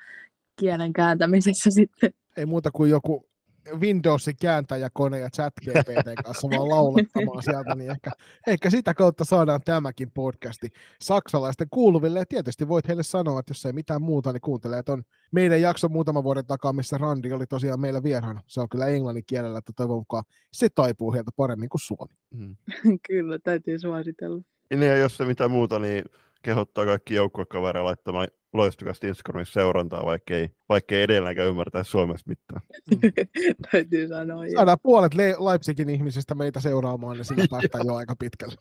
kielen 0.60 0.94
kääntämisessä 0.94 1.72
sitten. 1.72 2.14
Ei 2.38 2.46
muuta 2.46 2.72
kuin 2.72 2.90
joku 2.90 3.33
Windowsin 3.80 4.36
kääntäjäkone 4.42 5.20
ja 5.20 5.30
chat 5.30 5.54
GPT 5.62 6.24
kanssa 6.24 6.50
vaan 6.50 6.70
laulettamaan 6.70 7.44
sieltä, 7.44 7.76
niin 7.76 7.92
ehkä, 7.92 8.12
ehkä 8.48 8.70
sitä 8.70 8.94
kautta 8.94 9.26
saadaan 9.26 9.62
tämäkin 9.66 10.12
podcasti 10.12 10.70
saksalaisten 11.02 11.68
kuuluville. 11.72 12.20
Ja 12.20 12.26
tietysti 12.26 12.68
voit 12.68 12.88
heille 12.88 13.04
sanoa, 13.04 13.40
että 13.40 13.52
jos 13.52 13.66
ei 13.66 13.74
mitään 13.74 14.02
muuta, 14.02 14.34
niin 14.34 14.42
kuuntelee 14.42 14.84
on 14.90 15.04
meidän 15.32 15.62
jakso 15.62 15.90
muutama 15.90 16.24
vuoden 16.24 16.46
takaa, 16.46 16.74
missä 16.74 16.98
Randi 16.98 17.32
oli 17.32 17.46
tosiaan 17.48 17.80
meillä 17.80 18.04
vieraana. 18.04 18.42
Se 18.48 18.62
on 18.62 18.70
kyllä 18.70 18.88
englannin 18.88 19.24
kielellä, 19.28 19.58
että 19.58 19.74
toivon 19.76 19.98
mukaan 19.98 20.24
se 20.54 20.70
taipuu 20.70 21.14
heiltä 21.14 21.32
paremmin 21.36 21.70
kuin 21.70 21.82
suomi. 21.82 22.16
Mm. 22.32 22.56
kyllä, 23.08 23.40
täytyy 23.40 23.80
suositella. 23.80 24.42
Niin, 24.70 24.90
ja 24.90 24.98
jos 24.98 25.22
ei 25.22 25.28
mitään 25.28 25.52
muuta, 25.52 25.80
niin 25.80 26.04
kehottaa 26.44 26.86
kaikki 26.86 27.14
joukkuekavereja 27.14 27.86
laittamaan 27.86 28.28
loistukasta 28.54 29.08
Instagramissa 29.08 29.54
seurantaa, 29.54 30.06
vaikka 30.06 30.36
ei, 30.36 30.50
vaikka 30.70 30.96
ei 30.96 31.02
edelleenkään 31.02 31.48
ymmärtää 31.48 31.84
Suomesta 31.84 32.30
mitään. 32.30 32.62
Täytyy 33.72 34.08
sanoa. 34.08 34.44
Saadaan 34.56 34.78
puolet 34.84 35.14
Leipzigin 35.14 35.90
ihmisistä 35.90 36.36
meitä 36.36 36.60
seuraamaan, 36.60 37.18
niin 37.18 37.26
siinä 37.26 37.46
päästään 37.50 37.88
jo 37.88 37.96
aika 37.96 38.16
pitkälle. 38.20 38.56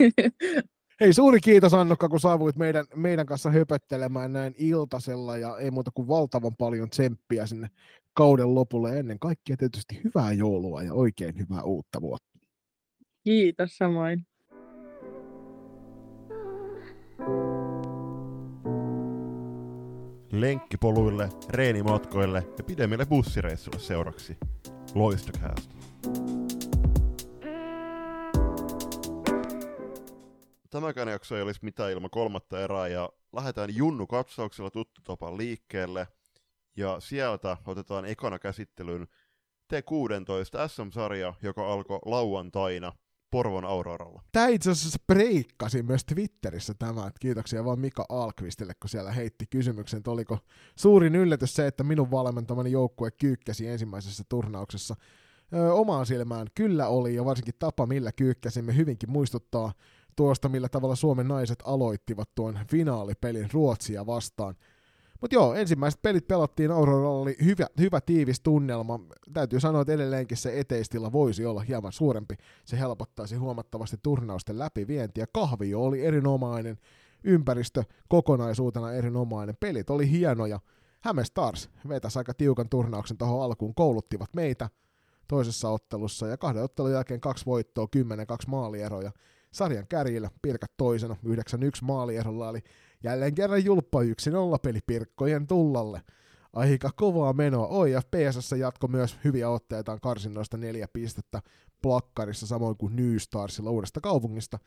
Hei, 1.00 1.12
suuri 1.12 1.40
kiitos 1.40 1.74
Annukka, 1.74 2.08
kun 2.08 2.20
saavuit 2.20 2.56
meidän, 2.56 2.84
meidän 2.94 3.26
kanssa 3.26 3.50
höpöttelemään 3.50 4.32
näin 4.32 4.54
iltasella 4.58 5.36
ja 5.36 5.58
ei 5.58 5.70
muuta 5.70 5.90
kuin 5.94 6.08
valtavan 6.08 6.56
paljon 6.56 6.90
tsemppiä 6.90 7.46
sinne 7.46 7.68
kauden 8.14 8.54
lopulle. 8.54 8.98
Ennen 8.98 9.18
kaikkea 9.18 9.56
tietysti 9.56 10.00
hyvää 10.04 10.32
joulua 10.32 10.82
ja 10.82 10.94
oikein 10.94 11.38
hyvää 11.38 11.62
uutta 11.62 12.00
vuotta. 12.00 12.38
Kiitos 13.24 13.76
samoin. 13.76 14.26
Lenkkipoluille, 20.32 21.28
reenimatkoille 21.48 22.46
ja 22.58 22.64
pidemmille 22.64 23.06
bussireissuille 23.06 23.80
seuraksi. 23.80 24.36
Loistokäästä. 24.94 25.74
Tämäkään 30.70 31.08
jakso 31.08 31.36
ei 31.36 31.42
olisi 31.42 31.60
mitään 31.62 31.92
ilman 31.92 32.10
kolmatta 32.10 32.60
erää 32.60 32.88
ja 32.88 33.10
lähdetään 33.32 33.76
Junnu 33.76 34.06
katsauksella 34.06 34.70
tuttu 34.70 35.00
tapa 35.04 35.36
liikkeelle. 35.36 36.08
Ja 36.76 37.00
sieltä 37.00 37.56
otetaan 37.66 38.04
ekana 38.04 38.38
käsittelyyn 38.38 39.06
T16 39.74 40.68
SM-sarja, 40.68 41.34
joka 41.42 41.72
alkoi 41.72 41.98
lauantaina– 42.04 42.92
Porvon 43.30 43.64
Auroralla. 43.64 44.22
Tämä 44.32 44.46
itse 44.48 44.70
asiassa 44.70 44.98
breikkasi 45.06 45.82
myös 45.82 46.04
Twitterissä 46.04 46.74
tämä, 46.78 47.00
että 47.00 47.18
kiitoksia 47.20 47.64
vaan 47.64 47.80
Mika 47.80 48.04
Alkvistille, 48.08 48.72
kun 48.80 48.90
siellä 48.90 49.12
heitti 49.12 49.46
kysymyksen, 49.46 49.98
että 49.98 50.10
oliko 50.10 50.38
suurin 50.76 51.14
yllätys 51.14 51.54
se, 51.54 51.66
että 51.66 51.84
minun 51.84 52.10
valmentamani 52.10 52.70
joukkue 52.70 53.10
kyykkäsi 53.10 53.68
ensimmäisessä 53.68 54.24
turnauksessa 54.28 54.96
öö, 55.54 55.72
omaan 55.72 56.06
silmään. 56.06 56.46
Kyllä 56.54 56.88
oli, 56.88 57.14
ja 57.14 57.24
varsinkin 57.24 57.54
tapa, 57.58 57.86
millä 57.86 58.12
kyykkäsimme, 58.12 58.76
hyvinkin 58.76 59.10
muistuttaa 59.10 59.72
tuosta, 60.16 60.48
millä 60.48 60.68
tavalla 60.68 60.96
Suomen 60.96 61.28
naiset 61.28 61.58
aloittivat 61.64 62.34
tuon 62.34 62.58
finaalipelin 62.70 63.48
Ruotsia 63.52 64.06
vastaan– 64.06 64.54
mutta 65.20 65.34
joo, 65.34 65.54
ensimmäiset 65.54 66.02
pelit 66.02 66.28
pelattiin, 66.28 66.70
Auroralla 66.70 67.20
oli 67.20 67.36
hyvä, 67.44 67.66
hyvä 67.80 68.00
tiivis 68.00 68.40
tunnelma. 68.40 69.00
Täytyy 69.32 69.60
sanoa, 69.60 69.80
että 69.80 69.92
edelleenkin 69.92 70.36
se 70.36 70.60
eteistila 70.60 71.12
voisi 71.12 71.46
olla 71.46 71.60
hieman 71.60 71.92
suurempi. 71.92 72.34
Se 72.64 72.78
helpottaisi 72.78 73.36
huomattavasti 73.36 73.96
turnausten 74.02 74.58
läpivientiä. 74.58 75.26
Kahvio 75.32 75.82
oli 75.82 76.04
erinomainen, 76.04 76.78
ympäristö 77.24 77.84
kokonaisuutena 78.08 78.92
erinomainen. 78.92 79.56
Pelit 79.60 79.90
oli 79.90 80.10
hienoja. 80.10 80.60
Häme 81.00 81.24
Stars 81.24 81.70
vetäisi 81.88 82.18
aika 82.18 82.34
tiukan 82.34 82.68
turnauksen 82.68 83.18
tuohon 83.18 83.42
alkuun, 83.42 83.74
kouluttivat 83.74 84.34
meitä 84.34 84.68
toisessa 85.28 85.70
ottelussa 85.70 86.26
ja 86.26 86.36
kahden 86.36 86.62
ottelun 86.62 86.92
jälkeen 86.92 87.20
kaksi 87.20 87.46
voittoa, 87.46 87.88
10-2 87.96 87.98
maalieroja. 88.46 89.12
Sarjan 89.52 89.86
kärjillä 89.88 90.30
Pirkat 90.42 90.72
toisena, 90.76 91.16
9-1 91.26 91.28
maalierolla, 91.82 92.50
eli 92.50 92.60
Jälleen 93.04 93.34
kerran 93.34 93.64
julppa 93.64 94.02
1-0 94.02 94.04
peli 94.62 94.80
Pirkkojen 94.86 95.46
tullalle. 95.46 96.02
Aika 96.52 96.90
kovaa 96.96 97.32
menoa. 97.32 97.66
Oi, 97.66 97.92
ja 97.92 98.00
PSS 98.00 98.52
jatko 98.58 98.88
myös 98.88 99.18
hyviä 99.24 99.50
otteita 99.50 99.98
karsinnoista 99.98 100.56
neljä 100.56 100.88
pistettä 100.92 101.42
plakkarissa, 101.82 102.46
samoin 102.46 102.76
kuin 102.76 102.96
New 102.96 103.16
Starsilla 103.16 103.70
uudesta 103.70 104.00
kaupungista. 104.00 104.58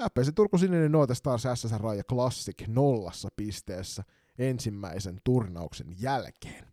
FPC 0.00 0.34
Turku 0.34 0.58
Sininen 0.58 0.92
Noite 0.92 1.14
Stars 1.14 1.42
SSR 1.54 1.82
ja 1.96 2.04
Classic 2.04 2.68
nollassa 2.68 3.28
pisteessä 3.36 4.04
ensimmäisen 4.38 5.20
turnauksen 5.24 5.86
jälkeen. 6.00 6.64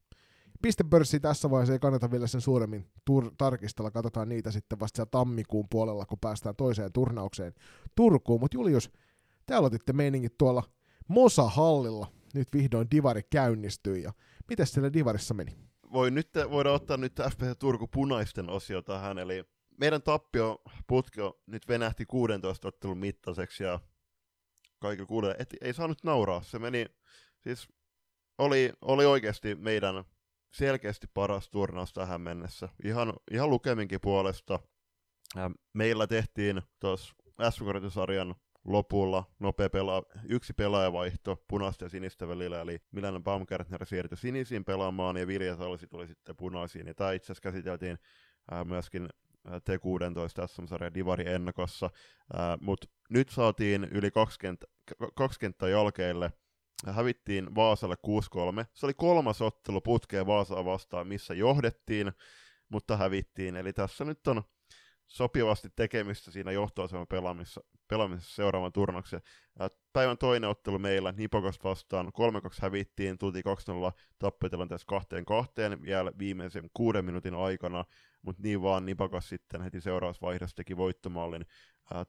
Pistepörssi 0.62 1.20
tässä 1.20 1.50
vaiheessa 1.50 1.74
ei 1.74 1.80
kannata 1.80 2.12
vielä 2.12 2.28
sen 2.28 2.42
suuremmin 2.42 2.86
tur- 3.06 3.32
tarkistella, 3.38 3.92
katsotaan 3.92 4.30
niitä 4.30 4.52
sitten 4.52 4.80
vasta 4.80 5.06
tammikuun 5.06 5.66
puolella, 5.70 6.06
kun 6.06 6.20
päästään 6.22 6.56
toiseen 6.56 6.94
turnaukseen 6.94 7.54
Turkuun. 7.96 8.40
Mutta 8.40 8.58
Julius, 8.58 8.92
te 9.46 9.56
aloititte 9.56 9.94
meiningit 9.94 10.38
tuolla 10.38 10.64
Mosa-hallilla 11.08 12.08
nyt 12.34 12.48
vihdoin 12.54 12.88
Divari 12.92 13.22
käynnistyi 13.30 14.04
ja 14.04 14.14
miten 14.50 14.68
siellä 14.68 14.94
Divarissa 14.94 15.34
meni? 15.34 15.58
Voi 15.94 16.12
nyt, 16.12 16.30
voidaan 16.50 16.76
ottaa 16.76 16.98
nyt 16.98 17.14
FPC 17.32 17.60
Turku 17.60 17.88
punaisten 17.88 18.50
osio 18.50 18.82
tähän, 18.82 19.20
eli 19.20 19.44
meidän 19.78 20.02
tappio 20.02 20.62
putki 20.88 21.22
nyt 21.46 21.68
venähti 21.68 22.06
16 22.06 22.68
ottelun 22.68 22.98
mittaiseksi 22.98 23.64
ja 23.64 23.80
kaikilla 24.80 25.08
kuulee, 25.08 25.36
et 25.40 25.56
ei 25.62 25.74
saa 25.74 25.88
nyt 25.88 26.04
nauraa. 26.04 26.42
Se 26.42 26.60
meni, 26.60 26.86
siis 27.40 27.68
oli, 28.38 28.74
oli 28.82 29.06
oikeasti 29.06 29.56
meidän 29.56 30.04
selkeästi 30.54 31.08
paras 31.14 31.50
turnaus 31.50 31.94
tähän 31.94 32.22
mennessä. 32.22 32.70
Ihan, 32.84 33.14
ihan 33.32 33.50
lukeminkin 33.50 34.02
puolesta. 34.02 34.60
Meillä 35.74 36.08
tehtiin 36.08 36.62
tuossa 36.80 37.14
s 37.50 37.60
lopulla 38.68 39.24
nopea 39.40 39.68
pela- 39.68 40.20
yksi 40.30 40.54
pelaajavaihto 40.54 41.44
punaista 41.48 41.86
ja 41.86 41.90
sinistä 41.90 42.28
välillä, 42.28 42.62
eli 42.62 42.80
Milan 42.92 43.24
Baumgartner 43.24 43.86
siirtyi 43.86 44.18
sinisiin 44.18 44.66
pelaamaan 44.66 45.18
ja 45.18 45.28
Vilja 45.28 45.56
Salsi 45.56 45.88
tuli 45.88 46.08
sitten 46.08 46.36
punaisiin. 46.36 46.88
Ja 46.88 46.94
tämä 46.94 47.12
itse 47.12 47.26
asiassa 47.26 47.42
käsiteltiin 47.42 47.98
ää, 48.52 48.66
myöskin 48.66 49.10
T16 49.48 50.48
SM-sarjan 50.48 50.94
Divari 50.94 51.28
ennakossa, 51.28 51.90
mutta 52.62 52.88
nyt 53.10 53.30
saatiin 53.30 53.84
yli 53.84 54.12
20, 54.12 54.66
20 55.16 55.70
jälkeelle, 55.70 56.32
hävittiin 56.88 57.56
Vaasalle 57.56 57.96
6-3. 58.62 58.66
Se 58.74 58.86
oli 58.86 58.94
kolmas 58.94 59.42
ottelu 59.42 59.82
putkeen 59.82 60.28
Vaasaa 60.28 60.66
vastaan, 60.66 61.08
missä 61.08 61.34
johdettiin, 61.34 62.12
mutta 62.70 62.98
hävittiin. 62.98 63.56
Eli 63.56 63.74
tässä 63.74 64.06
nyt 64.06 64.28
on 64.28 64.44
sopivasti 65.08 65.70
tekemistä 65.76 66.32
siinä 66.32 66.52
johtoaseman 66.52 67.08
pelaamisessa, 67.08 67.62
pelaamisessa 67.88 68.36
seuraavan 68.36 68.72
turnauksen. 68.74 69.22
Päivän 69.94 70.18
toinen 70.18 70.50
ottelu 70.50 70.80
meillä 70.80 71.12
Nipokosta 71.12 71.70
vastaan 71.70 72.08
3-2 72.08 72.10
hävittiin, 72.62 73.18
tultiin 73.18 73.44
2-0 73.90 73.92
tappiotilanteessa 74.20 74.88
kahteen 74.88 75.26
kahteen 75.26 75.82
vielä 75.82 76.12
viimeisen 76.20 76.70
kuuden 76.74 77.06
minuutin 77.06 77.36
aikana, 77.36 77.86
mutta 78.22 78.42
niin 78.44 78.62
vaan 78.62 78.86
Nipokas 78.86 79.30
sitten 79.30 79.62
heti 79.62 79.82
seuraavassa 79.82 80.26
vaiheessa 80.26 80.56
teki 80.56 80.78
voittomallin. 80.78 81.46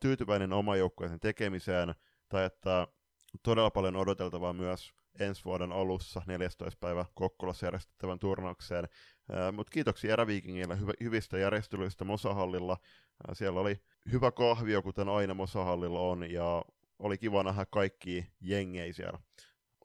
Tyytyväinen 0.01 0.53
oma 0.53 0.77
joukkueen 0.77 1.21
tekemiseen, 1.21 1.95
tai 2.29 2.45
että 2.45 2.87
todella 3.43 3.71
paljon 3.71 3.97
odoteltavaa 3.97 4.53
myös 4.53 4.93
ensi 5.21 5.45
vuoden 5.45 5.73
alussa 5.73 6.23
14. 6.27 6.79
päivä 6.81 7.05
Kokkolassa 7.15 7.67
järjestettävän 7.67 8.19
turnaukseen. 8.19 8.89
Mutta 9.53 9.71
kiitoksia 9.71 10.13
Eräviikingille 10.13 10.75
hyv- 10.75 11.05
hyvistä 11.05 11.39
järjestelyistä 11.39 12.05
Mosahallilla. 12.05 12.77
Siellä 13.33 13.61
oli 13.61 13.81
hyvä 14.13 14.33
kahvio, 14.33 14.83
kuten 14.83 15.09
aina 15.09 15.35
Mosahallilla 15.35 16.01
on, 16.01 16.31
ja 16.31 16.65
oli 16.99 17.19
kiva 17.19 17.43
nähdä 17.43 17.67
kaikki 17.67 18.27
jengei 18.41 18.93
siellä. 18.93 19.19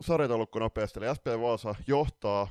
Sarjataulukko 0.01 0.59
nopeasti, 0.59 0.99
eli 0.99 1.15
SP 1.17 1.25
Vaasa 1.41 1.75
johtaa 1.87 2.47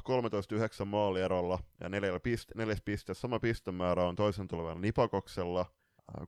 13-9 0.82 0.84
maalierolla 0.84 1.58
ja 1.80 1.88
neljällä 1.88 2.20
piste, 2.20 2.54
neljäs 2.56 2.82
piste. 2.84 3.14
Sama 3.14 3.38
pistemäärä 3.38 4.04
on 4.04 4.16
toisen 4.16 4.48
tulevan 4.48 4.80
Nipakoksella. 4.80 5.66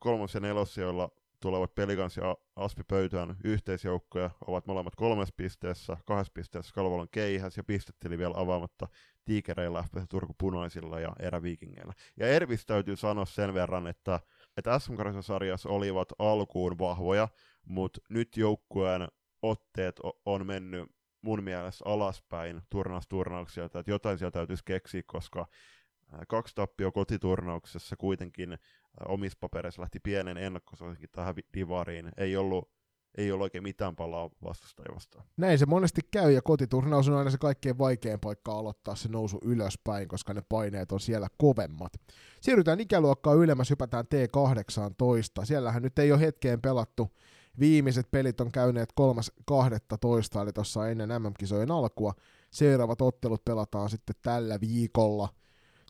Kolmos 0.01 0.35
ja 0.35 0.41
nelos, 0.41 0.79
joilla 0.79 1.11
tulevat 1.45 1.75
Pelikans 1.75 2.17
ja 2.17 2.37
Aspi 2.57 2.83
Pöytään 2.89 3.37
yhteisjoukkoja, 3.45 4.31
ovat 4.47 4.67
molemmat 4.67 4.95
kolmes 4.95 5.33
pisteessä, 5.37 5.97
kahdessa 6.07 6.33
pisteessä 6.33 6.75
Kalvolon 6.75 7.09
keihäs 7.11 7.57
ja 7.57 7.65
pistetili 7.65 8.19
vielä 8.19 8.35
avaamatta 8.37 8.89
Tiikereillä, 9.25 9.83
FPC 9.83 10.09
Turku 10.11 10.35
Punaisilla 10.39 11.01
ja 11.01 11.13
Eräviikingeillä. 11.19 11.93
Ja 12.17 12.29
Ervis 12.29 12.67
täytyy 12.67 12.97
sanoa 12.97 13.25
sen 13.25 13.55
verran, 13.55 13.87
että, 13.87 14.21
että 14.57 14.79
SM 14.79 14.95
sarjassa 15.21 15.69
olivat 15.69 16.09
alkuun 16.19 16.79
vahvoja, 16.79 17.29
mutta 17.65 18.01
nyt 18.09 18.37
joukkueen 18.37 19.09
otteet 19.43 20.01
on 20.27 20.47
mennyt 20.47 20.91
mun 21.23 21.43
mielestä 21.43 21.85
alaspäin 21.89 22.63
turnausturnauksia, 22.71 23.65
että 23.65 23.85
jotain 23.87 24.19
sieltä 24.19 24.39
täytyisi 24.39 24.65
keksiä, 24.65 25.03
koska 25.07 25.47
kaksi 26.29 26.55
kotiturnauksessa 26.95 27.97
kuitenkin 27.97 28.59
omissa 29.09 29.39
papereissa 29.41 29.83
lähti 29.83 30.01
pienen 30.01 30.37
ennakkosuosinkin 30.37 31.09
tähän 31.13 31.35
divariin. 31.55 32.11
Ei 32.17 32.37
ollut, 32.37 32.71
ei 33.19 33.33
ollut 33.33 33.43
oikein 33.43 33.63
mitään 33.63 33.97
palaa 33.97 34.31
vastustajia 34.45 34.95
vastaan. 34.95 35.25
Näin 35.37 35.59
se 35.59 35.67
monesti 35.67 36.01
käy, 36.11 36.33
ja 36.33 36.43
kotiturnaus 36.43 37.09
on 37.09 37.17
aina 37.17 37.31
se 37.31 37.39
kaikkein 37.39 37.79
vaikein 37.79 38.21
paikka 38.21 38.53
aloittaa 38.53 38.95
se 38.95 39.09
nousu 39.09 39.41
ylöspäin, 39.45 40.09
koska 40.09 40.35
ne 40.35 40.43
paineet 40.49 40.93
on 40.93 41.01
siellä 41.01 41.29
kovemmat. 41.39 41.93
Siirrytään 42.41 42.81
ikäluokkaa 42.81 43.35
ylemmäs, 43.35 43.71
hypätään 43.71 44.05
T18. 44.05 45.45
Siellähän 45.45 45.83
nyt 45.83 45.99
ei 45.99 46.13
ole 46.13 46.21
hetkeen 46.21 46.61
pelattu. 46.61 47.11
Viimeiset 47.61 48.11
pelit 48.11 48.41
on 48.41 48.53
käyneet 48.53 48.93
3.12. 49.01 50.43
eli 50.43 50.53
tuossa 50.53 50.89
ennen 50.89 51.23
MM-kisojen 51.23 51.71
alkua. 51.71 52.15
Seuraavat 52.51 53.01
ottelut 53.01 53.45
pelataan 53.45 53.91
sitten 53.91 54.17
tällä 54.23 54.61
viikolla– 54.61 55.29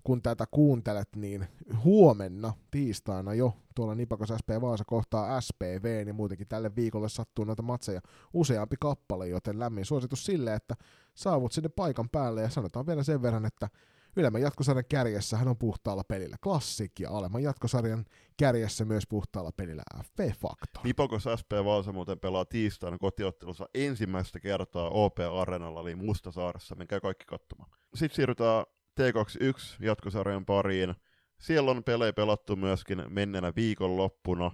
kun 0.05 0.22
tätä 0.22 0.44
kuuntelet, 0.51 1.09
niin 1.16 1.47
huomenna 1.85 2.52
tiistaina 2.70 3.35
jo 3.35 3.52
tuolla 3.74 3.94
Nipakos 3.94 4.28
SP 4.40 4.48
Vaasa 4.60 4.85
kohtaa 4.85 5.40
SPV, 5.40 6.02
niin 6.05 6.14
muutenkin 6.14 6.48
tälle 6.48 6.76
viikolle 6.76 7.09
sattuu 7.09 7.44
noita 7.44 7.62
matseja 7.62 8.01
useampi 8.32 8.76
kappale, 8.81 9.28
joten 9.28 9.59
lämmin 9.59 9.85
suositus 9.85 10.26
sille, 10.26 10.55
että 10.55 10.74
saavut 11.14 11.52
sinne 11.52 11.68
paikan 11.68 12.09
päälle 12.09 12.43
ja 12.43 12.48
sanotaan 12.48 12.86
vielä 12.86 13.02
sen 13.02 13.22
verran, 13.22 13.47
että 13.47 13.68
Ylemmän 14.16 14.43
jatkosarjan 14.43 14.85
kärjessä 14.89 15.36
hän 15.36 15.48
on 15.48 15.59
puhtaalla 15.59 16.05
pelillä 16.05 16.36
Classic 16.43 17.01
ja 17.01 17.10
alemman 17.10 17.43
jatkosarjan 17.43 18.05
kärjessä 18.36 18.85
myös 18.85 19.06
puhtaalla 19.06 19.52
pelillä 19.56 19.82
FP 20.05 20.18
Factor. 20.40 20.85
Nipakos 20.85 21.24
SP 21.40 21.51
Vaasa 21.64 21.93
muuten 21.93 22.20
pelaa 22.20 22.44
tiistaina 22.44 22.98
kotiottelussa 22.98 23.68
ensimmäistä 23.74 24.40
kertaa 24.40 24.90
OP 24.90 25.16
Arenalla 25.40 25.81
eli 25.81 25.94
Mustasaaressa. 25.94 26.74
Menkää 26.74 27.01
kaikki 27.01 27.24
katsomaan. 27.24 27.70
Sitten 27.94 28.16
siirrytään 28.16 28.64
T21 29.01 29.77
jatkosarjan 29.81 30.47
pariin. 30.47 30.95
Siellä 31.41 31.71
on 31.71 31.85
pelejä 31.85 32.12
pelattu 32.12 32.57
myöskin 32.57 33.05
menneenä 33.09 33.53
viikonloppuna 33.57 34.51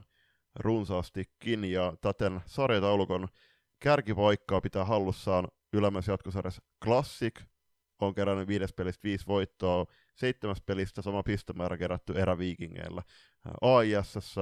runsaastikin, 0.59 1.65
ja 1.65 1.93
täten 2.01 2.41
sarjataulukon 2.47 3.29
kärkipaikkaa 3.81 4.61
pitää 4.61 4.85
hallussaan 4.85 5.49
ylemmässä 5.73 6.13
jatkosarjassa 6.13 6.63
Classic, 6.85 7.41
on 8.01 8.15
kerännyt 8.15 8.49
viides 8.49 8.73
pelistä 8.73 9.05
viisi 9.05 9.27
voittoa, 9.27 9.87
seitsemäs 10.15 10.63
pelistä 10.67 11.03
sama 11.03 11.23
pistemäärä 11.23 11.79
kerätty 11.79 12.13
eräviikingeillä. 12.13 13.03
AISS 13.61 14.35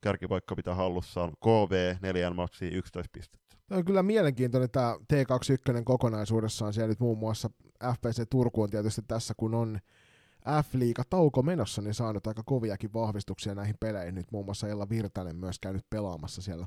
kärkipaikka 0.00 0.56
pitää 0.56 0.74
hallussaan 0.74 1.32
KV, 1.40 1.96
neljän 2.02 2.36
matsi 2.36 2.68
11 2.68 3.10
pistettä. 3.12 3.49
On 3.70 3.84
kyllä 3.84 4.02
mielenkiintoinen 4.02 4.70
tämä 4.70 4.96
T21 5.12 5.84
kokonaisuudessaan. 5.84 6.72
Siellä 6.72 6.88
nyt 6.88 7.00
muun 7.00 7.18
muassa 7.18 7.50
FPC 7.84 8.22
Turku 8.30 8.62
on 8.62 8.70
tietysti 8.70 9.02
tässä, 9.08 9.34
kun 9.36 9.54
on 9.54 9.80
F-liiga 10.44 11.02
tauko 11.10 11.42
menossa, 11.42 11.82
niin 11.82 11.94
saanut 11.94 12.26
aika 12.26 12.42
koviakin 12.42 12.92
vahvistuksia 12.92 13.54
näihin 13.54 13.76
peleihin. 13.80 14.14
Nyt 14.14 14.32
muun 14.32 14.44
muassa 14.44 14.68
Ella 14.68 14.88
Virtanen 14.88 15.36
myös 15.36 15.58
käynyt 15.58 15.90
pelaamassa 15.90 16.42
siellä 16.42 16.66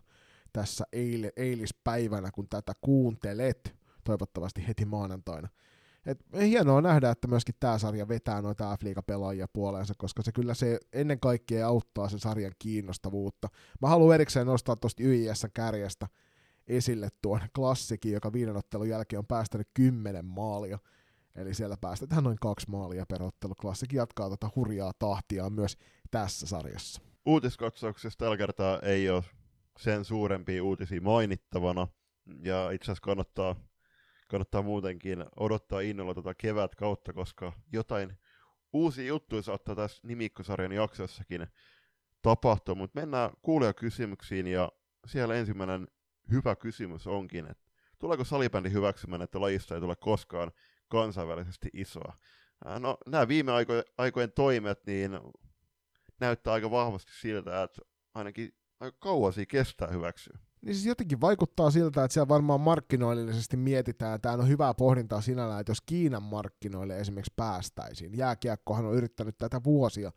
tässä 0.54 0.86
eil- 0.96 1.32
eilispäivänä, 1.36 2.32
kun 2.32 2.48
tätä 2.50 2.74
kuuntelet, 2.82 3.76
toivottavasti 4.04 4.68
heti 4.68 4.86
maanantaina. 4.86 5.48
Et 6.06 6.26
hienoa 6.42 6.82
nähdä, 6.82 7.10
että 7.10 7.28
myöskin 7.28 7.56
tämä 7.60 7.78
sarja 7.78 8.08
vetää 8.08 8.42
noita 8.42 8.78
F-liiga-pelaajia 8.78 9.48
puoleensa, 9.54 9.94
koska 9.98 10.24
se 10.24 10.32
kyllä 10.32 10.54
se 10.54 10.80
ennen 10.94 11.20
kaikkea 11.20 11.68
auttaa 11.68 12.10
sen 12.10 12.20
sarjan 12.20 12.54
kiinnostavuutta. 12.60 13.50
Mä 13.82 13.88
haluan 13.88 14.16
erikseen 14.16 14.48
nostaa 14.48 14.76
tuosta 14.76 15.04
YIS 15.04 15.48
kärjestä 15.54 16.08
esille 16.68 17.10
tuon 17.22 17.42
klassikin, 17.56 18.14
joka 18.14 18.34
viiden 18.34 18.58
ottelun 18.58 18.90
jälkeen 18.90 19.20
on 19.20 19.28
päästänyt 19.28 19.68
kymmenen 19.74 20.26
maalia. 20.26 20.80
Eli 21.36 21.54
siellä 21.54 21.78
päästetään 21.82 22.24
noin 22.24 22.38
kaksi 22.42 22.70
maalia 22.70 23.06
per 23.06 23.24
ottelu. 23.24 23.56
Klassikin 23.56 23.98
jatkaa 23.98 24.28
tuota 24.28 24.50
hurjaa 24.56 24.92
tahtia 25.00 25.50
myös 25.50 25.78
tässä 26.12 26.48
sarjassa. 26.48 27.02
Uutiskatsauksessa 27.26 28.18
tällä 28.18 28.38
kertaa 28.38 28.80
ei 28.80 29.10
ole 29.10 29.24
sen 29.80 30.06
suurempia 30.06 30.64
uutisia 30.64 31.02
mainittavana. 31.02 31.88
Ja 32.44 32.72
itse 32.72 32.86
asiassa 32.86 33.02
kannattaa 33.02 33.56
kannattaa 34.28 34.62
muutenkin 34.62 35.26
odottaa 35.40 35.80
innolla 35.80 36.14
tuota 36.14 36.36
kevät 36.36 36.76
kautta, 36.76 37.14
koska 37.14 37.54
jotain 37.72 38.18
uusia 38.74 39.06
juttuja 39.06 39.42
saattaa 39.42 39.76
tässä 39.76 40.08
nimikkosarjan 40.08 40.72
jaksossakin 40.72 41.48
tapahtua, 42.22 42.76
mutta 42.76 43.00
mennään 43.00 43.32
kuulijakysymyksiin 43.42 44.48
ja 44.48 44.72
siellä 45.08 45.36
ensimmäinen 45.36 45.88
hyvä 46.32 46.56
kysymys 46.56 47.08
onkin, 47.08 47.46
että 47.52 47.64
tuleeko 48.00 48.24
salibändi 48.24 48.72
hyväksymään, 48.72 49.22
että 49.22 49.42
lajista 49.42 49.76
ei 49.76 49.82
tule 49.82 49.96
koskaan 49.96 50.52
kansainvälisesti 50.90 51.70
isoa? 51.74 52.14
No 52.80 52.98
nämä 53.08 53.28
viime 53.28 53.52
aikojen, 53.52 53.84
aikojen 53.98 54.32
toimet 54.32 54.86
niin 54.86 55.20
näyttää 56.20 56.54
aika 56.54 56.72
vahvasti 56.72 57.12
siltä, 57.22 57.64
että 57.64 57.82
ainakin 58.14 58.54
aika 58.80 58.98
kauan 59.00 59.34
kestää 59.48 59.88
hyväksyä. 59.88 60.38
Niin 60.62 60.76
siis 60.76 60.86
jotenkin 60.86 61.22
vaikuttaa 61.22 61.72
siltä, 61.72 62.04
että 62.04 62.14
siellä 62.14 62.28
varmaan 62.28 62.62
markkinoillisesti 62.62 63.58
mietitään, 63.58 64.22
tämä 64.22 64.36
on 64.36 64.48
hyvää 64.48 64.74
pohdintaa 64.74 65.22
sinällään, 65.22 65.60
että 65.60 65.72
jos 65.72 65.82
Kiinan 65.82 66.24
markkinoille 66.24 67.00
esimerkiksi 67.00 67.34
päästäisiin. 67.36 68.18
Jääkiekkohan 68.18 68.86
on 68.86 68.96
yrittänyt 68.96 69.38
tätä 69.38 69.62
vuosia. 69.64 70.12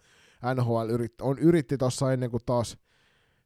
NHL 0.55 0.91
yritti, 0.91 1.25
on 1.25 1.39
yritti 1.39 1.79
tuossa 1.79 2.13
ennen 2.13 2.31
kuin 2.31 2.43
taas 2.47 2.79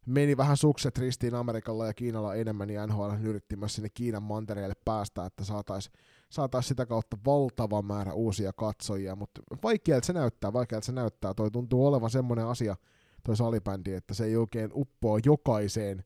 meni 0.06 0.36
vähän 0.36 0.56
sukset 0.56 0.98
ristiin 0.98 1.34
Amerikalla 1.34 1.86
ja 1.86 1.94
Kiinalla 1.94 2.34
enemmän, 2.34 2.68
niin 2.68 2.80
NHL 2.86 3.10
yritti 3.22 3.56
myös 3.56 3.74
sinne 3.74 3.88
Kiinan 3.94 4.22
mantereelle 4.22 4.74
päästä, 4.84 5.26
että 5.26 5.44
saataisiin 5.44 5.94
saatais 6.30 6.68
sitä 6.68 6.86
kautta 6.86 7.16
valtava 7.26 7.82
määrä 7.82 8.12
uusia 8.12 8.52
katsojia, 8.52 9.16
mutta 9.16 9.42
vaikealta 9.62 10.06
se 10.06 10.12
näyttää, 10.12 10.52
vaikealta 10.52 10.86
se 10.86 10.92
näyttää. 10.92 11.34
Toi 11.34 11.50
tuntuu 11.50 11.86
olevan 11.86 12.10
semmoinen 12.10 12.46
asia, 12.46 12.76
toi 13.24 13.36
salibändi, 13.36 13.92
että 13.92 14.14
se 14.14 14.24
ei 14.24 14.36
oikein 14.36 14.70
uppoa 14.74 15.18
jokaiseen 15.24 16.04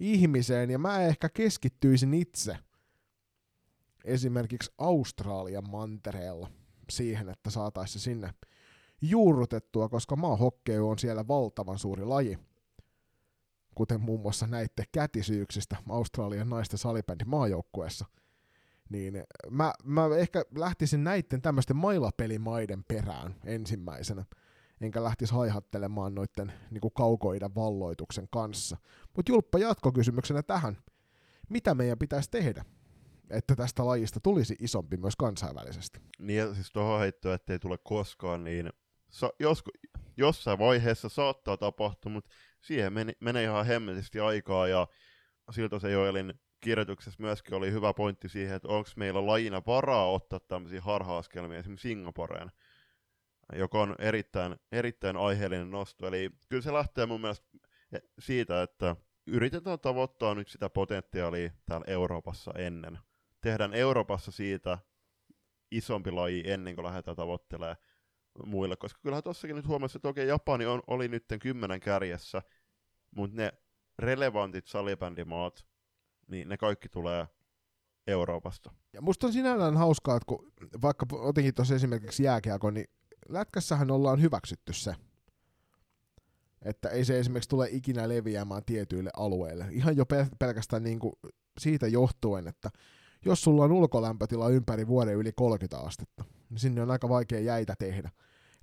ihmiseen, 0.00 0.70
ja 0.70 0.78
mä 0.78 1.02
ehkä 1.02 1.28
keskittyisin 1.28 2.14
itse 2.14 2.56
esimerkiksi 4.04 4.70
Australian 4.78 5.70
mantereella 5.70 6.50
siihen, 6.90 7.28
että 7.28 7.50
saataisiin 7.50 8.02
sinne 8.02 8.34
juurrutettua, 9.02 9.88
koska 9.88 10.16
maahokkeu 10.16 10.88
on 10.88 10.98
siellä 10.98 11.28
valtavan 11.28 11.78
suuri 11.78 12.04
laji. 12.04 12.38
Kuten 13.74 14.00
muun 14.00 14.20
muassa 14.20 14.46
näitte 14.46 14.84
kätisyyksistä 14.92 15.76
Australian 15.88 16.50
naisten 16.50 16.78
salibändin 16.78 17.28
maajoukkueessa. 17.28 18.06
Niin 18.90 19.24
mä, 19.50 19.72
mä 19.84 20.08
ehkä 20.18 20.44
lähtisin 20.56 21.04
näiden 21.04 21.42
tämmöisten 21.42 21.76
mailapelimaiden 21.76 22.84
perään 22.84 23.34
ensimmäisenä 23.44 24.24
enkä 24.80 25.04
lähtisi 25.04 25.34
haihattelemaan 25.34 26.14
noiden 26.14 26.52
niin 26.70 26.92
kaukoiden 26.94 27.54
valloituksen 27.54 28.28
kanssa. 28.30 28.76
Mutta 29.16 29.32
Julppa 29.32 29.58
jatkokysymyksenä 29.58 30.42
tähän. 30.42 30.78
Mitä 31.48 31.74
meidän 31.74 31.98
pitäisi 31.98 32.30
tehdä, 32.30 32.64
että 33.30 33.56
tästä 33.56 33.86
lajista 33.86 34.20
tulisi 34.20 34.56
isompi 34.60 34.96
myös 34.96 35.16
kansainvälisesti? 35.16 36.00
Niin 36.18 36.38
ja 36.38 36.54
siis 36.54 36.72
tuohon 36.72 37.00
heittoon, 37.00 37.34
ettei 37.34 37.58
tule 37.58 37.78
koskaan, 37.78 38.44
niin 38.44 38.70
sa- 39.10 39.32
joskus, 39.40 39.72
jossain 40.16 40.58
vaiheessa 40.58 41.08
saattaa 41.08 41.56
tapahtua, 41.56 42.12
mutta 42.12 42.30
siihen 42.62 42.92
meni, 42.92 43.12
menee 43.20 43.44
ihan 43.44 43.66
hemmetisti 43.66 44.20
aikaa, 44.20 44.68
ja 44.68 44.86
siltä 45.50 45.78
se 45.78 45.90
Joelin 45.90 46.34
kirjoituksessa 46.60 47.22
myöskin 47.22 47.54
oli 47.54 47.72
hyvä 47.72 47.94
pointti 47.94 48.28
siihen, 48.28 48.56
että 48.56 48.68
onko 48.68 48.90
meillä 48.96 49.26
lajina 49.26 49.62
varaa 49.66 50.10
ottaa 50.10 50.40
tämmöisiä 50.40 50.80
harha-askelmia 50.80 51.58
esimerkiksi 51.58 51.88
Singaporeen, 51.88 52.50
joka 53.56 53.82
on 53.82 53.96
erittäin, 53.98 54.56
erittäin 54.72 55.16
aiheellinen 55.16 55.70
nosto. 55.70 56.06
Eli 56.06 56.30
kyllä 56.48 56.62
se 56.62 56.72
lähtee 56.72 57.06
mun 57.06 57.20
mielestä 57.20 57.46
siitä, 58.18 58.62
että 58.62 58.96
yritetään 59.26 59.80
tavoittaa 59.80 60.34
nyt 60.34 60.48
sitä 60.48 60.70
potentiaalia 60.70 61.50
täällä 61.66 61.84
Euroopassa 61.88 62.52
ennen. 62.58 62.98
Tehdään 63.40 63.74
Euroopassa 63.74 64.32
siitä 64.32 64.78
isompi 65.70 66.10
laji 66.10 66.42
ennen 66.46 66.74
kuin 66.74 66.84
lähdetään 66.84 67.16
tavoittelemaan 67.16 67.76
muille, 68.46 68.76
koska 68.76 69.00
kyllähän 69.02 69.22
tuossakin 69.22 69.56
nyt 69.56 69.68
huomasi, 69.68 69.98
että 69.98 70.08
okei, 70.08 70.28
Japani 70.28 70.66
on, 70.66 70.82
oli 70.86 71.08
nyt 71.08 71.24
kymmenen 71.40 71.80
kärjessä, 71.80 72.42
mutta 73.16 73.36
ne 73.36 73.52
relevantit 73.98 74.66
salibändimaat, 74.66 75.66
niin 76.26 76.48
ne 76.48 76.56
kaikki 76.56 76.88
tulee 76.88 77.26
Euroopasta. 78.06 78.70
Ja 78.92 79.02
musta 79.02 79.26
on 79.26 79.32
sinällään 79.32 79.76
hauskaa, 79.76 80.16
että 80.16 80.26
kun 80.26 80.52
vaikka 80.82 81.06
otinkin 81.12 81.54
tuossa 81.54 81.74
esimerkiksi 81.74 82.22
jääkiekon, 82.22 82.74
niin 82.74 82.86
lätkässähän 83.28 83.90
ollaan 83.90 84.20
hyväksytty 84.20 84.72
se, 84.72 84.94
että 86.62 86.88
ei 86.88 87.04
se 87.04 87.18
esimerkiksi 87.18 87.48
tule 87.48 87.68
ikinä 87.70 88.08
leviämään 88.08 88.64
tietyille 88.66 89.10
alueille. 89.16 89.66
Ihan 89.70 89.96
jo 89.96 90.04
pelkästään 90.38 90.82
niin 90.82 90.98
kuin 90.98 91.12
siitä 91.58 91.86
johtuen, 91.86 92.48
että 92.48 92.70
jos 93.24 93.42
sulla 93.42 93.64
on 93.64 93.72
ulkolämpötila 93.72 94.48
ympäri 94.48 94.86
vuoden 94.86 95.14
yli 95.14 95.32
30 95.32 95.78
astetta, 95.78 96.24
niin 96.52 96.60
sinne 96.60 96.82
on 96.82 96.90
aika 96.90 97.08
vaikea 97.08 97.40
jäitä 97.40 97.74
tehdä. 97.78 98.10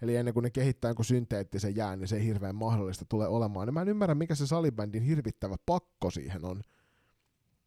Eli 0.02 0.16
ennen 0.16 0.34
kuin 0.34 0.44
ne 0.44 0.50
kehittää 0.50 0.90
jonkun 0.90 1.06
synteettisen 1.06 1.76
jään, 1.76 2.00
niin 2.00 2.08
se 2.08 2.16
ei 2.16 2.26
hirveän 2.26 2.56
mahdollista 2.56 3.06
tule 3.10 3.28
olemaan. 3.28 3.68
Ja 3.68 3.72
mä 3.72 3.82
en 3.82 3.88
ymmärrä, 3.88 4.16
mikä 4.16 4.36
se 4.36 4.48
salibändin 4.48 5.04
hirvittävä 5.04 5.56
pakko 5.66 6.12
siihen 6.12 6.46
on. 6.46 6.62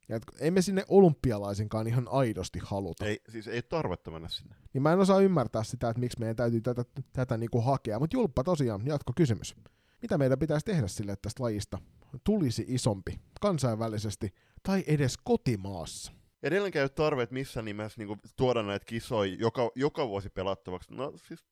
Ja 0.09 0.16
et, 0.16 0.23
ei 0.39 0.51
me 0.51 0.62
sinne 0.62 0.85
olympialaisinkaan 0.89 1.86
ihan 1.86 2.09
aidosti 2.11 2.59
haluta. 2.62 3.07
Ei, 3.07 3.20
siis 3.28 3.49
ei 3.49 3.62
tarvetta 3.62 4.11
mennä 4.11 4.28
sinne. 4.28 4.57
Niin 4.74 4.82
mä 4.82 4.93
en 4.93 4.99
osaa 4.99 5.20
ymmärtää 5.20 5.65
sitä, 5.65 5.89
että 5.89 6.01
miksi 6.01 6.19
meidän 6.20 6.36
täytyy 6.36 6.61
tätä, 6.61 6.85
tätä 7.12 7.36
niinku 7.36 7.61
hakea. 7.61 7.99
Mutta 7.99 8.16
Julppa 8.16 8.44
tosiaan, 8.44 8.86
jatko 8.86 9.12
kysymys. 9.16 9.57
Mitä 10.03 10.19
meidän 10.19 10.39
pitäisi 10.39 10.66
tehdä 10.66 10.89
sille, 10.89 11.12
että 11.12 11.23
tästä 11.23 11.43
lajista 11.43 11.78
tulisi 12.24 12.65
isompi 12.69 13.20
kansainvälisesti 13.40 14.35
tai 14.62 14.85
edes 14.86 15.16
kotimaassa? 15.24 16.12
Edelleenkään 16.43 16.81
ei 16.81 16.85
ole 16.85 16.89
tarve, 16.89 17.23
että 17.23 17.32
missä 17.32 17.62
nimessä 17.62 18.05
niin 18.05 18.20
tuoda 18.36 18.62
näitä 18.62 18.85
kisoja 18.85 19.36
joka, 19.39 19.70
joka 19.74 20.09
vuosi 20.09 20.31
pelattavaksi. 20.31 20.94
No 20.94 21.12
siis 21.16 21.44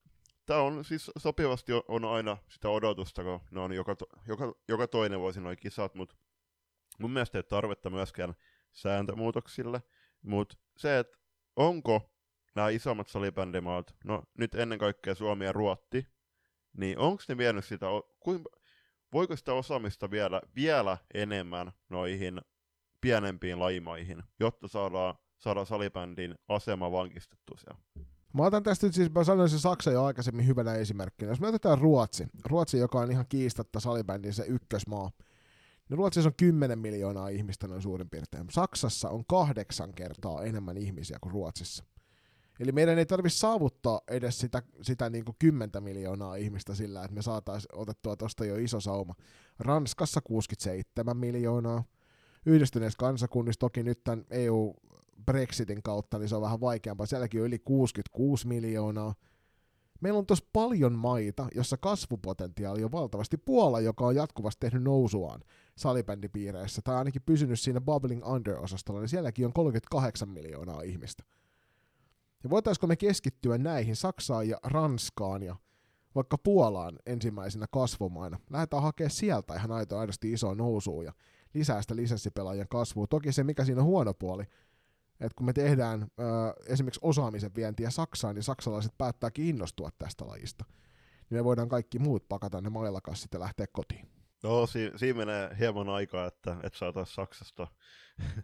tämä 0.45 0.61
on 0.61 0.85
siis 0.85 1.11
sopivasti 1.17 1.71
on 1.87 2.05
aina 2.05 2.37
sitä 2.49 2.69
odotusta, 2.69 3.23
kun 3.23 3.39
ne 3.51 3.59
on 3.59 3.73
joka, 3.73 3.95
joka, 4.27 4.53
joka 4.67 4.87
toinen 4.87 5.19
vuosi 5.19 5.41
noin 5.41 5.57
kisat, 5.57 5.95
mutta 5.95 6.15
mun 6.99 7.11
mielestä 7.11 7.37
ei 7.37 7.39
ole 7.39 7.43
tarvetta 7.43 7.89
myöskään 7.89 8.33
sääntömuutoksille, 8.71 9.81
mutta 10.21 10.57
se, 10.77 10.99
että 10.99 11.17
onko 11.55 12.11
nämä 12.55 12.69
isommat 12.69 13.07
salibändimaat, 13.07 13.95
no 14.03 14.23
nyt 14.37 14.55
ennen 14.55 14.79
kaikkea 14.79 15.15
Suomi 15.15 15.45
ja 15.45 15.51
Ruotti, 15.51 16.07
niin 16.77 16.97
onko 16.97 17.23
ne 17.27 17.37
vienyt 17.37 17.65
sitä, 17.65 17.85
kuin, 18.19 18.43
voiko 19.13 19.35
sitä 19.35 19.53
osaamista 19.53 20.11
vielä, 20.11 20.41
vielä 20.55 20.97
enemmän 21.13 21.71
noihin 21.89 22.41
pienempiin 23.01 23.59
lajimaihin, 23.59 24.23
jotta 24.39 24.67
saadaan, 24.67 25.15
saadaan 25.37 25.65
salibändin 25.65 26.35
asema 26.47 26.91
vankistettua 26.91 27.57
siellä? 27.57 27.79
Mä 28.33 28.45
otan 28.45 28.63
tästä 28.63 28.87
nyt 28.87 28.93
siis, 28.93 29.11
mä 29.11 29.23
sanoin 29.23 29.49
se 29.49 29.59
Saksa 29.59 29.91
jo 29.91 30.03
aikaisemmin 30.03 30.47
hyvänä 30.47 30.73
esimerkkinä. 30.73 31.31
Jos 31.31 31.41
me 31.41 31.47
otetaan 31.47 31.77
Ruotsi, 31.77 32.27
Ruotsi, 32.45 32.77
joka 32.77 32.99
on 32.99 33.11
ihan 33.11 33.25
kiistatta 33.29 33.79
salibändin 33.79 34.33
se 34.33 34.45
ykkösmaa, 34.47 35.11
niin 35.89 35.97
Ruotsissa 35.97 36.29
on 36.29 36.35
10 36.37 36.79
miljoonaa 36.79 37.29
ihmistä 37.29 37.67
noin 37.67 37.81
suurin 37.81 38.09
piirtein. 38.09 38.45
Saksassa 38.51 39.09
on 39.09 39.25
kahdeksan 39.25 39.93
kertaa 39.93 40.43
enemmän 40.43 40.77
ihmisiä 40.77 41.17
kuin 41.21 41.33
Ruotsissa. 41.33 41.83
Eli 42.59 42.71
meidän 42.71 42.97
ei 42.97 43.05
tarvitse 43.05 43.39
saavuttaa 43.39 44.01
edes 44.07 44.39
sitä, 44.39 44.61
sitä 44.81 45.09
niin 45.09 45.25
kuin 45.25 45.35
10 45.39 45.83
miljoonaa 45.83 46.35
ihmistä 46.35 46.75
sillä, 46.75 47.03
että 47.03 47.15
me 47.15 47.21
saataisiin 47.21 47.77
otettua 47.77 48.15
tuosta 48.15 48.45
jo 48.45 48.55
iso 48.55 48.79
sauma. 48.79 49.15
Ranskassa 49.59 50.21
67 50.21 51.17
miljoonaa. 51.17 51.83
Yhdistyneessä 52.45 52.97
kansakunnissa 52.97 53.59
toki 53.59 53.83
nyt 53.83 54.03
tämän 54.03 54.25
EU 54.29 54.73
Brexitin 55.25 55.83
kautta, 55.83 56.19
niin 56.19 56.29
se 56.29 56.35
on 56.35 56.41
vähän 56.41 56.61
vaikeampaa. 56.61 57.05
Sielläkin 57.05 57.41
on 57.41 57.47
yli 57.47 57.59
66 57.59 58.47
miljoonaa. 58.47 59.15
Meillä 60.01 60.19
on 60.19 60.25
tosi 60.25 60.47
paljon 60.53 60.93
maita, 60.93 61.47
jossa 61.55 61.77
kasvupotentiaali 61.77 62.83
on 62.83 62.91
valtavasti. 62.91 63.37
Puola, 63.37 63.79
joka 63.79 64.05
on 64.05 64.15
jatkuvasti 64.15 64.59
tehnyt 64.59 64.83
nousuaan 64.83 65.41
salibändipiireissä, 65.77 66.81
tai 66.83 66.95
ainakin 66.95 67.21
pysynyt 67.25 67.59
siinä 67.59 67.81
bubbling 67.81 68.27
under-osastolla, 68.27 68.99
niin 68.99 69.09
sielläkin 69.09 69.45
on 69.45 69.53
38 69.53 70.29
miljoonaa 70.29 70.81
ihmistä. 70.81 71.23
Ja 72.43 72.49
voitaisiko 72.49 72.87
me 72.87 72.95
keskittyä 72.95 73.57
näihin 73.57 73.95
Saksaan 73.95 74.49
ja 74.49 74.57
Ranskaan 74.63 75.43
ja 75.43 75.55
vaikka 76.15 76.37
Puolaan 76.37 76.99
ensimmäisenä 77.05 77.65
kasvumaina. 77.71 78.39
Lähdetään 78.49 78.83
hakemaan 78.83 79.11
sieltä 79.11 79.55
ihan 79.55 79.71
aito 79.71 79.97
aidosti 79.97 80.31
isoa 80.33 80.55
nousua 80.55 81.03
ja 81.03 81.13
lisää 81.53 81.81
sitä 81.81 81.95
lisenssipelaajien 81.95 82.67
kasvua. 82.69 83.07
Toki 83.07 83.31
se, 83.31 83.43
mikä 83.43 83.65
siinä 83.65 83.81
on 83.81 83.87
huono 83.87 84.13
puoli, 84.13 84.43
että 85.19 85.35
kun 85.35 85.45
me 85.45 85.53
tehdään 85.53 86.01
ö, 86.01 86.23
esimerkiksi 86.67 86.99
osaamisen 87.03 87.55
vientiä 87.55 87.89
Saksaan, 87.89 88.35
niin 88.35 88.43
saksalaiset 88.43 88.97
päättääkin 88.97 89.45
innostua 89.45 89.89
tästä 89.99 90.27
lajista. 90.27 90.65
Niin 91.29 91.39
me 91.39 91.43
voidaan 91.43 91.69
kaikki 91.69 91.99
muut 91.99 92.29
pakata 92.29 92.61
ne 92.61 92.69
mailakassit 92.69 93.33
ja 93.33 93.39
lähteä 93.39 93.65
kotiin. 93.71 94.20
No, 94.43 94.67
si- 94.67 94.91
siinä 94.95 95.17
menee 95.17 95.55
hieman 95.59 95.89
aikaa, 95.89 96.27
että, 96.27 96.57
että 96.63 96.79
saataisiin 96.79 97.15
Saksasta. 97.15 97.67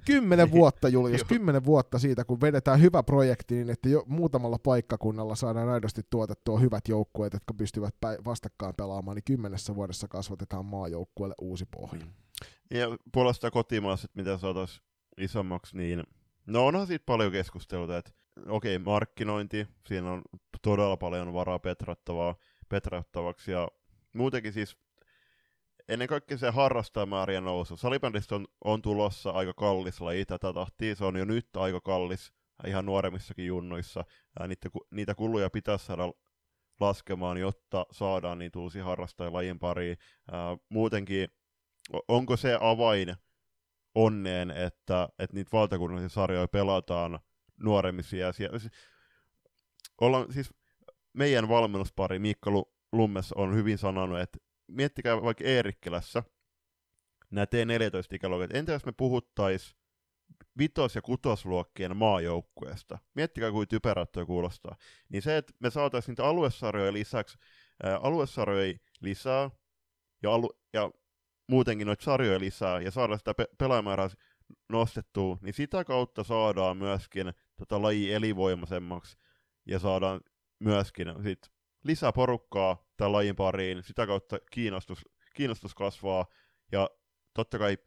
Kymmenen 0.06 0.52
vuotta, 0.58 0.90
Julius, 0.90 1.24
kymmenen 1.24 1.66
vuotta 1.66 2.00
siitä, 2.00 2.26
kun 2.26 2.42
vedetään 2.42 2.82
hyvä 2.82 3.04
projekti, 3.04 3.56
niin 3.56 3.70
että 3.70 3.90
jo 3.90 4.04
muutamalla 4.08 4.60
paikkakunnalla 4.60 5.36
saadaan 5.36 5.70
aidosti 5.70 6.02
tuotettua 6.10 6.60
hyvät 6.60 6.88
joukkueet, 6.88 7.34
jotka 7.34 7.54
pystyvät 7.54 7.96
vastakkain 8.26 8.76
pelaamaan, 8.76 9.16
niin 9.16 9.24
kymmenessä 9.24 9.76
vuodessa 9.76 10.08
kasvatetaan 10.08 10.66
maajoukkueelle 10.66 11.36
uusi 11.42 11.66
pohja. 11.66 12.06
Ja 12.72 12.88
puolesta 13.12 13.52
kotimaassa, 13.52 14.08
miten 14.14 14.40
saataisiin 14.40 14.86
isommaksi, 15.18 15.78
niin 15.78 16.04
no 16.46 16.66
onhan 16.66 16.88
siitä 16.88 17.06
paljon 17.06 17.32
keskustelua, 17.32 17.98
että 17.98 18.12
okei, 18.48 18.76
okay, 18.76 18.86
markkinointi, 18.86 19.68
siinä 19.88 20.12
on 20.12 20.22
todella 20.62 20.98
paljon 20.98 21.34
varaa 21.34 21.60
petrattavaa, 21.60 22.36
petrattavaksi, 22.70 23.52
ja 23.52 23.68
muutenkin 24.14 24.54
siis 24.54 24.78
ennen 25.90 26.08
kaikkea 26.08 26.38
se 26.38 26.50
harrastajamäärien 26.50 27.44
nousu. 27.44 27.78
Salibändistä 27.78 28.36
on, 28.36 28.48
on 28.64 28.82
tulossa 28.82 29.30
aika 29.30 29.54
kallis 29.54 30.02
laji 30.02 30.26
tätä 30.26 30.54
tahtia, 30.54 30.96
se 30.96 31.06
on 31.06 31.16
jo 31.16 31.26
nyt 31.26 31.58
aika 31.58 31.82
kallis 31.82 32.34
ihan 32.68 32.86
nuoremmissakin 32.86 33.46
junnuissa. 33.46 34.04
Ja 34.40 34.48
niitä, 34.48 34.70
niitä 34.92 35.16
kuluja 35.16 35.50
pitäisi 35.50 35.86
saada 35.86 36.14
laskemaan, 36.80 37.38
jotta 37.38 37.86
saadaan 37.92 38.40
niitä 38.40 38.60
uusia 38.60 38.84
harrastajia 38.84 39.34
lajin 39.34 39.60
pariin. 39.60 39.98
Ää, 40.32 40.58
muutenkin, 40.70 41.30
onko 42.08 42.38
se 42.38 42.58
avain 42.62 43.16
onneen, 43.96 44.52
että, 44.52 45.10
että 45.20 45.36
niitä 45.36 45.50
valtakunnallisia 45.54 46.10
sarjoja 46.10 46.48
pelataan 46.48 47.20
nuoremmissa 47.64 48.16
iässä? 48.16 48.44
Siis, 48.58 48.74
ollaan, 50.02 50.34
siis 50.34 50.54
meidän 51.14 51.50
valmennuspari 51.50 52.20
Mikko 52.20 52.72
Lummes 52.92 53.34
on 53.34 53.56
hyvin 53.56 53.78
sanonut, 53.78 54.20
että 54.20 54.38
miettikää 54.68 55.22
vaikka 55.22 55.44
Eerikkilässä, 55.44 56.24
nämä 57.32 57.46
T14-ikäluokat, 57.46 58.56
entä 58.56 58.72
jos 58.72 58.86
me 58.86 58.92
puhuttais 58.92 59.76
vitos- 60.58 60.96
ja 60.96 61.02
kutosluokkien 61.02 61.98
maajoukkueesta. 61.98 62.98
Miettikää, 63.14 63.52
kuin 63.52 63.68
typerät 63.68 64.10
kuulostaa. 64.28 64.76
Niin 65.10 65.22
se, 65.22 65.38
että 65.38 65.54
me 65.60 65.70
saataisiin 65.70 66.12
niitä 66.12 66.26
aluesarjoja 66.26 66.94
lisäksi, 66.94 67.38
ää, 67.84 67.98
aluesarjoja 67.98 68.74
lisää, 69.02 69.50
ja, 70.24 70.34
alu- 70.34 70.60
ja 70.74 70.92
muutenkin 71.48 71.88
noita 71.88 72.04
sarjoja 72.04 72.40
lisää, 72.40 72.82
ja 72.82 72.92
saada 72.92 73.18
sitä 73.18 73.34
pe- 73.34 73.48
pelaajamäärää 73.58 74.10
nostettua, 74.70 75.38
niin 75.42 75.54
sitä 75.54 75.84
kautta 75.84 76.24
saadaan 76.24 76.78
myöskin 76.78 77.34
tota 77.58 77.82
laji 77.82 78.14
elinvoimaisemmaksi, 78.14 79.18
ja 79.66 79.80
saadaan 79.80 80.22
myöskin 80.60 81.08
sit 81.24 81.52
lisää 81.88 82.12
porukkaa 82.12 82.86
tämän 82.98 83.12
lajin 83.12 83.36
pariin, 83.36 83.84
sitä 83.84 84.08
kautta 84.08 84.40
kiinnostus, 84.52 85.06
kiinnostus 85.34 85.76
kasvaa, 85.76 86.26
ja 86.72 86.90
totta 87.34 87.60
kai 87.60 87.78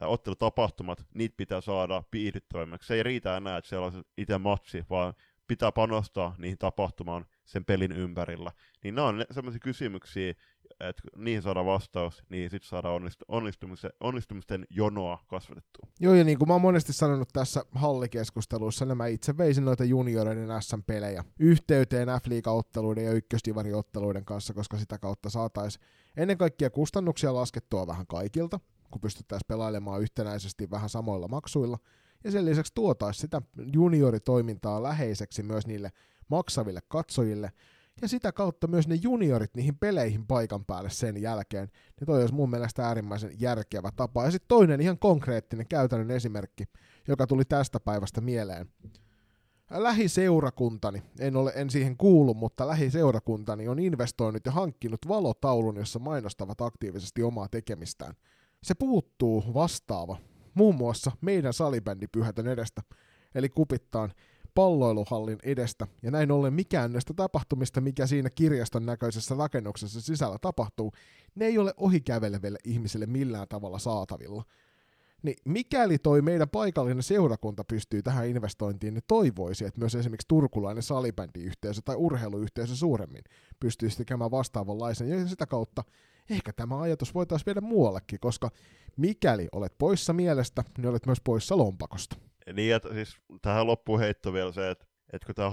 ottelutapahtumat, 0.00 1.06
niitä 1.14 1.34
pitää 1.36 1.60
saada 1.60 2.02
piihdyttävämmäksi. 2.10 2.86
Se 2.86 2.94
ei 2.94 3.02
riitä 3.02 3.36
enää, 3.36 3.56
että 3.56 3.68
siellä 3.68 3.86
on 3.86 4.04
itse 4.18 4.38
matsi, 4.38 4.84
vaan 4.90 5.14
pitää 5.46 5.72
panostaa 5.72 6.34
niihin 6.38 6.58
tapahtumaan 6.58 7.26
sen 7.44 7.64
pelin 7.64 7.92
ympärillä. 7.92 8.52
Niin 8.82 8.94
ne 8.94 9.00
on 9.00 9.24
sellaisia 9.30 9.60
kysymyksiä, 9.60 10.34
että 10.80 11.02
niihin 11.16 11.42
saadaan 11.42 11.66
vastaus, 11.66 12.22
niin 12.28 12.50
sitten 12.50 12.68
saadaan 12.68 12.94
onnistu- 12.94 13.24
onnistumisten, 13.28 13.90
onnistumisten 14.00 14.66
jonoa 14.70 15.24
kasvatettua. 15.26 15.88
Joo, 16.00 16.14
ja 16.14 16.24
niin 16.24 16.38
kuin 16.38 16.48
mä 16.48 16.54
oon 16.54 16.62
monesti 16.62 16.92
sanonut 16.92 17.28
tässä 17.32 17.64
hallikeskustelussa, 17.74 18.84
niin 18.84 18.96
mä 18.96 19.06
itse 19.06 19.38
veisin 19.38 19.64
noita 19.64 19.84
junioreiden 19.84 20.62
SM-pelejä 20.62 21.24
yhteyteen 21.38 22.08
F-liiga-otteluiden 22.08 23.04
ja 23.04 23.12
ykkösdivari-otteluiden 23.12 24.24
kanssa, 24.24 24.54
koska 24.54 24.78
sitä 24.78 24.98
kautta 24.98 25.30
saataisiin 25.30 25.84
ennen 26.16 26.38
kaikkea 26.38 26.70
kustannuksia 26.70 27.34
laskettua 27.34 27.86
vähän 27.86 28.06
kaikilta, 28.06 28.60
kun 28.90 29.00
pystyttäisiin 29.00 29.46
pelailemaan 29.48 30.02
yhtenäisesti 30.02 30.70
vähän 30.70 30.88
samoilla 30.88 31.28
maksuilla, 31.28 31.78
ja 32.26 32.32
sen 32.32 32.44
lisäksi 32.44 32.74
tuotaisiin 32.74 33.20
sitä 33.20 33.42
junioritoimintaa 33.72 34.82
läheiseksi 34.82 35.42
myös 35.42 35.66
niille 35.66 35.92
maksaville 36.28 36.80
katsojille, 36.88 37.52
ja 38.02 38.08
sitä 38.08 38.32
kautta 38.32 38.66
myös 38.66 38.88
ne 38.88 38.94
juniorit 38.94 39.54
niihin 39.54 39.78
peleihin 39.78 40.26
paikan 40.26 40.64
päälle 40.64 40.90
sen 40.90 41.22
jälkeen. 41.22 41.68
Niin 42.00 42.06
toi 42.06 42.20
olisi 42.20 42.34
mun 42.34 42.50
mielestä 42.50 42.86
äärimmäisen 42.86 43.30
järkevä 43.40 43.90
tapa. 43.96 44.24
Ja 44.24 44.30
sitten 44.30 44.48
toinen 44.48 44.80
ihan 44.80 44.98
konkreettinen 44.98 45.66
käytännön 45.68 46.10
esimerkki, 46.10 46.64
joka 47.08 47.26
tuli 47.26 47.44
tästä 47.44 47.80
päivästä 47.80 48.20
mieleen. 48.20 48.70
Lähiseurakuntani, 49.70 51.02
en, 51.18 51.36
ole, 51.36 51.52
en 51.54 51.70
siihen 51.70 51.96
kuulu, 51.96 52.34
mutta 52.34 52.68
lähiseurakuntani 52.68 53.68
on 53.68 53.78
investoinut 53.78 54.46
ja 54.46 54.52
hankkinut 54.52 55.00
valotaulun, 55.08 55.76
jossa 55.76 55.98
mainostavat 55.98 56.60
aktiivisesti 56.60 57.22
omaa 57.22 57.48
tekemistään. 57.48 58.14
Se 58.62 58.74
puuttuu 58.74 59.54
vastaava, 59.54 60.16
muun 60.56 60.74
muassa 60.74 61.12
meidän 61.20 61.52
salibändipyhätön 61.52 62.46
edestä, 62.46 62.82
eli 63.34 63.48
kupittaan 63.48 64.12
palloiluhallin 64.54 65.38
edestä, 65.42 65.86
ja 66.02 66.10
näin 66.10 66.30
ollen 66.30 66.54
mikään 66.54 66.92
näistä 66.92 67.14
tapahtumista, 67.14 67.80
mikä 67.80 68.06
siinä 68.06 68.30
kirjaston 68.30 68.86
näköisessä 68.86 69.34
rakennuksessa 69.34 70.00
sisällä 70.00 70.38
tapahtuu, 70.40 70.92
ne 71.34 71.46
ei 71.46 71.58
ole 71.58 71.74
ohikäveleville 71.76 72.58
ihmisille 72.64 73.06
millään 73.06 73.48
tavalla 73.48 73.78
saatavilla. 73.78 74.44
Niin 75.22 75.36
mikäli 75.44 75.98
toi 75.98 76.22
meidän 76.22 76.48
paikallinen 76.48 77.02
seurakunta 77.02 77.64
pystyy 77.64 78.02
tähän 78.02 78.28
investointiin, 78.28 78.94
niin 78.94 79.04
toivoisi, 79.08 79.64
että 79.64 79.80
myös 79.80 79.94
esimerkiksi 79.94 80.28
turkulainen 80.28 80.82
salibändiyhteisö 80.82 81.82
tai 81.84 81.96
urheiluyhteisö 81.96 82.74
suuremmin 82.74 83.22
pystyisi 83.60 83.96
tekemään 83.96 84.30
vastaavanlaisen, 84.30 85.08
ja 85.08 85.26
sitä 85.26 85.46
kautta 85.46 85.84
ehkä 86.30 86.52
tämä 86.52 86.80
ajatus 86.80 87.14
voitaisiin 87.14 87.46
viedä 87.46 87.60
muuallekin, 87.60 88.20
koska 88.20 88.50
mikäli 88.96 89.48
olet 89.52 89.72
poissa 89.78 90.12
mielestä, 90.12 90.64
niin 90.78 90.88
olet 90.88 91.06
myös 91.06 91.20
poissa 91.24 91.56
lompakosta. 91.56 92.16
Niin, 92.52 92.74
että 92.74 92.88
siis 92.94 93.16
tähän 93.42 93.66
loppuun 93.66 94.00
heitto 94.00 94.32
vielä 94.32 94.52
se, 94.52 94.70
että, 94.70 94.86
että 95.12 95.26
kun 95.26 95.34
tämä 95.34 95.52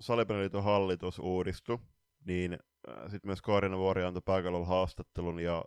Salibändiliiton 0.00 0.64
hallitus 0.64 1.18
uudistui, 1.18 1.78
niin 2.24 2.52
äh, 2.52 3.02
sitten 3.02 3.28
myös 3.28 3.42
Kaarina 3.42 3.78
Vuori 3.78 4.04
antoi 4.04 4.22
pääkallolla 4.24 4.66
haastattelun 4.66 5.40
ja 5.40 5.64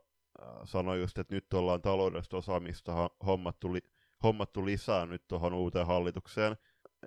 sanoi 0.63 0.99
just, 0.99 1.17
että 1.17 1.35
nyt 1.35 1.53
ollaan 1.53 1.81
taloudellista 1.81 2.37
osaamista 2.37 3.09
hommattu, 3.25 3.73
li- 3.73 3.89
hommattu 4.23 4.65
lisää 4.65 5.05
nyt 5.05 5.27
tuohon 5.27 5.53
uuteen 5.53 5.87
hallitukseen. 5.87 6.55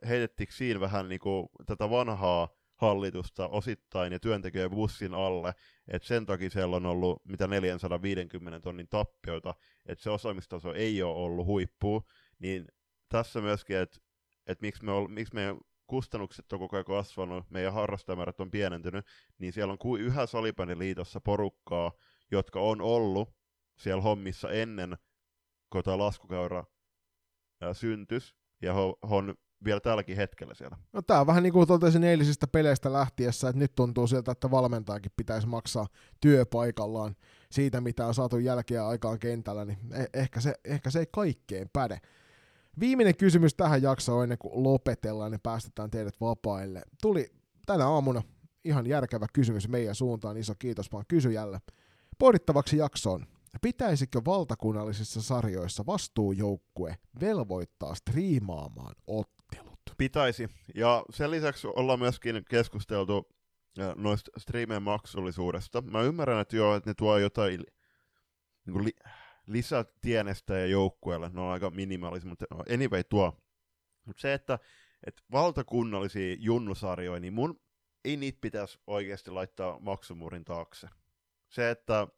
Heitettikö 0.08 0.52
siinä 0.52 0.80
vähän 0.80 1.08
niin 1.08 1.20
kuin 1.20 1.48
tätä 1.66 1.90
vanhaa 1.90 2.48
hallitusta 2.76 3.48
osittain 3.48 4.12
ja 4.12 4.20
työntekijöiden 4.20 4.76
bussin 4.76 5.14
alle, 5.14 5.54
että 5.88 6.08
sen 6.08 6.26
takia 6.26 6.50
siellä 6.50 6.76
on 6.76 6.86
ollut 6.86 7.22
mitä 7.24 7.46
450 7.46 8.60
tonnin 8.60 8.88
tappioita, 8.88 9.54
että 9.86 10.02
se 10.02 10.10
osaamistaso 10.10 10.74
ei 10.74 11.02
ole 11.02 11.16
ollut 11.16 11.46
huippu, 11.46 12.08
niin 12.38 12.66
tässä 13.08 13.40
myöskin, 13.40 13.76
että 13.76 13.98
et 14.46 14.60
miksi, 14.60 14.84
me 14.84 14.92
ol, 14.92 15.08
miksi 15.08 15.34
meidän 15.34 15.58
kustannukset 15.86 16.52
on 16.52 16.58
koko 16.58 16.76
ajan 16.76 16.84
kasvanut, 16.84 17.50
meidän 17.50 17.72
harrastajamäärät 17.72 18.40
on 18.40 18.50
pienentynyt, 18.50 19.06
niin 19.38 19.52
siellä 19.52 19.72
on 19.72 19.78
kuin 19.78 20.02
yhä 20.02 20.26
liitossa 20.78 21.20
porukkaa, 21.20 21.92
jotka 22.30 22.60
on 22.60 22.80
ollut 22.80 23.34
siellä 23.78 24.02
hommissa 24.02 24.50
ennen, 24.50 24.96
kun 25.72 25.82
tämä 25.82 25.98
laskukäyrä 25.98 26.64
syntys, 27.72 28.34
ja 28.62 28.74
on 29.02 29.34
vielä 29.64 29.80
tälläkin 29.80 30.16
hetkellä 30.16 30.54
siellä. 30.54 30.76
No 30.92 31.02
tää 31.02 31.20
on 31.20 31.26
vähän 31.26 31.42
niin 31.42 31.52
kuin 31.52 31.68
totesin 31.68 32.04
eilisistä 32.04 32.46
peleistä 32.46 32.92
lähtiessä, 32.92 33.48
että 33.48 33.58
nyt 33.58 33.74
tuntuu 33.74 34.06
siltä, 34.06 34.32
että 34.32 34.50
valmentajakin 34.50 35.12
pitäisi 35.16 35.46
maksaa 35.46 35.86
työpaikallaan 36.20 37.16
siitä, 37.50 37.80
mitä 37.80 38.06
on 38.06 38.14
saatu 38.14 38.38
jälkeä 38.38 38.86
aikaan 38.86 39.18
kentällä, 39.18 39.64
niin 39.64 39.78
eh- 39.92 40.10
ehkä 40.14 40.40
se, 40.40 40.54
ehkä 40.64 40.90
se 40.90 40.98
ei 40.98 41.06
kaikkeen 41.12 41.68
päde. 41.72 41.98
Viimeinen 42.80 43.16
kysymys 43.16 43.54
tähän 43.54 43.82
jaksoon 43.82 44.22
ennen 44.22 44.38
kuin 44.38 44.62
lopetellaan 44.62 45.32
ja 45.32 45.38
päästetään 45.42 45.90
teidät 45.90 46.20
vapaille. 46.20 46.82
Tuli 47.02 47.30
tänä 47.66 47.86
aamuna 47.88 48.22
ihan 48.64 48.86
järkevä 48.86 49.26
kysymys 49.32 49.68
meidän 49.68 49.94
suuntaan, 49.94 50.36
iso 50.36 50.54
kiitos 50.58 50.92
vaan 50.92 51.04
kysyjälle. 51.08 51.58
Pohdittavaksi 52.18 52.76
jaksoon. 52.76 53.26
Pitäisikö 53.62 54.20
valtakunnallisissa 54.26 55.22
sarjoissa 55.22 55.86
vastuujoukkue 55.86 56.98
velvoittaa 57.20 57.94
striimaamaan 57.94 58.94
ottelut? 59.06 59.80
Pitäisi. 59.98 60.48
Ja 60.74 61.04
sen 61.10 61.30
lisäksi 61.30 61.66
ollaan 61.66 61.98
myöskin 61.98 62.44
keskusteltu 62.50 63.28
noista 63.96 64.30
striimeen 64.38 64.82
maksullisuudesta. 64.82 65.82
Mä 65.82 66.02
ymmärrän, 66.02 66.40
että 66.40 66.56
joo, 66.56 66.76
että 66.76 66.90
ne 66.90 66.94
tuo 66.94 67.18
jotain 67.18 67.64
niin 68.66 68.72
kuin 68.72 68.84
li- 68.84 69.12
lisätienestä 69.46 70.58
ja 70.58 70.66
joukkueelle, 70.66 71.30
ne 71.32 71.40
on 71.40 71.52
aika 71.52 71.70
minimaalisia, 71.70 72.28
mutta 72.28 72.46
anyway 72.74 73.04
tuo. 73.04 73.36
Mutta 74.04 74.20
se, 74.20 74.34
että, 74.34 74.58
että 75.06 75.22
valtakunnallisia 75.32 76.36
junnusarjoja, 76.38 77.20
niin 77.20 77.32
mun 77.32 77.60
ei 78.04 78.16
niitä 78.16 78.38
pitäisi 78.40 78.78
oikeasti 78.86 79.30
laittaa 79.30 79.78
maksumuurin 79.80 80.44
taakse. 80.44 80.88
Se, 81.48 81.70
että, 81.70 82.08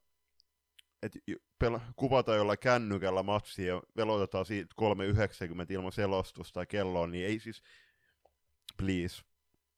että 1.02 1.18
pel- 1.64 1.80
kuvataan 1.96 2.38
jollain 2.38 2.58
kännykällä 2.58 3.22
matsia 3.22 3.74
ja 3.74 3.82
velotetaan 3.96 4.46
siitä 4.46 4.74
3,90 4.80 5.66
ilman 5.68 5.92
selostusta 5.92 6.66
kelloa, 6.66 7.06
niin 7.06 7.26
ei 7.26 7.38
siis, 7.38 7.62
please. 8.76 9.22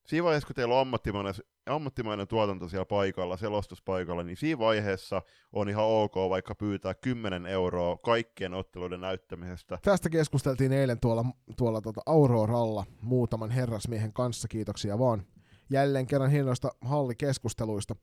Siinä 0.06 0.24
vaiheessa, 0.24 0.46
kun 0.46 0.56
teillä 0.56 0.74
on 0.74 0.80
ammattimainen 0.80 1.34
ammattimainen 1.66 2.28
tuotanto 2.28 2.68
siellä 2.68 2.84
paikalla, 2.84 3.36
selostuspaikalla, 3.36 4.22
niin 4.22 4.36
siinä 4.36 4.58
vaiheessa 4.58 5.22
on 5.52 5.68
ihan 5.68 5.84
ok 5.84 6.14
vaikka 6.16 6.54
pyytää 6.54 6.94
10 6.94 7.46
euroa 7.46 7.96
kaikkien 7.96 8.54
otteluiden 8.54 9.00
näyttämisestä. 9.00 9.78
Tästä 9.82 10.10
keskusteltiin 10.10 10.72
eilen 10.72 11.00
tuolla, 11.00 11.24
tuolla 11.56 11.80
tuota 11.80 12.00
Auroralla 12.06 12.84
muutaman 13.00 13.50
herrasmiehen 13.50 14.12
kanssa, 14.12 14.48
kiitoksia 14.48 14.98
vaan 14.98 15.26
jälleen 15.70 16.06
kerran 16.06 16.30
hienoista 16.30 16.70
hallikeskusteluista. 16.80 17.96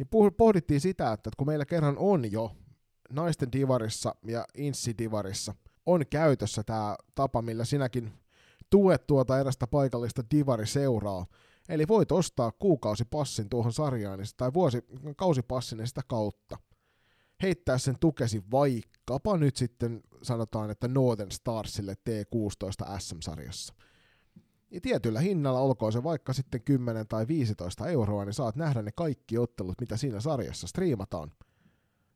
Niin 0.00 0.34
pohdittiin 0.36 0.80
sitä, 0.80 1.12
että 1.12 1.30
kun 1.36 1.46
meillä 1.46 1.64
kerran 1.64 1.98
on 1.98 2.32
jo 2.32 2.56
naisten 3.10 3.52
divarissa 3.52 4.14
ja 4.24 4.44
insi-divarissa 4.54 5.54
on 5.86 6.06
käytössä 6.10 6.62
tämä 6.62 6.96
tapa, 7.14 7.42
millä 7.42 7.64
sinäkin 7.64 8.12
tuet 8.70 9.06
tuota 9.06 9.40
erästä 9.40 9.66
paikallista 9.66 10.22
divariseuraa, 10.30 11.26
Eli 11.68 11.88
voit 11.88 12.12
ostaa 12.12 12.52
kuukausipassin 12.52 13.48
tuohon 13.48 13.72
sarjaan 13.72 14.20
tai 14.36 14.52
vuosi, 14.52 14.84
kausipassin 15.16 15.86
sitä 15.86 16.00
kautta. 16.08 16.58
Heittää 17.42 17.78
sen 17.78 17.96
tukesi 18.00 18.42
vaikkapa 18.50 19.36
nyt 19.36 19.56
sitten 19.56 20.00
sanotaan, 20.22 20.70
että 20.70 20.88
Northern 20.88 21.30
Starsille 21.30 21.94
T16 21.94 22.98
SM-sarjassa. 22.98 23.74
Ja 24.70 24.80
tietyllä 24.80 25.20
hinnalla, 25.20 25.60
olkoon 25.60 25.92
se 25.92 26.02
vaikka 26.02 26.32
sitten 26.32 26.62
10 26.62 27.08
tai 27.08 27.28
15 27.28 27.88
euroa, 27.88 28.24
niin 28.24 28.34
saat 28.34 28.56
nähdä 28.56 28.82
ne 28.82 28.92
kaikki 28.92 29.38
ottelut, 29.38 29.80
mitä 29.80 29.96
siinä 29.96 30.20
sarjassa 30.20 30.66
striimataan. 30.66 31.32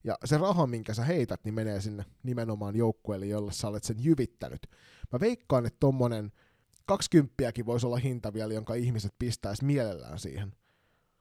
Ja 0.05 0.19
se 0.25 0.39
raha, 0.39 0.67
minkä 0.67 0.95
sä 0.95 1.05
heität, 1.05 1.45
niin 1.45 1.55
menee 1.55 1.81
sinne 1.81 2.05
nimenomaan 2.23 2.77
joukkueelle, 2.77 3.27
jolle 3.27 3.53
sä 3.53 3.69
olet 3.69 3.85
sen 3.85 3.97
jyvittänyt. 3.99 4.67
Mä 5.13 5.21
veikkaan, 5.21 5.67
että 5.67 5.77
tommonen 5.81 6.33
kaksikymppiäkin 6.87 7.67
voisi 7.67 7.87
olla 7.87 7.97
hinta 7.97 8.33
vielä, 8.33 8.55
jonka 8.55 8.75
ihmiset 8.75 9.15
pistäisi 9.19 9.65
mielellään 9.65 10.19
siihen. 10.19 10.53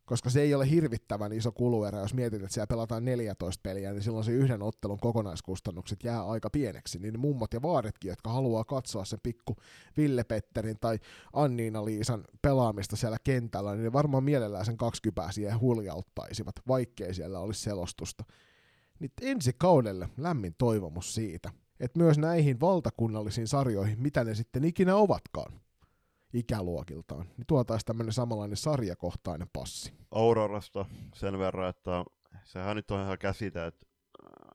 Koska 0.05 0.29
se 0.29 0.41
ei 0.41 0.53
ole 0.53 0.69
hirvittävän 0.69 1.33
iso 1.33 1.51
kuluerä, 1.51 1.99
jos 1.99 2.13
mietit, 2.13 2.41
että 2.41 2.53
siellä 2.53 2.67
pelataan 2.67 3.05
14 3.05 3.61
peliä, 3.63 3.91
niin 3.91 4.03
silloin 4.03 4.25
se 4.25 4.31
yhden 4.31 4.61
ottelun 4.61 4.99
kokonaiskustannukset 4.99 6.03
jää 6.03 6.23
aika 6.25 6.49
pieneksi. 6.49 6.99
Niin 6.99 7.19
mummot 7.19 7.53
ja 7.53 7.61
vaaretkin, 7.61 8.09
jotka 8.09 8.29
haluaa 8.29 8.63
katsoa 8.63 9.05
sen 9.05 9.19
pikku 9.23 9.55
Ville 9.97 10.23
Petterin 10.23 10.79
tai 10.79 10.99
Anniina 11.33 11.85
Liisan 11.85 12.25
pelaamista 12.41 12.95
siellä 12.95 13.17
kentällä, 13.23 13.73
niin 13.73 13.83
ne 13.83 13.93
varmaan 13.93 14.23
mielellään 14.23 14.65
sen 14.65 14.77
kaksikypää 14.77 15.31
siihen 15.31 15.59
huljauttaisivat, 15.59 16.55
vaikkei 16.67 17.13
siellä 17.13 17.39
olisi 17.39 17.61
selostusta. 17.61 18.23
Niin 18.99 19.11
ensi 19.21 19.51
kaudelle 19.57 20.09
lämmin 20.17 20.55
toivomus 20.57 21.15
siitä– 21.15 21.51
että 21.83 21.99
myös 21.99 22.17
näihin 22.17 22.59
valtakunnallisiin 22.59 23.47
sarjoihin, 23.47 24.01
mitä 24.01 24.23
ne 24.23 24.35
sitten 24.35 24.63
ikinä 24.63 24.95
ovatkaan 24.95 25.62
ikäluokiltaan, 26.33 27.25
niin 27.37 27.47
tuotaisiin 27.47 27.85
tämmöinen 27.85 28.13
samanlainen 28.13 28.57
sarjakohtainen 28.57 29.47
passi. 29.53 29.93
Aurorasta 30.11 30.85
sen 31.15 31.39
verran, 31.39 31.69
että 31.69 32.05
sehän 32.43 32.75
nyt 32.75 32.91
on 32.91 33.01
ihan 33.01 33.17
käsite, 33.19 33.65
että, 33.65 33.85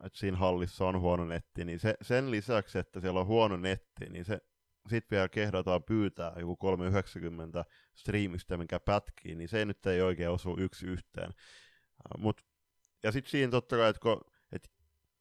että 0.05 0.18
siinä 0.18 0.36
hallissa 0.36 0.84
on 0.84 1.00
huono 1.00 1.24
netti, 1.24 1.64
niin 1.64 1.78
se, 1.78 1.94
sen 2.02 2.30
lisäksi, 2.30 2.78
että 2.78 3.00
siellä 3.00 3.20
on 3.20 3.26
huono 3.26 3.56
netti, 3.56 4.06
niin 4.10 4.24
se, 4.24 4.40
sit 4.88 5.10
vielä 5.10 5.28
kehdataan 5.28 5.82
pyytää 5.82 6.32
joku 6.38 6.56
390 6.56 7.64
striimistä, 7.94 8.56
mikä 8.56 8.80
pätkii, 8.80 9.34
niin 9.34 9.48
se 9.48 9.64
nyt 9.64 9.86
ei 9.86 10.00
oikein 10.00 10.30
osu 10.30 10.56
yksi 10.59 10.86
yhteen. 10.86 11.30
Mut, 12.18 12.40
ja 13.02 13.12
sitten 13.12 13.30
siinä 13.30 13.50
totta 13.50 13.76
kai, 13.76 13.90
että 13.90 14.00
kun, 14.00 14.20
et 14.52 14.70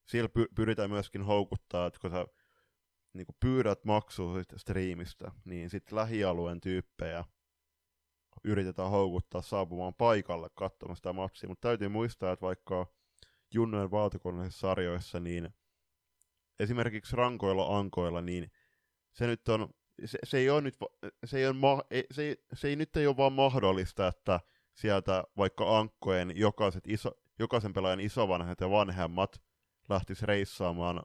sillä 0.07 0.29
py, 0.29 0.45
pyritään 0.55 0.89
myöskin 0.89 1.21
houkuttaa, 1.21 1.87
että 1.87 1.99
kun 1.99 2.11
sä 2.11 2.25
niin 3.13 3.27
pyydät 3.39 3.85
maksua 3.85 4.41
striimistä, 4.57 5.31
niin 5.45 5.69
sitten 5.69 5.95
lähialueen 5.95 6.61
tyyppejä 6.61 7.25
yritetään 8.43 8.89
houkuttaa 8.89 9.41
saapumaan 9.41 9.93
paikalle 9.93 10.49
katsomaan 10.55 10.95
sitä 10.95 11.13
matsia, 11.13 11.49
mutta 11.49 11.67
täytyy 11.67 11.87
muistaa, 11.87 12.31
että 12.31 12.45
vaikka 12.45 12.87
junnojen 13.53 13.91
valtakunnallisissa 13.91 14.67
sarjoissa, 14.67 15.19
niin 15.19 15.49
esimerkiksi 16.59 17.15
rankoilla 17.15 17.77
ankoilla, 17.77 18.21
niin 18.21 18.51
se 19.13 19.27
nyt 19.27 19.49
on, 19.49 19.69
se, 20.05 20.19
se 20.23 20.37
ei 20.37 20.49
ole 20.49 20.61
nyt, 20.61 20.77
se 21.25 21.37
ei, 21.37 21.47
ole 21.47 21.53
ma, 21.53 21.83
se, 22.11 22.23
ei, 22.23 22.35
se 22.53 22.67
ei 22.67 22.75
nyt 22.75 22.97
ei 22.97 23.07
ole 23.07 23.17
vaan 23.17 23.33
mahdollista, 23.33 24.07
että 24.07 24.39
sieltä 24.75 25.23
vaikka 25.37 25.79
ankkojen 25.79 26.33
jokaiset 26.35 26.87
iso, 26.87 27.11
jokaisen 27.39 27.73
pelaajan 27.73 27.99
isovanhemmat 27.99 28.61
ja 28.61 28.69
vanhemmat 28.69 29.41
lähtis 29.89 30.21
reissaamaan 30.21 31.03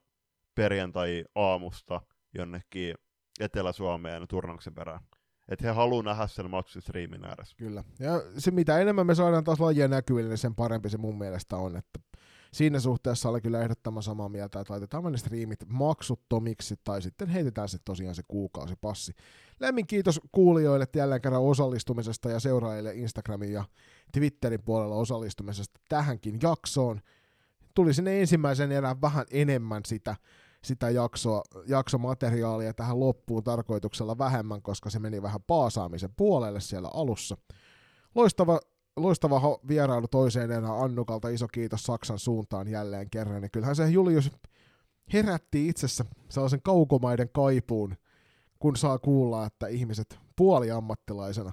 perjantai-aamusta 0.55 2.01
jonnekin 2.35 2.95
Etelä-Suomeen 3.41 4.29
turnauksen 4.29 4.75
perään. 4.75 5.01
Että 5.49 5.67
he 5.67 5.73
haluaa 5.73 6.03
nähdä 6.03 6.27
sen 6.27 6.51
matchin 6.51 6.83
striimin 6.83 7.25
ääressä. 7.25 7.57
Kyllä. 7.57 7.85
Ja 7.99 8.23
se 8.39 8.51
mitä 8.51 8.79
enemmän 8.79 9.07
me 9.07 9.15
saadaan 9.15 9.45
taas 9.45 9.61
lajia 9.61 9.89
näkyville, 9.89 10.29
niin 10.29 10.39
sen 10.39 10.55
parempi 10.55 10.91
se 10.91 10.99
mun 10.99 11.19
mielestä 11.19 11.57
on. 11.57 11.77
Että 11.77 12.01
siinä 12.53 12.81
suhteessa 12.81 13.29
oli 13.29 13.41
kyllä 13.41 13.61
ehdottoman 13.61 14.03
samaa 14.03 14.29
mieltä, 14.29 14.61
että 14.61 14.73
laitetaan 14.73 15.13
ne 15.13 15.19
striimit 15.19 15.61
maksuttomiksi 15.69 16.75
tai 16.85 17.03
sitten 17.03 17.29
heitetään 17.29 17.69
se 17.69 17.79
tosiaan 17.85 18.15
se 18.15 18.23
kuukausipassi. 18.29 19.13
Lämmin 19.61 19.87
kiitos 19.87 20.21
kuulijoille 20.33 20.87
jälleen 20.97 21.21
kerran 21.21 21.43
osallistumisesta 21.43 22.31
ja 22.31 22.41
seuraajille 22.41 22.95
Instagramin 22.95 23.53
ja 23.53 23.65
Twitterin 24.13 24.63
puolella 24.63 24.95
osallistumisesta 24.95 25.81
tähänkin 25.89 26.39
jaksoon. 26.43 27.01
Tuli 27.75 27.95
sinne 27.95 28.21
ensimmäisen 28.21 28.73
erään 28.73 29.01
vähän 29.01 29.27
enemmän 29.31 29.83
sitä 29.87 30.17
sitä 30.65 30.91
jaksoa, 30.91 31.43
jaksomateriaalia 31.67 32.75
tähän 32.75 33.01
loppuun 33.01 33.45
tarkoituksella 33.45 34.19
vähemmän, 34.19 34.63
koska 34.63 34.91
se 34.91 34.99
meni 34.99 35.23
vähän 35.23 35.43
paasaamisen 35.47 36.15
puolelle 36.17 36.61
siellä 36.61 36.91
alussa. 36.95 37.37
Loistava, 38.15 38.61
loistava 38.97 39.59
vierailu 39.69 40.09
toiseen 40.09 40.51
enää 40.51 40.83
Annukalta, 40.83 41.29
iso 41.29 41.49
kiitos 41.49 41.83
Saksan 41.83 42.19
suuntaan 42.19 42.69
jälleen 42.69 43.11
kerran. 43.11 43.43
Ja 43.43 43.49
kyllähän 43.49 43.77
se 43.77 43.91
Julius 43.91 44.31
herätti 45.13 45.69
itsessä 45.69 46.05
sellaisen 46.29 46.63
kaukomaiden 46.63 47.29
kaipuun, 47.33 47.95
kun 48.59 48.77
saa 48.77 48.99
kuulla, 48.99 49.47
että 49.47 49.67
ihmiset 49.67 50.19
puoliammattilaisena 50.37 51.53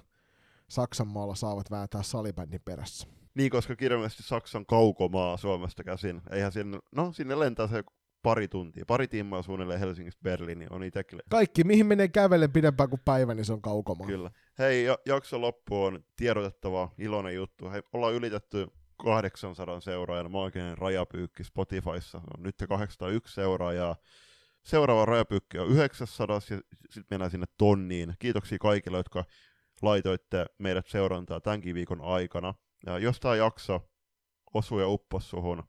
Saksan 0.69 1.07
maalla 1.07 1.35
saavat 1.35 1.71
vääntää 1.71 2.03
salibändin 2.03 2.61
perässä. 2.65 3.07
Niin, 3.35 3.51
koska 3.51 3.75
kirjallisesti 3.75 4.23
Saksan 4.23 4.65
kaukomaa 4.65 5.37
Suomesta 5.37 5.83
käsin. 5.83 6.21
Eihän 6.31 6.51
sinne, 6.51 6.79
no 6.95 7.11
sinne 7.13 7.39
lentää 7.39 7.67
se 7.67 7.83
pari 8.21 8.47
tuntia, 8.47 8.85
pari 8.87 9.07
timmaa 9.07 9.41
suunnilleen 9.41 9.79
Helsingistä 9.79 10.21
Berliiniin 10.23 10.73
on 10.73 10.83
itsekin. 10.83 11.19
Kaikki, 11.29 11.63
mihin 11.63 11.85
menee 11.85 12.07
kävellen 12.07 12.51
pidempään 12.51 12.89
kuin 12.89 13.01
päivä, 13.05 13.33
niin 13.33 13.45
se 13.45 13.53
on 13.53 13.61
kaukomaa. 13.61 14.07
Kyllä. 14.07 14.31
Hei, 14.59 14.85
jakso 15.05 15.41
loppu 15.41 15.83
on 15.83 16.03
tiedotettava, 16.15 16.91
iloinen 16.97 17.35
juttu. 17.35 17.69
Hei, 17.69 17.81
ollaan 17.93 18.13
ylitetty 18.13 18.67
800 18.97 19.79
seuraajan 19.79 20.31
maaginen 20.31 20.77
rajapyykki 20.77 21.43
Spotifyssa. 21.43 22.17
On 22.17 22.43
nyt 22.43 22.55
801 22.69 23.33
seuraajaa. 23.33 23.95
Seuraava 24.63 25.05
rajapyykki 25.05 25.59
on 25.59 25.67
900 25.67 26.35
ja 26.35 26.39
sitten 26.89 27.05
mennään 27.09 27.31
sinne 27.31 27.47
tonniin. 27.57 28.13
Kiitoksia 28.19 28.57
kaikille, 28.57 28.97
jotka 28.97 29.25
laitoitte 29.81 30.45
meidät 30.57 30.87
seurantaa 30.87 31.39
tämänkin 31.39 31.75
viikon 31.75 32.01
aikana. 32.01 32.53
Ja 32.85 32.99
jos 32.99 33.19
tämä 33.19 33.35
jakso 33.35 33.89
osuu 34.53 34.79
ja 34.79 34.87
uppos 34.87 35.29
suhun, 35.29 35.63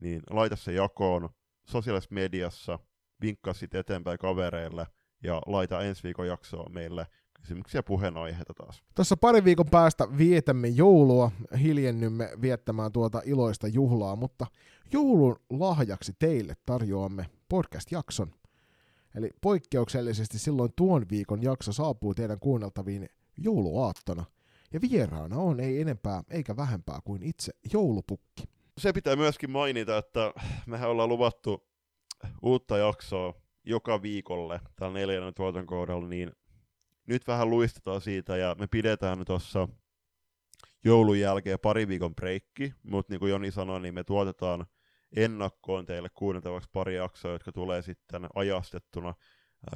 niin 0.00 0.22
laita 0.30 0.56
se 0.56 0.72
jakoon 0.72 1.28
sosiaalisessa 1.66 2.14
mediassa, 2.14 2.78
vinkkaa 3.20 3.54
sitten 3.54 3.80
eteenpäin 3.80 4.18
kavereille 4.18 4.86
ja 5.22 5.42
laita 5.46 5.82
ensi 5.82 6.02
viikon 6.02 6.26
jaksoa 6.26 6.68
meille 6.68 7.06
kysymyksiä 7.40 7.82
puheenaiheita 7.82 8.54
taas. 8.54 8.82
Tuossa 8.94 9.16
parin 9.16 9.44
viikon 9.44 9.66
päästä 9.70 10.08
vietämme 10.18 10.68
joulua, 10.68 11.30
hiljennymme 11.62 12.30
viettämään 12.42 12.92
tuota 12.92 13.22
iloista 13.24 13.68
juhlaa, 13.68 14.16
mutta 14.16 14.46
joulun 14.92 15.36
lahjaksi 15.50 16.12
teille 16.18 16.54
tarjoamme 16.66 17.26
podcast-jakson. 17.48 18.34
Eli 19.14 19.30
poikkeuksellisesti 19.40 20.38
silloin 20.38 20.72
tuon 20.76 21.06
viikon 21.10 21.42
jakso 21.42 21.72
saapuu 21.72 22.14
teidän 22.14 22.40
kuunneltaviin 22.40 23.08
jouluaattona. 23.36 24.24
Ja 24.72 24.80
vieraana 24.80 25.36
on 25.36 25.60
ei 25.60 25.80
enempää 25.80 26.22
eikä 26.30 26.56
vähempää 26.56 26.98
kuin 27.04 27.22
itse 27.22 27.52
joulupukki 27.72 28.44
se 28.78 28.92
pitää 28.92 29.16
myöskin 29.16 29.50
mainita, 29.50 29.98
että 29.98 30.32
mehän 30.66 30.90
ollaan 30.90 31.08
luvattu 31.08 31.68
uutta 32.42 32.78
jaksoa 32.78 33.34
joka 33.64 34.02
viikolle 34.02 34.60
tällä 34.76 34.98
neljännen 34.98 35.34
tuotankohdalla, 35.34 36.08
niin 36.08 36.32
nyt 37.06 37.26
vähän 37.26 37.50
luistetaan 37.50 38.00
siitä 38.00 38.36
ja 38.36 38.56
me 38.58 38.66
pidetään 38.66 39.24
tuossa 39.26 39.68
joulun 40.84 41.20
jälkeen 41.20 41.58
pari 41.62 41.88
viikon 41.88 42.14
breikki, 42.14 42.74
mutta 42.82 43.12
niin 43.12 43.20
kuin 43.20 43.30
Joni 43.30 43.50
sanoi, 43.50 43.80
niin 43.80 43.94
me 43.94 44.04
tuotetaan 44.04 44.66
ennakkoon 45.16 45.86
teille 45.86 46.08
kuunneltavaksi 46.14 46.68
pari 46.72 46.96
jaksoa, 46.96 47.32
jotka 47.32 47.52
tulee 47.52 47.82
sitten 47.82 48.26
ajastettuna 48.34 49.14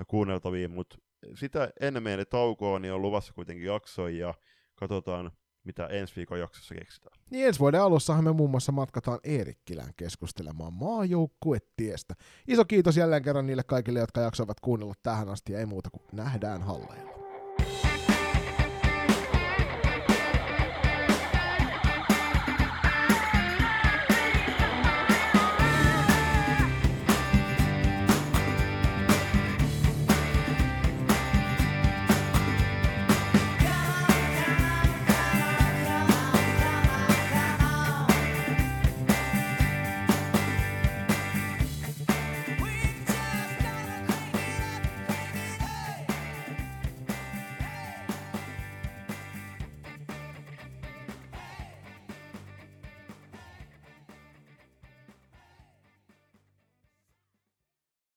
kuunneltaviin, 0.06 0.70
mutta 0.70 0.97
sitä 1.35 1.70
ennen 1.81 2.02
meidän 2.02 2.27
taukoa 2.31 2.78
niin 2.78 2.93
on 2.93 3.02
luvassa 3.02 3.32
kuitenkin 3.32 3.66
jaksoja 3.66 4.27
ja 4.27 4.35
katsotaan 4.74 5.31
mitä 5.71 5.87
ensi 5.87 6.17
viikon 6.17 6.39
jaksossa 6.39 6.75
keksitään. 6.75 7.17
Niin 7.31 7.47
ensi 7.47 7.61
vuoden 7.61 7.83
alussahan 7.83 8.25
me 8.25 8.33
muun 8.33 8.51
muassa 8.51 8.73
matkataan 8.73 9.19
Eerikkilään 9.25 9.93
keskustelemaan 9.97 10.73
maajoukkuetiestä. 10.73 12.15
Iso 12.49 12.65
kiitos 12.65 12.97
jälleen 12.97 13.23
kerran 13.23 13.47
niille 13.47 13.63
kaikille, 13.63 13.99
jotka 13.99 14.21
jaksoivat 14.21 14.61
kuunnella 14.61 14.95
tähän 15.03 15.29
asti 15.29 15.53
ja 15.53 15.59
ei 15.59 15.67
muuta 15.67 15.91
kuin 15.91 16.03
nähdään 16.13 16.63
halleilla. 16.63 17.20